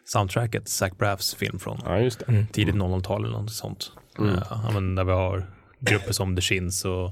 soundtracket, 0.05 0.69
Zach 0.69 0.91
Braffs 0.97 1.35
film 1.35 1.59
från 1.59 1.79
Ja, 1.85 2.09
tidigt 2.51 2.75
00-tal 2.75 3.25
eller 3.25 3.37
något 3.37 3.51
sånt. 3.51 3.91
Mm. 4.19 4.29
Eh, 4.35 4.43
ja, 4.49 4.71
men 4.73 4.95
där 4.95 5.03
vi 5.03 5.11
har 5.11 5.45
grupper 5.79 6.11
som 6.13 6.35
The 6.35 6.41
Shins 6.41 6.85
och 6.85 7.11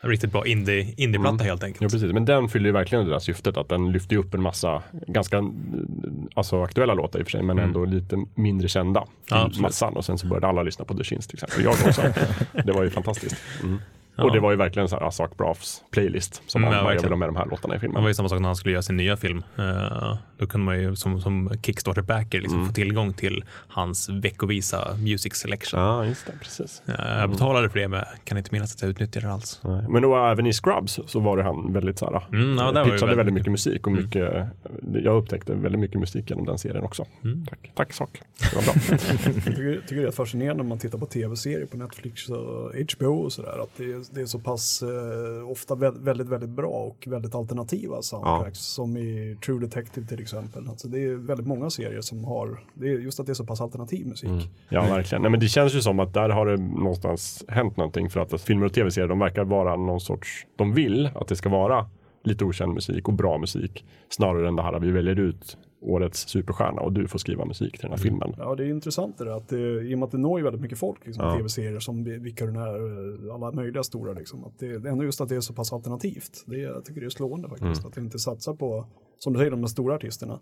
En 0.00 0.10
riktigt 0.10 0.32
bra 0.32 0.46
indie, 0.46 0.94
indieplatta 0.96 1.44
helt 1.44 1.62
enkelt. 1.62 1.82
Ja, 1.82 1.88
precis. 1.88 2.12
Men 2.12 2.24
den 2.24 2.48
fyller 2.48 2.66
ju 2.66 2.72
verkligen 2.72 3.04
det 3.04 3.10
där 3.10 3.18
syftet 3.18 3.56
att 3.56 3.68
den 3.68 3.92
lyfter 3.92 4.16
upp 4.16 4.34
en 4.34 4.42
massa 4.42 4.82
ganska 5.06 5.42
alltså, 6.34 6.62
aktuella 6.62 6.94
låtar 6.94 7.18
i 7.18 7.22
och 7.22 7.26
för 7.26 7.30
sig, 7.30 7.42
men 7.42 7.58
ändå 7.58 7.84
lite 7.84 8.24
mindre 8.34 8.68
kända 8.68 9.04
Ja, 9.30 9.50
massan. 9.60 9.96
Och 9.96 10.04
sen 10.04 10.18
så 10.18 10.26
började 10.26 10.46
alla 10.46 10.62
lyssna 10.62 10.84
på 10.84 10.94
The 10.94 11.04
Shins 11.04 11.26
till 11.26 11.36
exempel. 11.36 11.64
Jag 11.64 11.72
också. 11.72 12.02
det 12.64 12.72
var 12.72 12.82
ju 12.82 12.90
fantastiskt. 12.90 13.36
Mm. 13.62 13.78
Ja. 14.16 14.24
Och 14.24 14.32
det 14.32 14.40
var 14.40 14.50
ju 14.50 14.56
verkligen 14.56 14.88
så 14.88 14.96
här 14.96 15.02
Asak 15.06 15.36
Brafs 15.36 15.82
playlist 15.90 16.42
som 16.46 16.62
Mm, 16.62 16.68
han 16.68 16.76
ja, 16.78 16.84
bara, 16.84 16.90
jag 16.90 16.94
verkligen. 16.94 17.02
vill 17.02 17.12
ha 17.12 17.18
med 17.18 17.28
de 17.28 17.36
här 17.36 17.46
låtarna 17.50 17.74
i 17.74 17.76
Det 17.76 17.80
filmen. 17.80 18.02
var 18.02 18.08
ju 18.08 18.14
samma 18.14 18.28
sak 18.28 18.40
när 18.40 18.48
han 18.48 18.56
skulle 18.56 18.72
göra 18.72 18.82
sin 18.82 18.96
nya 18.96 19.16
film. 19.16 19.42
Eh, 19.58 20.16
då 20.38 20.46
kunde 20.46 20.64
man 20.64 20.80
ju 20.80 20.96
som, 20.96 21.20
som 21.20 21.50
Kickstarter-backer 21.62 22.40
liksom 22.40 22.66
få 22.66 22.72
tillgång 22.72 23.12
till 23.12 23.44
hans 23.68 24.08
veckovisa 24.08 24.96
music 24.98 25.34
selection. 25.36 25.80
Ja, 25.80 26.04
just 26.06 26.26
det, 26.26 26.32
precis. 26.40 26.82
Eh, 26.86 27.18
Jag 27.20 27.30
betalade 27.30 27.70
för 27.70 27.78
det 27.78 27.88
men 27.88 28.04
kan 28.24 28.38
inte 28.38 28.48
minnas 28.52 28.74
att 28.74 28.82
jag 28.82 28.90
utnyttjade 28.90 29.26
det 29.26 29.32
alls. 29.32 29.60
Nej. 29.64 29.84
Men 29.88 30.02
då 30.02 30.16
även 30.26 30.46
i 30.46 30.52
Scrubs 30.52 31.00
så 31.06 31.20
var 31.20 31.36
det 31.36 31.42
han 31.42 31.72
väldigt 31.72 31.98
så 31.98 32.04
här, 32.10 32.22
Mm, 32.32 32.58
ja, 32.58 32.72
det 32.72 32.84
pitchade 32.84 33.00
väldigt 33.00 33.18
väldigt 33.18 33.34
mycket. 33.34 33.50
musik 33.50 33.86
och 33.86 33.92
mycket, 33.92 34.46
jag 35.04 35.16
upptäckte 35.16 35.54
väldigt 35.54 35.80
mycket 35.80 36.00
musik 36.00 36.30
genom 36.30 36.44
den 36.46 36.58
serien 36.58 36.84
också. 36.84 37.04
Mm. 37.24 37.46
Tack, 37.46 37.70
tack 37.74 37.92
sak. 37.92 38.20
Det 38.50 38.56
var 38.56 38.62
bra. 38.62 38.72
Jag 39.34 39.44
tycker, 39.44 39.80
tycker 39.88 40.02
det 40.02 40.08
är 40.08 40.12
fascinerande 40.12 40.62
när 40.62 40.68
man 40.68 40.78
tittar 40.78 40.98
på 40.98 41.06
tv-serier 41.06 41.66
på 41.66 41.76
Netflix 41.76 42.28
och 42.28 42.72
HBO 42.96 43.06
och 43.24 43.32
sådär. 43.32 43.62
Att 43.62 43.70
det 43.76 43.84
är, 43.84 44.02
det 44.14 44.20
är 44.20 44.26
så 44.26 44.38
pass 44.38 44.82
eh, 44.82 45.50
ofta 45.50 45.74
väldigt, 45.74 46.28
väldigt, 46.28 46.50
bra 46.50 46.68
och 46.68 47.04
väldigt 47.06 47.34
alternativa 47.34 48.02
soundtracks. 48.02 48.58
Som 48.58 48.96
i 48.96 49.38
True 49.46 49.60
Detective 49.60 50.06
till 50.06 50.20
exempel. 50.20 50.68
Alltså 50.68 50.88
det 50.88 51.04
är 51.04 51.14
väldigt 51.14 51.46
många 51.46 51.70
serier 51.70 52.00
som 52.00 52.24
har, 52.24 52.64
det 52.74 52.88
är 52.88 52.98
just 52.98 53.20
att 53.20 53.26
det 53.26 53.32
är 53.32 53.34
så 53.34 53.46
pass 53.46 53.60
alternativ 53.60 54.06
musik. 54.06 54.28
Mm. 54.28 54.42
Ja, 54.68 54.82
verkligen. 54.82 55.22
Nej, 55.22 55.30
men 55.30 55.40
det 55.40 55.48
känns 55.48 55.74
ju 55.74 55.80
som 55.80 56.00
att 56.00 56.14
där 56.14 56.28
har 56.28 56.46
det 56.46 56.56
någonstans 56.56 57.44
hänt 57.48 57.76
någonting 57.76 58.10
för 58.10 58.20
att 58.20 58.40
filmer 58.40 58.66
och 58.66 58.72
tv-serier, 58.72 59.08
de 59.08 59.18
verkar 59.18 59.44
vara 59.44 59.76
någon 59.76 60.00
sorts, 60.00 60.46
de 60.56 60.74
vill 60.74 61.10
att 61.14 61.28
det 61.28 61.36
ska 61.36 61.48
vara 61.48 61.86
lite 62.24 62.44
okänd 62.44 62.74
musik 62.74 63.08
och 63.08 63.14
bra 63.14 63.38
musik 63.38 63.84
snarare 64.08 64.48
än 64.48 64.56
det 64.56 64.62
här 64.62 64.72
att 64.72 64.82
vi 64.82 64.90
väljer 64.90 65.18
ut 65.18 65.56
årets 65.80 66.28
superstjärna 66.28 66.80
och 66.80 66.92
du 66.92 67.08
får 67.08 67.18
skriva 67.18 67.44
musik 67.44 67.72
till 67.72 67.82
den 67.82 67.90
här 67.90 67.98
filmen. 67.98 68.34
Ja, 68.38 68.54
det 68.54 68.64
är 68.64 68.68
intressant 68.68 69.18
det 69.18 69.24
där, 69.24 69.32
att 69.36 69.48
det, 69.48 69.58
i 69.82 69.94
och 69.94 69.98
med 69.98 70.06
att 70.06 70.12
det 70.12 70.18
når 70.18 70.38
ju 70.38 70.44
väldigt 70.44 70.62
mycket 70.62 70.78
folk, 70.78 71.06
liksom, 71.06 71.24
Ja. 71.24 71.36
tv-serier 71.36 71.78
som 71.80 72.04
vilka 72.04 72.46
den 72.46 72.56
är, 72.56 73.28
eh, 73.28 73.34
alla 73.34 73.52
möjliga 73.52 73.82
stora, 73.82 74.12
liksom, 74.12 74.44
att 74.44 74.58
det, 74.58 74.66
ändå 74.88 75.04
just 75.04 75.20
att 75.20 75.28
det 75.28 75.36
är 75.36 75.40
så 75.40 75.54
pass 75.54 75.72
alternativt. 75.72 76.44
Det, 76.46 76.56
jag 76.58 76.84
tycker 76.84 77.00
det 77.00 77.06
är 77.06 77.10
slående 77.10 77.48
faktiskt, 77.48 77.80
Mm. 77.80 77.88
att 77.88 77.94
det 77.94 78.00
inte 78.00 78.18
satsar 78.18 78.54
på, 78.54 78.86
som 79.18 79.32
du 79.32 79.38
säger, 79.38 79.50
de 79.50 79.68
stora 79.68 79.94
artisterna. 79.94 80.40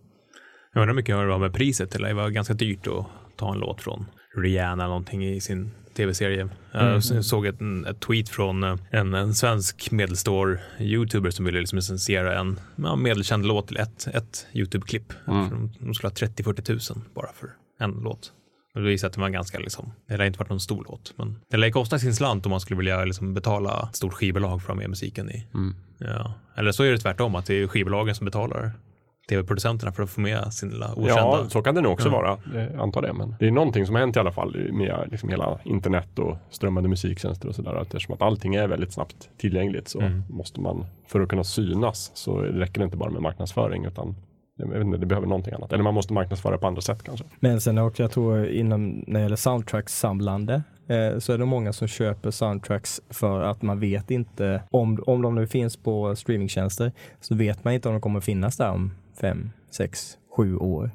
Jag 0.73 0.81
undrar 0.81 0.93
hur 0.93 0.97
mycket 0.97 1.17
det 1.17 1.27
var 1.27 1.39
med 1.39 1.53
priset 1.55 1.91
till. 1.91 2.03
Det 2.03 2.15
var 2.15 2.31
ganska 2.31 2.55
dyrt 2.55 2.87
att 2.87 3.07
ta 3.37 3.53
en 3.53 3.59
låt 3.61 3.81
från 3.81 4.05
Rihanna 4.37 4.83
eller 4.85 4.89
någonting 4.91 5.25
i 5.27 5.41
sin 5.41 5.71
tv-serie. 5.95 6.49
Jag 6.73 6.97
s- 6.97 7.29
såg 7.29 7.47
ett, 7.47 7.59
ett 7.89 8.01
tweet 8.01 8.29
från 8.29 8.65
eh, 8.65 8.77
en, 8.91 9.15
en 9.15 9.35
svensk 9.35 9.91
medelstor 9.91 10.61
youtuber 10.81 11.31
som 11.31 11.45
ville 11.45 11.59
liksom 11.61 11.77
licensiera 11.77 12.39
en 12.41 12.61
ja, 12.77 12.97
medelkänd 12.97 13.47
låt 13.47 13.69
till 13.69 13.77
ett, 13.77 14.07
ett 14.15 14.47
YouTube-klipp. 14.53 15.13
Mm. 15.29 15.51
De, 15.51 15.73
de 15.87 15.95
skulle 15.95 16.09
ha 16.11 16.15
30-40 16.15 16.61
tusen 16.63 17.03
bara 17.15 17.33
för 17.33 17.49
en 17.81 17.91
låt. 17.91 18.33
Och 18.75 18.81
det 18.81 18.87
visar 18.89 19.09
att 19.09 19.15
det 19.15 19.21
var 19.21 19.29
ganska 19.29 19.59
liksom, 19.59 19.93
det 20.09 20.17
lär 20.17 20.25
inte 20.25 20.39
varit 20.39 20.49
någon 20.51 20.61
stor 20.61 20.85
låt, 20.89 21.13
men 21.17 21.41
det 21.51 21.57
lär 21.57 21.71
kosta 21.71 21.99
sin 21.99 22.15
slant 22.15 22.47
om 22.47 22.51
man 22.51 22.61
skulle 22.61 22.79
vilja 22.79 23.05
liksom 23.05 23.35
betala 23.35 23.89
ett 23.91 23.97
stort 23.97 24.13
skivbolag 24.13 24.63
för 24.63 24.67
att 24.73 24.77
ha 24.77 24.81
med 24.83 24.91
musiken 24.91 25.31
i. 25.31 25.47
Ja. 25.99 26.35
Eller 26.57 26.73
så 26.73 26.83
är 26.83 26.91
det 26.93 26.99
tvärtom, 26.99 27.35
att 27.35 27.47
det 27.47 27.55
är 27.55 27.67
skivbolagen 27.67 28.15
som 28.15 28.25
betalar 28.25 28.73
tv-producenterna 29.29 29.93
för 29.93 30.03
att 30.03 30.11
få 30.11 30.21
med 30.21 30.53
sin 30.53 30.71
lilla 30.71 30.93
okända. 30.93 31.15
Ja, 31.15 31.45
så 31.49 31.63
kan 31.63 31.75
det 31.75 31.81
nog 31.81 31.93
också 31.93 32.09
Ja. 32.09 32.13
vara. 32.13 32.39
Jag 32.73 32.81
antar 32.81 33.03
det. 33.03 33.13
Men 33.13 33.35
det 33.39 33.47
är 33.47 33.51
någonting 33.51 33.87
som 33.87 33.95
har 33.95 34.01
hänt 34.01 34.17
i 34.17 34.19
alla 34.19 34.33
fall 34.33 34.57
med 34.73 35.09
liksom 35.11 35.29
hela 35.29 35.59
internet 35.65 36.19
och 36.19 36.37
strömmande 36.51 36.89
musiktjänster 36.89 37.49
och 37.49 37.55
sådär. 37.55 37.83
Eftersom 37.83 38.15
att 38.15 38.23
allting 38.23 38.55
är 38.55 38.69
väldigt 38.69 38.93
snabbt 38.93 39.31
tillgängligt 39.39 39.89
så 39.89 40.01
Mm. 40.01 40.23
måste 40.29 40.61
man, 40.61 40.87
för 41.09 41.21
att 41.21 41.29
kunna 41.29 41.45
synas 41.45 42.11
så 42.15 42.37
räcker 42.39 42.81
det 42.81 42.85
inte 42.85 42.97
bara 42.97 43.11
med 43.11 43.23
marknadsföring 43.23 43.85
utan 43.85 44.17
jag 44.57 44.67
vet 44.69 44.81
inte, 44.81 44.99
det 44.99 45.07
behöver 45.07 45.27
någonting 45.27 45.55
annat. 45.55 45.73
Eller 45.73 45.83
man 45.85 45.95
måste 45.95 46.13
marknadsföra 46.13 46.59
på 46.59 46.67
andra 46.67 46.81
sätt 46.83 47.03
kanske. 47.03 47.25
Men 47.41 47.61
sen 47.61 47.79
också, 47.79 48.03
jag 48.03 48.11
tror 48.11 48.47
inom, 48.49 49.05
när 49.07 49.21
det 49.21 49.23
gäller 49.23 49.37
soundtracks-samlande, 49.37 50.63
eh, 50.89 51.19
så 51.19 51.33
är 51.33 51.39
det 51.39 51.45
många 51.45 51.73
som 51.73 51.89
köper 51.89 52.31
soundtracks 52.31 53.01
för 53.11 53.43
att 53.43 53.63
man 53.63 53.81
vet 53.81 54.11
inte, 54.11 54.63
om, 54.71 55.03
om 55.07 55.23
de 55.23 55.35
nu 55.35 55.47
finns 55.47 55.77
på 55.77 56.17
streamingtjänster, 56.17 56.93
så 57.21 57.35
vet 57.35 57.65
man 57.65 57.75
inte 57.75 57.89
om 57.89 57.95
de 57.95 58.01
kommer 58.01 58.21
finnas 58.21 58.57
där 58.57 58.71
om 58.71 58.93
fem, 59.21 59.51
sex, 59.71 60.19
sju 60.37 60.57
år. 60.57 60.91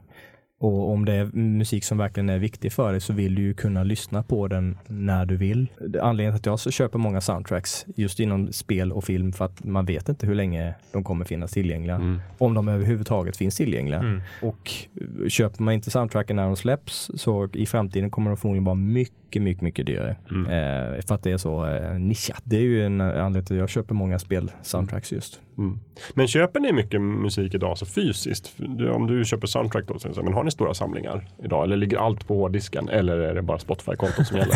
Och 0.59 0.91
om 0.91 1.05
det 1.05 1.13
är 1.13 1.26
musik 1.34 1.84
som 1.84 1.97
verkligen 1.97 2.30
är 2.30 2.39
viktig 2.39 2.74
för 2.74 2.91
dig 2.91 3.01
så 3.01 3.13
vill 3.13 3.36
du 3.36 3.41
ju 3.41 3.53
kunna 3.53 3.84
lyssna 3.84 4.24
på 4.24 4.47
den 4.47 4.78
när 4.88 5.26
du 5.26 5.38
vill. 5.38 5.67
Anledningen 6.01 6.34
till 6.34 6.39
att 6.39 6.45
jag 6.45 6.59
så 6.59 6.72
köper 6.72 6.99
många 6.99 7.22
soundtracks 7.22 7.86
just 7.95 8.20
inom 8.20 8.53
spel 8.53 8.91
och 8.91 9.03
film 9.03 9.34
för 9.34 9.45
att 9.45 9.63
man 9.63 9.86
vet 9.86 10.09
inte 10.09 10.28
hur 10.28 10.36
länge 10.36 10.74
de 10.91 11.03
kommer 11.03 11.26
finnas 11.26 11.51
tillgängliga. 11.51 12.20
Om 12.38 12.53
de 12.53 12.67
överhuvudtaget 12.67 13.38
finns 13.38 13.55
tillgängliga. 13.55 13.99
Mm. 13.99 14.22
Och 14.41 14.72
eh, 14.95 15.28
köper 15.28 15.63
man 15.63 15.74
inte 15.74 15.91
soundtracken 15.91 16.36
när 16.36 16.45
de 16.45 16.55
släpps 16.55 17.11
så 17.15 17.49
i 17.53 17.65
framtiden 17.65 18.11
kommer 18.11 18.32
de 18.32 18.38
förmodligen 18.38 18.65
vara 18.65 18.76
mycket, 18.76 19.13
mycket, 19.36 19.61
mycket 19.63 19.86
dyrare. 19.86 20.09
Eh, 20.30 21.01
för 21.07 21.15
att 21.15 21.23
det 21.23 21.32
är 21.32 21.38
så 21.38 21.65
eh, 21.65 21.93
nischat. 21.99 22.41
Det 22.43 22.55
är 22.57 22.61
ju 22.61 22.86
en 22.86 23.01
eh, 23.01 23.07
anledning 23.07 23.45
till 23.45 23.55
att 23.55 23.59
jag 23.59 23.69
köper 23.69 23.95
många 23.95 24.19
spel-soundtracks 24.19 25.13
just. 25.13 25.39
Mm. 25.57 25.80
Men 26.13 26.27
köper 26.27 26.59
ni 26.59 26.73
mycket 26.73 27.01
musik 27.01 27.53
idag 27.53 27.77
så 27.77 27.86
fysiskt? 27.86 28.55
Om 28.93 29.07
du 29.07 29.25
köper 29.25 29.47
soundtrack 29.47 29.88
då, 29.88 29.99
så, 29.99 30.23
men 30.23 30.34
har 30.34 30.43
ni 30.43 30.51
stora 30.51 30.73
samlingar 30.73 31.27
idag? 31.43 31.63
Eller 31.63 31.77
ligger 31.77 31.97
allt 31.97 32.27
på 32.27 32.36
hårddisken? 32.36 32.89
Eller 32.89 33.17
är 33.17 33.36
det 33.36 33.41
bara 33.41 33.57
Spotify-kontot 33.59 34.27
som 34.27 34.38
gäller? 34.38 34.55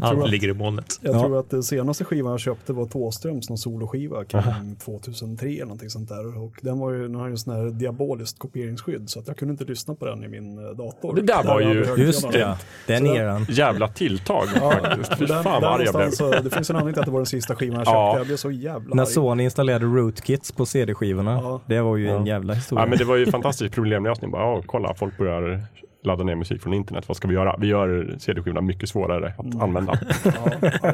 Allt 0.04 0.30
ligger 0.30 0.48
i 0.48 0.52
molnet. 0.54 0.98
Jag 1.00 1.14
Ja. 1.14 1.20
tror 1.20 1.38
att 1.40 1.50
den 1.50 1.62
senaste 1.62 2.04
skivan 2.04 2.30
jag 2.30 2.40
köpte 2.40 2.72
var 2.72 2.86
Thåströms, 2.86 3.48
någon 3.48 3.58
soloskiva 3.58 4.24
kring 4.28 4.76
2003 4.76 5.48
eller 5.48 5.64
någonting 5.64 5.90
sånt 5.90 6.08
där. 6.08 6.38
Och 6.42 6.52
den 6.62 6.78
var 6.78 6.90
ju, 6.92 7.02
den 7.02 7.14
har 7.14 7.26
ju 7.26 7.30
en 7.30 7.38
sån 7.38 7.54
här 7.56 7.70
diaboliskt 7.70 8.38
kopieringsskydd 8.38 9.10
så 9.10 9.20
att 9.20 9.28
jag 9.28 9.36
kunde 9.36 9.52
inte 9.52 9.64
lyssna 9.64 9.94
på 9.94 10.06
den 10.06 10.24
i 10.24 10.28
min 10.28 10.58
eh, 10.58 10.64
dator. 10.76 11.14
Det 11.16 11.22
där 11.22 11.44
var 11.44 11.60
ju-. 11.60 12.04
Just 12.04 12.32
det. 12.32 12.56
Den 12.86 13.06
eran. 13.06 13.46
Jävla 13.48 13.88
tilltag 14.08 14.46
faktiskt. 14.48 15.18
Fy 15.18 15.26
fan 15.26 15.44
där 15.44 15.60
vad 15.60 15.64
arg 15.64 15.84
jag 15.84 15.94
blev. 15.94 16.10
så, 16.10 16.30
det 16.30 16.50
finns 16.50 16.70
en 16.70 16.76
anledning 16.76 16.94
till 16.94 17.00
att 17.00 17.06
det 17.06 17.12
var 17.12 17.18
den 17.18 17.26
sista 17.26 17.54
skivan 17.56 17.76
jag 17.78 17.86
köpte. 17.86 17.96
Ja. 17.96 18.18
Jag 18.18 18.26
blev 18.26 18.36
så 18.36 18.50
jävla 18.50 18.94
När 18.94 19.02
arg. 19.02 19.10
Sony 19.10 19.44
installerade 19.44 19.84
rootkits 19.86 20.52
på 20.52 20.66
CD-skivorna, 20.66 21.40
Ja. 21.42 21.60
det 21.66 21.80
var 21.80 21.96
ju 21.96 22.08
en 22.10 22.26
Ja. 22.26 22.32
jävla 22.34 22.54
historia. 22.54 22.82
Ja, 22.84 22.88
men 22.88 22.98
det 22.98 23.04
var 23.04 23.16
ju 23.16 23.26
fantastisk 23.26 23.74
problemlösning. 23.74 24.30
Bara, 24.30 24.42
ja, 24.42 24.62
kolla, 24.66 24.94
folk 24.94 25.18
börjar 25.18 25.60
ladda 26.06 26.24
ner 26.24 26.34
musik 26.34 26.62
från 26.62 26.74
internet. 26.74 27.08
Vad 27.08 27.16
ska 27.16 27.28
vi 27.28 27.34
göra? 27.34 27.56
Vi 27.60 27.66
gör 27.66 28.16
CD-skivorna 28.18 28.60
mycket 28.60 28.88
svårare 28.88 29.34
att 29.38 29.62
använda. 29.62 29.98
Ja, 30.24 30.50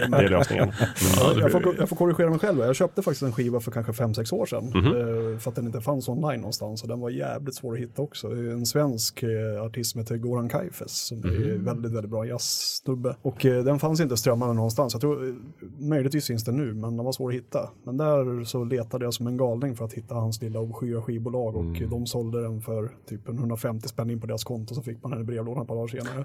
Det 0.08 0.24
är 0.24 0.28
lösningen. 0.28 0.72
Ja, 1.16 1.32
det 1.34 1.40
jag, 1.40 1.52
får, 1.52 1.74
jag 1.78 1.88
får 1.88 1.96
korrigera 1.96 2.30
mig 2.30 2.38
själv. 2.38 2.58
Jag 2.58 2.76
köpte 2.76 3.02
faktiskt 3.02 3.22
en 3.22 3.32
skiva 3.32 3.60
för 3.60 3.70
kanske 3.70 3.92
5-6 3.92 4.34
år 4.34 4.46
sedan. 4.46 4.64
Eh, 4.68 5.38
För 5.38 5.50
att 5.50 5.54
den 5.56 5.66
inte 5.66 5.80
fanns 5.80 6.08
online 6.08 6.40
någonstans. 6.40 6.82
Och 6.82 6.88
den 6.88 7.00
var 7.00 7.10
jävligt 7.10 7.54
svår 7.54 7.72
att 7.74 7.78
hitta 7.80 8.02
också. 8.02 8.28
Det 8.28 8.40
är 8.50 8.52
En 8.52 8.66
svensk 8.66 9.22
eh, 9.22 9.62
artist 9.62 9.90
som 9.90 10.00
heter 10.00 10.16
Goran 10.16 10.48
Kaifes. 10.48 11.06
Som 11.06 11.18
är 11.18 11.22
Mhm. 11.54 11.64
väldigt, 11.64 11.92
väldigt 11.92 12.10
bra 12.10 12.26
jazzsnubbe. 12.26 13.16
Och 13.22 13.46
eh, 13.46 13.64
den 13.64 13.78
fanns 13.78 14.00
inte 14.00 14.16
strömmande 14.16 14.54
någonstans. 14.54 14.94
Jag 14.94 15.00
tror, 15.00 15.34
möjligtvis 15.78 16.26
finns 16.26 16.44
den 16.44 16.56
nu, 16.56 16.74
men 16.74 16.96
den 16.96 17.04
var 17.04 17.12
svår 17.12 17.28
att 17.28 17.34
hitta. 17.34 17.70
Men 17.84 17.96
där 17.96 18.44
så 18.44 18.64
letade 18.64 19.04
jag 19.04 19.14
som 19.14 19.26
en 19.26 19.36
galning 19.36 19.76
för 19.76 19.84
att 19.84 19.92
hitta 19.92 20.14
hans 20.14 20.42
lilla 20.42 20.60
obskyra 20.60 21.02
skivbolag. 21.02 21.56
Och 21.56 21.62
Mm. 21.62 21.90
de 21.90 22.06
sålde 22.06 22.42
den 22.42 22.60
för 22.60 22.90
typ 23.08 23.28
en 23.28 23.38
150 23.38 23.88
spänn 23.88 24.10
in 24.10 24.20
på 24.20 24.26
deras 24.26 24.44
konto. 24.44 24.74
Så 24.74 24.82
fick 24.82 25.01
man 25.02 25.10
den 25.12 25.20
i 25.20 25.24
brevlådan 25.24 25.62
ett 25.62 25.68
par 25.68 25.74
dagar 25.74 25.88
senare. 25.88 26.24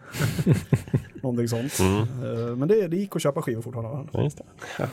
Någonting 1.21 1.47
sånt. 1.47 1.79
Eh, 1.79 2.55
Men 2.55 2.67
det, 2.67 2.87
det 2.87 2.97
gick 2.97 3.15
att 3.15 3.21
köpa 3.21 3.41
skivor 3.41 3.61
fortfarande. 3.61 4.07
Ja, 4.79 4.87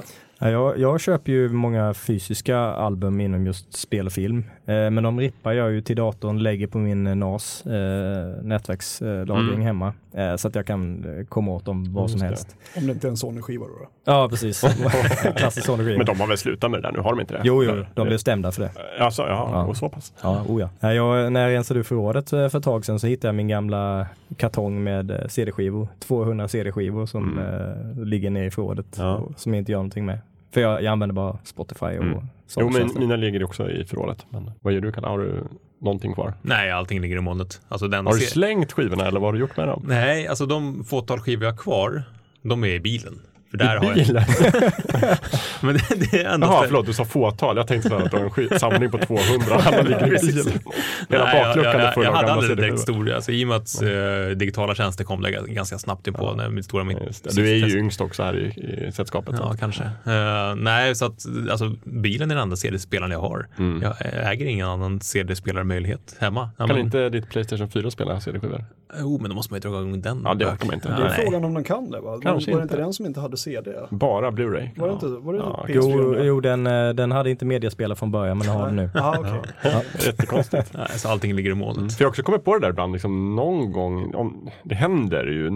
jag, 0.50 0.78
jag 0.78 1.00
köper 1.00 1.32
ju 1.32 1.48
många 1.48 1.94
fysiska 1.94 2.58
album 2.58 3.20
inom 3.20 3.46
just 3.46 3.72
spel 3.76 4.06
och 4.06 4.12
film. 4.12 4.38
Eh, 4.66 4.74
men 4.90 5.02
de 5.02 5.20
rippar 5.20 5.52
jag 5.52 5.72
ju 5.72 5.80
till 5.80 5.96
datorn, 5.96 6.38
lägger 6.38 6.66
på 6.66 6.78
min 6.78 7.06
eh, 7.06 7.14
NAS 7.16 7.66
eh, 7.66 8.42
nätverkslagring 8.42 9.48
Mm. 9.54 9.60
hemma. 9.62 9.92
Eh, 10.14 10.36
så 10.36 10.48
att 10.48 10.54
jag 10.54 10.66
kan 10.66 11.04
komma 11.28 11.52
åt 11.52 11.64
dem 11.64 11.94
vad 11.94 12.10
som 12.10 12.20
det. 12.20 12.26
helst. 12.26 12.56
Om 12.76 12.86
det 12.86 12.92
inte 12.92 13.06
är 13.06 13.10
en 13.10 13.16
Sony-skiva 13.16 13.64
då. 13.66 13.88
Ja, 14.04 14.28
precis. 14.30 14.60
Klassisk 15.36 15.66
Sony 15.66 15.96
Men 15.96 16.06
de 16.06 16.20
har 16.20 16.26
väl 16.26 16.38
slutat 16.38 16.70
med 16.70 16.82
det 16.82 16.88
där 16.88 16.92
nu? 16.92 17.00
Har 17.00 17.10
de 17.10 17.20
inte 17.20 17.34
det? 17.34 17.40
Jo, 17.44 17.64
jo, 17.64 17.84
de 17.94 18.06
blev 18.08 18.18
stämda 18.18 18.52
för 18.52 18.62
det. 18.62 18.70
Alltså, 19.00 19.22
ja, 19.22 19.48
Ja. 19.52 19.64
och 19.64 19.76
så 19.76 19.88
pass. 19.88 20.12
Ja, 20.22 20.42
oh 20.48 20.60
ja. 20.60 20.68
Ja, 20.80 20.92
Jag, 20.94 21.32
när 21.32 21.40
jag 21.48 21.56
rensade 21.56 21.80
ur 21.80 21.84
förrådet 21.84 22.30
för 22.30 22.56
ett 22.56 22.62
tag 22.64 22.84
sedan 22.84 22.98
så 23.00 23.06
hittade 23.06 23.28
jag 23.28 23.34
min 23.34 23.48
gamla 23.48 24.06
kartong 24.36 24.84
med 24.84 25.26
CD-skivor. 25.28 25.88
200 25.98 26.48
CD-skivor 26.48 27.06
som 27.06 27.38
eh, 27.38 28.04
ligger 28.04 28.30
nere 28.30 28.44
i 28.46 28.50
förrådet. 28.50 28.98
Mm. 28.98 29.08
Ja. 29.10 29.28
Som 29.36 29.54
jag 29.54 29.58
inte 29.60 29.72
gör 29.72 29.78
någonting 29.78 30.04
med. 30.06 30.18
För 30.54 30.60
jag, 30.60 30.82
jag 30.82 30.92
använder 30.92 31.14
bara 31.14 31.38
Spotify 31.44 31.86
och 31.86 32.04
Mm. 32.04 32.26
Jo, 32.56 32.70
men 32.70 32.90
mina 32.98 33.16
ligger 33.16 33.44
också 33.44 33.70
i 33.70 33.84
förrådet. 33.84 34.26
Men 34.30 34.50
vad 34.60 34.72
gör 34.72 34.80
du, 34.80 34.92
Kalle? 34.92 35.06
Har 35.06 35.18
du 35.18 35.44
någonting 35.80 36.14
kvar? 36.14 36.34
Nej, 36.42 36.70
allting 36.70 37.00
ligger 37.00 37.16
i 37.16 37.20
molnet. 37.20 37.60
Alltså 37.68 37.88
den 37.88 38.06
Har 38.06 38.14
du 38.14 38.20
slängt 38.20 38.72
skivorna 38.72 39.06
eller 39.06 39.20
vad 39.20 39.26
har 39.28 39.32
du 39.32 39.38
gjort 39.38 39.56
med 39.56 39.68
dem? 39.68 39.84
Nej, 39.86 40.26
alltså 40.26 40.46
de 40.46 40.84
fåtal 40.84 41.20
skivor 41.20 41.44
jag 41.44 41.52
har 41.52 41.58
kvar, 41.58 42.02
de 42.42 42.64
är 42.64 42.68
i 42.68 42.80
bilen. 42.80 43.18
För 43.58 43.64
där 43.66 43.76
har 43.76 43.84
jag, 43.84 43.94
bilen? 43.94 44.24
men 45.60 45.74
det, 45.74 46.10
det 46.10 46.22
är 46.22 46.28
ändå 46.34 46.46
Jaha, 46.46 46.60
för- 46.60 46.66
förlåt, 46.66 46.86
du 46.86 46.92
sa 46.92 47.04
fåtal. 47.04 47.56
Jag 47.56 47.66
tänkte 47.66 47.96
att 47.96 48.10
du 48.10 48.16
har 48.16 48.24
en 48.24 48.30
skit- 48.30 48.60
samling 48.60 48.90
på 48.90 48.98
200. 48.98 49.24
Alla 49.50 49.82
ligger 49.82 50.06
i 50.06 50.26
bilen. 50.26 50.44
Hela 51.08 51.34
jag, 51.34 51.46
bakluckan 51.46 51.72
jag, 51.72 51.80
är 51.82 51.92
full 51.92 52.04
jag 52.04 52.10
av 52.10 52.16
hade 52.16 52.28
gamla 52.28 52.42
aldrig 52.42 52.56
direkt 52.56 52.78
stor, 52.78 53.10
alltså, 53.12 53.32
i 53.32 53.44
och 53.44 53.48
med 53.48 53.56
att 53.56 53.82
eh, 53.82 54.36
digitala 54.36 54.74
tjänster 54.74 55.04
kom 55.04 55.22
lägga- 55.22 55.42
ganska 55.46 55.78
snabbt 55.78 56.06
in 56.06 56.14
på 56.14 56.34
när 56.34 56.48
mitt 56.48 56.64
stora 56.64 56.84
mitt. 56.84 56.98
Du 57.34 57.50
är 57.50 57.54
ju 57.54 57.78
yngst 57.78 58.00
också 58.00 58.22
här 58.22 58.36
i, 58.36 58.46
i 58.88 58.92
sällskapet. 58.92 59.34
Ja, 59.38 59.54
kanske. 59.60 59.82
Eh, 59.84 60.54
nej, 60.56 60.94
så 60.94 61.04
att 61.04 61.26
alltså, 61.50 61.72
bilen 61.84 62.30
är 62.30 62.34
den 62.34 62.42
enda 62.42 62.56
CD-spelaren 62.56 63.10
jag 63.12 63.20
har. 63.20 63.46
Mm. 63.58 63.82
Jag 63.82 63.94
äger 64.32 64.46
ingen 64.46 64.68
annan 64.68 65.00
CD-spelarmöjlighet 65.00 66.16
hemma. 66.18 66.50
Ja, 66.58 66.66
Kan 66.66 66.76
men, 66.76 66.84
inte 66.84 67.08
ditt 67.08 67.30
Playstation 67.30 67.68
4 67.70 67.90
spela 67.90 68.20
CD-skivor? 68.20 68.64
Jo, 69.00 69.18
men 69.20 69.28
då 69.30 69.34
måste 69.36 69.52
man 69.52 69.60
ju 69.60 69.70
dra 69.70 69.80
igång 69.80 70.00
den. 70.00 70.22
Ja, 70.24 70.34
det 70.34 70.46
orkar 70.46 70.66
man 70.66 70.74
inte. 70.74 70.88
Det 70.88 70.94
är 71.04 71.08
frågan 71.08 71.44
om 71.44 71.54
den 71.54 71.64
kan 71.64 71.90
det 71.90 72.00
va? 72.00 72.20
Kanske 72.22 72.50
var 72.50 72.58
det 72.58 72.62
inte 72.62 72.76
den 72.76 72.92
som 72.92 73.06
inte 73.06 73.20
hade 73.20 73.36
CD? 73.44 73.70
Bara 73.90 74.30
Blu-ray? 74.30 74.68
Var 74.76 74.88
det 74.88 74.92
inte, 74.94 75.06
var 75.06 75.32
det 75.32 75.38
Ja, 75.38 75.64
PS4? 75.68 75.72
Jo, 75.74 76.16
jo 76.18 76.40
den, 76.40 76.66
eh, 76.66 76.88
den 76.88 77.12
hade 77.12 77.30
inte 77.30 77.44
mediaspelare 77.44 77.96
från 77.96 78.10
början 78.10 78.38
men 78.38 78.48
har 78.48 78.66
det 78.66 78.72
nu. 78.72 78.90
Jaha, 78.94 79.18
okej. 79.18 79.72
Jättekonstigt. 80.06 80.72
Nej, 80.74 80.88
så 80.90 81.08
allting 81.08 81.34
ligger 81.34 81.50
i 81.50 81.54
molnet. 81.54 81.94
För 81.94 82.02
jag 82.02 82.06
har 82.06 82.10
också 82.10 82.22
kommit 82.22 82.44
på 82.44 82.54
det 82.54 82.60
där 82.60 82.70
ibland, 82.70 82.92
liksom, 82.92 83.36
någon 83.36 83.72
gång, 83.72 84.14
om, 84.14 84.50
det 84.62 84.74
händer 84.74 85.24
ju 85.24 85.46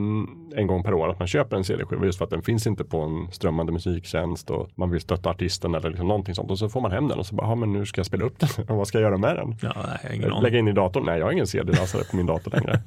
en, 0.56 0.66
gång 0.66 0.82
per 0.82 0.94
år 0.94 1.10
att 1.10 1.18
man 1.18 1.28
köper 1.28 1.56
en 1.56 1.64
CD-skiva 1.64 2.04
just 2.04 2.18
för 2.18 2.24
att 2.24 2.30
den 2.30 2.42
finns 2.42 2.66
inte 2.66 2.84
på 2.84 3.00
en 3.00 3.32
strömmande 3.32 3.72
musiktjänst 3.72 4.50
och 4.50 4.70
man 4.74 4.90
vill 4.90 5.00
stötta 5.00 5.30
artisten 5.30 5.74
eller 5.74 5.88
liksom 5.88 6.08
någonting 6.08 6.34
sånt. 6.34 6.50
Och 6.50 6.58
så 6.58 6.68
får 6.68 6.80
man 6.80 6.92
hem 6.92 7.08
den 7.08 7.18
och 7.18 7.26
så 7.26 7.34
bara, 7.34 7.46
ja 7.46 7.54
men 7.54 7.72
nu 7.72 7.86
ska 7.86 7.98
jag 7.98 8.06
spela 8.06 8.24
upp 8.24 8.38
den 8.38 8.48
och 8.68 8.76
vad 8.76 8.88
ska 8.88 8.98
jag 8.98 9.02
göra 9.02 9.18
med 9.18 9.36
den? 9.36 9.56
Ja, 9.62 9.72
nej, 9.76 9.98
jag 10.02 10.08
har 10.08 10.14
ingen 10.14 10.30
aning. 10.30 10.42
Lägga 10.42 10.58
in 10.58 10.68
i 10.68 10.72
datorn? 10.72 11.04
Nej, 11.06 11.18
jag 11.18 11.26
har 11.26 11.32
ingen 11.32 11.46
CD-läsare 11.46 12.02
på 12.10 12.16
min 12.16 12.26
dator 12.26 12.50
längre. 12.50 12.80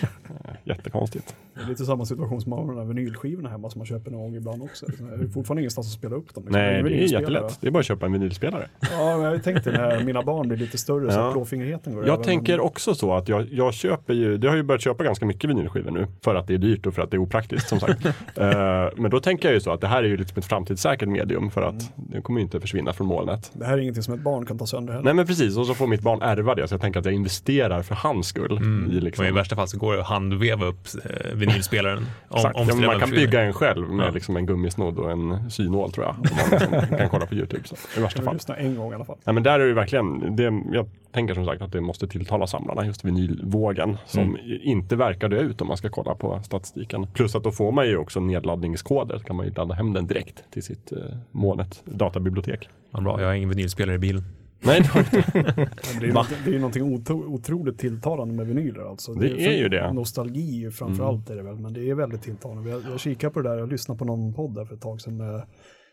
Jättekonstigt. 0.64 1.34
Det 1.56 1.62
är 1.62 1.68
lite 1.68 1.84
samma 1.84 2.04
situation 2.04 2.40
som 2.40 2.50
man 2.50 2.58
har 2.58 2.66
med 2.66 2.76
de 2.76 2.80
här 2.80 2.94
vinylskivorna 2.94 3.48
hemma 3.48 3.70
som 3.70 3.78
man 3.78 3.86
köper 3.86 4.10
någon 4.10 4.20
gång 4.20 4.34
ibland 4.36 4.62
också. 4.62 4.86
Det 4.86 5.24
är 5.24 5.28
fortfarande 5.28 5.60
ingenstans 5.62 5.86
att 5.86 5.92
spela 5.92 6.16
upp 6.16 6.34
dem. 6.34 6.44
liksom. 6.44 6.60
Nej, 6.62 6.82
det 6.82 7.04
är 7.04 7.12
jättelätt. 7.12 7.58
Det 7.60 7.66
är 7.66 7.70
bara 7.70 7.78
att 7.80 7.86
köpa 7.86 8.06
en 8.06 8.12
vinylspelare. 8.12 8.68
Ja, 8.80 9.16
men 9.16 9.22
jag 9.32 9.42
tänkte 9.42 9.72
när 9.72 10.04
mina 10.04 10.22
barn 10.22 10.48
blir 10.48 10.58
lite 10.58 10.78
större 10.78 11.12
så 11.12 11.20
att 11.20 11.32
klåfingrigheten 11.32 11.94
går 11.94 12.06
Jag 12.06 12.14
över. 12.14 12.24
tänker 12.24 12.60
också 12.60 12.94
så 12.94 13.14
att 13.14 13.28
jag, 13.28 13.46
jag 13.52 13.74
köper 13.74 14.14
ju, 14.14 14.36
det 14.38 14.48
har 14.48 14.56
ju 14.56 14.62
börjat 14.62 14.82
köpa 14.82 15.04
ganska 15.04 15.26
mycket 15.26 15.50
vinylskivor 15.50 15.90
nu 15.90 16.06
för 16.24 16.34
att 16.34 16.46
det 16.46 16.54
är 16.54 16.58
dyrt 16.58 16.86
och 16.86 16.94
för 16.94 17.02
att 17.02 17.10
det 17.10 17.16
är 17.16 17.18
opraktiskt 17.22 17.68
som 17.68 17.80
sagt. 17.80 18.06
Eh, 18.36 18.88
men 18.96 19.10
då 19.10 19.20
tänker 19.20 19.48
jag 19.48 19.54
ju 19.54 19.60
så 19.60 19.70
att 19.72 19.80
det 19.80 19.86
här 19.86 20.02
är 20.04 20.08
ju 20.08 20.16
liksom 20.16 20.38
ett 20.38 20.44
framtidssäkert 20.44 21.08
medium 21.08 21.50
för 21.50 21.62
att 21.62 21.92
det 21.96 22.20
kommer 22.20 22.40
ju 22.40 22.44
inte 22.44 22.60
försvinna 22.60 22.92
från 22.92 23.06
molnet. 23.06 23.50
Det 23.54 23.64
här 23.64 23.72
är 23.72 23.78
ingenting 23.78 24.02
som 24.02 24.14
ett 24.14 24.20
barn 24.20 24.46
kan 24.46 24.58
ta 24.58 24.66
sönder 24.66 24.92
heller. 24.92 25.04
Nej 25.04 25.14
men 25.14 25.26
precis, 25.26 25.56
och 25.56 25.66
så 25.66 25.74
får 25.74 25.86
mitt 25.86 26.00
barn 26.00 26.22
ärva 26.22 26.54
det 26.54 26.68
så 26.68 26.74
jag 26.74 26.80
tänker 26.80 27.00
att 27.00 27.06
jag 27.06 27.14
investerar 27.14 27.82
för 27.82 27.94
hans 27.94 28.26
skull. 28.26 28.60
I 28.92 29.00
liksom, 29.00 29.24
Och 29.24 29.28
i 29.28 29.32
värsta 29.32 29.56
fall 29.56 29.68
så 29.68 29.78
går 29.78 29.94
det 29.94 30.00
att 30.00 30.06
handveva 30.06 30.66
upp 30.66 30.86
eh, 31.04 31.36
vinylspelaren. 31.46 31.98
Om, 32.28 32.36
Exakt. 32.36 32.58
Ja, 32.68 32.74
man 32.86 33.00
kan 33.00 33.10
bygga 33.10 33.40
en 33.42 33.52
själv 33.52 33.88
med 33.90 34.06
Ja. 34.06 34.10
liksom 34.10 34.36
en 34.36 34.46
gummisnodd 34.46 34.98
och 34.98 35.10
en 35.10 35.50
synål 35.50 35.92
tror 35.92 36.06
jag. 36.06 36.14
Om 36.18 36.36
man 36.50 36.60
liksom 36.80 36.96
kan 36.98 37.08
kolla 37.08 37.26
på 37.26 37.34
YouTube. 37.34 37.62
Så, 37.68 37.76
I 37.98 38.02
värsta 38.02 38.22
fall. 38.22 38.34
lyssna 38.34 38.56
en 38.56 38.76
gång 38.76 38.92
i 38.92 38.94
alla 38.94 39.04
fall. 39.04 39.16
Nej, 39.24 39.34
men 39.34 39.42
där 39.42 39.60
är 39.60 39.66
det 39.68 39.74
verkligen, 39.74 40.36
det, 40.36 40.42
jag 40.72 40.86
tänker 41.12 41.34
som 41.34 41.46
sagt 41.46 41.62
att 41.62 41.72
det 41.72 41.80
måste 41.80 42.08
tilltala 42.08 42.46
samlarna, 42.46 42.86
just 42.86 43.04
vinylvågen, 43.04 43.96
som 44.06 44.22
Mm. 44.22 44.36
inte 44.62 44.96
verkar 44.96 45.28
dö 45.28 45.36
ut 45.40 45.60
om 45.60 45.68
man 45.68 45.76
ska 45.76 45.88
kolla 45.88 46.14
på 46.14 46.40
statistiken. 46.42 47.06
Plus 47.14 47.34
att 47.34 47.44
då 47.44 47.50
får 47.52 47.72
man 47.72 47.86
ju 47.86 47.96
också 47.96 48.20
nedladdningskoder, 48.20 49.18
så 49.18 49.24
kan 49.24 49.36
man 49.36 49.46
ju 49.46 49.52
ladda 49.52 49.74
hem 49.74 49.92
den 49.92 50.06
direkt 50.06 50.44
till 50.50 50.62
sitt 50.62 50.92
eh, 50.92 50.98
molnet 51.30 51.82
databibliotek. 51.84 52.68
Ja, 52.90 53.00
bra, 53.00 53.20
jag 53.20 53.28
har 53.28 53.34
ingen 53.34 53.48
vinylspelare 53.48 53.94
i 53.96 53.98
bilen. 53.98 54.24
Nej, 54.60 54.80
det 54.80 54.86
har 54.88 55.00
inte. 55.00 55.24
Men 55.34 56.00
Det 56.00 56.04
är 56.04 56.06
ju 56.06 56.12
något- 56.12 56.28
det 56.44 56.50
är 56.50 56.52
ju 56.52 56.58
någonting 56.58 56.82
otro, 56.94 57.34
otroligt 57.34 57.78
tilltalande 57.78 58.34
med 58.34 58.46
vinyler 58.46 58.90
alltså. 58.90 59.14
Det 59.14 59.46
är 59.46 59.56
ju 59.58 59.68
det. 59.68 59.92
Nostalgi 59.92 60.70
framför 60.70 61.02
Mm. 61.04 61.06
allt 61.16 61.30
är 61.30 61.36
det 61.36 61.42
väl, 61.42 61.58
men 61.58 61.72
det 61.72 61.90
är 61.90 61.94
väldigt 61.94 62.22
tilltalande. 62.22 62.70
Jag, 62.70 62.82
jag 62.90 63.00
kikade 63.00 63.32
på 63.32 63.42
det 63.42 63.48
där, 63.48 63.56
jag 63.58 63.68
lyssnade 63.72 63.98
på 63.98 64.04
någon 64.04 64.34
podd 64.34 64.54
där 64.54 64.64
för 64.64 64.74
ett 64.74 64.80
tag 64.80 65.00
sedan 65.00 65.16
med 65.16 65.42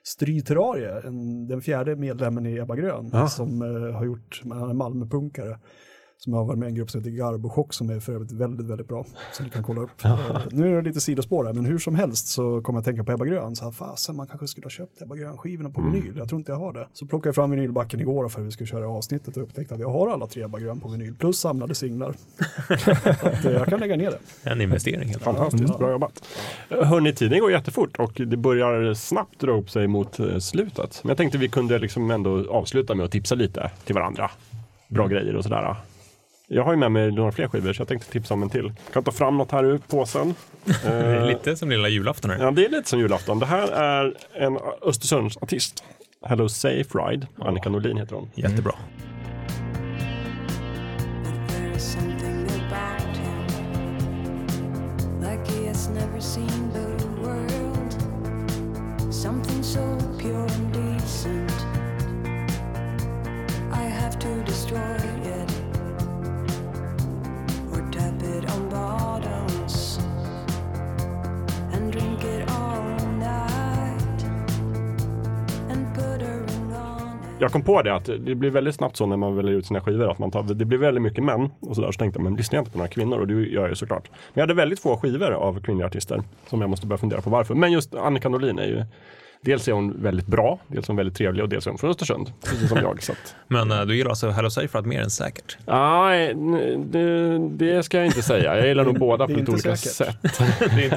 Stry 0.04 0.42
Terrarie, 0.42 1.02
en, 1.08 1.48
den 1.48 1.62
fjärde 1.62 1.96
medlemmen 1.96 2.46
i 2.46 2.58
Ebba 2.58 2.76
Grön, 2.76 3.10
Ja. 3.14 3.28
som 3.28 3.62
eh, 3.62 3.96
har 3.96 4.06
gjort, 4.06 4.42
han 4.52 4.70
är 4.70 4.74
Malmöpunkare, 4.74 5.58
som 6.18 6.34
har 6.34 6.46
varit 6.46 6.60
med 6.60 6.68
i 6.68 6.70
en 6.70 6.76
grupp 6.76 6.92
som 6.92 7.02
heter 7.02 7.12
Garbochock 7.12 7.74
som 7.74 7.90
är 7.90 8.00
för 8.00 8.14
övrigt 8.14 8.32
väldigt, 8.32 8.68
väldigt 8.68 8.88
bra. 8.88 9.06
Som 9.34 9.46
ni 9.46 9.52
kan 9.52 9.64
kolla 9.64 9.82
upp. 9.82 9.90
Eh, 10.14 10.42
nu 10.52 10.72
är 10.72 10.76
det 10.76 10.82
lite 10.82 11.02
sidospår 11.02 11.46
här, 11.46 11.54
men 11.54 11.66
hur 11.66 11.78
som 11.78 11.96
helst 11.96 12.28
så 12.28 12.62
kommer 12.62 12.78
jag 12.78 12.82
att 12.82 12.86
tänka 12.86 13.04
på 13.04 13.12
Ebba 13.12 13.26
Grön. 13.26 13.56
Så 13.56 13.64
här, 13.64 13.72
fasen, 13.72 14.16
man 14.16 14.28
kanske 14.28 14.48
skulle 14.48 14.66
ha 14.66 14.70
köpt 14.70 15.02
Ebba 15.02 15.16
Grön-skivorna 15.16 15.70
på 15.70 15.82
vinyl. 15.82 16.14
Jag 16.18 16.30
tror 16.30 16.40
inte 16.40 16.52
jag 16.52 16.60
har 16.60 16.74
det. 16.74 16.88
Så 16.94 17.06
plockade 17.06 17.28
jag 17.28 17.36
fram 17.36 17.52
vinylbacken 17.52 18.00
igår 18.00 18.30
för 18.30 18.42
att 18.42 18.48
vi 18.48 18.52
skulle 18.52 18.68
köra 18.68 18.90
avsnittet 18.90 19.38
och 19.38 19.44
upptäckte 19.44 19.74
att 19.74 19.80
jag 19.80 19.90
har 19.90 20.10
alla 20.10 20.28
tre 20.28 20.44
Ebba 20.44 20.60
Grön 20.60 20.80
på 20.80 20.88
vinyl, 20.88 21.16
plus 21.16 21.40
samlade 21.40 21.76
singlar. 21.76 22.16
så 22.86 22.92
att, 23.28 23.46
eh, 23.46 23.52
jag 23.52 23.68
kan 23.68 23.80
lägga 23.80 23.96
ner 23.96 24.12
det. 24.12 24.50
En 24.50 24.62
investering 24.62 25.10
helt. 25.10 25.24
Fantastiskt, 25.24 25.78
bra 25.78 25.92
jobbat. 25.92 26.24
Hörni, 26.70 27.14
tiden 27.14 27.40
går 27.40 27.52
jättefort 27.52 28.00
och 28.00 28.14
det 28.14 28.38
börjar 28.38 28.94
snabbt 28.94 29.40
dra 29.40 29.52
upp 29.52 29.70
sig 29.70 29.88
mot 29.88 30.20
eh, 30.20 30.38
slutet. 30.38 31.00
Men 31.04 31.10
jag 31.10 31.18
tänkte 31.18 31.38
vi 31.38 31.50
kunde 31.50 31.80
liksom 31.80 32.12
ändå 32.12 32.46
avsluta 32.50 32.96
med 32.96 33.06
att 33.06 33.12
tipsa 33.12 33.36
lite 33.36 33.72
till 33.86 33.96
varandra. 33.96 34.32
Bra 34.88 35.08
grejer 35.08 35.36
och 35.36 35.44
sådär. 35.44 35.76
Jag 36.48 36.64
har 36.64 36.74
ju 36.74 36.78
med 36.78 36.92
mig 36.92 37.12
några 37.12 37.32
fler 37.32 37.48
skivor 37.48 37.74
så 37.74 37.82
jag 37.82 37.88
tänkte 37.88 38.12
tipsa 38.12 38.34
om 38.34 38.44
en 38.44 38.50
till. 38.50 38.72
Jag 38.86 38.94
kan 38.94 39.04
ta 39.04 39.12
fram 39.12 39.38
något 39.38 39.52
här 39.52 39.64
ur 39.64 39.78
påsen. 39.78 40.36
Det 40.66 40.88
är 40.88 41.22
Eh, 41.22 41.28
lite 41.28 41.56
som 41.56 41.70
lilla 41.70 41.90
julafton 41.90 42.32
här. 42.32 42.40
Ja, 42.40 42.52
det 42.52 42.66
är 42.66 42.70
lite 42.70 42.90
som 42.90 43.00
julafton. 43.00 43.40
Det 43.40 43.46
här 43.46 43.68
är 43.68 44.14
en 44.34 44.58
Östersundsartist. 44.82 45.84
Hello 46.26 46.50
Safe 46.50 46.90
Ride. 46.94 47.28
Annika 47.40 47.70
Norlin 47.70 47.98
heter 47.98 48.16
hon. 48.16 48.30
Jättebra. 48.36 48.76
There 51.48 51.76
is 51.76 51.96
Jag 77.40 77.52
kom 77.52 77.62
på 77.62 77.82
det 77.82 77.96
att 77.96 78.06
det 78.06 78.36
blir 78.36 78.50
väldigt 78.50 78.76
snabbt 78.76 78.98
så 78.98 79.06
när 79.06 79.18
man 79.18 79.36
väljer 79.36 79.54
ut 79.54 79.66
sina 79.66 79.82
skivor 79.82 80.12
att 80.12 80.20
man 80.20 80.32
tar, 80.32 80.44
det 80.44 80.66
blir 80.66 80.78
väldigt 80.78 81.02
mycket 81.02 81.24
män 81.24 81.50
och 81.60 81.76
sådär. 81.76 81.92
Så 81.92 81.98
tänkte 81.98 82.20
jag, 82.20 82.24
men 82.24 82.36
lyssnar 82.36 82.58
jag 82.58 82.62
inte 82.62 82.72
på 82.72 82.78
några 82.78 82.90
kvinnor? 82.90 83.20
Och 83.20 83.28
det 83.28 83.34
gör 83.34 83.62
jag 83.62 83.70
ju 83.70 83.76
såklart. 83.76 84.10
Men 84.12 84.20
jag 84.34 84.42
hade 84.42 84.54
väldigt 84.54 84.80
få 84.80 84.98
skivor 84.98 85.32
av 85.32 85.62
kvinnliga 85.62 85.88
artister 85.88 86.22
som 86.48 86.62
jag 86.62 86.70
måste 86.70 86.88
börja 86.88 86.98
fundera 86.98 87.22
på 87.22 87.30
varför. 87.30 87.56
Men 87.56 87.72
just 87.72 87.96
Annika 87.96 88.30
Norlin 88.30 88.60
är 88.60 88.66
ju 88.66 88.84
Dels 89.46 89.68
är 89.68 89.72
hon 89.72 90.02
väldigt 90.04 90.28
bra, 90.28 90.60
dels 90.68 90.86
är 90.86 90.88
hon 90.88 90.98
väldigt 90.98 91.18
trevlig 91.18 91.44
och 91.44 91.50
dels 91.50 91.66
är 91.68 91.72
hon 91.72 91.78
från 91.78 91.90
Östersund. 91.90 92.32
Precis 92.44 92.70
som 92.70 92.78
jag. 92.78 93.04
Så 93.04 93.12
att, 93.12 93.36
Men 93.48 93.72
eh, 93.72 93.82
du 93.82 93.96
gillar 93.96 94.10
alltså 94.10 94.30
Hello 94.30 94.50
Safe 94.50 94.82
mer 94.82 95.02
än 95.02 95.10
säkert? 95.10 95.58
nej, 95.68 96.34
det, 96.78 97.38
det 97.50 97.84
ska 97.84 97.98
jag 97.98 98.06
inte 98.06 98.22
säga. 98.22 98.58
Jag 98.58 98.68
gillar 98.68 98.84
nog 98.86 99.00
båda 99.00 99.28
på 99.28 99.32
lite 99.34 99.52
olika 99.52 99.76
säkert. 99.76 100.16
sätt. 100.36 100.42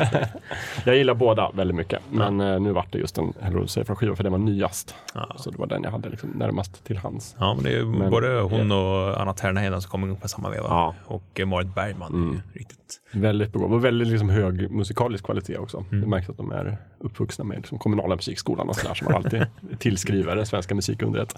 jag 0.85 0.97
gillar 0.97 1.15
båda 1.15 1.51
väldigt 1.55 1.77
mycket. 1.77 2.01
Men 2.11 2.41
eh, 2.41 2.61
nu 2.61 2.73
vart 2.73 2.93
det 2.93 2.99
just 2.99 3.19
en 3.19 3.33
Hello 3.41 3.67
Safe-skiva 3.67 4.17
för 4.17 4.23
den 4.23 4.33
var 4.33 4.39
nyast. 4.39 4.95
Ja. 5.15 5.35
Så 5.39 5.51
det 5.51 5.59
var 5.59 5.67
den 5.67 5.83
jag 5.83 5.91
hade 5.91 6.09
liksom 6.09 6.31
närmast 6.31 6.85
till 6.85 6.97
hands. 6.99 7.37
Ja, 7.39 7.55
men 7.55 7.65
det 7.65 7.71
är 7.71 7.77
ju 7.77 7.85
Men- 7.85 8.11
både 8.11 8.41
hon 8.41 8.73
och 8.73 9.21
Anna 9.21 9.33
Terneheden 9.33 9.83
som 9.83 9.91
kommer 9.91 10.15
på 10.15 10.29
samma 10.29 10.51
veva. 10.51 10.67
Ja. 10.69 10.95
Och 11.05 11.41
eh, 11.41 11.47
Marit 11.47 11.75
Bergman. 11.75 12.13
Mm. 12.15 12.41
Riktigt. 12.53 12.77
Väldigt 13.13 13.53
begåvad 13.53 13.73
och 13.77 13.85
väldigt 13.85 14.09
liksom 14.09 14.29
hög 14.31 14.71
musikalisk 14.71 15.25
kvalitet 15.25 15.59
också. 15.59 15.85
Mm. 15.91 16.01
Det 16.01 16.07
märks 16.07 16.29
att 16.29 16.37
de 16.37 16.53
är 16.53 16.77
uppvuxna 16.99 17.45
med 17.45 17.57
liksom 17.57 17.79
kommunala 17.79 18.17
musikskolan 18.37 18.69
och 18.69 18.77
sådär 18.77 18.95
som 18.95 19.05
man 19.05 19.15
alltid 19.15 19.47
tillskriver 19.79 20.37
det 20.37 20.47
svenska 20.47 20.75
musikundret. 20.75 21.35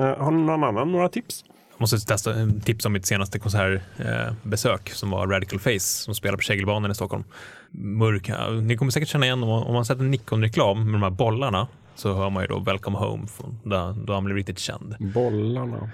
Uh, 0.00 0.04
har 0.04 0.30
ni 0.30 0.42
någon 0.42 0.64
annan 0.64 0.92
några 0.92 1.08
tips? 1.08 1.44
Jag 1.72 1.80
måste 1.80 1.98
testa 1.98 2.34
en 2.34 2.60
tips 2.60 2.84
om 2.86 2.92
mitt 2.92 3.06
senaste 3.06 3.38
konsertbesök 3.38 4.90
som 4.90 5.10
var 5.10 5.26
Radical 5.26 5.58
Face 5.58 5.80
som 5.80 6.14
spelar 6.14 6.36
på 6.36 6.42
Kägelbanan 6.42 6.90
i 6.90 6.94
Stockholm. 6.94 7.24
Mörk, 7.70 8.30
ni 8.62 8.76
kommer 8.76 8.92
säkert 8.92 9.08
känna 9.08 9.26
igen 9.26 9.42
om 9.42 9.48
man, 9.48 9.62
om 9.62 9.74
man 9.74 9.84
sett 9.84 9.98
en 9.98 10.10
Nikon-reklam 10.10 10.84
med 10.84 11.00
de 11.00 11.02
här 11.02 11.10
bollarna 11.10 11.68
så 11.94 12.14
hör 12.14 12.30
man 12.30 12.42
ju 12.42 12.46
då 12.46 12.58
Welcome 12.58 12.98
Home 12.98 13.26
från, 13.26 13.60
då, 13.64 13.94
då 14.06 14.12
han 14.12 14.24
blev 14.24 14.36
riktigt 14.36 14.58
känd. 14.58 14.94
Bollarna. 14.98 15.90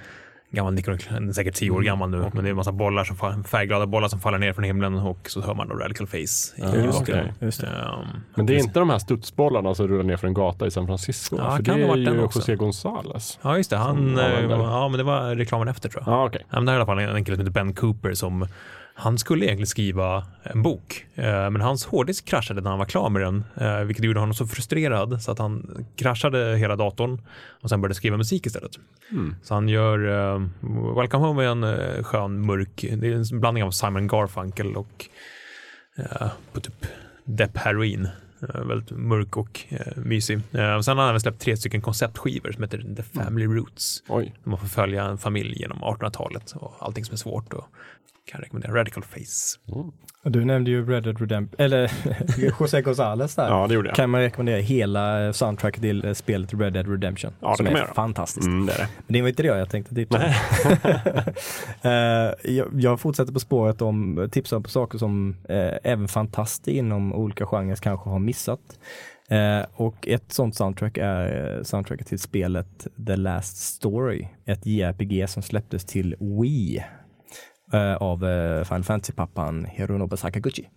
Gammal 0.50 0.74
Nikon, 0.74 0.98
säkert 1.34 1.54
tio 1.54 1.70
år 1.70 1.82
gammal 1.82 2.10
nu, 2.10 2.16
men 2.34 2.44
det 2.44 2.48
är 2.48 2.50
en 2.50 2.56
massa 2.56 2.72
bollar 2.72 3.04
som 3.04 3.44
färgglada 3.44 3.86
bollar 3.86 4.08
som 4.08 4.20
faller 4.20 4.38
ner 4.38 4.52
från 4.52 4.64
himlen 4.64 4.94
och 4.94 5.30
så 5.30 5.40
hör 5.40 5.54
man 5.54 5.68
då 5.68 5.74
Radical 5.74 6.06
Face. 6.06 6.16
i 6.16 6.24
Ja, 6.56 6.66
bakgrunden. 6.66 6.98
okej. 7.24 7.32
Just 7.40 7.60
det. 7.60 7.66
Ehm, 7.66 8.06
Men 8.34 8.46
det 8.46 8.54
är 8.54 8.58
inte 8.58 8.78
de 8.80 8.90
här 8.90 8.98
studsbollarna 8.98 9.74
som 9.74 9.88
rullar 9.88 10.04
ner 10.04 10.16
från 10.16 10.28
en 10.28 10.34
gata 10.34 10.66
i 10.66 10.70
San 10.70 10.86
Francisco? 10.86 11.36
Ja, 11.38 11.56
för 11.56 11.64
kan 11.64 11.78
det 11.78 11.86
ha 11.86 11.96
är 11.96 12.04
varit 12.04 12.14
ju 12.18 12.22
också. 12.22 12.38
José 12.38 12.54
González. 12.56 13.38
Ja, 13.42 13.56
just 13.56 13.70
det. 13.70 13.76
Han, 13.76 14.18
eh, 14.18 14.40
ja, 14.50 14.88
men 14.88 14.98
det 14.98 15.04
var 15.04 15.34
reklamen 15.34 15.68
efter 15.68 15.88
tror 15.88 16.02
jag. 16.06 16.14
Ja, 16.14 16.26
okej. 16.26 16.42
Ja, 16.50 16.56
men 16.56 16.64
det 16.66 16.72
här 16.72 16.78
är 16.78 16.80
i 16.80 16.90
alla 16.90 17.06
fall 17.08 17.16
en 17.16 17.24
kille 17.24 17.36
som 17.36 17.46
heter 17.46 17.60
Ben 17.64 17.74
Cooper 17.74 18.14
som 18.14 18.46
han 18.98 19.18
skulle 19.18 19.44
egentligen 19.44 19.66
skriva 19.66 20.26
en 20.42 20.62
bok, 20.62 21.06
eh, 21.14 21.50
men 21.50 21.60
hans 21.60 21.86
hårddisk 21.86 22.24
kraschade 22.24 22.60
när 22.60 22.70
han 22.70 22.78
var 22.78 22.86
klar 22.86 23.10
med 23.10 23.22
den, 23.22 23.44
eh, 23.56 23.80
vilket 23.80 24.04
gjorde 24.04 24.20
honom 24.20 24.34
så 24.34 24.46
frustrerad 24.46 25.22
så 25.22 25.30
att 25.30 25.38
han 25.38 25.84
kraschade 25.96 26.56
hela 26.56 26.76
datorn 26.76 27.20
och 27.62 27.68
sen 27.68 27.80
började 27.80 27.94
skriva 27.94 28.16
musik 28.16 28.46
istället. 28.46 28.72
Mm. 29.10 29.34
Så 29.42 29.54
han 29.54 29.68
gör 29.68 29.98
eh, 30.08 30.40
Welcome 30.96 31.26
Home 31.26 31.44
är 31.44 31.48
en 31.48 32.04
skön 32.04 32.46
mörk, 32.46 32.84
det 32.92 33.08
är 33.08 33.32
en 33.32 33.40
blandning 33.40 33.64
av 33.64 33.70
Simon 33.70 34.08
Garfunkel 34.08 34.76
och 34.76 35.06
på 36.52 36.60
typ 36.60 36.86
Depp 37.24 37.56
Heroin. 37.56 38.08
Väldigt 38.38 38.90
mörk 38.90 39.36
och 39.36 39.64
eh, 39.68 39.96
mysig. 39.96 40.36
Eh, 40.36 40.80
sen 40.80 40.96
har 40.96 41.04
han 41.04 41.08
även 41.08 41.20
släppt 41.20 41.40
tre 41.40 41.56
stycken 41.56 41.80
konceptskivor 41.80 42.52
som 42.52 42.62
heter 42.62 42.94
The 42.96 43.02
Family 43.02 43.46
Roots. 43.46 44.02
Oj. 44.08 44.34
Man 44.44 44.58
får 44.58 44.66
följa 44.66 45.04
en 45.04 45.18
familj 45.18 45.58
genom 45.58 45.78
1800-talet 45.78 46.52
och 46.52 46.74
allting 46.78 47.04
som 47.04 47.12
är 47.12 47.16
svårt 47.16 47.52
och 47.52 47.64
kan 48.26 48.40
rekommendera 48.40 48.74
Radical 48.74 49.02
Face. 49.02 49.58
Du 50.22 50.44
nämnde 50.44 50.70
ju 50.70 50.86
Red 50.90 51.02
Dead 51.02 51.20
Redemption, 51.20 51.56
eller 51.64 51.92
José 52.38 52.82
Gonzales 52.82 53.34
där. 53.34 53.48
Ja, 53.48 53.66
det 53.66 53.74
gjorde 53.74 53.88
jag. 53.88 53.96
Kan 53.96 54.10
man 54.10 54.20
rekommendera 54.20 54.60
hela 54.60 55.32
soundtracket 55.32 55.80
till 55.82 56.04
eh, 56.04 56.12
spelet 56.12 56.54
Red 56.54 56.72
Dead 56.72 56.88
Redemption. 56.90 57.32
Ja, 57.40 57.50
det 57.50 57.56
som 57.56 57.66
kan 57.66 57.72
man 57.72 57.82
är 57.82 57.84
göra. 57.86 57.94
fantastiskt. 57.94 58.46
Mm, 58.46 58.66
det 58.66 58.72
är 58.72 58.78
det. 58.78 58.88
Men 59.06 59.12
det 59.12 59.20
var 59.22 59.28
inte 59.28 59.42
det 59.42 59.48
jag 59.58 59.70
tänkte 59.70 59.94
tipsa 59.94 60.16
om. 60.64 60.80
Eh, 61.82 62.52
jag, 62.54 62.68
jag 62.80 63.00
fortsätter 63.00 63.32
på 63.32 63.40
spåret 63.40 63.82
om 63.82 64.28
tipsa 64.32 64.60
på 64.60 64.68
saker 64.70 64.98
som 64.98 65.36
eh, 65.48 65.72
även 65.84 66.08
fantaster 66.08 66.72
inom 66.72 67.12
olika 67.12 67.46
genrer 67.46 67.76
kanske 67.76 68.10
har 68.10 68.18
missat. 68.18 68.60
Eh, 69.28 69.66
och 69.74 70.08
ett 70.08 70.32
sånt 70.32 70.54
soundtrack 70.54 70.98
är 70.98 71.56
eh, 71.56 71.62
soundtracket 71.62 72.06
till 72.06 72.18
spelet 72.18 72.86
The 73.06 73.16
Last 73.16 73.56
Story, 73.56 74.28
ett 74.44 74.66
JRPG 74.66 75.28
som 75.28 75.42
släpptes 75.42 75.84
till 75.84 76.16
Wii 76.20 76.76
eh, 76.76 76.84
av 77.98 78.24
eh, 78.24 78.64
Final 78.64 78.84
Fantasy-pappan 78.84 79.64
Hironobu 79.64 80.16
Sakaguchi. 80.16 80.68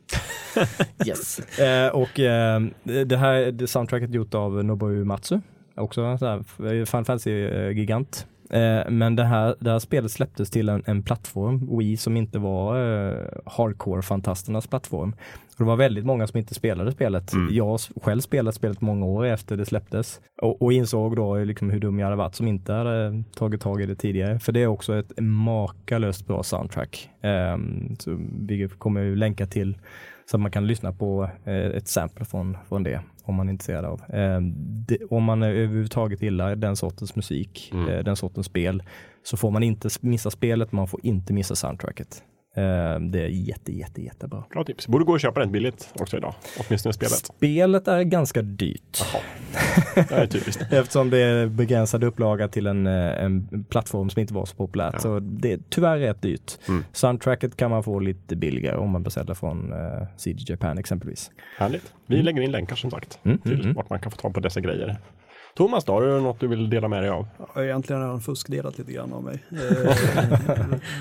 yes. 1.05 1.39
Eh, 1.59 1.87
och 1.87 2.19
eh, 2.19 2.61
det 2.83 3.17
här 3.17 3.51
det 3.51 3.67
soundtracket 3.67 4.13
gjort 4.13 4.33
av 4.33 4.65
Nobuo 4.65 5.05
Matsu, 5.05 5.39
också 5.75 6.01
en 6.01 6.17
Final 6.17 6.85
Fantasy-gigant. 6.85 8.25
Eh, 8.49 8.89
men 8.89 9.15
det 9.15 9.23
här, 9.23 9.55
det 9.59 9.71
här 9.71 9.79
spelet 9.79 10.11
släpptes 10.11 10.49
till 10.49 10.69
en, 10.69 10.83
en 10.85 11.03
plattform, 11.03 11.77
Wii, 11.77 11.97
som 11.97 12.17
inte 12.17 12.39
var 12.39 12.75
eh, 13.09 13.17
hardcore-fantasternas 13.45 14.69
plattform. 14.69 15.11
Och 15.51 15.57
det 15.57 15.63
var 15.63 15.75
väldigt 15.75 16.05
många 16.05 16.27
som 16.27 16.37
inte 16.39 16.53
spelade 16.53 16.91
spelet. 16.91 17.31
Jag 17.51 17.65
har 17.65 17.75
s- 17.75 17.89
själv 18.01 18.21
spelat 18.21 18.55
spelet 18.55 18.81
många 18.81 19.05
år 19.05 19.25
efter 19.25 19.57
det 19.57 19.65
släpptes 19.65 20.21
och, 20.41 20.61
och 20.61 20.73
insåg 20.73 21.15
då 21.15 21.35
liksom 21.37 21.69
hur 21.69 21.79
dum 21.79 21.99
jag 21.99 22.05
hade 22.05 22.15
varit 22.17 22.35
som 22.35 22.47
inte 22.47 22.73
hade 22.73 23.23
tagit 23.35 23.61
tag 23.61 23.81
i 23.81 23.85
det 23.85 23.95
tidigare. 23.95 24.39
För 24.39 24.51
det 24.51 24.59
är 24.63 24.67
också 24.67 24.95
ett 24.95 25.11
makalöst 25.21 26.27
bra 26.27 26.43
soundtrack. 26.43 27.09
Um, 27.53 27.95
så 27.99 28.19
vi 28.47 28.69
kommer 28.77 29.01
ju 29.01 29.15
länka 29.15 29.45
till 29.45 29.77
så 30.31 30.37
man 30.37 30.51
kan 30.51 30.67
lyssna 30.67 30.93
på 30.93 31.29
eh, 31.45 31.53
ett 31.53 31.87
sample 31.87 32.25
från, 32.25 32.57
från 32.67 32.83
det 32.83 33.01
om 33.23 33.35
man 33.35 33.47
är 33.47 33.51
intresserad 33.51 33.85
av. 33.85 34.01
Eh, 34.09 34.41
det, 34.87 34.97
om 35.09 35.23
man 35.23 35.43
är 35.43 35.49
överhuvudtaget 35.49 36.21
gillar 36.21 36.55
den 36.55 36.75
sortens 36.75 37.15
musik, 37.15 37.73
eh, 37.73 38.03
den 38.03 38.15
sortens 38.15 38.45
spel, 38.45 38.83
så 39.23 39.37
får 39.37 39.51
man 39.51 39.63
inte 39.63 39.89
missa 40.01 40.31
spelet, 40.31 40.71
man 40.71 40.87
får 40.87 40.99
inte 41.03 41.33
missa 41.33 41.55
soundtracket. 41.55 42.23
Eh, 42.59 42.99
det 42.99 43.21
är 43.21 43.27
jätte, 43.27 43.71
jätte, 43.71 44.01
jättebra. 44.01 44.43
Bra 44.49 44.63
tips. 44.63 44.87
Borde 44.87 45.05
gå 45.05 45.15
att 45.15 45.21
köpa 45.21 45.39
rätt 45.39 45.49
billigt 45.49 45.89
också 45.95 46.17
idag. 46.17 46.33
Åtminstone 46.59 46.93
spelet. 46.93 47.25
Spelet 47.25 47.87
är 47.87 48.03
ganska 48.03 48.41
dyrt. 48.41 49.03
Det 49.95 50.11
är 50.11 50.27
typiskt. 50.27 50.61
Eftersom 50.71 51.09
det 51.09 51.17
är 51.17 51.47
begränsad 51.47 52.03
upplaga 52.03 52.47
till 52.47 52.67
en, 52.67 52.87
eh, 52.87 53.23
en 53.23 53.65
plattform 53.69 54.09
som 54.09 54.19
inte 54.19 54.33
var 54.33 54.45
så 54.45 54.55
populärt. 54.55 55.01
Så 55.01 55.19
det 55.19 55.53
är 55.53 55.59
tyvärr 55.69 55.97
rätt 55.97 56.21
dyrt. 56.21 56.57
Mm. 56.67 56.85
Soundtracket 56.91 57.57
kan 57.57 57.71
man 57.71 57.83
få 57.83 57.99
lite 57.99 58.35
billigare 58.35 58.77
om 58.77 58.89
man 58.89 59.03
beställer 59.03 59.33
från 59.33 59.73
uh, 59.73 60.07
CD 60.17 60.43
Japan 60.47 60.77
exempelvis. 60.77 61.31
Härligt. 61.57 61.93
Vi 62.05 62.21
lägger 62.21 62.41
in 62.41 62.51
länkar 62.51 62.75
som 62.75 62.91
sagt 62.91 63.19
Mm, 63.23 63.37
till 63.37 63.51
mm, 63.51 63.63
mm. 63.63 63.75
vart 63.75 63.89
man 63.89 63.99
kan 63.99 64.11
få 64.11 64.17
tag 64.17 64.33
på 64.33 64.39
dessa 64.39 64.61
grejer. 64.61 64.97
Thomas 65.59 65.83
då, 65.85 65.93
har 65.93 66.01
du 66.01 66.21
något 66.21 66.39
du 66.39 66.47
vill 66.47 66.69
dela 66.69 66.87
med 66.87 67.03
dig 67.03 67.09
av? 67.09 67.27
Jag 67.37 67.45
har 67.53 67.63
egentligen 67.63 68.01
redan 68.01 68.21
fuskdelat 68.21 68.77
lite 68.77 68.91
grann 68.91 69.13
av 69.13 69.23
mig. 69.23 69.43
Eh, 69.51 69.57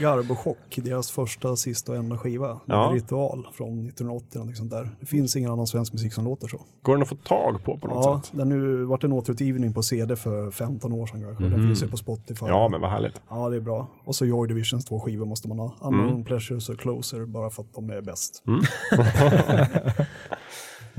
Garbo 0.00 0.34
Chock, 0.34 0.76
deras 0.76 1.11
första, 1.11 1.56
sista 1.56 1.92
och 1.92 1.98
enda 1.98 2.18
skiva. 2.18 2.61
Ja. 2.66 2.90
Ritual 2.94 3.46
från 3.52 3.86
1980 3.86 4.26
eller 4.34 4.44
något 4.46 4.56
sånt 4.56 4.70
där. 4.70 4.90
Det 5.00 5.06
finns 5.06 5.36
ingen 5.36 5.50
annan 5.50 5.66
svensk 5.66 5.92
musik 5.92 6.12
som 6.12 6.24
låter 6.24 6.48
så. 6.48 6.61
Går 6.82 6.92
den 6.94 7.02
att 7.02 7.09
få 7.09 7.14
tag 7.14 7.64
på 7.64 7.78
på 7.78 7.88
något 7.88 8.04
Ja, 8.04 8.20
sätt? 8.24 8.32
den 8.38 8.48
nu 8.48 8.84
vart 8.84 9.04
en 9.04 9.12
återutgivning 9.12 9.74
på 9.74 9.82
CD 9.82 10.16
för 10.16 10.50
15 10.50 10.92
år 10.92 11.06
sedan 11.06 11.22
kanske. 11.22 11.44
Den 11.44 11.66
finns 11.66 11.82
ju 11.82 11.88
på 11.88 11.96
Spotify. 11.96 12.44
Mhm. 12.44 12.52
Ja, 12.54 12.68
men 12.68 12.80
vad 12.80 12.90
härligt. 12.90 13.20
Ja, 13.30 13.48
det 13.48 13.56
är 13.56 13.61
bra. 13.61 13.86
Och 14.04 14.14
så 14.14 14.26
Joy 14.26 14.48
Divisions 14.48 14.84
två 14.84 15.00
skivor 15.00 15.26
måste 15.26 15.48
man 15.48 15.59
ha. 15.59 15.74
Mm. 15.84 16.00
Unknown 16.00 16.24
Pleasures 16.24 16.68
och 16.68 16.80
Closer 16.80 17.24
bara 17.24 17.50
för 17.50 17.62
att 17.62 17.74
de 17.74 17.90
är 17.90 18.00
bäst. 18.00 18.42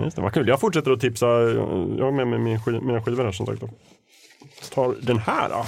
Just 0.03 0.15
det, 0.15 0.21
vad 0.21 0.33
kul. 0.33 0.47
Jag 0.47 0.59
fortsätter 0.59 0.91
att 0.91 0.99
tipsa. 0.99 1.25
Jag 1.27 2.05
har 2.05 2.11
med 2.11 2.27
mig 2.27 2.39
min 2.39 2.59
skiv, 2.59 2.83
mina 2.83 3.01
skivor 3.01 3.23
här 3.23 3.31
som 3.31 3.45
sagt. 3.45 3.61
Jag 3.61 4.71
tar 4.73 4.95
den 5.01 5.17
här. 5.17 5.49
Då. 5.49 5.65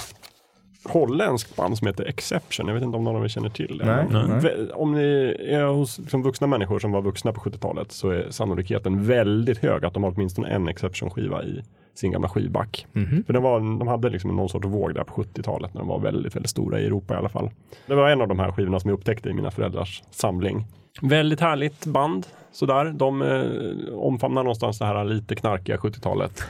Holländsk 0.84 1.56
band 1.56 1.78
som 1.78 1.88
heter 1.88 2.06
Exception. 2.06 2.68
Jag 2.68 2.74
vet 2.74 2.84
inte 2.84 2.98
om 2.98 3.04
någon 3.04 3.16
av 3.16 3.24
er 3.24 3.28
känner 3.28 3.50
till 3.50 3.78
det. 3.78 3.86
Nej, 3.86 4.28
nej. 4.28 4.72
Om 4.74 4.92
ni 4.92 5.36
är 5.50 5.66
hos 5.66 6.00
liksom, 6.00 6.24
vuxna 6.24 6.48
människor 6.48 6.80
som 6.80 6.92
var 6.92 7.02
vuxna 7.02 7.34
på 7.34 7.42
70-talet 7.42 7.92
så 7.92 8.10
är 8.10 8.28
sannolikheten 8.30 9.06
väldigt 9.06 9.58
hög 9.58 9.86
att 9.86 9.94
de 9.94 10.04
har 10.04 10.14
åtminstone 10.16 10.48
en 10.48 10.68
Exception-skiva 10.68 11.44
i 11.44 11.64
sin 11.96 12.12
gamla 12.12 12.30
skivback. 12.30 12.88
För 13.26 13.34
det 13.34 13.40
var, 13.40 13.60
de 13.60 13.88
hade 13.88 14.10
liksom 14.10 14.36
någon 14.36 14.50
sorts 14.50 14.68
våg 14.68 14.96
där 14.96 15.04
på 15.04 15.24
70-talet 15.24 15.74
när 15.74 15.82
de 15.82 15.88
var 15.88 16.00
väldigt, 16.00 16.36
väldigt 16.36 16.50
stora 16.50 16.80
i 16.80 16.86
Europa 16.86 17.14
i 17.14 17.18
alla 17.18 17.30
fall. 17.30 17.50
Det 17.88 17.96
var 17.96 18.10
en 18.10 18.22
av 18.22 18.28
de 18.28 18.40
här 18.40 18.52
skivorna 18.52 18.80
som 18.80 18.90
jag 18.90 18.98
upptäckte 18.98 19.30
i 19.30 19.34
mina 19.34 19.52
föräldrars 19.52 20.04
samling. 20.12 20.66
Väldigt 21.02 21.40
härligt 21.40 21.86
band. 21.86 22.28
Sådär. 22.52 22.86
De 22.86 23.22
eh, 23.22 23.94
omfamnar 23.94 24.44
någonstans 24.44 24.80
det 24.80 24.86
här 24.86 25.04
lite 25.04 25.36
knarkiga 25.36 25.78
70-talet 25.78 26.44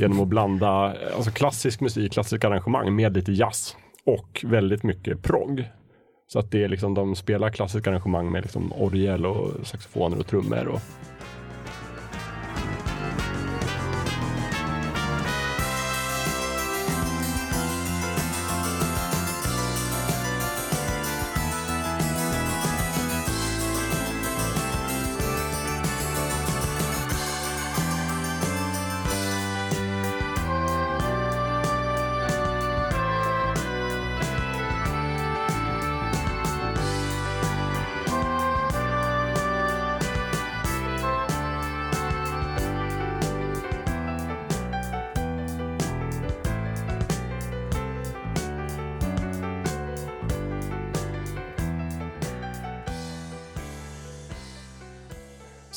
genom 0.00 0.20
att 0.20 0.28
blanda 0.28 0.94
eh, 0.94 1.16
alltså 1.16 1.30
klassisk 1.30 1.80
musik, 1.80 2.12
klassiska 2.12 2.48
arrangemang 2.48 2.96
med 2.96 3.14
lite 3.14 3.32
jazz 3.32 3.76
och 4.06 4.44
väldigt 4.44 4.82
mycket 4.82 5.22
progg. 5.22 5.68
Så 6.32 6.38
att 6.38 6.50
det 6.50 6.64
är 6.64 6.68
liksom, 6.68 6.94
de 6.94 7.14
spelar 7.14 7.50
klassiska 7.50 7.90
arrangemang 7.90 8.32
med 8.32 8.42
liksom 8.42 8.72
orgel 8.72 9.26
och 9.26 9.66
saxofoner 9.66 10.18
och 10.18 10.26
trummor. 10.26 10.66
Och, 10.66 10.80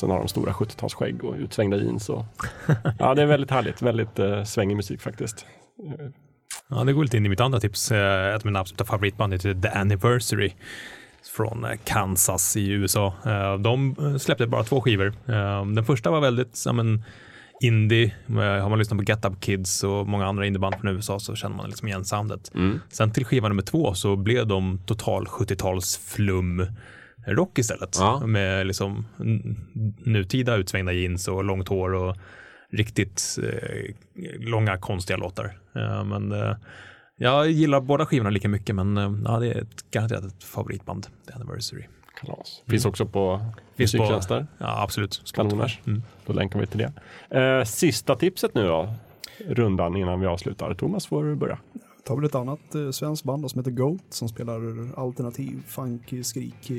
sen 0.01 0.09
har 0.09 0.19
de 0.19 0.27
stora 0.27 0.51
70-talsskägg 0.51 1.21
och 1.21 1.35
utsvängda 1.35 1.77
jeans. 1.77 2.09
Och, 2.09 2.25
ja, 2.99 3.13
det 3.15 3.21
är 3.21 3.25
väldigt 3.25 3.51
härligt. 3.51 3.81
Väldigt 3.81 4.19
eh, 4.19 4.43
svängig 4.43 4.75
musik 4.77 5.01
faktiskt. 5.01 5.45
Ja, 6.69 6.83
det 6.83 6.93
går 6.93 7.03
lite 7.03 7.17
in 7.17 7.25
i 7.25 7.29
mitt 7.29 7.39
andra 7.39 7.59
tips. 7.59 7.91
Eh, 7.91 8.35
Ett 8.35 8.41
av 8.41 8.45
mina 8.45 8.59
absoluta 8.59 8.85
favoritband 8.85 9.33
heter 9.33 9.53
The 9.53 9.67
Anniversary 9.67 10.51
från 11.35 11.65
eh, 11.65 11.71
Kansas 11.83 12.57
i 12.57 12.69
USA. 12.71 13.13
Eh, 13.25 13.57
De 13.57 13.95
släppte 14.19 14.47
bara 14.47 14.63
två 14.63 14.81
skivor. 14.81 15.13
Den 15.75 15.85
första 15.85 16.11
var 16.11 16.21
väldigt 16.21 16.55
som 16.55 16.79
en 16.79 17.03
indie. 17.61 18.15
Har 18.37 18.69
man 18.69 18.79
lyssnat 18.79 18.97
på 18.99 19.03
Get 19.03 19.25
Up 19.25 19.41
Kids 19.41 19.83
och 19.83 20.07
många 20.07 20.25
andra 20.27 20.45
indieband 20.45 20.75
från 20.75 20.95
USA 20.95 21.19
så 21.19 21.35
känner 21.35 21.55
man 21.55 21.67
liksom 21.69 21.87
igen 21.87 22.05
soundet. 22.05 22.51
Sen 22.89 23.11
till 23.11 23.25
skiva 23.25 23.47
nummer 23.47 23.61
två 23.63 23.93
så 23.93 24.15
blev 24.15 24.47
de 24.47 24.79
total 24.85 25.25
70-tals 25.25 25.97
flum 25.97 26.65
rock 27.25 27.59
istället. 27.59 27.97
Ja. 27.99 28.27
Med 28.27 28.67
liksom 28.67 29.05
nutida 30.05 30.55
utsvängda 30.55 30.91
jeans 30.91 31.27
och 31.27 31.43
långt 31.43 31.67
hår 31.67 31.93
och 31.93 32.17
riktigt 32.71 33.37
eh, 33.43 33.95
långa 34.39 34.77
konstiga 34.77 35.17
låtar. 35.17 35.57
Eh, 35.75 36.03
men 36.03 36.31
eh, 36.31 36.55
jag 37.17 37.49
gillar 37.49 37.81
båda 37.81 38.05
skivorna 38.05 38.29
lika 38.29 38.49
mycket 38.49 38.75
men 38.75 38.97
eh, 38.97 39.11
ja, 39.25 39.39
det 39.39 39.47
är 39.47 39.61
ett, 39.61 39.91
garanterat 39.91 40.23
ett 40.23 40.43
favoritband, 40.43 41.07
The 41.27 41.33
Anniversary. 41.33 41.83
Kalas. 42.21 42.63
Finns 42.67 42.85
också 42.85 43.05
på 43.05 43.45
Finns 43.75 43.93
musiktjänster. 43.93 44.47
Ja, 44.57 44.83
absolut. 44.83 45.23
Mm. 45.87 46.03
Då 46.25 46.33
länkar 46.33 46.59
vi 46.59 46.67
till 46.67 46.77
det. 47.29 47.39
Eh, 47.39 47.63
sista 47.63 48.15
tipset 48.15 48.55
nu 48.55 48.63
då. 48.67 48.93
Rundan 49.47 49.97
innan 49.97 50.19
vi 50.19 50.27
avslutar. 50.27 50.73
Thomas 50.73 51.07
får 51.07 51.35
börja. 51.35 51.57
Tar 52.03 52.15
väl 52.15 52.25
ett 52.25 52.35
annat 52.35 52.75
eh, 52.75 52.89
svenskt 52.91 53.23
band 53.23 53.43
då, 53.43 53.49
som 53.49 53.59
heter 53.59 53.71
Goat 53.71 54.01
som 54.09 54.29
spelar 54.29 54.55
alternativ, 54.99 55.63
funky, 55.67 56.23
skrik, 56.23 56.69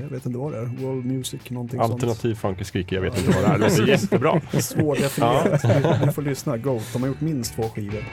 jag 0.00 0.08
vet 0.08 0.26
inte 0.26 0.38
vad 0.38 0.52
det 0.52 0.58
är, 0.58 0.64
world 0.64 1.06
music, 1.06 1.50
någonting 1.50 1.80
Alternativ 1.80 2.34
funky 2.34 2.64
skriker, 2.64 2.96
jag 2.96 3.02
vet 3.02 3.18
inte 3.18 3.30
vad 3.30 3.42
det 3.42 3.46
är. 3.48 3.58
Det 3.58 3.68
låter 3.68 3.86
jättebra. 3.88 4.40
sånt. 4.50 4.64
Svårdefinierat. 4.64 5.62
Ni, 6.00 6.06
ni 6.06 6.12
får 6.12 6.22
lyssna, 6.22 6.56
Goat, 6.56 6.82
de 6.92 7.02
har 7.02 7.08
gjort 7.08 7.20
minst 7.20 7.54
två 7.54 7.62
skivor. 7.62 8.04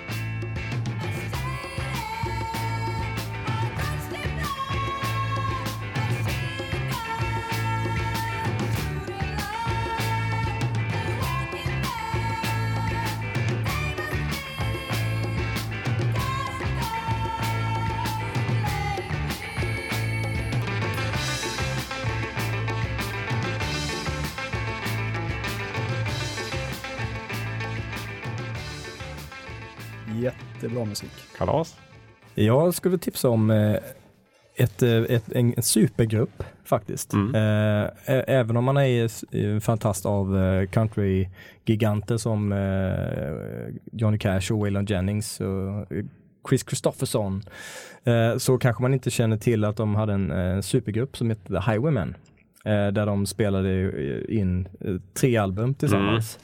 Jättebra 30.82 30.86
musik. 30.86 31.38
Kalas. 31.38 31.78
Jag 32.36 32.74
skulle 32.74 32.98
tipsa 32.98 33.30
om 33.30 33.50
eh, 33.50 33.76
ett, 34.56 34.84
eh, 34.84 34.92
ett, 34.92 35.32
en, 35.32 35.54
en 35.58 35.64
supergrupp 35.64 36.44
faktiskt. 36.66 37.14
Mm. 37.14 37.36
Eh, 37.36 37.90
även 38.28 38.58
om 38.58 38.64
man 38.64 38.78
är 38.78 39.60
fantast 39.60 40.06
av 40.06 40.26
country-giganter 40.66 42.18
som 42.18 42.54
Johnny 43.92 44.18
Cash 44.18 44.52
och 44.52 44.60
Waylon 44.60 44.86
Jennings 44.86 45.42
och 45.42 45.88
Chris 46.50 46.66
Christopherson 46.68 47.44
så 48.38 48.58
kanske 48.58 48.82
man 48.82 48.94
inte 48.94 49.10
känner 49.10 49.38
till 49.38 49.64
att 49.64 49.78
de 49.78 49.96
hade 49.96 50.14
en 50.14 50.64
supergrupp 50.64 51.18
som 51.18 51.30
hette 51.30 51.48
The 51.48 51.72
Highwaymen 51.72 52.16
där 52.64 53.06
de 53.06 53.26
spelade 53.26 53.92
in 54.34 54.68
tre 55.14 55.38
album 55.38 55.74
tillsammans. 55.74 56.40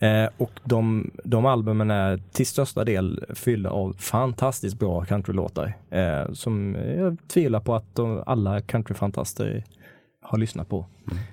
Eh, 0.00 0.28
och 0.36 0.50
de, 0.64 1.10
de 1.24 1.46
albumen 1.46 1.90
är 1.90 2.20
till 2.32 2.46
största 2.46 2.84
del 2.84 3.24
fyllda 3.34 3.70
av 3.70 3.92
fantastiskt 3.98 4.78
bra 4.78 5.04
countrylåtar. 5.04 5.76
Eh, 5.90 6.32
som 6.32 6.76
jag 6.98 7.16
tvivlar 7.28 7.60
på 7.60 7.74
att 7.74 7.94
de, 7.94 8.22
alla 8.26 8.60
countryfantaster 8.60 9.64
har 10.22 10.38
lyssnat 10.38 10.68
på. 10.68 10.86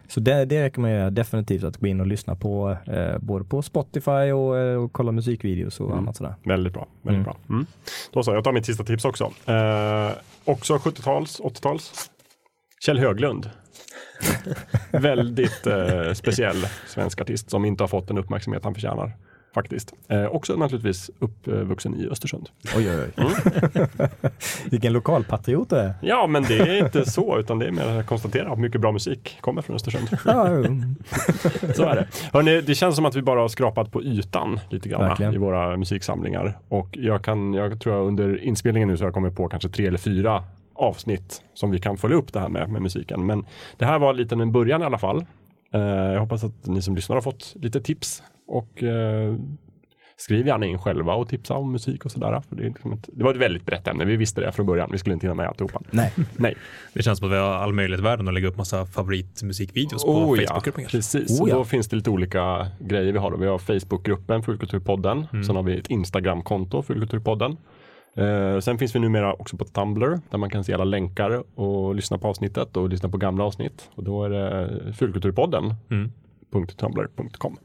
Så 0.07 0.19
det, 0.19 0.45
det 0.45 0.63
rekommenderar 0.63 1.03
jag 1.03 1.13
definitivt 1.13 1.63
att 1.63 1.77
gå 1.77 1.87
in 1.87 1.99
och 2.01 2.07
lyssna 2.07 2.35
på. 2.35 2.77
Eh, 2.85 3.17
både 3.19 3.45
på 3.45 3.61
Spotify 3.61 4.11
och, 4.31 4.57
eh, 4.57 4.83
och 4.83 4.93
kolla 4.93 5.11
musikvideos 5.11 5.79
och 5.79 5.97
annat 5.97 6.15
sådär. 6.17 6.35
Väldigt 6.43 6.73
bra. 6.73 6.87
Väldigt 7.01 7.13
Mm. 7.13 7.23
bra. 7.23 7.35
Mm. 7.49 7.65
Då 8.11 8.23
så, 8.23 8.31
jag 8.33 8.43
tar 8.43 8.51
mitt 8.51 8.65
sista 8.65 8.83
tips 8.83 9.05
också. 9.05 9.23
Eh, 9.45 10.11
också 10.45 10.77
70-tals, 10.77 11.39
80-tals. 11.39 12.09
Kjell 12.85 12.99
Höglund. 12.99 13.49
Väldigt 14.91 15.67
eh, 15.67 16.13
speciell 16.13 16.67
svensk 16.87 17.21
artist 17.21 17.49
som 17.49 17.65
inte 17.65 17.83
har 17.83 17.87
fått 17.87 18.07
den 18.07 18.17
uppmärksamhet 18.17 18.63
han 18.63 18.73
förtjänar. 18.73 19.11
Faktiskt. 19.53 19.93
Eh, 20.07 20.25
också 20.25 20.55
naturligtvis 20.55 21.11
uppvuxen 21.19 21.95
i 21.95 22.07
Östersund. 22.07 22.49
Oj, 22.75 22.89
oj, 22.91 23.11
oj. 23.17 23.87
Vilken 24.71 24.93
lokalpatriot 24.93 25.69
du 25.69 25.75
är. 25.75 25.93
Ja, 26.01 26.27
men 26.27 26.43
det 26.43 26.57
är 26.57 26.85
inte 26.85 27.05
så, 27.11 27.39
utan 27.39 27.59
det 27.59 27.67
är 27.67 27.71
mer 27.71 27.99
att 27.99 28.05
konstatera 28.05 28.51
att 28.51 28.59
mycket 28.59 28.81
bra 28.81 28.91
musik 28.91 29.37
kommer 29.41 29.61
från 29.61 29.75
Östersund. 29.75 30.09
Så 31.75 31.83
är 31.83 31.95
det. 31.95 32.07
Hörrni, 32.33 32.61
det 32.61 32.75
känns 32.75 32.95
som 32.95 33.05
att 33.05 33.15
vi 33.15 33.21
bara 33.21 33.41
har 33.41 33.47
skrapat 33.47 33.91
på 33.91 34.03
ytan 34.03 34.59
lite 34.69 34.89
grann 34.89 35.01
Verkligen. 35.01 35.33
i 35.33 35.37
våra 35.37 35.77
musiksamlingar. 35.77 36.57
Och 36.67 36.89
jag, 36.91 37.23
kan, 37.23 37.53
jag 37.53 37.81
tror 37.81 37.95
jag 37.95 38.07
under 38.07 38.43
inspelningen 38.43 38.87
nu 38.89 38.97
så 38.97 39.03
har 39.03 39.07
jag 39.07 39.13
kommit 39.13 39.35
på 39.35 39.47
kanske 39.47 39.69
tre 39.69 39.87
eller 39.87 39.97
fyra 39.97 40.43
avsnitt 40.77 41.41
som 41.53 41.71
vi 41.71 41.79
kan 41.79 41.97
följa 41.97 42.17
upp 42.17 42.33
det 42.33 42.39
här 42.39 42.49
med, 42.49 42.69
med 42.69 42.81
musiken. 42.81 43.25
Men 43.25 43.45
det 43.77 43.85
här 43.85 43.99
var 43.99 44.13
lite 44.13 44.35
en 44.35 44.51
början 44.51 44.81
i 44.81 44.85
alla 44.85 44.97
fall. 44.97 45.25
Eh, 45.73 45.81
jag 45.81 46.19
hoppas 46.19 46.43
att 46.43 46.65
ni 46.67 46.81
som 46.81 46.95
lyssnar 46.95 47.15
har 47.15 47.21
fått 47.21 47.53
lite 47.55 47.81
tips 47.81 48.23
och 48.47 48.83
eh, 48.83 49.35
skriv 50.19 50.47
gärna 50.47 50.65
in 50.65 50.79
själva 50.79 51.13
och 51.13 51.29
tipsa 51.29 51.53
om 51.53 51.71
musik 51.71 52.05
och 52.05 52.11
sådär. 52.11 52.41
För 52.49 52.55
det, 52.55 52.63
är 52.63 52.67
liksom 52.67 52.93
ett, 52.93 53.09
det 53.13 53.23
var 53.23 53.31
ett 53.31 53.37
väldigt 53.37 53.65
brett 53.65 53.87
ämne, 53.87 54.05
vi 54.05 54.15
visste 54.15 54.41
det 54.41 54.51
från 54.51 54.65
början. 54.65 54.89
Vi 54.91 54.97
skulle 54.97 55.13
inte 55.13 55.25
hinna 55.27 55.35
med 55.35 55.47
alltihopa. 55.47 55.81
Nej. 55.91 56.13
Nej. 56.37 56.55
Det 56.93 57.03
känns 57.03 57.19
som 57.19 57.27
att 57.27 57.33
vi 57.33 57.37
har 57.37 57.53
all 57.53 57.73
möjlighet 57.73 57.99
i 57.99 58.03
världen 58.03 58.27
att 58.27 58.33
lägga 58.33 58.47
upp 58.47 58.57
massa 58.57 58.85
favoritmusikvideos 58.85 60.03
på 60.05 60.11
Oh, 60.11 60.41
ja, 60.41 60.47
Facebookgruppen 60.47 60.83
kanske. 60.83 60.97
precis. 60.97 61.39
Oh, 61.39 61.43
Och 61.43 61.49
ja. 61.49 61.55
då 61.55 61.65
finns 61.65 61.87
det 61.87 61.95
lite 61.95 62.09
olika 62.09 62.67
grejer 62.79 63.13
vi 63.13 63.19
har. 63.19 63.31
Då. 63.31 63.37
Vi 63.37 63.47
har 63.47 63.57
Facebookgruppen 63.57 64.43
Fullkulturpodden. 64.43 65.27
Sen 65.45 65.55
har 65.55 65.63
vi 65.63 65.79
ett 65.79 65.87
Instagramkonto 65.89 66.81
Fullkulturpodden. 66.81 67.57
Eh, 68.17 68.59
sen 68.59 68.77
finns 68.77 68.95
vi 68.95 68.99
numera 68.99 69.33
också 69.33 69.57
på 69.57 69.65
Tumblr 69.65 70.19
där 70.29 70.37
man 70.37 70.49
kan 70.49 70.63
se 70.63 70.73
alla 70.73 70.83
länkar 70.83 71.43
och 71.59 71.95
lyssna 71.95 72.17
på 72.17 72.27
avsnittet 72.27 72.77
och 72.77 72.89
lyssna 72.89 73.09
på 73.09 73.17
gamla 73.17 73.43
avsnitt. 73.43 73.89
Och 73.95 74.03
då 74.03 74.23
är 74.23 74.29
det 74.29 74.93
Fullkulturpodden. 74.93 75.73
Mm. 75.91 76.11
tumblr.com. 76.77 77.57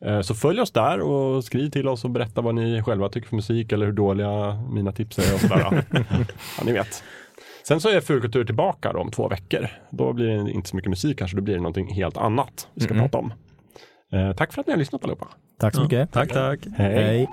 Eh, 0.00 0.20
Så 0.20 0.34
följ 0.34 0.60
oss 0.60 0.70
där 0.72 1.00
och 1.00 1.44
skriv 1.44 1.70
till 1.70 1.88
oss 1.88 2.04
och 2.04 2.10
berätta 2.10 2.40
vad 2.40 2.54
ni 2.54 2.82
själva 2.82 3.08
tycker 3.08 3.28
för 3.28 3.36
musik 3.36 3.72
eller 3.72 3.86
hur 3.86 3.92
dåliga 3.92 4.54
mina 4.70 4.92
tips 4.92 5.18
är 5.18 5.34
och 5.34 5.40
sådär. 5.40 5.84
ja, 6.58 6.64
ni 6.64 6.72
vet. 6.72 7.02
Sen 7.68 7.80
så 7.80 7.88
är 7.88 8.00
Fulkultur 8.00 8.44
tillbaka 8.44 8.92
då 8.92 8.98
om 9.00 9.10
två 9.10 9.28
veckor. 9.28 9.68
Då 9.90 10.12
blir 10.12 10.26
det 10.44 10.50
inte 10.50 10.68
så 10.68 10.76
mycket 10.76 10.90
musik 10.90 11.18
kanske, 11.18 11.36
då 11.36 11.42
blir 11.42 11.54
det 11.54 11.60
någonting 11.60 11.94
helt 11.94 12.16
annat 12.16 12.68
vi 12.74 12.80
ska 12.80 12.94
Mm. 12.94 13.04
prata 13.04 13.18
om. 13.18 13.32
Eh, 14.12 14.32
tack 14.32 14.52
för 14.52 14.60
att 14.60 14.66
ni 14.66 14.72
har 14.72 14.78
lyssnat 14.78 15.04
allihopa. 15.04 15.26
Tack 15.60 15.74
så 15.74 15.82
mycket. 15.82 16.12
Tack, 16.12 16.32
tack. 16.32 16.60
Hej. 16.76 16.94
Hej. 16.94 17.28